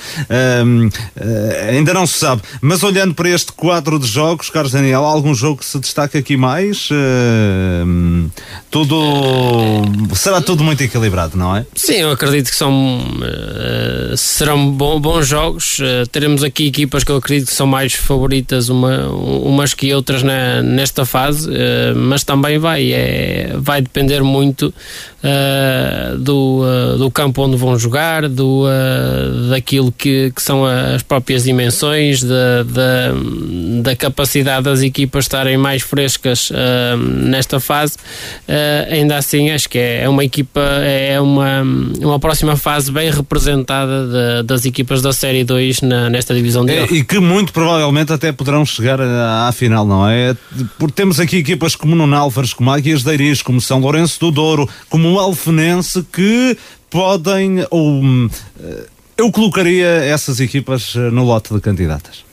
um, 0.65 0.87
uh, 0.87 0.91
ainda 1.71 1.95
não 1.95 2.07
se 2.07 2.19
sabe. 2.19 2.43
Mas 2.61 2.83
olhando 2.83 3.15
para 3.15 3.29
este 3.29 3.53
quadro 3.53 3.99
de 3.99 4.07
jogos, 4.07 4.51
Carlos 4.51 4.73
Daniel, 4.73 5.05
há 5.05 5.09
algum 5.09 5.35
jogo 5.35 5.59
que 5.59 5.65
se 5.65 5.79
destaca 5.79 6.19
aqui 6.19 6.37
mais? 6.37 6.89
Uh, 6.91 8.31
tudo. 8.71 8.97
Será 10.15 10.41
tudo 10.41 10.65
muito 10.65 10.83
equilibrado, 10.83 11.37
não 11.37 11.55
é? 11.55 11.65
Sim, 11.75 11.95
eu 11.95 12.11
acredito 12.11 12.51
que 12.51 12.57
são. 12.57 12.99
Uh, 12.99 14.17
serão 14.17 14.71
bons, 14.71 15.01
bons 15.01 15.27
jogos. 15.27 15.79
teremos 16.11 16.43
aqui 16.43 16.67
equipas 16.67 17.05
que 17.05 17.13
eu 17.13 17.17
acredito 17.17 17.49
que 17.49 17.55
são 17.55 17.67
mais 17.67 17.95
favoritas 17.95 18.69
uma, 18.69 19.09
umas 19.09 19.75
que 19.75 19.93
outras 19.95 20.23
na, 20.23 20.63
nesta 20.63 21.05
fase, 21.05 21.49
mas 21.95 22.25
também 22.25 22.59
vai, 22.59 22.93
é, 22.93 23.55
vai 23.59 23.81
depender 23.81 24.23
muito 24.23 24.73
uh, 25.27 26.19
do, 26.19 26.63
uh, 26.63 26.99
do 26.99 27.11
campo 27.11 27.43
onde 27.43 27.57
vão 27.57 27.79
jogar, 27.79 28.29
do, 28.29 28.65
uh, 28.65 29.49
daquilo 29.77 29.93
que, 29.93 30.33
que, 30.35 30.43
são 30.43 30.65
as 30.65 31.03
próprias 31.03 31.45
dimensões, 31.45 32.23
da, 32.23 32.63
da, 32.63 33.13
da, 33.83 33.97
capacidade 33.97 34.65
das 34.65 34.83
equipas 34.83 35.25
estarem 35.25 35.57
mais 35.57 35.83
frescas 35.83 36.51
nesta 36.99 37.61
fase. 37.61 37.97
ainda 38.91 39.17
assim, 39.17 39.51
acho 39.51 39.69
que 39.69 39.79
é, 39.79 40.05
é 40.05 40.09
uma 40.09 40.25
equipa, 40.25 40.61
é 40.61 41.21
uma, 41.21 41.63
uma 42.01 42.19
próxima 42.19 42.57
fase 42.57 42.91
bem 42.91 43.11
representada 43.11 44.07
de, 44.07 44.47
das 44.47 44.65
equipas 44.65 45.03
da 45.03 45.13
Série 45.13 45.45
2 45.45 45.83
na, 45.83 46.11
nesta 46.11 46.35
divisão 46.35 46.65
de 46.65 46.73
é, 46.73 46.85
E 46.91 47.05
que 47.05 47.19
muito 47.19 47.53
provavelmente 47.53 48.13
até 48.13 48.33
poderão 48.33 48.65
chegar 48.65 49.01
à, 49.01 49.49
à 49.49 49.53
final, 49.53 49.87
não 49.87 50.09
é? 50.09 50.37
Porque 50.79 50.95
temos 50.95 51.21
aqui 51.21 51.39
equipas 51.39 51.75
como 51.75 51.95
Nuno 51.95 52.17
Álvares, 52.17 52.53
como 52.53 52.71
Águias 52.71 53.03
de 53.03 53.13
Iris, 53.13 53.43
como 53.43 53.61
São 53.61 53.81
Lourenço 53.81 54.19
do 54.21 54.31
Douro, 54.31 54.69
como 54.89 55.13
o 55.13 55.21
Alfenense 55.21 56.05
que 56.13 56.57
podem 56.91 57.67
ou 57.71 58.03
eh, 58.61 58.87
eu 59.17 59.33
colocaria 59.33 59.87
essas 59.87 60.41
equipas 60.41 60.95
eh, 60.95 61.11
no 61.11 61.25
lote 61.25 61.55
de 61.55 61.61
candidatas. 61.61 62.26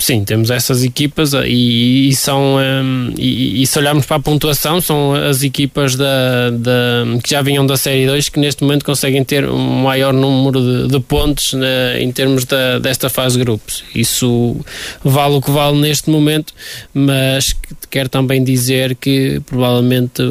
Sim, 0.00 0.24
temos 0.24 0.50
essas 0.50 0.82
equipas 0.82 1.34
eh, 1.34 1.46
e, 1.46 2.08
e 2.08 2.16
são 2.16 2.56
um, 2.56 3.12
e, 3.18 3.62
e, 3.62 3.66
se 3.66 3.78
olharmos 3.78 4.06
para 4.06 4.16
a 4.16 4.20
pontuação 4.20 4.80
são 4.80 5.14
as 5.14 5.42
equipas 5.42 5.94
da, 5.94 6.48
da, 6.50 7.04
que 7.22 7.28
já 7.28 7.42
vinham 7.42 7.66
da 7.66 7.76
Série 7.76 8.06
2 8.06 8.30
que 8.30 8.40
neste 8.40 8.62
momento 8.62 8.82
conseguem 8.82 9.22
ter 9.22 9.46
um 9.46 9.82
maior 9.82 10.14
número 10.14 10.58
de, 10.58 10.88
de 10.88 11.00
pontos 11.00 11.52
né, 11.52 12.02
em 12.02 12.10
termos 12.10 12.46
da, 12.46 12.78
desta 12.78 13.10
fase 13.10 13.36
de 13.36 13.44
grupos. 13.44 13.84
Isso 13.94 14.56
vale 15.04 15.34
o 15.34 15.42
que 15.42 15.50
vale 15.50 15.78
neste 15.78 16.08
momento, 16.08 16.54
mas 16.94 17.54
quero 17.90 18.08
também 18.08 18.42
dizer 18.42 18.94
que 18.94 19.42
provavelmente 19.44 20.22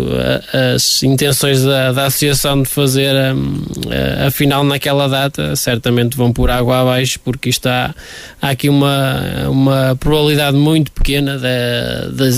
as 0.74 1.04
intenções 1.04 1.64
da, 1.64 1.92
da 1.92 2.06
associação 2.08 2.64
de 2.64 2.70
fazer 2.70 3.14
a, 3.16 4.28
a, 4.28 4.32
final 4.32 4.64
naquela 4.64 5.08
data 5.08 5.56
certamente 5.56 6.18
vão 6.18 6.34
por 6.34 6.50
água 6.50 6.82
abaixo 6.82 7.20
porque 7.24 7.50
está 7.50 7.94
há 8.42 8.50
aqui 8.50 8.68
uma 8.68 9.50
uma 9.50 9.59
probabilidade 10.00 10.58
muito 10.58 10.92
pequena 10.92 11.40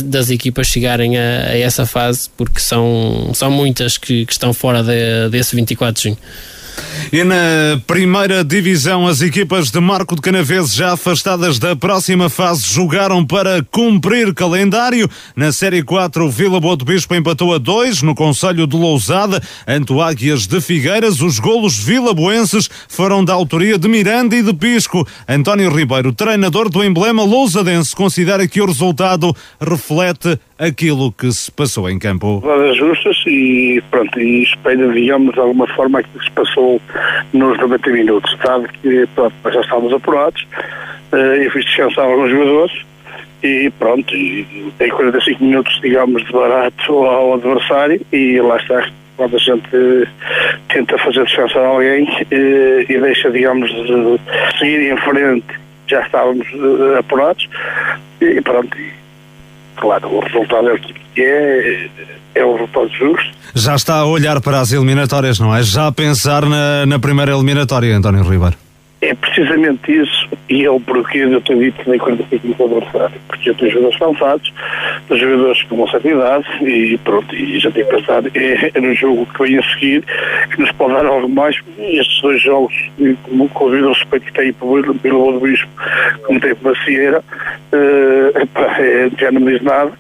das 0.06 0.30
equipas 0.30 0.68
chegarem 0.68 1.18
a, 1.18 1.22
a, 1.22 1.58
essa 1.58 1.86
fase, 1.86 2.30
porque 2.38 2.60
são, 2.60 3.32
são 3.34 3.52
muitas 3.52 3.98
que, 3.98 4.26
que 4.26 4.32
estão 4.32 4.54
fora 4.54 4.84
de, 4.84 5.30
desse 5.30 5.56
24 5.56 5.96
de 5.96 6.10
junho. 6.10 6.18
E 7.12 7.24
na 7.26 7.82
primeira 7.86 8.42
divisão, 8.42 9.06
as 9.06 9.22
equipas 9.22 9.70
de 9.70 9.80
Marco 9.82 10.16
de 10.16 10.22
Canaveses, 10.22 10.74
já 10.74 10.94
afastadas 10.94 11.60
da 11.60 11.76
próxima 11.76 12.30
fase, 12.30 12.64
jogaram 12.64 13.26
para 13.26 13.62
cumprir 13.70 14.34
calendário. 14.34 15.10
Na 15.36 15.52
Série 15.52 15.84
4, 15.84 16.26
o 16.26 16.30
Vila 16.30 16.60
Boa 16.60 16.78
do 16.78 16.86
Bispo 16.86 17.14
empatou 17.14 17.54
a 17.54 17.58
2 17.58 18.02
no 18.02 18.16
Conselho 18.16 18.66
de 18.66 18.78
Lousada, 18.78 19.42
ante 19.68 19.92
o 19.92 20.02
Águias 20.02 20.48
de 20.48 20.62
Figueiras. 20.62 21.22
Os 21.22 21.38
golos 21.38 21.78
vilaboenses 21.78 22.70
foram 22.88 23.26
da 23.26 23.34
autoria 23.34 23.78
de 23.78 23.90
Miranda 23.90 24.36
e 24.36 24.42
de 24.42 24.54
Pisco. 24.54 25.06
António 25.28 25.70
Ribeiro, 25.70 26.14
treinador 26.14 26.70
do 26.70 26.82
emblema 26.82 27.24
lousadense, 27.24 27.94
considera 27.94 28.48
que 28.48 28.62
o 28.62 28.66
resultado 28.66 29.36
reflete 29.60 30.40
aquilo 30.62 31.12
que 31.12 31.32
se 31.32 31.52
passou 31.52 31.90
em 31.90 31.98
campo. 31.98 32.40
Vagas 32.40 32.78
justas 32.78 33.18
e 33.26 33.84
pronto, 33.90 34.20
e 34.20 34.44
espelha, 34.44 34.88
digamos, 34.90 35.34
de 35.34 35.40
alguma 35.40 35.68
forma 35.68 36.00
aquilo 36.00 36.20
que 36.20 36.26
se 36.26 36.32
passou 36.32 36.80
nos 37.34 37.58
90 37.58 37.90
minutos. 37.90 38.38
Sabe 38.46 38.68
que 38.82 39.08
pronto, 39.16 39.34
já 39.52 39.62
estávamos 39.62 39.94
apurados, 39.94 40.46
uh, 41.12 41.16
eu 41.16 41.50
fiz 41.52 41.66
descansar 41.66 42.06
alguns 42.06 42.30
jogadores 42.30 42.86
e 43.42 43.72
pronto, 43.80 44.16
e 44.16 44.72
tem 44.78 44.90
45 44.92 45.44
minutos, 45.44 45.80
digamos, 45.82 46.24
de 46.24 46.32
barato 46.32 46.94
ao 46.94 47.34
adversário 47.34 48.00
e 48.12 48.40
lá 48.40 48.58
está, 48.58 48.88
quando 49.18 49.36
a 49.36 49.40
gente 49.40 50.08
tenta 50.70 50.96
fazer 51.00 51.24
descansar 51.26 51.66
alguém 51.66 52.08
e, 52.30 52.86
e 52.88 53.00
deixa, 53.00 53.32
digamos, 53.32 53.68
de 53.72 54.60
seguir 54.60 54.92
em 54.92 54.98
frente, 54.98 55.60
já 55.88 56.06
estávamos 56.06 56.48
uh, 56.54 57.00
apurados 57.00 57.50
e 58.22 58.40
pronto, 58.42 58.78
claro, 59.76 60.08
o 60.16 60.20
resultado 60.20 60.70
é 60.70 60.74
o 60.74 60.80
que 60.80 60.94
é, 61.22 61.90
é 62.36 62.46
um 62.46 62.54
resultado 62.54 62.90
justo. 62.90 63.32
Já 63.54 63.76
está 63.76 63.96
a 63.96 64.06
olhar 64.06 64.40
para 64.42 64.60
as 64.60 64.72
eliminatórias, 64.72 65.40
não 65.40 65.56
é? 65.56 65.62
Já 65.64 65.88
a 65.88 65.92
pensar 65.92 66.46
na, 66.46 66.86
na 66.86 67.00
primeira 67.00 67.32
eliminatória, 67.34 67.96
António 67.96 68.24
Ribeiro. 68.24 68.56
É 69.02 69.16
precisamente 69.16 69.92
isso, 69.92 70.30
e 70.48 70.64
é 70.64 70.70
o 70.70 70.80
porquê 70.80 71.26
de 71.26 71.34
eu 71.34 71.42
ter 71.42 71.58
dito 71.58 71.90
nem 71.90 71.98
quando 71.98 72.24
fico 72.28 72.54
com 72.54 72.66
o 72.66 72.78
adversário. 72.78 73.20
Porque 73.28 73.50
eu 73.50 73.56
tenho 73.56 73.72
jogadores 73.72 73.98
cansados, 73.98 74.54
tenho 75.08 75.20
jogadores 75.20 75.64
com 75.64 75.76
uma 75.76 75.90
certa 75.90 76.08
idade, 76.08 76.46
e 76.62 76.98
pronto, 77.00 77.36
e 77.36 77.60
já 77.60 77.72
tenho 77.72 77.88
pensado, 77.88 78.32
é, 78.36 78.72
é 78.76 78.80
no 78.80 78.94
jogo 78.94 79.26
que 79.26 79.44
vem 79.44 79.58
a 79.58 79.64
seguir, 79.64 80.04
que 80.52 80.62
nos 80.62 80.72
pode 80.74 80.94
dar 80.94 81.06
algo 81.08 81.28
mais. 81.28 81.58
E 81.80 82.00
estes 82.00 82.22
dois 82.22 82.42
jogos, 82.44 82.74
com, 83.24 83.48
com 83.48 83.66
o 83.66 83.90
respeito 83.90 84.26
que 84.28 84.34
tem 84.34 84.54
pelo, 84.54 84.94
pelo 84.94 85.40
Bispo, 85.40 85.68
como 86.28 86.40
tem 86.40 86.54
pela 86.54 86.76
Sierra, 86.84 87.24
uh, 87.74 88.60
é, 88.80 89.10
já 89.18 89.32
não 89.32 89.42
me 89.42 89.54
diz 89.54 89.64
nada 89.64 89.92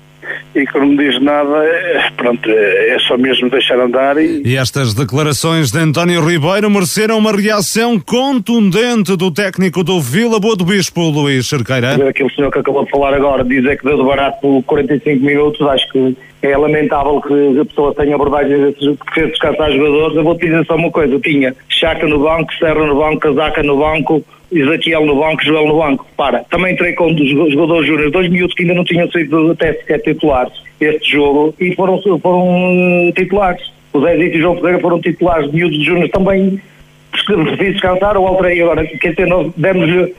e 0.55 0.65
que 0.65 0.79
não 0.79 0.87
me 0.87 0.97
diz 0.97 1.21
nada, 1.21 1.63
é, 1.63 2.09
pronto, 2.17 2.49
é 2.49 2.97
só 3.07 3.17
mesmo 3.17 3.49
deixar 3.49 3.79
andar. 3.79 4.17
E... 4.17 4.41
e 4.45 4.57
estas 4.57 4.93
declarações 4.93 5.71
de 5.71 5.79
António 5.79 6.25
Ribeiro 6.25 6.69
mereceram 6.69 7.17
uma 7.17 7.31
reação 7.31 7.99
contundente 7.99 9.15
do 9.15 9.31
técnico 9.31 9.83
do 9.83 9.99
Vila 9.99 10.39
Boa 10.39 10.55
do 10.55 10.65
Bispo, 10.65 11.01
Luís 11.09 11.47
Cerqueira. 11.47 12.09
Aquele 12.09 12.29
senhor 12.33 12.51
que 12.51 12.59
acabou 12.59 12.85
de 12.85 12.91
falar 12.91 13.13
agora, 13.13 13.43
dizer 13.43 13.77
que 13.77 13.85
deu 13.85 13.97
de 13.97 14.03
barato 14.03 14.41
por 14.41 14.63
45 14.63 15.25
minutos, 15.25 15.61
acho 15.67 15.89
que 15.91 16.15
é 16.41 16.57
lamentável 16.57 17.21
que 17.21 17.59
a 17.59 17.65
pessoa 17.65 17.93
tenha 17.93 18.15
abordagens 18.15 18.75
que 18.75 19.13
fez 19.13 19.29
descansar 19.29 19.71
jogadores. 19.71 20.17
Eu 20.17 20.23
vou 20.23 20.35
te 20.35 20.45
dizer 20.45 20.65
só 20.65 20.75
uma 20.75 20.91
coisa: 20.91 21.13
eu 21.13 21.21
tinha 21.21 21.55
Chaca 21.69 22.07
no 22.07 22.19
banco, 22.19 22.53
Serra 22.55 22.85
no 22.85 22.95
banco, 22.95 23.19
Casaca 23.19 23.63
no 23.63 23.77
banco, 23.77 24.23
Ezequiel 24.51 25.05
no 25.05 25.15
banco, 25.15 25.43
Joel 25.43 25.67
no 25.67 25.77
banco. 25.77 26.05
Para, 26.17 26.39
também 26.49 26.73
entrei 26.73 26.93
com 26.93 27.13
dos 27.13 27.29
jogadores 27.29 27.87
júniores, 27.87 28.11
dois 28.11 28.29
minutos 28.29 28.55
que 28.55 28.63
ainda 28.63 28.73
não 28.73 28.83
tinham 28.83 29.09
sido 29.11 29.51
até 29.51 29.73
sequer 29.73 30.01
titulares 30.01 30.53
este 30.79 31.11
jogo 31.11 31.53
e 31.59 31.75
foram, 31.75 32.01
foram 32.01 33.07
uh, 33.07 33.11
titulares. 33.13 33.71
O 33.93 34.01
Zé 34.01 34.17
e 34.17 34.37
o 34.37 34.41
João 34.41 34.55
Ferreira 34.55 34.79
foram 34.79 34.99
titulares, 34.99 35.51
miúdos 35.51 35.83
júniores 35.83 36.11
também 36.11 36.59
preciso 37.11 37.57
descansar, 37.57 38.17
o 38.17 38.25
alterei 38.25 38.61
agora, 38.61 38.85
quer 38.85 39.11
dizer, 39.11 39.27
nós 39.27 39.51
demos-lhe, 39.57 40.13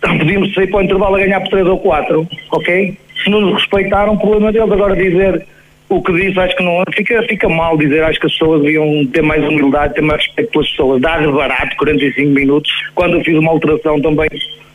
podíamos 0.00 0.54
sair 0.54 0.68
para 0.68 0.78
o 0.78 0.82
intervalo 0.82 1.16
a 1.16 1.18
ganhar 1.18 1.40
por 1.40 1.50
3 1.50 1.66
ou 1.66 1.78
4, 1.78 2.28
ok? 2.52 2.98
Se 3.22 3.30
não 3.30 3.40
nos 3.40 3.54
respeitaram, 3.54 4.14
o 4.14 4.18
problema 4.18 4.52
deles. 4.52 4.70
Agora 4.70 4.94
dizer 4.94 5.44
o 5.88 6.02
que 6.02 6.12
disse, 6.12 6.38
acho 6.38 6.56
que 6.56 6.64
não 6.64 6.82
fica, 6.92 7.22
fica 7.24 7.48
mal 7.48 7.76
dizer, 7.76 8.02
acho 8.02 8.18
que 8.18 8.26
as 8.26 8.32
pessoas 8.32 8.62
deviam 8.62 9.06
ter 9.06 9.22
mais 9.22 9.42
humildade, 9.44 9.94
ter 9.94 10.02
mais 10.02 10.24
respeito 10.24 10.50
pelas 10.50 10.68
pessoas, 10.70 11.00
dar 11.00 11.30
barato 11.30 11.76
45 11.76 12.30
minutos, 12.30 12.70
quando 12.94 13.16
eu 13.16 13.24
fiz 13.24 13.36
uma 13.36 13.52
alteração 13.52 14.00
também 14.00 14.28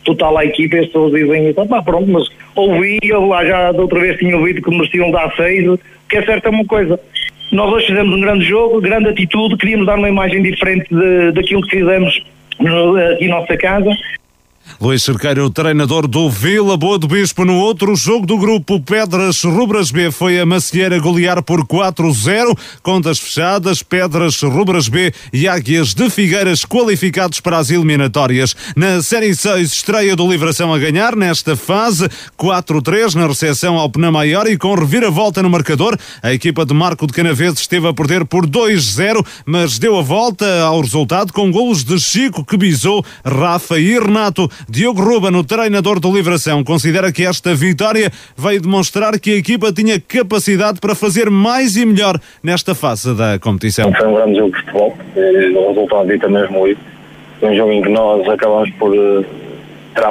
total 0.04 0.38
à 0.38 0.44
equipa, 0.44 0.76
as 0.76 0.86
pessoas 0.86 1.12
dizem 1.12 1.50
isso, 1.50 1.66
pá, 1.66 1.82
pronto, 1.82 2.10
mas 2.10 2.28
ouvi, 2.56 2.98
eu 3.02 3.26
lá 3.26 3.44
já 3.44 3.72
da 3.72 3.82
outra 3.82 4.00
vez 4.00 4.18
tinha 4.18 4.36
ouvido 4.36 4.62
que 4.62 4.70
mereciam 4.70 5.10
dar 5.10 5.34
6, 5.36 5.78
que 6.08 6.16
é 6.16 6.22
certo 6.22 6.46
é 6.46 6.50
uma 6.50 6.64
coisa. 6.64 6.98
Nós 7.52 7.70
hoje 7.70 7.88
fizemos 7.88 8.16
um 8.16 8.20
grande 8.20 8.44
jogo, 8.46 8.80
grande 8.80 9.08
atitude, 9.08 9.58
queríamos 9.58 9.86
dar 9.86 9.98
uma 9.98 10.08
imagem 10.08 10.42
diferente 10.42 10.86
de, 10.90 11.32
daquilo 11.32 11.62
que 11.62 11.76
fizemos 11.76 12.24
no, 12.58 12.96
aqui 12.96 13.26
em 13.26 13.28
nossa 13.28 13.56
casa 13.56 13.90
Luís 14.80 15.02
Cerqueira, 15.02 15.44
o 15.44 15.50
treinador 15.50 16.08
do 16.08 16.28
Vila 16.28 16.76
Boa 16.76 16.98
do 16.98 17.06
Bispo, 17.06 17.44
no 17.44 17.56
outro 17.56 17.94
jogo 17.94 18.26
do 18.26 18.36
grupo 18.36 18.80
Pedras 18.80 19.42
Rubras 19.42 19.90
B, 19.90 20.10
foi 20.10 20.40
a 20.40 20.46
Macieira 20.46 20.98
golear 20.98 21.42
por 21.42 21.64
4-0. 21.64 22.58
Contas 22.82 23.18
fechadas, 23.18 23.82
Pedras 23.82 24.40
Rubras 24.40 24.88
B 24.88 25.12
e 25.32 25.46
Águias 25.46 25.94
de 25.94 26.10
Figueiras 26.10 26.64
qualificados 26.64 27.38
para 27.38 27.58
as 27.58 27.70
eliminatórias. 27.70 28.56
Na 28.74 29.00
Série 29.02 29.34
6, 29.34 29.72
estreia 29.72 30.16
do 30.16 30.28
Livração 30.28 30.74
a 30.74 30.78
ganhar 30.78 31.14
nesta 31.14 31.54
fase, 31.54 32.08
4-3 32.36 33.14
na 33.14 33.26
recepção 33.26 33.76
ao 33.76 33.90
Penamaior 33.90 34.46
e 34.48 34.56
com 34.56 34.74
reviravolta 34.74 35.42
no 35.42 35.50
marcador. 35.50 35.96
A 36.22 36.32
equipa 36.32 36.66
de 36.66 36.74
Marco 36.74 37.06
de 37.06 37.12
Canaveses 37.12 37.60
esteve 37.60 37.86
a 37.86 37.94
perder 37.94 38.24
por 38.24 38.46
2-0, 38.46 39.24
mas 39.46 39.78
deu 39.78 39.96
a 39.96 40.02
volta 40.02 40.62
ao 40.62 40.80
resultado 40.80 41.32
com 41.32 41.50
golos 41.52 41.84
de 41.84 42.00
Chico 42.00 42.44
que 42.44 42.56
bisou 42.56 43.04
Rafa 43.24 43.78
e 43.78 43.98
Renato. 43.98 44.50
Diogo 44.68 45.02
Ruben, 45.02 45.34
o 45.36 45.44
treinador 45.44 46.00
do 46.00 46.12
Livração, 46.12 46.62
considera 46.64 47.12
que 47.12 47.24
esta 47.24 47.54
vitória 47.54 48.10
veio 48.36 48.60
demonstrar 48.60 49.18
que 49.18 49.30
a 49.30 49.36
equipa 49.36 49.72
tinha 49.72 50.00
capacidade 50.00 50.80
para 50.80 50.94
fazer 50.94 51.30
mais 51.30 51.76
e 51.76 51.84
melhor 51.84 52.18
nesta 52.42 52.74
fase 52.74 53.14
da 53.14 53.38
competição. 53.38 53.92
Foi 53.92 54.06
um 54.06 54.14
grande 54.14 54.38
jogo 54.38 54.52
de 54.52 54.60
futebol, 54.60 54.96
o 55.16 55.68
resultado 55.68 56.08
dita 56.08 56.28
mesmo 56.28 56.66
isso. 56.66 56.80
Foi 57.40 57.50
um 57.50 57.56
jogo 57.56 57.72
em 57.72 57.82
que 57.82 57.88
nós 57.88 58.28
acabamos 58.28 58.70
por 58.78 58.94
uh, 58.94 59.24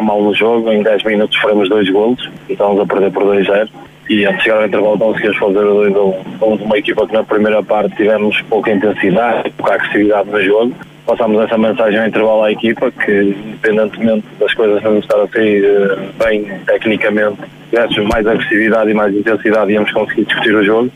mal 0.01 0.21
no 0.21 0.35
jogo, 0.35 0.71
em 0.71 0.83
10 0.83 1.03
minutos 1.05 1.37
fomos 1.37 1.69
dois 1.69 1.89
golos 1.89 2.29
e 2.49 2.53
estávamos 2.53 2.81
a 2.81 2.85
perder 2.85 3.11
por 3.11 3.23
2-0 3.23 3.69
e 4.09 4.25
antes 4.25 4.39
de 4.39 4.43
chegar 4.43 4.57
ao 4.57 4.67
intervalo 4.67 4.97
conseguimos 4.97 5.37
fazer 5.37 5.59
o 5.59 5.75
2-1. 5.89 6.37
Fomos 6.39 6.61
uma 6.61 6.77
equipa 6.77 7.07
que 7.07 7.13
na 7.13 7.23
primeira 7.23 7.63
parte 7.63 7.95
tivemos 7.95 8.41
pouca 8.49 8.71
intensidade, 8.71 9.49
pouca 9.51 9.75
agressividade 9.75 10.29
no 10.29 10.43
jogo. 10.43 10.75
Passámos 11.11 11.43
essa 11.43 11.57
mensagem 11.57 11.99
ao 11.99 12.07
intervalo 12.07 12.43
à 12.43 12.51
equipa 12.53 12.89
que, 12.89 13.35
independentemente 13.45 14.25
das 14.39 14.53
coisas 14.53 14.81
não 14.81 14.97
estar 14.97 15.21
a 15.21 15.27
sair 15.27 15.61
uh, 15.61 16.23
bem 16.23 16.45
tecnicamente, 16.65 17.37
tivéssemos 17.69 18.09
mais 18.09 18.25
agressividade 18.25 18.91
e 18.91 18.93
mais 18.93 19.13
intensidade 19.13 19.73
íamos 19.73 19.91
conseguir 19.91 20.23
discutir 20.23 20.55
o 20.55 20.63
jogo. 20.63 20.89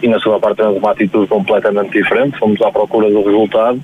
E 0.00 0.06
na 0.06 0.20
segunda 0.20 0.38
parte 0.38 0.58
tivemos 0.58 0.78
uma 0.78 0.92
atitude 0.92 1.26
completamente 1.26 1.90
diferente, 1.90 2.38
fomos 2.38 2.62
à 2.62 2.70
procura 2.70 3.10
do 3.10 3.24
resultado 3.24 3.82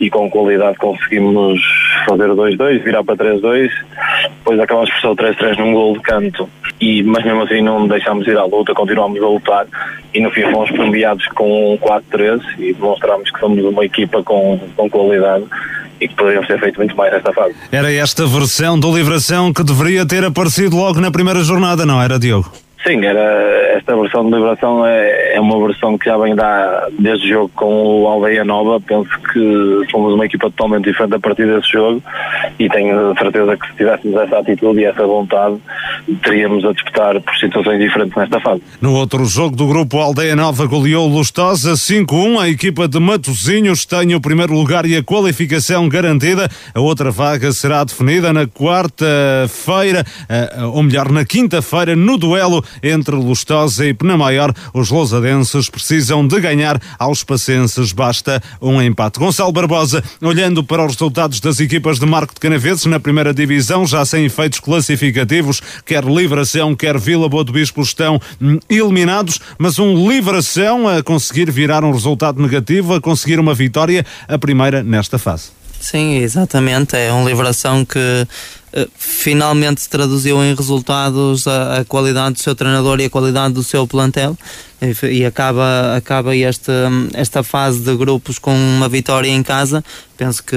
e 0.00 0.10
com 0.10 0.30
qualidade 0.30 0.76
conseguimos 0.78 1.60
fazer 2.06 2.28
2-2, 2.28 2.82
virar 2.82 3.04
para 3.04 3.16
3-2, 3.16 3.70
depois 4.38 4.60
acabamos 4.60 4.90
por 4.90 5.00
ser 5.00 5.06
o 5.08 5.16
3-3 5.16 5.58
num 5.58 5.72
gol 5.72 5.94
de 5.94 6.00
canto, 6.00 6.48
e, 6.80 7.02
mas 7.02 7.24
mesmo 7.24 7.42
assim 7.42 7.62
não 7.62 7.86
deixámos 7.88 8.26
ir 8.26 8.36
à 8.36 8.44
luta, 8.44 8.74
continuámos 8.74 9.22
a 9.22 9.26
lutar 9.26 9.66
e 10.12 10.20
no 10.20 10.30
fim 10.30 10.42
fomos 10.50 10.70
premiados 10.70 11.26
com 11.28 11.74
um 11.74 11.78
4-3 11.78 12.40
e 12.58 12.72
demonstramos 12.72 13.30
que 13.30 13.40
somos 13.40 13.64
uma 13.64 13.84
equipa 13.84 14.22
com, 14.22 14.58
com 14.76 14.90
qualidade 14.90 15.44
e 16.00 16.08
que 16.08 16.14
poderíamos 16.14 16.46
ter 16.46 16.60
feito 16.60 16.76
muito 16.76 16.96
mais 16.96 17.12
nesta 17.12 17.32
fase. 17.32 17.54
Era 17.72 17.92
esta 17.92 18.26
versão 18.26 18.78
do 18.78 18.94
Livração 18.94 19.52
que 19.52 19.64
deveria 19.64 20.06
ter 20.06 20.24
aparecido 20.24 20.76
logo 20.76 21.00
na 21.00 21.10
primeira 21.10 21.42
jornada, 21.42 21.86
não 21.86 22.02
era, 22.02 22.18
Diogo? 22.18 22.65
Sim, 22.84 23.04
era, 23.04 23.76
esta 23.76 23.96
versão 23.96 24.24
de 24.24 24.36
liberação 24.36 24.86
é, 24.86 25.34
é 25.34 25.40
uma 25.40 25.66
versão 25.66 25.98
que 25.98 26.06
já 26.06 26.16
vem 26.16 26.34
da, 26.34 26.88
desde 26.98 27.26
o 27.26 27.28
jogo 27.28 27.50
com 27.54 28.02
o 28.02 28.06
Aldeia 28.06 28.44
Nova. 28.44 28.80
Penso 28.80 29.10
que 29.32 29.80
fomos 29.90 30.14
uma 30.14 30.26
equipa 30.26 30.50
totalmente 30.50 30.84
diferente 30.84 31.14
a 31.14 31.18
partir 31.18 31.46
desse 31.46 31.72
jogo 31.72 32.02
e 32.58 32.68
tenho 32.68 33.14
certeza 33.18 33.56
que 33.56 33.66
se 33.68 33.76
tivéssemos 33.76 34.20
essa 34.20 34.38
atitude 34.38 34.80
e 34.80 34.84
essa 34.84 35.06
vontade, 35.06 35.56
teríamos 36.22 36.64
a 36.64 36.72
disputar 36.72 37.20
por 37.20 37.34
situações 37.36 37.80
diferentes 37.80 38.16
nesta 38.16 38.40
fase. 38.40 38.62
No 38.80 38.94
outro 38.94 39.24
jogo 39.24 39.56
do 39.56 39.66
grupo, 39.66 39.98
Aldeia 39.98 40.36
Nova 40.36 40.66
goleou 40.66 41.08
Lustosa 41.08 41.72
5-1. 41.72 42.40
A 42.40 42.48
equipa 42.48 42.86
de 42.86 43.00
Matosinhos 43.00 43.84
tem 43.84 44.14
o 44.14 44.20
primeiro 44.20 44.54
lugar 44.54 44.86
e 44.86 44.96
a 44.96 45.02
qualificação 45.02 45.88
garantida. 45.88 46.48
A 46.74 46.80
outra 46.80 47.10
vaga 47.10 47.50
será 47.52 47.82
definida 47.84 48.32
na 48.32 48.46
quarta-feira, 48.46 50.04
eh, 50.28 50.64
ou 50.72 50.82
melhor, 50.82 51.10
na 51.10 51.24
quinta-feira, 51.24 51.96
no 51.96 52.16
duelo 52.16 52.62
entre 52.82 53.14
Lustosa 53.14 53.86
e 53.86 53.94
Penamaior. 53.94 54.52
Os 54.72 54.90
lousadenses 54.90 55.68
precisam 55.68 56.26
de 56.26 56.40
ganhar 56.40 56.80
aos 56.98 57.22
pacenses, 57.24 57.92
basta 57.92 58.42
um 58.60 58.80
empate. 58.80 59.18
Gonçalo 59.18 59.52
Barbosa, 59.52 60.02
olhando 60.22 60.62
para 60.62 60.84
os 60.84 60.92
resultados 60.92 61.40
das 61.40 61.60
equipas 61.60 61.98
de 61.98 62.06
Marco 62.06 62.34
de 62.34 62.40
Canaveses 62.40 62.86
na 62.86 63.00
primeira 63.00 63.32
divisão, 63.32 63.86
já 63.86 64.04
sem 64.04 64.24
efeitos 64.24 64.60
classificativos, 64.60 65.60
quer 65.84 66.04
Livração, 66.04 66.74
quer 66.74 66.98
Vila 66.98 67.28
Boa 67.28 67.44
do 67.44 67.52
Bispo 67.52 67.82
estão 67.82 68.20
hum, 68.40 68.58
eliminados, 68.68 69.40
mas 69.58 69.78
um 69.78 70.08
Livração 70.08 70.88
a 70.88 71.02
conseguir 71.02 71.50
virar 71.50 71.84
um 71.84 71.92
resultado 71.92 72.40
negativo, 72.40 72.94
a 72.94 73.00
conseguir 73.00 73.38
uma 73.38 73.54
vitória, 73.54 74.04
a 74.28 74.38
primeira 74.38 74.82
nesta 74.82 75.18
fase. 75.18 75.50
Sim, 75.80 76.16
exatamente. 76.16 76.96
É 76.96 77.12
um 77.12 77.26
Livração 77.26 77.84
que 77.84 78.26
uh, 78.76 78.90
finalmente 78.96 79.88
traduziu 79.88 80.42
em 80.44 80.54
resultados 80.54 81.46
a, 81.46 81.78
a, 81.78 81.84
qualidade 81.84 82.34
do 82.34 82.42
seu 82.42 82.54
treinador 82.54 83.00
e 83.00 83.04
a 83.04 83.10
qualidade 83.10 83.54
do 83.54 83.62
seu 83.62 83.86
plantel 83.86 84.36
e, 84.80 85.06
e 85.06 85.24
acaba, 85.24 85.96
acaba 85.96 86.36
este, 86.36 86.72
esta 87.14 87.42
fase 87.42 87.80
de 87.80 87.96
grupos 87.96 88.38
com 88.38 88.54
uma 88.54 88.88
vitória 88.88 89.28
em 89.28 89.42
casa. 89.42 89.84
Penso 90.16 90.44
que 90.44 90.56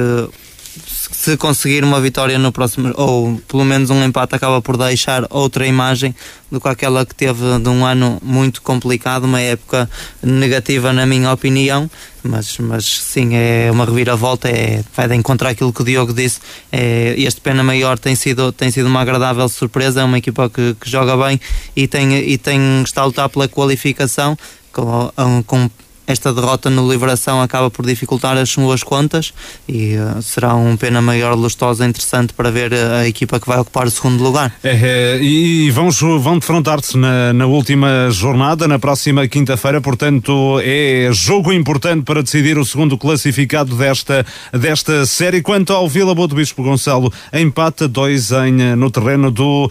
se 1.12 1.36
conseguir 1.38 1.84
uma 1.84 2.00
vitória 2.00 2.38
no 2.38 2.52
próximo, 2.52 2.94
ou 2.96 3.42
pelo 3.48 3.66
menos 3.66 3.90
um 3.90 4.04
empate, 4.04 4.36
acaba 4.36 4.62
por 4.62 4.78
deixar 4.78 5.26
outra 5.30 5.66
imagem 5.66 6.16
do 6.52 6.62
que 6.62 6.68
aquela 6.68 7.06
que 7.06 7.16
teve 7.16 7.60
de 7.60 7.70
um 7.70 7.86
ano 7.86 8.20
muito 8.24 8.62
complicado, 8.62 9.26
uma 9.26 9.42
época 9.42 9.90
negativa, 10.22 10.94
na 10.94 11.06
minha 11.06 11.32
opinião. 11.32 11.90
Mas, 12.24 12.58
mas 12.58 12.86
sim, 12.86 13.30
é 13.34 13.70
uma 13.72 13.86
reviravolta, 13.86 14.50
é, 14.50 14.84
vai 14.96 15.08
de 15.08 15.16
encontrar 15.16 15.50
aquilo 15.50 15.72
que 15.72 15.82
o 15.82 15.86
Diogo 15.86 16.14
disse. 16.14 16.40
É, 16.72 17.16
este 17.18 17.40
Pena 17.42 17.64
Maior 17.64 17.98
tem 17.98 18.16
sido, 18.16 18.52
tem 18.52 18.70
sido 18.72 18.88
uma 18.88 19.02
agradável 19.02 19.48
surpresa, 19.48 20.02
é 20.02 20.04
uma 20.04 20.18
equipa 20.18 20.50
que, 20.50 20.76
que 20.80 20.90
joga 20.90 21.16
bem 21.18 21.40
e 21.76 21.88
tem, 21.88 22.14
e 22.14 22.38
tem 22.38 22.82
está 22.84 23.02
a 23.02 23.06
lutar 23.06 23.30
pela 23.30 23.48
qualificação 23.48 24.38
com, 24.72 25.12
com 25.46 25.70
esta 26.10 26.34
derrota 26.34 26.72
no 26.72 26.92
Liberação 26.92 27.40
acaba 27.40 27.70
por 27.70 27.86
dificultar 27.86 28.36
as 28.36 28.50
suas 28.50 28.82
contas 28.82 29.32
e 29.68 29.96
uh, 29.96 30.22
será 30.24 30.56
um 30.56 30.76
pena 30.76 31.02
maior 31.02 31.36
lustosa 31.36 31.86
interessante 31.86 32.34
para 32.34 32.50
ver 32.50 32.74
a, 32.74 33.02
a 33.02 33.08
equipa 33.08 33.40
que 33.40 33.48
vai 33.48 33.60
ocupar 33.60 33.86
o 33.86 33.92
segundo 33.92 34.24
lugar. 34.24 34.52
É, 34.64 34.72
é, 34.72 35.20
e 35.22 35.70
vamos, 35.70 36.00
vão 36.02 36.40
defrontar-se 36.40 36.98
na, 36.98 37.32
na 37.32 37.46
última 37.46 38.10
jornada, 38.10 38.68
na 38.68 38.80
próxima 38.80 39.28
quinta-feira, 39.28 39.80
portanto 39.80 40.60
é 40.64 41.10
jogo 41.12 41.54
importante 41.54 42.04
para 42.04 42.24
decidir 42.24 42.58
o 42.58 42.66
segundo 42.66 42.98
classificado 42.98 43.76
desta, 43.76 44.26
desta 44.52 45.06
série. 45.06 45.44
Quanto 45.44 45.74
ao 45.74 45.88
Vila 45.88 46.16
Boa 46.16 46.28
do 46.28 46.36
Bispo 46.36 46.64
Gonçalo, 46.64 47.14
empata 47.32 47.88
dois 47.88 48.32
em, 48.32 48.76
no 48.76 48.90
terreno 48.90 49.30
do, 49.30 49.70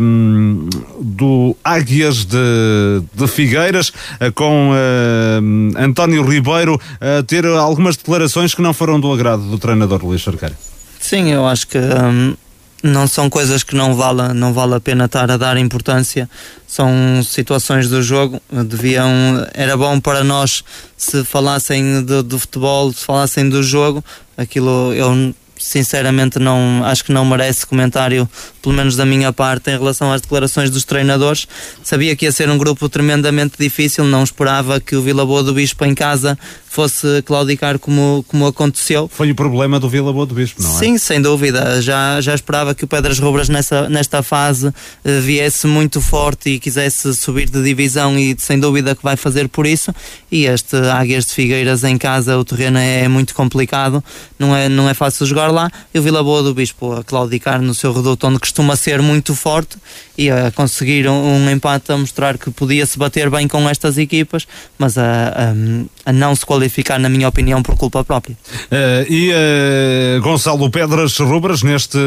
um, 0.00 0.68
do 1.00 1.56
Águias 1.64 2.24
de, 2.24 3.02
de 3.12 3.26
Figueiras, 3.26 3.92
eh, 4.20 4.30
com 4.30 4.70
um, 4.70 5.71
António 5.76 6.22
Ribeiro 6.24 6.80
ter 7.26 7.46
algumas 7.46 7.96
declarações 7.96 8.54
que 8.54 8.62
não 8.62 8.72
foram 8.72 9.00
do 9.00 9.12
agrado 9.12 9.42
do 9.42 9.58
treinador 9.58 10.04
Luís 10.04 10.22
Cerqueira. 10.22 10.56
Sim, 11.00 11.30
eu 11.30 11.46
acho 11.46 11.66
que 11.66 11.78
hum, 11.78 12.34
não 12.82 13.06
são 13.06 13.30
coisas 13.30 13.62
que 13.62 13.76
não 13.76 13.94
vale, 13.94 14.32
não 14.34 14.52
vale 14.52 14.74
a 14.74 14.80
pena 14.80 15.04
estar 15.04 15.30
a 15.30 15.36
dar 15.36 15.56
importância. 15.56 16.28
São 16.66 17.22
situações 17.24 17.88
do 17.88 18.02
jogo. 18.02 18.40
Deviam, 18.66 19.06
era 19.54 19.76
bom 19.76 20.00
para 20.00 20.24
nós 20.24 20.64
se 20.96 21.24
falassem 21.24 22.02
do, 22.02 22.22
do 22.22 22.38
futebol, 22.38 22.92
se 22.92 23.04
falassem 23.04 23.48
do 23.48 23.62
jogo. 23.62 24.04
Aquilo 24.36 24.92
eu 24.94 25.34
sinceramente 25.62 26.38
não 26.38 26.82
acho 26.84 27.04
que 27.04 27.12
não 27.12 27.24
merece 27.24 27.66
comentário, 27.66 28.28
pelo 28.60 28.74
menos 28.74 28.96
da 28.96 29.06
minha 29.06 29.32
parte, 29.32 29.70
em 29.70 29.78
relação 29.78 30.12
às 30.12 30.20
declarações 30.20 30.70
dos 30.70 30.84
treinadores. 30.84 31.46
Sabia 31.82 32.14
que 32.16 32.24
ia 32.24 32.32
ser 32.32 32.50
um 32.50 32.58
grupo 32.58 32.88
tremendamente 32.88 33.54
difícil, 33.58 34.04
não 34.04 34.22
esperava 34.22 34.80
que 34.80 34.96
o 34.96 35.02
Vila 35.02 35.24
Boa 35.24 35.42
do 35.42 35.54
Bispo 35.54 35.84
em 35.84 35.94
casa 35.94 36.38
fosse 36.72 37.20
claudicar 37.26 37.78
como, 37.78 38.24
como 38.26 38.46
aconteceu. 38.46 39.06
Foi 39.12 39.30
o 39.30 39.34
problema 39.34 39.78
do 39.78 39.90
Vila 39.90 40.10
Boa 40.10 40.24
do 40.24 40.34
Bispo, 40.34 40.62
não 40.62 40.70
é? 40.70 40.78
Sim, 40.78 40.96
sem 40.96 41.20
dúvida. 41.20 41.82
Já, 41.82 42.18
já 42.22 42.34
esperava 42.34 42.74
que 42.74 42.82
o 42.82 42.88
Pedras 42.88 43.18
Rubras 43.18 43.50
nessa, 43.50 43.90
nesta 43.90 44.22
fase 44.22 44.72
eh, 45.04 45.20
viesse 45.20 45.66
muito 45.66 46.00
forte 46.00 46.48
e 46.48 46.58
quisesse 46.58 47.14
subir 47.14 47.50
de 47.50 47.62
divisão 47.62 48.18
e 48.18 48.34
sem 48.38 48.58
dúvida 48.58 48.94
que 48.94 49.02
vai 49.02 49.16
fazer 49.16 49.48
por 49.48 49.66
isso. 49.66 49.94
E 50.30 50.46
este 50.46 50.76
Águias 50.76 51.26
de 51.26 51.32
Figueiras 51.34 51.84
em 51.84 51.98
casa, 51.98 52.38
o 52.38 52.44
terreno 52.44 52.78
é 52.78 53.06
muito 53.06 53.34
complicado, 53.34 54.02
não 54.38 54.56
é, 54.56 54.66
não 54.66 54.88
é 54.88 54.94
fácil 54.94 55.26
jogar 55.26 55.52
lá. 55.52 55.70
E 55.92 55.98
o 55.98 56.02
Vila 56.02 56.22
Boa 56.24 56.42
do 56.42 56.54
Bispo 56.54 56.94
a 56.94 57.04
claudicar 57.04 57.60
no 57.60 57.74
seu 57.74 57.92
reduto 57.92 58.26
onde 58.26 58.38
costuma 58.38 58.76
ser 58.76 59.02
muito 59.02 59.34
forte 59.34 59.76
e 60.16 60.30
a 60.30 60.50
conseguir 60.50 61.06
um, 61.06 61.36
um 61.36 61.50
empate 61.50 61.92
a 61.92 61.98
mostrar 61.98 62.38
que 62.38 62.50
podia 62.50 62.86
se 62.86 62.98
bater 62.98 63.28
bem 63.28 63.46
com 63.46 63.68
estas 63.68 63.98
equipas, 63.98 64.46
mas 64.78 64.96
a, 64.96 65.02
a, 65.04 66.10
a 66.10 66.12
não 66.14 66.34
se 66.34 66.46
qualificar 66.46 66.61
qualificar, 66.62 66.98
na 66.98 67.08
minha 67.08 67.28
opinião, 67.28 67.62
por 67.62 67.76
culpa 67.76 68.04
própria. 68.04 68.36
Uh, 68.70 69.12
e 69.12 69.30
uh, 69.30 70.20
Gonçalo 70.22 70.70
Pedras 70.70 71.18
Rubras, 71.18 71.62
neste, 71.62 71.98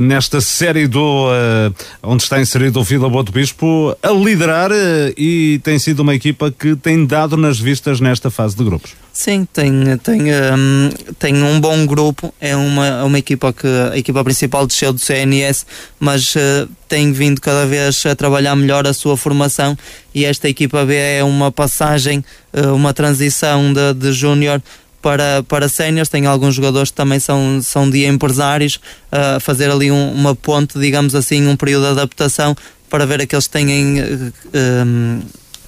nesta 0.00 0.40
série 0.40 0.86
do 0.86 1.28
uh, 1.28 1.74
onde 2.02 2.22
está 2.22 2.40
inserido 2.40 2.80
o 2.80 2.84
Vila 2.84 3.08
Boa 3.08 3.24
do 3.24 3.32
Bispo, 3.32 3.96
a 4.02 4.10
liderar 4.10 4.70
e 5.16 5.60
tem 5.64 5.78
sido 5.78 6.00
uma 6.00 6.14
equipa 6.14 6.50
que 6.50 6.76
tem 6.76 7.04
dado 7.04 7.36
nas 7.36 7.58
vistas 7.58 8.00
nesta 8.00 8.30
fase 8.30 8.56
de 8.56 8.64
grupos. 8.64 8.94
Sim, 9.12 9.46
tem, 9.52 9.70
tem, 9.98 10.22
um, 10.22 10.90
tem 11.18 11.42
um 11.42 11.60
bom 11.60 11.84
grupo. 11.84 12.32
É 12.40 12.56
uma, 12.56 13.04
uma 13.04 13.18
equipa 13.18 13.52
que 13.52 13.66
a 13.92 13.98
equipa 13.98 14.24
principal 14.24 14.66
desceu 14.66 14.90
do 14.90 14.98
CNS, 14.98 15.66
mas 16.00 16.34
uh, 16.34 16.66
tem 16.88 17.12
vindo 17.12 17.38
cada 17.38 17.66
vez 17.66 18.06
a 18.06 18.16
trabalhar 18.16 18.56
melhor 18.56 18.86
a 18.86 18.94
sua 18.94 19.14
formação. 19.14 19.76
E 20.14 20.24
esta 20.24 20.48
equipa 20.48 20.86
B 20.86 20.96
é 20.96 21.22
uma 21.22 21.52
passagem, 21.52 22.24
uh, 22.54 22.74
uma 22.74 22.94
transição 22.94 23.70
de, 23.74 23.92
de 23.92 24.12
júnior 24.12 24.62
para, 25.02 25.42
para 25.42 25.68
séniores, 25.68 26.08
tem 26.08 26.24
alguns 26.24 26.54
jogadores 26.54 26.90
que 26.90 26.96
também 26.96 27.18
são, 27.18 27.60
são 27.62 27.90
de 27.90 28.06
empresários, 28.06 28.80
a 29.10 29.36
uh, 29.36 29.40
fazer 29.40 29.70
ali 29.70 29.90
um, 29.90 30.12
uma 30.12 30.34
ponte, 30.34 30.78
digamos 30.78 31.14
assim, 31.14 31.46
um 31.46 31.56
período 31.56 31.82
de 31.82 31.90
adaptação 31.90 32.56
para 32.88 33.04
ver 33.04 33.20
aqueles 33.20 33.46
que 33.46 33.52
têm 33.52 33.98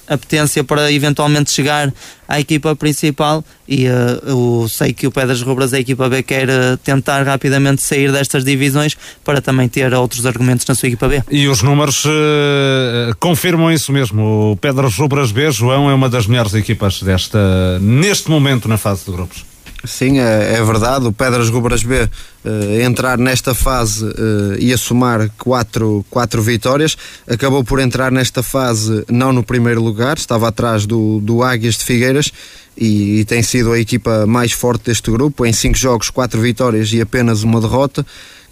uh, 0.09 0.13
apetência 0.13 0.63
para 0.63 0.91
eventualmente 0.91 1.51
chegar 1.51 1.93
à 2.27 2.39
equipa 2.39 2.75
principal 2.75 3.43
e 3.67 3.87
uh, 3.87 3.91
eu 4.25 4.67
sei 4.69 4.93
que 4.93 5.07
o 5.07 5.11
Pedras 5.11 5.41
Rubras, 5.41 5.73
a 5.73 5.79
equipa 5.79 6.07
B, 6.07 6.23
quer 6.23 6.47
uh, 6.49 6.77
tentar 6.83 7.23
rapidamente 7.23 7.81
sair 7.81 8.11
destas 8.11 8.43
divisões 8.43 8.95
para 9.23 9.41
também 9.41 9.67
ter 9.67 9.93
outros 9.93 10.25
argumentos 10.25 10.65
na 10.65 10.75
sua 10.75 10.87
equipa 10.87 11.07
B. 11.07 11.23
E 11.31 11.47
os 11.47 11.61
números 11.61 12.05
uh, 12.05 13.15
confirmam 13.19 13.71
isso 13.71 13.91
mesmo. 13.91 14.51
O 14.51 14.57
Pedras 14.57 14.95
Rubras 14.95 15.31
B, 15.31 15.51
João, 15.51 15.89
é 15.89 15.93
uma 15.93 16.09
das 16.09 16.27
melhores 16.27 16.53
equipas 16.53 17.01
desta, 17.01 17.79
neste 17.79 18.29
momento 18.29 18.67
na 18.67 18.77
fase 18.77 19.05
de 19.05 19.11
grupos. 19.11 19.54
Sim, 19.85 20.19
é, 20.19 20.55
é 20.55 20.63
verdade. 20.63 21.05
O 21.07 21.11
Pedras 21.11 21.49
Rubras 21.49 21.83
B 21.83 22.03
uh, 22.03 22.81
entrar 22.81 23.17
nesta 23.17 23.53
fase 23.53 24.05
uh, 24.05 24.55
ia 24.59 24.77
somar 24.77 25.29
quatro, 25.37 26.05
quatro 26.09 26.41
vitórias. 26.41 26.97
Acabou 27.27 27.63
por 27.63 27.79
entrar 27.79 28.11
nesta 28.11 28.43
fase 28.43 29.03
não 29.09 29.31
no 29.31 29.43
primeiro 29.43 29.81
lugar, 29.81 30.17
estava 30.17 30.47
atrás 30.47 30.85
do, 30.85 31.19
do 31.21 31.43
Águias 31.43 31.75
de 31.75 31.83
Figueiras 31.83 32.31
e, 32.77 33.19
e 33.19 33.25
tem 33.25 33.41
sido 33.41 33.71
a 33.71 33.79
equipa 33.79 34.25
mais 34.25 34.51
forte 34.51 34.85
deste 34.85 35.09
grupo. 35.11 35.45
Em 35.45 35.53
cinco 35.53 35.77
jogos, 35.77 36.09
quatro 36.09 36.41
vitórias 36.41 36.91
e 36.91 37.01
apenas 37.01 37.43
uma 37.43 37.61
derrota. 37.61 38.05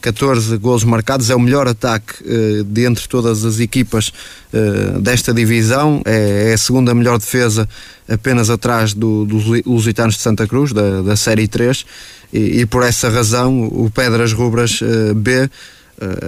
14 0.04 0.58
golos 0.58 0.84
marcados, 0.84 1.30
é 1.30 1.36
o 1.36 1.40
melhor 1.40 1.66
ataque 1.66 2.16
uh, 2.24 2.64
de 2.66 2.86
entre 2.86 3.08
todas 3.08 3.46
as 3.46 3.62
equipas 3.62 4.12
uh, 4.52 5.00
desta 5.00 5.34
divisão, 5.34 6.02
é, 6.04 6.50
é, 6.50 6.54
a 6.54 6.58
segunda 6.58 6.94
melhor 6.94 7.18
defesa, 7.18 7.68
apenas 8.08 8.50
atrás 8.50 8.94
do, 8.94 9.24
dos 9.24 9.46
Lusitanos 9.66 10.16
de 10.16 10.22
Santa 10.22 10.46
Cruz, 10.46 10.74
da, 10.74 11.02
da 11.02 11.16
Série 11.16 11.48
3, 11.48 11.86
e, 12.34 12.60
e 12.60 12.66
por 12.66 12.84
essa 12.84 13.10
razão 13.10 13.64
o 13.64 13.90
Pedras 13.90 14.34
Rubras 14.34 14.82
uh, 14.82 15.16
B 15.16 15.50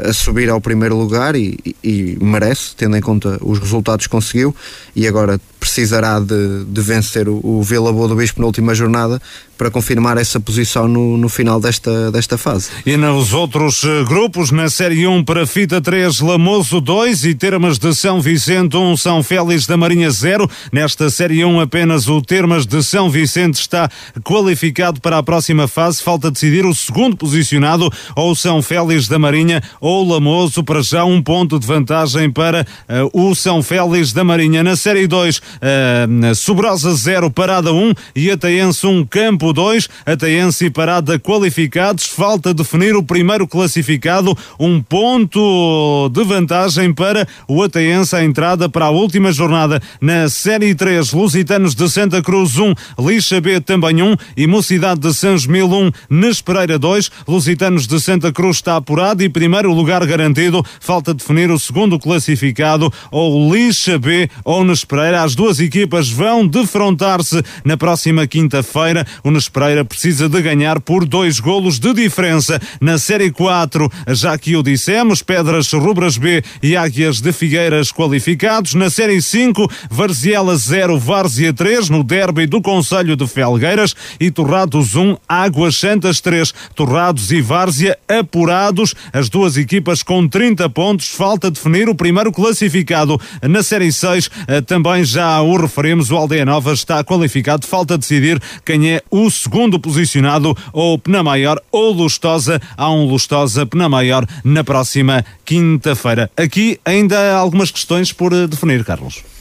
a 0.07 0.14
subir 0.14 0.49
ao 0.49 0.61
primeiro 0.61 0.95
lugar 0.95 1.35
e, 1.35 1.57
e, 1.84 2.18
merece, 2.22 2.76
tendo 2.77 2.95
em 2.95 3.02
conta 3.02 3.38
os 3.41 3.60
resultados 3.60 4.06
que 4.06 4.11
conseguiu, 4.11 4.56
e 4.95 5.06
agora 5.07 5.41
precisará 5.60 6.19
de, 6.19 6.64
de 6.65 6.81
vencer 6.81 7.27
o, 7.27 7.41
o 7.43 7.61
Vila 7.64 7.91
Boa 7.91 8.07
do 8.07 8.15
Bispo 8.15 8.39
na 8.39 8.45
última 8.45 8.73
jornada 8.73 9.19
para 9.57 9.72
confirmar 9.72 10.18
essa 10.18 10.40
posição 10.40 10.88
no, 10.88 11.18
no 11.18 11.30
final 11.30 11.60
desta, 11.60 12.11
desta 12.11 12.38
fase. 12.38 12.69
E 12.86 12.98
nos 12.98 13.34
outros 13.34 13.84
uh, 13.84 14.06
grupos, 14.06 14.52
na 14.52 14.69
Série 14.69 15.07
1 15.07 15.23
para 15.23 15.45
Fita 15.48 15.82
3, 15.82 16.19
Lamoso 16.19 16.82
2 16.82 17.26
e 17.26 17.36
Termas 17.36 17.77
de 17.77 17.94
São 17.95 18.22
Vicente 18.22 18.76
1, 18.76 18.98
São 18.98 19.23
Félix 19.23 19.65
da 19.65 19.77
Marinha 19.77 20.10
0. 20.11 20.49
Nesta 20.72 21.10
Série 21.10 21.44
1 21.45 21.60
apenas 21.60 22.07
o 22.07 22.22
Termas 22.22 22.65
de 22.65 22.84
São 22.84 23.10
Vicente 23.10 23.56
está 23.56 23.90
qualificado 24.23 24.99
para 24.99 25.18
a 25.18 25.23
próxima 25.23 25.68
fase. 25.68 26.03
Falta 26.03 26.30
decidir 26.30 26.65
o 26.65 26.73
segundo 26.73 27.15
posicionado 27.15 27.90
ou 28.15 28.36
São 28.36 28.61
Félix 28.61 29.07
da 29.07 29.18
Marinha 29.18 29.61
ou 29.80 30.07
Lamoso 30.07 30.64
para 30.64 30.82
já 30.82 31.06
um 31.06 31.22
ponto 31.22 31.57
de 31.60 31.65
vantagem 31.65 32.30
para 32.30 32.65
uh, 32.90 33.30
o 33.30 33.34
São 33.34 33.64
Félix 33.64 34.11
da 34.11 34.23
Marinha. 34.23 34.64
Na 34.64 34.76
Série 34.76 35.07
2, 35.07 35.38
uh, 35.38 36.36
Sobrosa 36.36 36.94
0, 36.94 37.32
Parada 37.32 37.72
1 37.72 37.94
e 38.15 38.32
Ataense 38.32 38.86
1, 38.86 39.06
Campo 39.06 39.44
2. 39.53 39.88
Ataense 40.05 40.65
e 40.65 40.69
Parada 40.69 41.19
qualificados. 41.19 42.05
Falta 42.05 42.53
definir 42.53 42.95
o 42.95 43.03
primeiro 43.03 43.47
classificado. 43.47 44.38
Um 44.59 44.81
ponto 44.81 46.09
de 46.09 46.23
vantagem 46.23 46.93
para 46.93 47.27
o 47.47 47.61
Ataense. 47.61 48.15
A 48.15 48.23
entrada 48.23 48.67
para 48.69 48.85
a 48.85 48.89
última 48.89 49.31
jornada 49.31 49.81
na 50.01 50.30
Série 50.30 50.73
3. 50.73 51.13
Lusitanos 51.13 51.76
de 51.76 51.89
Santa 51.89 52.22
Cruz 52.22 52.57
1, 52.57 52.73
Lixa 52.99 53.39
B 53.41 53.59
também 53.59 54.01
1 54.01 54.15
e 54.38 54.47
Mocidade 54.47 55.01
de 55.01 55.13
São 55.13 55.35
Mil 55.47 55.67
1, 55.67 55.91
Nespereira 56.09 56.80
2. 56.80 57.11
Lusitanos 57.27 57.88
de 57.88 57.99
Santa 57.99 58.31
Cruz 58.31 58.57
está 58.57 58.77
apurado 58.77 59.23
e 59.23 59.30
primeiro 59.30 59.73
lugar 59.73 60.05
garantido. 60.05 60.63
Falta 60.80 61.13
definir 61.13 61.51
o 61.51 61.59
segundo 61.59 61.99
classificado 61.99 62.91
ou 63.11 63.53
Lixa 63.53 63.97
B 63.97 64.30
ou 64.43 64.63
Nespereira. 64.63 65.23
As 65.23 65.35
duas 65.35 65.59
equipas 65.59 66.09
vão 66.09 66.47
defrontar-se 66.47 67.43
na 67.63 67.76
próxima 67.77 68.26
quinta-feira. 68.27 69.05
O 69.23 69.31
Nespereira 69.36 69.84
precisa 69.84 70.30
de 70.30 70.41
ganhar 70.41 70.80
por 70.80 71.06
dois 71.06 71.41
golos 71.41 71.78
de 71.78 71.94
diferença. 71.94 72.57
Na 72.80 72.98
Série 72.98 73.30
4, 73.30 73.91
já 74.07 74.38
que 74.38 74.56
o 74.56 74.64
dissemos, 74.64 75.22
Pedras 75.22 75.70
Rubras 75.74 76.18
B 76.18 76.41
e 76.64 76.78
Águias 76.78 77.20
de 77.20 77.34
Figueiras 77.34 77.91
qualificados. 77.91 78.74
Na 78.76 78.90
Série 78.90 79.22
5, 79.22 79.70
Varziela 79.91 80.56
0, 80.56 80.98
Várzea 80.98 81.52
3, 81.52 81.90
no 81.90 82.02
derby 82.02 82.45
do 82.45 82.62
Conselho 82.62 83.18
de 83.18 83.28
Felgueiras 83.28 83.94
e 84.22 84.32
Torrados 84.32 84.95
1, 84.95 85.18
Águas 85.28 85.76
Santas 85.76 86.22
3. 86.22 86.53
Torrados 86.74 87.30
e 87.30 87.41
Várzea 87.41 87.98
apurados, 88.07 88.95
as 89.12 89.28
duas 89.28 89.57
equipas 89.57 90.02
com 90.02 90.30
30 90.30 90.70
pontos. 90.70 91.10
Falta 91.10 91.52
definir 91.52 91.90
o 91.90 91.95
primeiro 91.95 92.32
classificado. 92.32 93.20
Na 93.41 93.62
Série 93.62 93.91
6, 93.91 94.30
eh, 94.48 94.62
também 94.62 95.03
já 95.03 95.41
o 95.41 95.57
referimos, 95.57 96.10
o 96.10 96.16
Aldeia 96.16 96.45
Nova 96.45 96.72
está 96.72 97.03
qualificado. 97.03 97.68
Falta 97.68 97.98
decidir 97.98 98.41
quem 98.64 98.91
é 98.91 99.03
o 99.12 99.24
segundo 99.30 99.80
posicionado, 99.80 100.56
ou 100.72 100.97
Penamaior 100.97 101.61
ou 101.72 101.91
Lustosa. 101.91 102.61
Há 102.77 102.89
um 102.91 103.06
Lustosa 103.06 103.65
Penamaior 103.65 104.26
na 104.43 104.64
próxima 104.64 105.26
quinta-feira. 105.43 106.30
Aqui 106.35 106.80
ainda 106.85 107.18
há 107.18 107.38
algumas 107.38 107.72
questões 107.72 108.11
por 108.11 108.34
eh, 108.34 108.47
definir, 108.47 108.84
Carlos. 108.84 109.35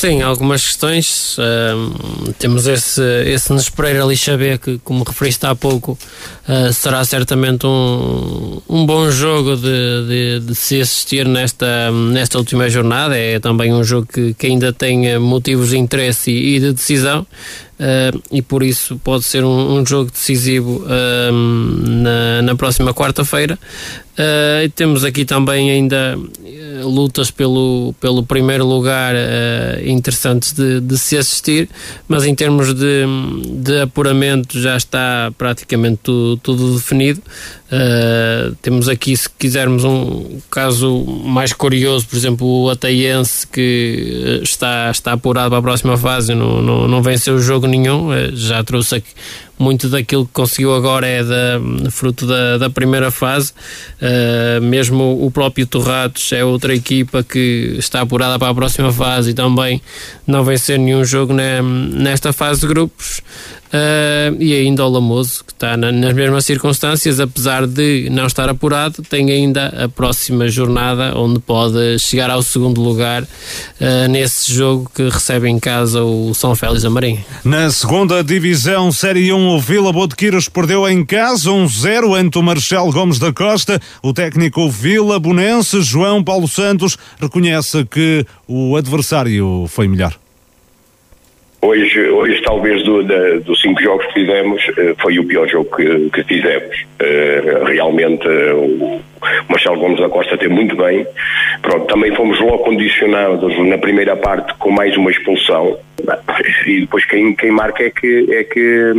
Sim, 0.00 0.22
algumas 0.22 0.64
questões. 0.64 1.36
temos 2.38 2.66
esse, 2.66 3.02
esse 3.26 3.52
Nespereira 3.52 4.02
Lixabé 4.02 4.56
que, 4.56 4.78
como 4.78 5.04
referiste 5.04 5.44
há 5.44 5.54
pouco, 5.54 5.92
uh, 6.48 6.72
será 6.72 7.04
certamente 7.04 7.66
um, 7.66 8.62
um 8.66 8.86
bom 8.86 9.10
jogo 9.10 9.56
de, 9.56 9.60
de, 10.08 10.40
de, 10.40 10.54
se 10.54 10.80
assistir 10.80 11.28
nesta, 11.28 11.92
nesta 11.92 12.38
última 12.38 12.70
jornada. 12.70 13.14
É 13.14 13.38
também 13.38 13.74
um 13.74 13.84
jogo 13.84 14.06
que, 14.10 14.32
que 14.32 14.46
ainda 14.46 14.72
tem 14.72 15.18
motivos 15.18 15.68
de 15.68 15.76
interesse 15.76 16.30
e, 16.30 16.56
e 16.56 16.60
de 16.60 16.72
decisão. 16.72 17.26
Uh, 17.80 18.22
e 18.30 18.40
por 18.40 18.62
isso 18.62 18.98
pode 19.04 19.24
ser 19.24 19.44
um, 19.44 19.80
um 19.80 19.86
jogo 19.86 20.10
decisivo 20.10 20.82
uh, 20.84 21.32
na, 21.32 22.40
na 22.40 22.54
próxima 22.54 22.94
quarta-feira. 22.94 23.58
Uh, 24.12 24.68
temos 24.74 25.02
aqui 25.02 25.24
também 25.24 25.70
ainda 25.70 26.18
lutas 26.82 27.30
pelo, 27.30 27.94
pelo 28.00 28.22
primeiro 28.22 28.66
lugar 28.66 29.14
interessantes 29.84 30.52
de, 30.52 30.80
de, 30.80 30.98
se 30.98 31.16
assistir, 31.16 31.68
mas 32.08 32.24
em 32.24 32.34
termos 32.34 32.74
de, 32.74 33.04
de 33.48 33.80
apuramento 33.80 34.60
já 34.60 34.76
está 34.76 35.32
praticamente 35.36 36.00
tudo, 36.02 36.36
tudo 36.38 36.74
definido. 36.74 37.22
Temos 38.62 38.88
aqui, 38.88 39.16
se 39.16 39.28
quisermos, 39.30 39.84
um 39.84 40.40
caso 40.50 41.04
mais 41.24 41.52
curioso, 41.52 42.06
por 42.06 42.16
exemplo, 42.16 42.64
o 42.64 42.70
Ataiense 42.70 43.46
que 43.46 44.40
está, 44.42 44.90
está 44.90 45.12
apurado 45.12 45.50
para 45.50 45.58
a 45.58 45.62
próxima 45.62 45.96
fase, 45.96 46.34
não, 46.34 46.60
não, 46.60 46.88
não 46.88 47.02
venceu 47.02 47.38
jogo 47.38 47.66
nenhum, 47.66 48.12
eh, 48.12 48.30
já 48.34 48.64
trouxe 48.64 48.96
aqui 48.96 49.10
muito 49.60 49.90
daquilo 49.90 50.24
que 50.24 50.32
conseguiu 50.32 50.74
agora 50.74 51.06
é 51.06 51.22
da, 51.22 51.90
fruto 51.90 52.26
da, 52.26 52.56
da 52.56 52.70
primeira 52.70 53.10
fase. 53.10 53.52
Uh, 54.00 54.60
mesmo 54.62 55.22
o 55.22 55.30
próprio 55.30 55.66
Torrados 55.66 56.32
é 56.32 56.42
outra 56.42 56.74
equipa 56.74 57.22
que 57.22 57.76
está 57.78 58.00
apurada 58.00 58.38
para 58.38 58.48
a 58.48 58.54
próxima 58.54 58.90
fase 58.90 59.30
e 59.30 59.34
também 59.34 59.82
não 60.26 60.42
vencer 60.42 60.78
nenhum 60.78 61.04
jogo 61.04 61.34
ne, 61.34 61.60
nesta 61.60 62.32
fase 62.32 62.62
de 62.62 62.68
grupos. 62.68 63.20
Uh, 63.72 64.34
e 64.40 64.52
ainda 64.52 64.84
o 64.84 64.88
Lamoso, 64.88 65.44
que 65.44 65.52
está 65.52 65.76
na, 65.76 65.92
nas 65.92 66.12
mesmas 66.12 66.44
circunstâncias, 66.44 67.20
apesar 67.20 67.68
de 67.68 68.08
não 68.10 68.26
estar 68.26 68.48
apurado, 68.48 69.00
tem 69.02 69.30
ainda 69.30 69.84
a 69.84 69.88
próxima 69.88 70.48
jornada 70.48 71.16
onde 71.16 71.38
pode 71.38 71.96
chegar 72.00 72.30
ao 72.30 72.42
segundo 72.42 72.80
lugar 72.80 73.22
uh, 73.22 74.08
nesse 74.10 74.52
jogo 74.52 74.90
que 74.92 75.08
recebe 75.08 75.48
em 75.48 75.60
casa 75.60 76.02
o 76.02 76.34
São 76.34 76.56
Félix 76.56 76.82
da 76.82 76.90
Marinha. 76.90 77.24
Na 77.44 77.70
segunda 77.70 78.24
divisão, 78.24 78.90
Série 78.90 79.32
1, 79.32 79.48
o 79.48 79.60
Vila 79.60 79.92
Botequiros 79.92 80.48
perdeu 80.48 80.88
em 80.88 81.04
casa 81.04 81.50
1-0 81.50 82.08
um 82.08 82.14
ante 82.14 82.38
o 82.38 82.42
Marcelo 82.42 82.92
Gomes 82.92 83.20
da 83.20 83.32
Costa. 83.32 83.80
O 84.02 84.12
técnico 84.12 84.68
Vila 84.68 85.20
Bonense, 85.20 85.80
João 85.80 86.24
Paulo 86.24 86.48
Santos, 86.48 86.98
reconhece 87.20 87.84
que 87.84 88.26
o 88.48 88.76
adversário 88.76 89.66
foi 89.68 89.86
melhor. 89.86 90.18
Hoje, 91.62 92.08
hoje 92.08 92.39
talvez 92.50 92.82
do, 92.82 93.04
da, 93.04 93.36
dos 93.44 93.60
cinco 93.60 93.80
jogos 93.80 94.04
que 94.06 94.14
fizemos, 94.14 94.60
eh, 94.76 94.94
foi 95.00 95.16
o 95.20 95.24
pior 95.24 95.48
jogo 95.48 95.76
que, 95.76 96.10
que 96.10 96.24
fizemos. 96.24 96.84
Uh, 97.00 97.64
realmente, 97.64 98.26
o 98.28 99.00
Marcelo 99.48 99.78
Gomes 99.78 100.00
da 100.00 100.08
Costa 100.08 100.36
teve 100.36 100.52
muito 100.52 100.74
bem. 100.76 101.06
Pronto, 101.62 101.86
também 101.86 102.14
fomos 102.14 102.40
logo 102.40 102.58
condicionados 102.58 103.56
na 103.66 103.78
primeira 103.78 104.16
parte 104.16 104.52
com 104.58 104.70
mais 104.70 104.96
uma 104.96 105.10
expulsão. 105.10 105.78
E 106.66 106.80
depois 106.80 107.04
quem, 107.04 107.34
quem 107.34 107.50
marca 107.50 107.84
é 107.84 107.90
que, 107.90 108.26
é, 108.30 108.44
que, 108.44 108.92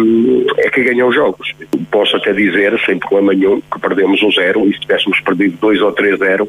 é 0.57 0.69
que 0.69 0.83
ganha 0.83 1.05
os 1.05 1.15
jogos. 1.15 1.53
Posso 1.89 2.15
até 2.15 2.31
dizer, 2.31 2.79
sem 2.85 2.99
problema 2.99 3.33
nenhum, 3.33 3.59
que 3.59 3.79
perdemos 3.79 4.21
um 4.21 4.31
zero 4.31 4.67
e 4.67 4.73
se 4.73 4.79
tivéssemos 4.81 5.19
perdido 5.21 5.57
2 5.59 5.81
ou 5.81 5.93
3-0, 5.93 6.41
uh, 6.43 6.47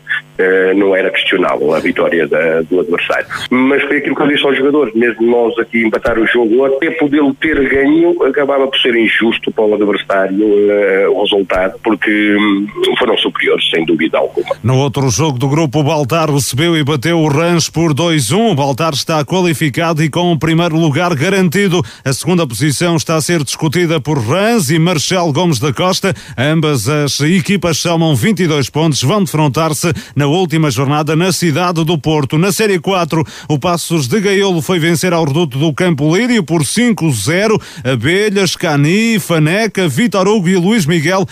não 0.77 0.95
era 0.95 1.11
questionável 1.11 1.75
a 1.75 1.81
vitória 1.81 2.27
da, 2.27 2.61
do 2.63 2.81
adversário. 2.81 3.27
Mas 3.51 3.83
foi 3.85 3.99
aquilo 3.99 4.15
que 4.15 4.23
eu 4.23 4.29
disse 4.29 4.47
aos 4.47 4.57
jogadores, 4.57 4.95
mesmo 4.95 5.27
nós 5.27 5.59
aqui 5.59 5.83
empatar 5.83 6.19
o 6.19 6.27
jogo, 6.27 6.55
poder 6.93 7.23
ter 7.41 7.69
ganho, 7.69 8.23
acabava 8.25 8.67
por 8.67 8.79
ser 8.79 8.95
injusto 8.95 9.51
para 9.53 9.65
o 9.65 9.75
adversário 9.75 10.45
uh, 10.45 11.11
o 11.11 11.23
resultado, 11.23 11.79
porque 11.83 12.37
um, 12.37 12.97
foram 12.99 13.17
superiores 13.19 13.69
sem 13.71 13.85
dúvida 13.85 14.19
alguma. 14.19 14.57
No 14.63 14.79
outro 14.79 15.09
jogo 15.11 15.39
do 15.39 15.49
grupo, 15.49 15.81
o 15.81 15.83
Baltar 15.83 16.31
recebeu 16.31 16.77
e 16.77 16.85
bateu 16.85 17.19
o 17.19 17.29
Rãs 17.29 17.69
por 17.69 17.95
2-1. 17.95 18.53
O 18.53 18.55
Baltar 18.55 18.93
está 18.93 19.25
qualificado 19.25 20.03
e 20.03 20.11
com 20.11 20.33
o 20.33 20.39
primeiro 20.39 20.77
lugar 20.77 21.15
garantido. 21.15 21.83
A 22.05 22.13
segunda 22.13 22.47
posição 22.47 22.97
está 22.97 23.17
a 23.17 23.21
ser 23.21 23.43
discutida 23.43 24.01
por 24.01 24.19
Rãs 24.19 24.71
e 24.71 24.79
Marcelo 24.79 25.33
Gomes 25.33 25.59
da 25.59 25.73
Costa. 25.73 26.15
Ambas 26.37 26.89
as 26.89 27.21
equipas 27.21 27.79
somam 27.79 28.15
22 28.15 28.71
pontos, 28.71 29.03
vão 29.03 29.23
defrontar-se 29.23 29.93
na 30.15 30.27
última 30.27 30.71
jornada 30.71 31.17
na 31.17 31.33
cidade 31.33 31.85
do 31.85 31.99
Porto. 31.99 32.39
Na 32.39 32.53
Série 32.53 32.79
4, 32.79 33.25
o 33.49 33.59
Passos 33.59 34.07
de 34.07 34.21
Gaiolo 34.21 34.63
foi 34.63 34.79
vencer 34.79 35.13
ao 35.13 35.25
reduto 35.25 35.59
do 35.59 35.73
Campo 35.73 36.15
Lírio 36.15 36.43
por 36.43 36.65
5-0. 36.91 37.61
Abelhas, 37.85 38.57
Cani, 38.57 39.21
Faneca, 39.21 39.89
Vitor 39.89 40.27
Hugo 40.27 40.49
e 40.49 40.57
Luís 40.57 40.87
Miguel 40.87 41.27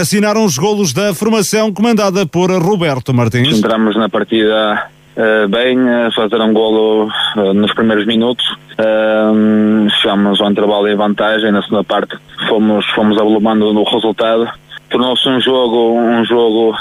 assinaram 0.00 0.44
os 0.44 0.58
golos 0.58 0.92
da 0.92 1.14
formação 1.14 1.72
comandada 1.72 2.26
por 2.26 2.50
Roberto 2.50 3.14
Martins. 3.14 3.58
Entramos 3.58 3.96
na 3.96 4.08
partida 4.08 4.88
uh, 5.16 5.48
bem, 5.48 5.78
a 5.88 6.10
fazer 6.12 6.40
um 6.40 6.52
golo 6.52 7.08
uh, 7.36 7.54
nos 7.54 7.72
primeiros 7.72 8.06
minutos. 8.06 8.44
Uh, 8.72 9.88
chegamos 10.00 10.40
ao 10.40 10.50
intervalo 10.50 10.88
em 10.88 10.96
vantagem, 10.96 11.50
na 11.50 11.62
segunda 11.62 11.84
parte 11.84 12.16
fomos, 12.48 12.84
fomos 12.90 13.18
avolumando 13.18 13.72
no 13.72 13.84
resultado. 13.84 14.48
Tornou-se 14.90 15.28
um 15.28 15.40
jogo, 15.40 15.98
um 15.98 16.24
jogo 16.24 16.76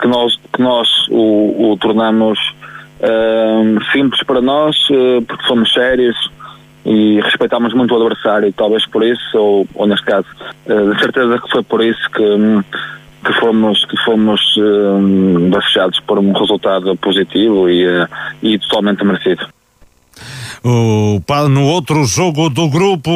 que 0.00 0.06
nós, 0.06 0.38
que 0.52 0.62
nós 0.62 0.88
o, 1.10 1.72
o 1.72 1.76
tornamos 1.78 2.38
simples 3.90 4.22
para 4.22 4.40
nós, 4.40 4.76
porque 5.26 5.44
fomos 5.48 5.72
sérios, 5.72 6.16
e 6.84 7.20
respeitámos 7.20 7.72
muito 7.74 7.94
o 7.94 7.96
adversário 7.96 8.48
e 8.48 8.52
talvez 8.52 8.86
por 8.86 9.04
isso, 9.04 9.38
ou, 9.38 9.66
ou 9.74 9.86
neste 9.86 10.04
caso, 10.04 10.26
uh, 10.66 10.94
de 10.94 11.00
certeza 11.00 11.38
que 11.38 11.50
foi 11.50 11.62
por 11.62 11.82
isso 11.84 12.10
que, 12.10 13.24
que 13.24 13.32
fomos, 13.40 13.84
que 13.84 13.96
fomos 14.04 14.40
uh, 14.56 15.50
bafejados 15.50 16.00
por 16.00 16.18
um 16.18 16.32
resultado 16.32 16.96
positivo 16.96 17.68
e, 17.68 17.86
uh, 17.86 18.08
e 18.42 18.58
totalmente 18.58 19.04
merecido. 19.04 19.46
O, 20.64 21.20
no 21.50 21.66
outro 21.66 22.04
jogo 22.04 22.48
do 22.48 22.68
grupo, 22.68 23.10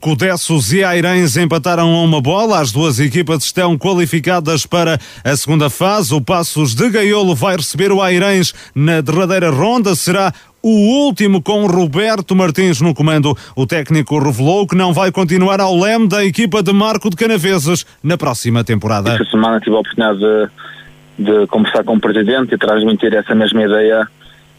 Codessos 0.00 0.72
e 0.72 0.82
Airães 0.82 1.36
empataram 1.36 1.94
a 1.94 2.02
uma 2.02 2.20
bola. 2.20 2.58
As 2.58 2.72
duas 2.72 2.98
equipas 2.98 3.44
estão 3.44 3.78
qualificadas 3.78 4.66
para 4.66 4.98
a 5.22 5.36
segunda 5.36 5.70
fase. 5.70 6.12
O 6.12 6.20
Passos 6.20 6.74
de 6.74 6.90
Gaiolo 6.90 7.36
vai 7.36 7.56
receber 7.56 7.92
o 7.92 8.02
Airães 8.02 8.52
na 8.74 9.00
derradeira 9.00 9.48
ronda. 9.48 9.94
Será 9.94 10.32
o 10.68 11.06
último 11.06 11.42
com 11.42 11.66
Roberto 11.66 12.36
Martins 12.36 12.80
no 12.80 12.94
comando. 12.94 13.36
O 13.56 13.66
técnico 13.66 14.18
revelou 14.18 14.66
que 14.66 14.76
não 14.76 14.92
vai 14.92 15.10
continuar 15.10 15.60
ao 15.60 15.74
leme 15.74 16.08
da 16.08 16.24
equipa 16.24 16.62
de 16.62 16.72
Marco 16.72 17.08
de 17.08 17.16
Canaveses 17.16 17.86
na 18.02 18.18
próxima 18.18 18.62
temporada. 18.62 19.12
Esta 19.12 19.24
semana 19.24 19.60
tive 19.60 19.76
a 19.76 19.80
oportunidade 19.80 20.18
de, 20.18 21.24
de 21.24 21.46
conversar 21.46 21.84
com 21.84 21.94
o 21.94 22.00
presidente 22.00 22.54
e 22.54 22.58
transmitir 22.58 23.14
essa 23.14 23.34
mesma 23.34 23.62
ideia 23.62 24.06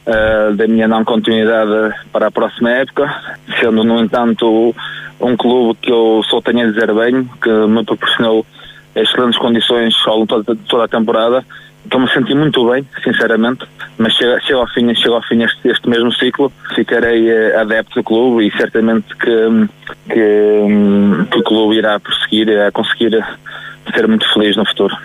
uh, 0.07 0.56
da 0.56 0.68
minha 0.68 0.88
não 0.88 1.06
continuidade 1.06 1.95
para 2.11 2.27
a 2.27 2.31
próxima 2.31 2.72
época, 2.72 3.14
sendo, 3.60 3.84
no 3.84 3.99
entanto, 3.99 4.76
um 5.19 5.38
clube 5.38 5.77
que 5.81 5.91
eu 5.91 6.22
só 6.30 6.41
tenho 6.41 6.68
a 6.68 6.72
dizer 6.72 6.94
bem, 6.94 7.30
que 7.41 7.49
me 7.68 7.84
proporcionou 7.84 8.45
excelentes 8.95 9.40
condições 9.40 9.94
ao 10.06 10.19
longo 10.19 10.44
de 10.44 10.56
toda 10.68 10.86
a 10.86 10.88
temporada 10.88 11.45
Estou-me 11.84 12.07
a 12.07 12.14
sentir 12.14 12.35
muito 12.35 12.69
bem, 12.69 12.85
sinceramente, 13.03 13.65
mas 13.97 14.14
chega, 14.14 14.39
chega 14.41 14.60
ao 14.60 14.68
fim, 14.68 14.93
chega 14.93 15.15
ao 15.15 15.23
fim 15.23 15.43
este, 15.43 15.68
este 15.68 15.89
mesmo 15.89 16.11
ciclo, 16.14 16.51
ficarei 16.76 17.30
uh, 17.31 17.60
adepto 17.60 17.95
do 17.95 18.03
clube 18.03 18.47
e 18.47 18.57
certamente 18.57 19.15
que, 19.15 19.68
que, 20.07 21.27
que 21.31 21.39
o 21.39 21.43
clube 21.43 21.77
irá 21.77 21.99
prosseguir 21.99 22.49
a 22.60 22.72
conseguir 22.72 23.23
ser 23.93 24.07
muito 24.07 24.31
feliz 24.34 24.56
no 24.56 24.65
futuro. 24.65 24.95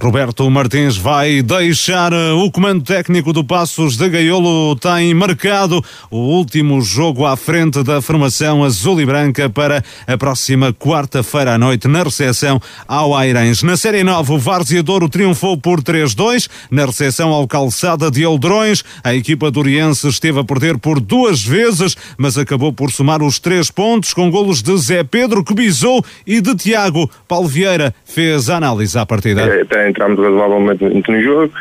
Roberto 0.00 0.48
Martins 0.50 0.96
vai 0.96 1.42
deixar 1.42 2.12
eh, 2.12 2.32
o 2.32 2.50
comando 2.50 2.82
técnico 2.82 3.32
do 3.32 3.44
Passos 3.44 3.96
de 3.96 4.08
Gaiolo. 4.08 4.76
Tem 4.76 5.12
marcado 5.14 5.82
o 6.10 6.16
último 6.16 6.80
jogo 6.80 7.24
à 7.24 7.36
frente 7.36 7.82
da 7.82 8.00
formação 8.00 8.64
azul 8.64 9.00
e 9.00 9.06
branca 9.06 9.48
para 9.48 9.82
a 10.06 10.16
próxima 10.16 10.72
quarta-feira 10.72 11.54
à 11.54 11.58
noite 11.58 11.88
na 11.88 12.02
recepção 12.02 12.60
ao 12.86 13.16
Airens. 13.16 13.62
Na 13.62 13.76
Série 13.76 14.04
9, 14.04 14.32
o 14.32 14.38
Várzea 14.38 14.82
Douro 14.82 15.08
triunfou 15.08 15.56
por 15.56 15.82
3-2. 15.82 16.48
Na 16.70 16.86
recepção 16.86 17.30
ao 17.30 17.46
Calçada 17.46 18.10
de 18.10 18.22
Eldrões, 18.22 18.84
a 19.02 19.14
equipa 19.14 19.50
do 19.50 19.60
Oriense 19.60 20.08
esteve 20.08 20.40
a 20.40 20.44
perder 20.44 20.78
por 20.78 21.00
duas 21.00 21.42
vezes, 21.42 21.96
mas 22.16 22.38
acabou 22.38 22.72
por 22.72 22.90
somar 22.90 23.22
os 23.22 23.38
três 23.38 23.70
pontos 23.70 24.12
com 24.12 24.30
golos 24.30 24.62
de 24.62 24.76
Zé 24.76 25.04
Pedro, 25.04 25.44
que 25.44 25.54
bisou, 25.54 26.04
e 26.26 26.40
de 26.40 26.54
Tiago. 26.54 27.10
Paulo 27.28 27.48
Vieira 27.48 27.94
fez 28.04 28.48
a 28.48 28.56
análise 28.56 28.98
à 28.98 29.04
partida. 29.04 29.42
É, 29.42 29.64
até 29.76 29.88
entramos 29.88 30.18
razoavelmente 30.18 31.10
no 31.10 31.22
jogo, 31.22 31.52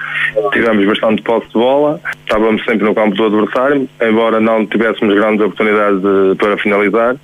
tivemos 0.54 0.86
bastante 0.86 1.22
posse 1.22 1.48
de 1.48 1.54
bola, 1.54 2.00
estávamos 2.26 2.64
sempre 2.64 2.86
no 2.86 2.96
campo 2.96 3.16
do 3.16 3.26
adversário, 3.26 3.88
embora 4.02 4.40
não 4.40 4.66
tivéssemos 4.66 5.14
grandes 5.14 5.42
oportunidades 5.42 6.02
de, 6.02 6.36
para 6.38 6.58
finalizar, 6.58 7.16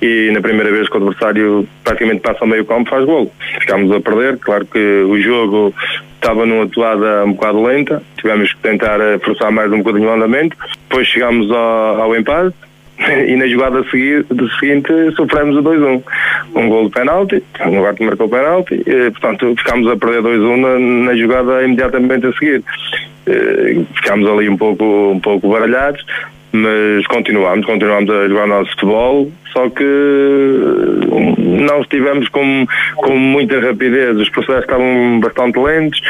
e 0.00 0.30
na 0.32 0.40
primeira 0.40 0.70
vez 0.70 0.88
que 0.88 0.96
o 0.96 1.00
adversário 1.00 1.68
praticamente 1.82 2.20
passa 2.20 2.38
ao 2.42 2.46
meio 2.46 2.64
campo 2.64 2.88
faz 2.88 3.04
gol. 3.04 3.32
Ficámos 3.60 3.90
a 3.92 4.00
perder, 4.00 4.38
claro 4.38 4.66
que 4.66 4.78
o 4.78 5.20
jogo 5.20 5.74
estava 6.14 6.46
numa 6.46 6.64
atuada 6.64 7.24
um 7.24 7.32
bocado 7.32 7.62
lenta, 7.62 8.02
tivemos 8.16 8.52
que 8.52 8.60
tentar 8.60 9.00
eh, 9.00 9.18
forçar 9.18 9.50
mais 9.52 9.70
um 9.70 9.78
bocadinho 9.78 10.08
o 10.08 10.12
andamento, 10.12 10.56
depois 10.88 11.06
chegámos 11.06 11.50
ao, 11.50 12.02
ao 12.02 12.16
empate, 12.16 12.56
e 13.28 13.36
na 13.36 13.46
jogada 13.46 13.84
seguinte, 13.90 14.92
sofremos 15.14 15.56
o 15.56 15.62
2-1. 15.62 16.02
Um 16.54 16.68
gol 16.68 16.84
de 16.86 16.94
penalti, 16.94 17.42
o 17.64 17.70
Novato 17.70 18.02
marcou 18.02 18.26
o 18.26 18.30
penalti, 18.30 18.82
e, 18.86 19.10
portanto 19.10 19.54
ficámos 19.56 19.88
a 19.88 19.96
perder 19.96 20.22
2-1 20.22 20.56
na, 20.56 20.78
na, 20.78 21.16
jogada 21.16 21.62
imediatamente 21.64 22.26
a 22.26 22.32
seguir. 22.32 22.62
E, 23.26 23.84
ficámos 23.94 24.28
ali 24.28 24.48
um 24.48 24.56
pouco, 24.56 24.84
um 25.12 25.20
pouco 25.20 25.48
baralhados, 25.48 26.04
mas 26.52 27.06
continuámos, 27.08 27.66
continuámos 27.66 28.08
a 28.08 28.28
jogar 28.28 28.44
o 28.44 28.48
nosso 28.48 28.70
futebol, 28.70 29.30
só 29.52 29.68
que 29.68 29.84
não 31.38 31.80
estivemos 31.82 32.28
com, 32.28 32.66
com 32.96 33.16
muita 33.16 33.60
rapidez, 33.60 34.16
os 34.16 34.30
processos 34.30 34.62
estavam 34.62 35.20
bastante 35.20 35.58
lentos, 35.58 36.00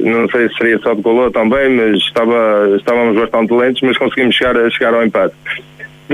não 0.00 0.28
sei 0.28 0.48
se 0.48 0.56
seria 0.56 0.78
só 0.78 0.94
de 0.94 1.02
color 1.02 1.30
também, 1.30 1.68
mas 1.70 1.98
estava, 1.98 2.74
estávamos 2.76 3.16
bastante 3.16 3.52
lentos, 3.52 3.82
mas 3.82 3.96
conseguimos 3.96 4.34
chegar, 4.34 4.70
chegar 4.72 4.94
ao 4.94 5.04
empate. 5.04 5.34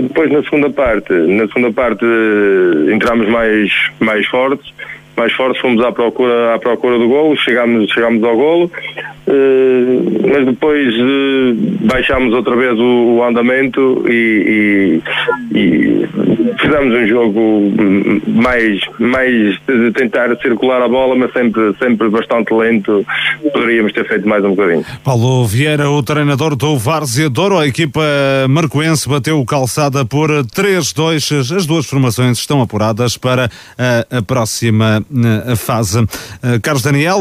Depois 0.03 0.31
na 0.31 0.43
segunda 0.43 0.69
parte, 0.69 1.13
na 1.13 1.47
segunda 1.49 1.73
parte 1.73 2.05
entramos 2.93 3.29
mais, 3.31 3.73
mais 3.99 4.27
fortes, 4.27 4.75
mais 5.17 5.33
fortes 5.33 5.59
fomos 5.61 5.83
à 5.83 5.91
procura, 5.91 6.55
à 6.55 6.59
procura 6.59 6.99
do 6.99 7.09
golo, 7.09 7.35
chegámos, 7.37 7.91
chegámos 7.91 8.23
ao 8.23 8.37
golo, 8.37 8.71
uh, 9.27 10.29
mas 10.31 10.47
depois 10.47 10.95
uh, 10.95 11.87
baixámos 11.87 12.33
outra 12.33 12.57
vez 12.57 12.79
o, 12.79 13.17
o 13.17 13.25
andamento 13.25 14.05
e, 14.09 15.01
e, 15.53 15.59
e, 15.59 16.09
fizemos 16.61 16.95
um 16.95 17.07
jogo 17.07 17.73
mais, 18.29 18.81
mais 18.99 19.59
de 19.67 19.93
tentar 19.93 20.37
circular 20.41 20.83
a 20.83 20.89
bola, 20.89 21.15
mas 21.17 21.33
sempre, 21.33 21.75
sempre 21.79 22.09
bastante 22.09 22.53
lento. 22.55 23.05
Poderíamos 23.53 23.93
ter 23.93 24.07
feito 24.07 24.29
mais 24.29 24.45
um 24.45 24.51
bocadinho. 24.51 24.85
Paulo 25.05 25.45
Vieira, 25.47 25.91
o 25.91 26.03
treinador 26.03 26.57
do 26.57 26.77
Várzea 26.77 27.29
Douro, 27.29 27.59
a 27.59 27.67
equipa 27.67 28.01
marcoense 28.49 29.09
bateu 29.09 29.41
o 29.41 29.47
calçada 29.47 30.05
por 30.05 30.31
3-2. 30.31 31.57
As 31.57 31.67
duas 31.67 31.87
formações 31.87 32.39
estão 32.39 32.61
apuradas 32.61 33.17
para 33.17 33.51
a, 33.79 34.19
a 34.19 34.23
próxima 34.23 35.05
fase. 35.57 36.01
Uh, 36.01 36.61
Carlos 36.63 36.83
Daniel, 36.83 37.21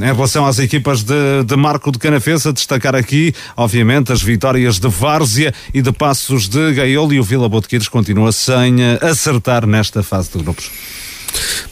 em 0.00 0.14
relação 0.14 0.46
às 0.46 0.58
equipas 0.58 0.97
de, 1.02 1.44
de 1.44 1.56
Marco 1.56 1.90
de 1.90 1.98
Canafesa, 1.98 2.52
destacar 2.52 2.94
aqui, 2.94 3.34
obviamente, 3.56 4.12
as 4.12 4.22
vitórias 4.22 4.78
de 4.78 4.88
Várzea 4.88 5.52
e 5.72 5.82
de 5.82 5.92
Passos 5.92 6.48
de 6.48 6.72
Gaiolo 6.74 7.14
e 7.14 7.20
o 7.20 7.24
Vila 7.24 7.48
Botequires 7.48 7.88
continua 7.88 8.32
sem 8.32 8.76
uh, 8.76 8.98
acertar 9.02 9.66
nesta 9.66 10.02
fase 10.02 10.30
de 10.32 10.38
grupos. 10.42 10.70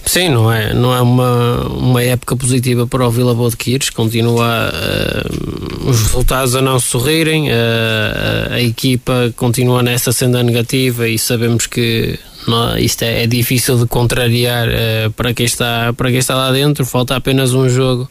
Sim, 0.05 0.29
não 0.29 0.53
é, 0.53 0.73
não 0.73 0.95
é 0.95 1.01
uma, 1.01 1.67
uma 1.69 2.03
época 2.03 2.37
positiva 2.37 2.87
para 2.87 3.07
o 3.07 3.11
Vila 3.11 3.35
Boa 3.35 3.51
de 3.51 3.57
Quires, 3.57 3.91
continua 3.91 4.71
uh, 4.71 5.89
os 5.89 6.03
resultados 6.03 6.55
a 6.55 6.63
não 6.63 6.79
sorrirem, 6.79 7.49
uh, 7.49 8.53
a 8.53 8.61
equipa 8.61 9.33
continua 9.37 9.83
nessa 9.83 10.13
senda 10.13 10.43
negativa 10.43 11.09
e 11.09 11.19
sabemos 11.19 11.67
que 11.67 12.19
não, 12.47 12.79
isto 12.79 13.03
é, 13.03 13.25
é, 13.25 13.27
difícil 13.27 13.79
de 13.79 13.87
contrariar 13.87 14.69
uh, 14.69 15.11
para, 15.13 15.35
quem 15.35 15.47
está, 15.47 15.93
para 15.93 16.11
quem 16.11 16.19
está 16.19 16.37
lá 16.37 16.53
dentro, 16.53 16.87
falta 16.87 17.17
apenas 17.17 17.53
um 17.53 17.69
jogo. 17.69 18.09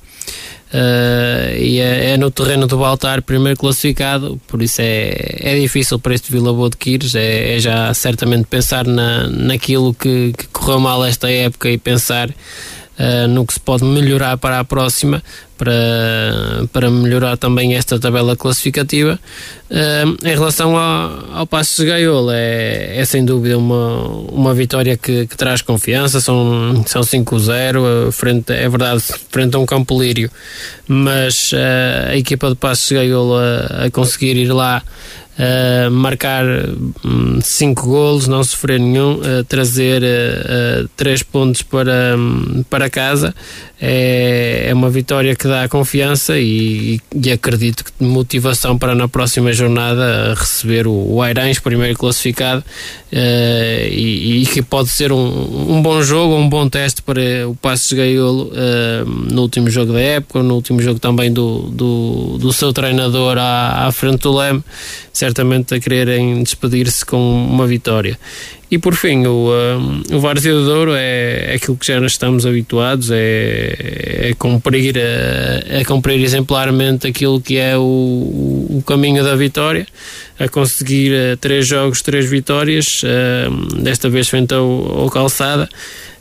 Uh, 0.75 1.55
e 1.57 1.79
é, 1.79 2.11
é, 2.11 2.17
no 2.17 2.29
terreno 2.29 2.67
do 2.67 2.77
Baltar, 2.77 3.21
primeiro 3.21 3.57
classificado, 3.57 4.37
por 4.45 4.61
isso 4.61 4.81
é, 4.81 5.15
é 5.39 5.57
difícil 5.57 5.97
para 5.97 6.13
este 6.13 6.29
Vila 6.29 6.51
Boa 6.51 6.69
de 6.69 6.75
Quires. 6.75 7.15
É, 7.15 7.55
é, 7.55 7.59
já 7.59 7.93
certamente 7.93 8.45
pensar 8.45 8.85
na, 8.85 9.29
naquilo 9.29 9.93
que, 9.93 10.33
que, 10.37 10.47
correu 10.47 10.81
mal 10.81 11.05
esta 11.05 11.31
época 11.31 11.69
e 11.69 11.77
pensar 11.77 12.29
uh, 12.99 13.27
no 13.27 13.45
que 13.45 13.53
se 13.53 13.59
pode 13.59 13.83
melhorar 13.83 14.37
para 14.37 14.59
a 14.59 14.63
próxima, 14.63 15.23
para, 15.57 15.73
para 16.71 16.89
melhorar 16.89 17.37
também 17.37 17.75
esta 17.75 17.99
tabela 17.99 18.35
classificativa. 18.35 19.19
Uh, 19.69 20.27
em 20.27 20.33
relação 20.33 20.77
ao, 20.77 21.37
ao 21.37 21.47
Passos 21.47 21.77
de 21.77 21.85
Gaiolo, 21.85 22.29
é, 22.31 22.97
é 22.97 23.05
sem 23.05 23.25
dúvida 23.25 23.57
uma, 23.57 23.99
uma 24.31 24.53
vitória 24.53 24.95
que, 24.97 25.25
que 25.27 25.37
traz 25.37 25.61
confiança, 25.61 26.19
são, 26.21 26.83
são 26.85 27.01
5-0, 27.01 28.11
frente, 28.11 28.51
é 28.51 28.69
verdade, 28.69 29.03
frente 29.29 29.55
a 29.55 29.59
um 29.59 29.65
campo 29.65 29.99
lírio, 29.99 30.29
mas 30.87 31.51
uh, 31.53 32.11
a 32.11 32.17
equipa 32.17 32.49
de 32.49 32.55
Passos 32.55 32.87
de 32.87 32.95
Gaiolo 32.95 33.35
a, 33.35 33.85
a 33.85 33.91
conseguir 33.91 34.35
ir 34.35 34.51
lá 34.51 34.83
Uh, 35.37 35.91
marcar 35.91 36.45
5 37.41 37.81
um, 37.81 37.85
golos, 37.85 38.25
não 38.25 38.41
sofrer 38.41 38.79
nenhum, 38.79 39.15
uh, 39.15 39.43
trazer 39.43 40.01
3 40.95 41.21
uh, 41.21 41.25
pontos 41.25 41.61
para, 41.61 42.15
um, 42.17 42.63
para 42.69 42.89
casa. 42.89 43.35
É, 43.81 44.67
é 44.69 44.73
uma 44.73 44.89
vitória 44.89 45.35
que 45.35 45.45
dá 45.45 45.67
confiança 45.67 46.39
e, 46.39 47.01
e, 47.13 47.29
acredito 47.29 47.83
que 47.83 47.91
motivação 48.01 48.77
para 48.77 48.95
na 48.95 49.09
próxima 49.09 49.51
jornada 49.51 50.33
receber 50.33 50.87
o, 50.87 51.15
o 51.15 51.21
Airães, 51.21 51.59
primeiro 51.59 51.97
classificado, 51.97 52.63
e, 53.11 54.41
e, 54.41 54.45
que 54.45 54.61
pode 54.61 54.89
ser 54.89 55.11
um, 55.11 55.75
um 55.75 55.81
bom 55.81 56.01
jogo, 56.01 56.35
um 56.35 56.47
bom 56.47 56.69
teste 56.69 57.01
para 57.01 57.19
o 57.49 57.55
Passos 57.55 57.91
Gaiolo 57.91 58.49
no 59.29 59.41
último 59.41 59.69
jogo 59.69 59.91
da 59.91 59.99
época, 59.99 60.41
no 60.41 60.55
último 60.55 60.81
jogo 60.81 60.97
também 60.97 61.31
do, 61.31 61.63
do, 61.63 62.37
do 62.37 62.53
seu 62.53 62.71
treinador 62.71 63.37
à, 63.37 63.87
à 63.87 63.91
frente 63.91 64.21
do 64.21 64.33
Leme 64.33 64.63
certamente 65.25 65.73
a 65.73 65.79
quererem 65.79 66.43
despedir-se 66.43 67.03
com 67.03 67.17
uma 67.17 67.65
vitória. 67.65 68.17
E 68.69 68.77
por 68.77 68.95
fim, 68.95 69.25
o, 69.25 69.49
um, 69.51 70.15
o 70.15 70.19
Várzea 70.19 70.53
do 70.53 70.65
Douro 70.65 70.93
é, 70.93 71.51
é 71.51 71.55
aquilo 71.55 71.77
que 71.77 71.87
já 71.87 71.99
estamos 72.05 72.45
habituados, 72.45 73.09
é, 73.11 74.29
é, 74.29 74.33
cumprir, 74.37 74.97
é, 74.97 75.81
é 75.81 75.83
cumprir 75.83 76.21
exemplarmente 76.21 77.07
aquilo 77.07 77.41
que 77.41 77.57
é 77.57 77.77
o, 77.77 77.81
o 77.81 78.83
caminho 78.85 79.23
da 79.23 79.35
vitória, 79.35 79.87
a 80.39 80.47
conseguir 80.47 81.11
uh, 81.11 81.37
três 81.37 81.67
jogos, 81.67 82.01
três 82.01 82.29
vitórias, 82.29 83.01
uh, 83.03 83.81
desta 83.81 84.09
vez 84.09 84.29
frente 84.29 84.53
ao, 84.53 85.01
ao 85.01 85.09
Calçada. 85.09 85.67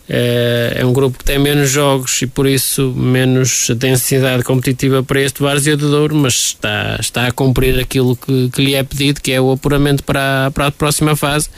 É, 0.07 0.77
é 0.81 0.85
um 0.85 0.93
grupo 0.93 1.17
que 1.17 1.25
tem 1.25 1.39
menos 1.39 1.71
jogos 1.71 2.21
e 2.21 2.27
por 2.27 2.47
isso 2.47 2.93
menos 2.95 3.71
densidade 3.77 4.43
competitiva 4.43 5.03
para 5.03 5.21
este 5.21 5.43
Várzea 5.43 5.77
de 5.77 5.83
Douro, 5.83 6.15
mas 6.15 6.35
está, 6.35 6.99
está 7.01 7.27
a 7.27 7.33
cumprir 7.33 7.79
aquilo 7.81 8.15
que, 8.15 8.51
que 8.51 8.63
lhe 8.63 8.75
é 8.75 8.83
pedido, 8.83 9.21
que 9.21 9.33
é 9.33 9.41
o 9.41 9.53
apuramento 9.53 10.05
para, 10.05 10.51
para 10.53 10.67
a 10.67 10.71
próxima 10.71 11.17
fase, 11.17 11.49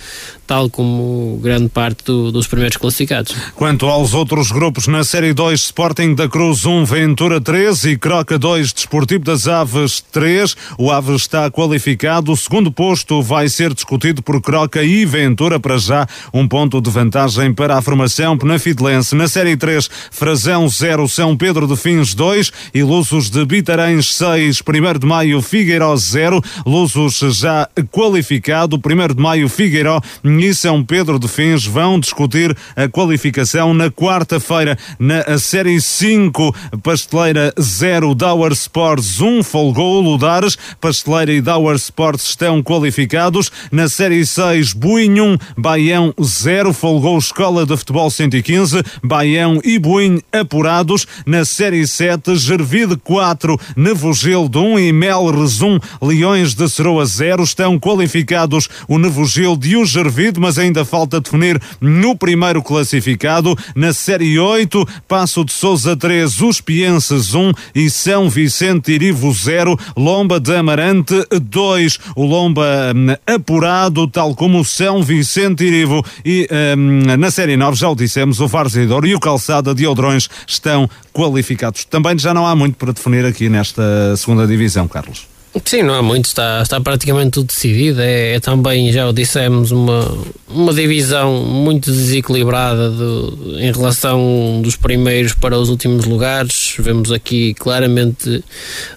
tal 0.47 0.71
como 0.71 1.39
grande 1.43 1.69
parte 1.69 2.05
do, 2.05 2.31
dos 2.31 2.47
primeiros 2.47 2.77
classificados. 2.77 3.35
Quanto 3.55 3.87
aos 3.87 4.15
outros 4.15 4.51
grupos, 4.51 4.87
na 4.87 5.03
Série 5.05 5.33
2, 5.33 5.61
Sporting 5.61 6.15
da 6.15 6.29
Cruz 6.29 6.65
1, 6.65 6.85
Ventura 6.85 7.41
3 7.41 7.85
e 7.85 7.99
Croca 7.99 8.39
2, 8.39 8.73
Desportivo 8.73 9.25
das 9.25 9.47
Aves 9.49 10.01
3. 10.13 10.57
O 10.79 10.91
Aves 10.91 11.23
está 11.23 11.51
qualificado. 11.51 12.33
O 12.33 12.37
segundo 12.37 12.71
posto 12.71 13.23
vai 13.23 13.49
ser 13.49 13.75
discutido 13.75 14.23
por 14.23 14.41
Croca 14.41 14.83
e 14.83 15.05
Ventura, 15.05 15.59
para 15.59 15.79
já 15.79 16.07
um 16.33 16.47
ponto 16.47 16.81
de 16.81 16.91
vantagem 16.91 17.53
para 17.53 17.77
a 17.77 17.83
formação 17.83 18.39
Penafidelense. 18.39 19.15
Na 19.15 19.29
Série 19.29 19.57
3, 19.57 19.89
Frazão 20.11 20.69
0, 20.69 21.09
São 21.09 21.37
Pedro 21.37 21.67
de 21.67 21.77
Fins 21.77 22.15
2 22.15 22.53
e 22.73 22.83
Lusos 22.83 23.31
de 23.31 23.45
Bitarães 23.45 24.15
6, 24.15 24.61
1 24.61 24.99
de 24.99 25.07
Maio 25.07 25.43
Figueiró 25.43 25.97
0. 25.97 26.43
Lusos 26.65 27.19
já 27.19 27.69
qualificado, 27.91 28.77
1 28.77 29.15
de 29.15 29.23
Maio 29.23 29.49
Figueiró 29.49 30.01
e 30.41 30.55
São 30.55 30.85
Pedro 30.85 31.19
de 31.19 31.29
Fins 31.29 31.65
vão 31.65 31.99
discutir 31.99 32.57
a 32.75 32.89
qualificação 32.89 33.73
na 33.73 33.91
quarta-feira. 33.91 34.77
Na 34.99 35.39
Série 35.39 35.81
5, 35.81 36.55
Pasteleira 36.83 37.53
0, 37.61 38.15
Dower 38.15 38.53
Sports 38.53 39.21
1, 39.21 39.43
folgou 39.43 40.01
Ludares. 40.01 40.57
Pasteleira 40.81 41.33
e 41.33 41.41
Dower 41.41 41.77
Sports 41.77 42.29
estão 42.29 42.63
qualificados. 42.63 43.51
Na 43.73 43.89
Série 43.89 44.27
6, 44.27 44.73
Buinho 44.73 45.25
1, 45.25 45.39
Baião 45.57 46.15
0, 46.23 46.73
folgou 46.73 47.19
Escola 47.19 47.65
de 47.65 47.77
Futebol 47.77 48.11
115, 48.11 48.83
Baião 49.03 49.61
e 49.65 49.79
Buinho 49.79 50.21
apurados. 50.33 51.07
Na 51.25 51.45
Série 51.45 51.87
7, 51.87 52.37
Gervide 52.37 52.97
4, 52.97 53.59
Nevogildo 53.77 54.61
1 54.61 54.79
e 54.79 54.93
Melres 54.93 55.63
1, 55.63 55.79
Leões 56.03 56.55
de 56.55 56.69
Ceroa 56.69 57.07
0 57.07 57.43
estão 57.43 57.79
qualificados 57.79 58.69
o 58.89 58.99
Nevogildo 58.99 59.67
e 59.67 59.77
o 59.77 59.85
Gervide 59.85 60.26
mas 60.39 60.59
ainda 60.59 60.85
falta 60.85 61.21
definir 61.21 61.61
no 61.81 62.17
primeiro 62.17 62.63
classificado. 62.63 63.57
Na 63.75 63.93
Série 63.93 64.39
8, 64.39 64.87
Passo 65.07 65.45
de 65.45 65.53
Souza 65.53 65.97
3, 65.97 66.41
Os 66.41 66.61
Pienses 66.61 67.35
1 67.35 67.53
e 67.75 67.91
São 67.91 68.29
Vicente 68.29 68.93
Irivo 68.93 69.33
0, 69.33 69.79
Lomba 69.97 70.41
de 70.41 70.55
Amarante 70.55 71.15
2. 71.31 71.99
O 72.15 72.25
Lomba 72.25 72.93
hum, 72.95 73.15
apurado, 73.27 74.07
tal 74.09 74.35
como 74.35 74.65
São 74.65 75.03
Vicente 75.03 75.65
Irivo. 75.65 76.05
E 76.25 76.49
hum, 76.77 77.17
na 77.19 77.31
Série 77.31 77.57
9, 77.57 77.77
já 77.77 77.89
o 77.89 77.95
dissemos, 77.95 78.41
o 78.41 78.49
Varzidor 78.49 79.05
e 79.05 79.15
o 79.15 79.21
Calçada 79.21 79.75
de 79.75 79.87
Odrões 79.87 80.29
estão 80.47 80.89
qualificados. 81.13 81.85
Também 81.85 82.19
já 82.19 82.35
não 82.35 82.47
há 82.47 82.55
muito 82.55 82.77
para 82.77 82.93
definir 82.93 83.25
aqui 83.25 83.49
nesta 83.49 84.17
segunda 84.17 84.47
divisão, 84.47 84.87
Carlos. 84.89 85.36
Sim, 85.65 85.83
não 85.83 85.95
há 85.95 86.03
muito, 86.03 86.27
está, 86.27 86.61
está 86.63 86.81
praticamente 86.81 87.31
tudo 87.31 87.47
decidido. 87.47 88.01
É, 88.01 88.35
é 88.35 88.41
também, 88.41 88.93
já 88.93 89.09
o 89.09 89.13
dissemos, 89.13 89.71
uma, 89.71 90.17
uma 90.49 90.73
divisão 90.73 91.43
muito 91.45 91.91
desequilibrada 91.91 92.91
de, 92.91 93.65
em 93.65 93.73
relação 93.73 94.61
dos 94.63 94.77
primeiros 94.77 95.33
para 95.35 95.59
os 95.59 95.69
últimos 95.69 96.05
lugares. 96.05 96.75
Vemos 96.79 97.11
aqui 97.11 97.55
claramente 97.55 98.45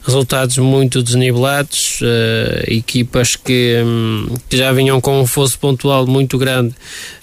resultados 0.04 0.58
muito 0.58 1.02
desnivelados, 1.02 2.02
uh, 2.02 2.64
equipas 2.68 3.36
que, 3.36 3.82
um, 3.84 4.36
que 4.50 4.58
já 4.58 4.72
vinham 4.72 5.00
com 5.00 5.22
um 5.22 5.26
fosso 5.26 5.58
pontual 5.60 6.06
muito 6.06 6.38
grande 6.38 6.76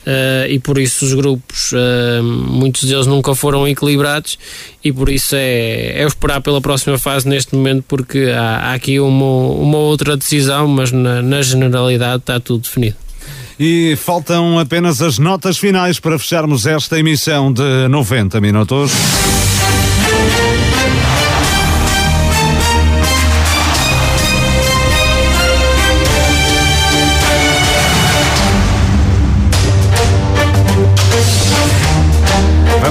uh, 0.07 0.49
e 0.49 0.59
por 0.59 0.79
isso 0.79 1.05
os 1.05 1.15
grupos, 1.15 1.73
uh, 1.73 2.23
muitos 2.23 2.85
deles 2.85 3.07
nunca 3.07 3.35
foram 3.35 3.67
equilibrados 3.67 4.39
e 4.83 4.93
por 4.93 5.09
isso 5.09 5.35
é, 5.35 6.03
é 6.03 6.07
esperar 6.07 6.41
pela 6.41 6.61
próxima 6.61 6.99
fase 6.99 7.29
neste 7.29 7.55
momento 7.55 7.85
porque 7.89 8.33
há, 8.35 8.71
há 8.71 8.75
aqui 8.75 9.01
uma, 9.01 9.51
uma 9.53 9.79
outra 9.79 10.17
decisão, 10.17 10.69
mas 10.69 10.93
na, 10.93 11.21
na 11.21 11.43
generalidade 11.43 12.19
está 12.19 12.39
tudo 12.39 12.63
definido. 12.63 12.97
E 13.59 13.97
faltam 13.97 14.59
apenas 14.59 15.01
as 15.01 15.19
notas 15.19 15.57
finais 15.57 15.99
para 15.99 16.19
fecharmos 16.19 16.67
esta 16.67 16.99
emissão 16.99 17.51
de 17.51 17.89
90 17.89 18.39
minutos. 18.41 18.93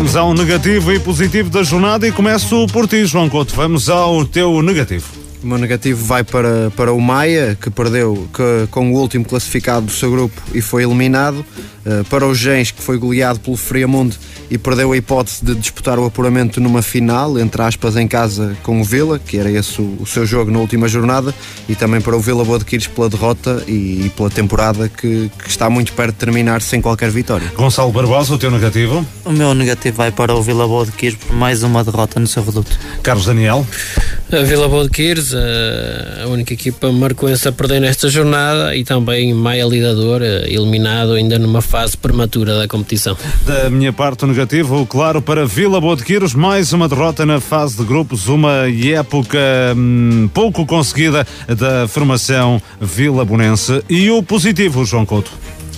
Vamos 0.06 0.15
ao 0.15 0.34
negativo 0.36 0.94
e 0.94 0.99
positivo 0.99 1.49
da 1.49 1.64
jornada 1.64 2.07
e 2.07 2.11
começo 2.11 2.68
por 2.68 2.88
ti, 2.88 3.07
João 3.07 3.27
Couto. 3.27 3.56
Vamos 3.56 3.90
ao 3.90 4.23
teu 4.23 4.61
negativo. 4.61 5.24
O 5.45 5.47
meu 5.47 5.59
negativo 5.59 6.03
vai 6.03 6.23
para, 6.23 6.72
para 6.76 6.91
o 6.91 6.99
Maia, 6.99 7.55
que 7.61 7.69
perdeu 7.69 8.27
que, 8.34 8.67
com 8.72 8.91
o 8.91 8.97
último 8.97 9.23
classificado 9.23 9.85
do 9.85 9.91
seu 9.91 10.09
grupo 10.09 10.41
e 10.55 10.59
foi 10.59 10.81
eliminado. 10.81 11.45
Uh, 11.85 12.03
para 12.05 12.26
o 12.26 12.34
Gens, 12.34 12.72
que 12.72 12.81
foi 12.81 12.97
goleado 12.97 13.39
pelo 13.39 13.55
Friamundo 13.55 14.15
e 14.49 14.57
perdeu 14.57 14.91
a 14.91 14.97
hipótese 14.97 15.45
de 15.45 15.53
disputar 15.53 15.99
o 15.99 16.05
apuramento 16.05 16.59
numa 16.59 16.81
final, 16.81 17.38
entre 17.39 17.61
aspas, 17.61 17.95
em 17.95 18.07
casa 18.07 18.57
com 18.63 18.81
o 18.81 18.84
Vila, 18.84 19.19
que 19.19 19.38
era 19.38 19.51
esse 19.51 19.80
o, 19.80 19.97
o 19.99 20.05
seu 20.05 20.26
jogo 20.26 20.49
na 20.49 20.57
última 20.59 20.88
jornada, 20.88 21.34
e 21.69 21.76
também 21.76 22.01
para 22.01 22.15
o 22.15 22.19
Vila 22.19 22.43
Boa 22.43 22.57
de 22.57 22.65
Quires 22.65 22.88
pela 22.88 23.07
derrota 23.07 23.63
e, 23.67 24.05
e 24.05 24.11
pela 24.15 24.31
temporada 24.31 24.89
que, 24.89 25.30
que, 25.43 25.49
está 25.49 25.69
muito 25.69 25.93
perto 25.93 26.13
de 26.13 26.17
terminar 26.17 26.61
sem 26.61 26.81
qualquer 26.81 27.11
vitória. 27.11 27.51
Gonçalo 27.55 27.91
Barbosa, 27.91 28.34
o 28.34 28.38
teu 28.38 28.49
negativo? 28.49 29.05
O 29.23 29.31
meu 29.31 29.53
negativo 29.53 29.97
vai 29.97 30.11
para 30.11 30.34
o 30.34 30.41
Vila 30.41 30.67
Boa 30.67 30.85
de 30.85 30.91
Quires 30.91 31.17
por 31.17 31.35
mais 31.35 31.61
uma 31.61 31.84
derrota 31.84 32.19
no 32.19 32.27
seu 32.27 32.43
reduto. 32.43 32.77
Carlos 33.03 33.26
Daniel? 33.26 33.65
A 34.31 34.41
Vila 34.43 34.67
Boa 34.67 34.88
a 36.24 36.28
única 36.28 36.53
equipa 36.53 36.91
marcou-se 36.91 37.48
a 37.48 37.52
perder 37.52 37.80
nesta 37.80 38.10
jornada 38.10 38.76
e 38.76 38.84
também 38.84 39.34
Maia 39.34 39.66
Lidador, 39.66 40.22
eliminado 40.22 41.14
ainda 41.14 41.38
numa 41.38 41.62
fase 41.62 41.98
prematura 41.98 42.57
da 42.60 42.68
competição. 42.68 43.18
Da 43.45 43.70
minha 43.70 43.94
parte, 43.94 44.26
o 44.26 44.28
negativo, 44.28 44.86
claro, 44.86 45.22
para 45.22 45.45
Vila 45.45 45.80
Boa 45.80 45.95
de 45.95 46.03
Quiros, 46.03 46.34
mais 46.34 46.74
uma 46.74 46.88
derrota 46.88 47.26
na 47.26 47.40
fase 47.40 47.78
de 47.78 47.84
grupos, 47.84 48.28
uma 48.28 48.70
época 48.70 49.38
hum, 49.76 50.30
pouco 50.34 50.66
conseguida 50.66 51.26
da 51.48 51.88
formação 51.88 52.62
Vila 52.80 53.24
Bonense. 53.24 53.84
E 53.90 54.10
o 54.10 54.22
positivo, 54.24 54.86
João 54.86 55.06
Couto? 55.06 55.32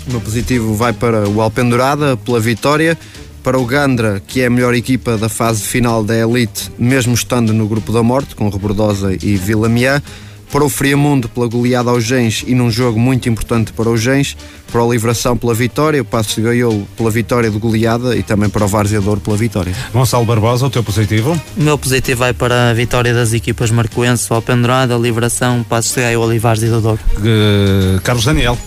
O 0.07 0.11
meu 0.11 0.21
positivo 0.21 0.73
vai 0.73 0.93
para 0.93 1.27
o 1.27 1.41
Alpendurada, 1.41 2.15
pela 2.15 2.39
vitória, 2.39 2.97
para 3.43 3.57
o 3.57 3.65
Gandra, 3.65 4.21
que 4.25 4.41
é 4.41 4.47
a 4.47 4.49
melhor 4.49 4.73
equipa 4.73 5.17
da 5.17 5.29
fase 5.29 5.61
final 5.61 6.03
da 6.03 6.15
Elite, 6.15 6.71
mesmo 6.77 7.13
estando 7.13 7.53
no 7.53 7.67
grupo 7.67 7.91
da 7.91 8.03
morte, 8.03 8.35
com 8.35 8.49
Rebordosa 8.49 9.13
e 9.13 9.35
Vila 9.35 9.69
para 10.51 10.63
o 10.63 10.69
Friamundo 10.69 11.27
pela 11.29 11.47
goleada 11.47 11.89
aos 11.89 12.03
Gens 12.03 12.43
e 12.47 12.55
num 12.55 12.71
jogo 12.71 12.99
muito 12.99 13.27
importante 13.29 13.73
para 13.73 13.89
os 13.89 14.01
Gens, 14.01 14.35
para 14.71 14.83
o 14.83 14.91
Livração 14.91 15.35
pela 15.35 15.53
vitória, 15.53 16.01
o 16.01 16.05
Passos 16.05 16.35
de 16.35 16.41
Gaiolo 16.41 16.87
pela 16.95 17.11
vitória 17.11 17.49
de 17.49 17.57
goleada 17.57 18.15
e 18.15 18.23
também 18.23 18.49
para 18.49 18.63
o 18.63 18.67
Várzea 18.67 19.01
Douro 19.01 19.19
pela 19.19 19.37
vitória. 19.37 19.73
Gonçalo 19.93 20.25
Barbosa, 20.25 20.65
o 20.65 20.69
teu 20.69 20.83
positivo? 20.83 21.39
O 21.55 21.61
meu 21.61 21.77
positivo 21.77 22.19
vai 22.19 22.33
para 22.33 22.69
a 22.69 22.73
vitória 22.73 23.13
das 23.13 23.33
equipas 23.33 23.71
marcoenses, 23.71 24.29
o 24.29 24.33
Alpendurada, 24.33 24.95
Livração, 24.95 25.63
Passos 25.63 25.93
de 25.93 26.01
Gaiolo 26.01 26.33
e 26.33 26.39
Várzea 26.39 26.69
do 26.69 26.81
Douro. 26.81 27.01
Uh, 27.17 28.01
Carlos 28.01 28.25
Daniel. 28.25 28.57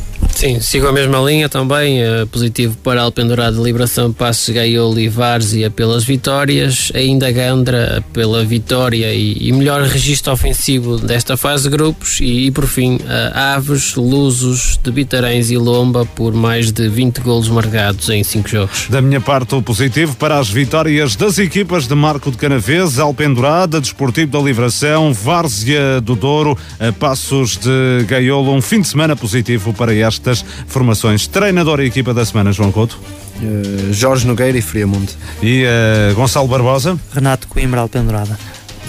Sim, 0.41 0.59
sigo 0.59 0.87
a 0.87 0.93
mesma 0.93 1.19
linha 1.19 1.51
também, 1.51 2.03
uh, 2.03 2.27
positivo 2.29 2.75
para 2.83 3.03
Alpendurada, 3.03 3.61
Liberação, 3.61 4.11
Passos, 4.11 4.49
Gaiolo 4.49 4.99
e 4.99 5.07
Várzea 5.07 5.71
pelas 5.71 6.03
vitórias, 6.03 6.91
ainda 6.95 7.31
Gandra 7.31 8.03
pela 8.11 8.43
vitória 8.43 9.12
e, 9.12 9.37
e 9.39 9.53
melhor 9.53 9.83
registro 9.83 10.33
ofensivo 10.33 10.97
desta 10.97 11.37
fase 11.37 11.65
de 11.65 11.69
grupos 11.69 12.21
e, 12.21 12.47
e 12.47 12.51
por 12.51 12.67
fim, 12.67 12.95
uh, 12.95 13.01
Aves, 13.35 13.95
Lusos, 13.97 14.81
de 14.83 14.91
Bitarães 14.91 15.51
e 15.51 15.59
Lomba 15.59 16.07
por 16.07 16.33
mais 16.33 16.73
de 16.73 16.89
20 16.89 17.19
golos 17.21 17.51
marcados 17.51 18.09
em 18.09 18.25
5 18.25 18.49
jogos. 18.49 18.87
Da 18.89 19.03
minha 19.03 19.21
parte, 19.21 19.55
o 19.55 19.61
positivo 19.61 20.17
para 20.17 20.39
as 20.39 20.49
vitórias 20.49 21.17
das 21.17 21.39
equipas 21.39 21.87
de 21.87 21.95
Marco 21.95 22.31
de 22.31 22.39
Canavês, 22.39 22.99
Alpendurada, 22.99 23.79
Desportivo 23.79 24.33
da 24.33 24.39
Liberação, 24.39 25.12
Várzea 25.12 26.01
do 26.01 26.17
Douro, 26.17 26.53
uh, 26.81 26.93
Passos 26.95 27.59
de 27.59 28.07
Gaiolo, 28.09 28.55
um 28.55 28.62
fim 28.62 28.81
de 28.81 28.89
semana 28.89 29.15
positivo 29.15 29.75
para 29.75 29.95
esta 29.95 30.30
estas 30.31 30.44
formações. 30.66 31.27
Treinador 31.27 31.81
e 31.81 31.86
equipa 31.86 32.15
da 32.15 32.24
semana, 32.24 32.52
João 32.52 32.73
Couto? 32.73 32.98
Uh, 33.43 33.93
Jorge 33.93 34.27
Nogueira 34.27 34.57
e 34.57 34.62
Friamundo. 34.62 35.11
E 35.43 35.65
uh, 35.65 36.15
Gonçalo 36.15 36.47
Barbosa? 36.48 36.98
Renato 37.12 37.48
Coimbra, 37.48 37.81
Alpendurada. 37.81 38.39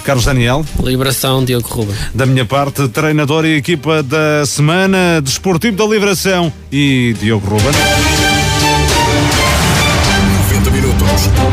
Carlos 0.03 0.25
Daniel. 0.25 0.65
Liberação, 0.83 1.45
Diogo 1.45 1.67
Ruben. 1.67 1.95
Da 2.13 2.25
minha 2.25 2.45
parte, 2.45 2.87
treinador 2.87 3.45
e 3.45 3.55
equipa 3.55 4.01
da 4.01 4.45
semana, 4.45 5.21
Desportivo 5.21 5.77
da 5.77 5.85
Liberação 5.85 6.51
e 6.71 7.15
Diogo 7.19 7.47
Ruben. 7.47 7.71
90 10.49 10.71
minutos. 10.71 11.50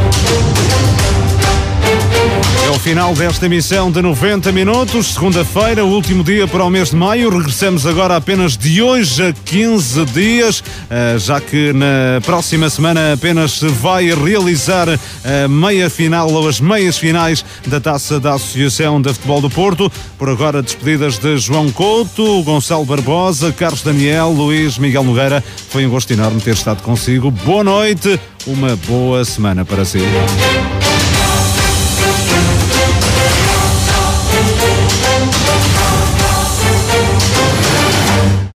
Final 2.78 3.14
desta 3.14 3.46
emissão 3.46 3.90
de 3.90 4.00
90 4.00 4.52
minutos, 4.52 5.14
segunda-feira, 5.14 5.84
último 5.84 6.22
dia 6.22 6.46
para 6.46 6.64
o 6.64 6.70
mês 6.70 6.90
de 6.90 6.96
maio. 6.96 7.28
Regressamos 7.28 7.86
agora 7.86 8.16
apenas 8.16 8.56
de 8.56 8.80
hoje 8.80 9.22
a 9.22 9.32
15 9.32 10.04
dias, 10.06 10.62
eh, 10.88 11.16
já 11.18 11.40
que 11.40 11.72
na 11.72 12.20
próxima 12.24 12.70
semana 12.70 13.12
apenas 13.12 13.52
se 13.52 13.66
vai 13.68 14.14
realizar 14.14 14.88
a 14.88 15.48
meia 15.48 15.90
final 15.90 16.30
ou 16.32 16.48
as 16.48 16.60
meias 16.60 16.96
finais 16.96 17.44
da 17.66 17.80
taça 17.80 18.20
da 18.20 18.34
Associação 18.34 19.00
de 19.02 19.12
Futebol 19.12 19.40
do 19.40 19.50
Porto. 19.50 19.90
Por 20.16 20.28
agora, 20.28 20.62
despedidas 20.62 21.18
de 21.18 21.36
João 21.38 21.70
Couto, 21.70 22.42
Gonçalo 22.42 22.84
Barbosa, 22.84 23.52
Carlos 23.52 23.82
Daniel, 23.82 24.30
Luís 24.30 24.78
Miguel 24.78 25.04
Nogueira. 25.04 25.42
Foi 25.70 25.84
um 25.84 25.90
gosto 25.90 26.12
enorme 26.12 26.40
ter 26.40 26.54
estado 26.54 26.82
consigo. 26.82 27.30
Boa 27.30 27.64
noite, 27.64 28.18
uma 28.46 28.76
boa 28.76 29.24
semana 29.24 29.64
para 29.64 29.84
si. 29.84 29.98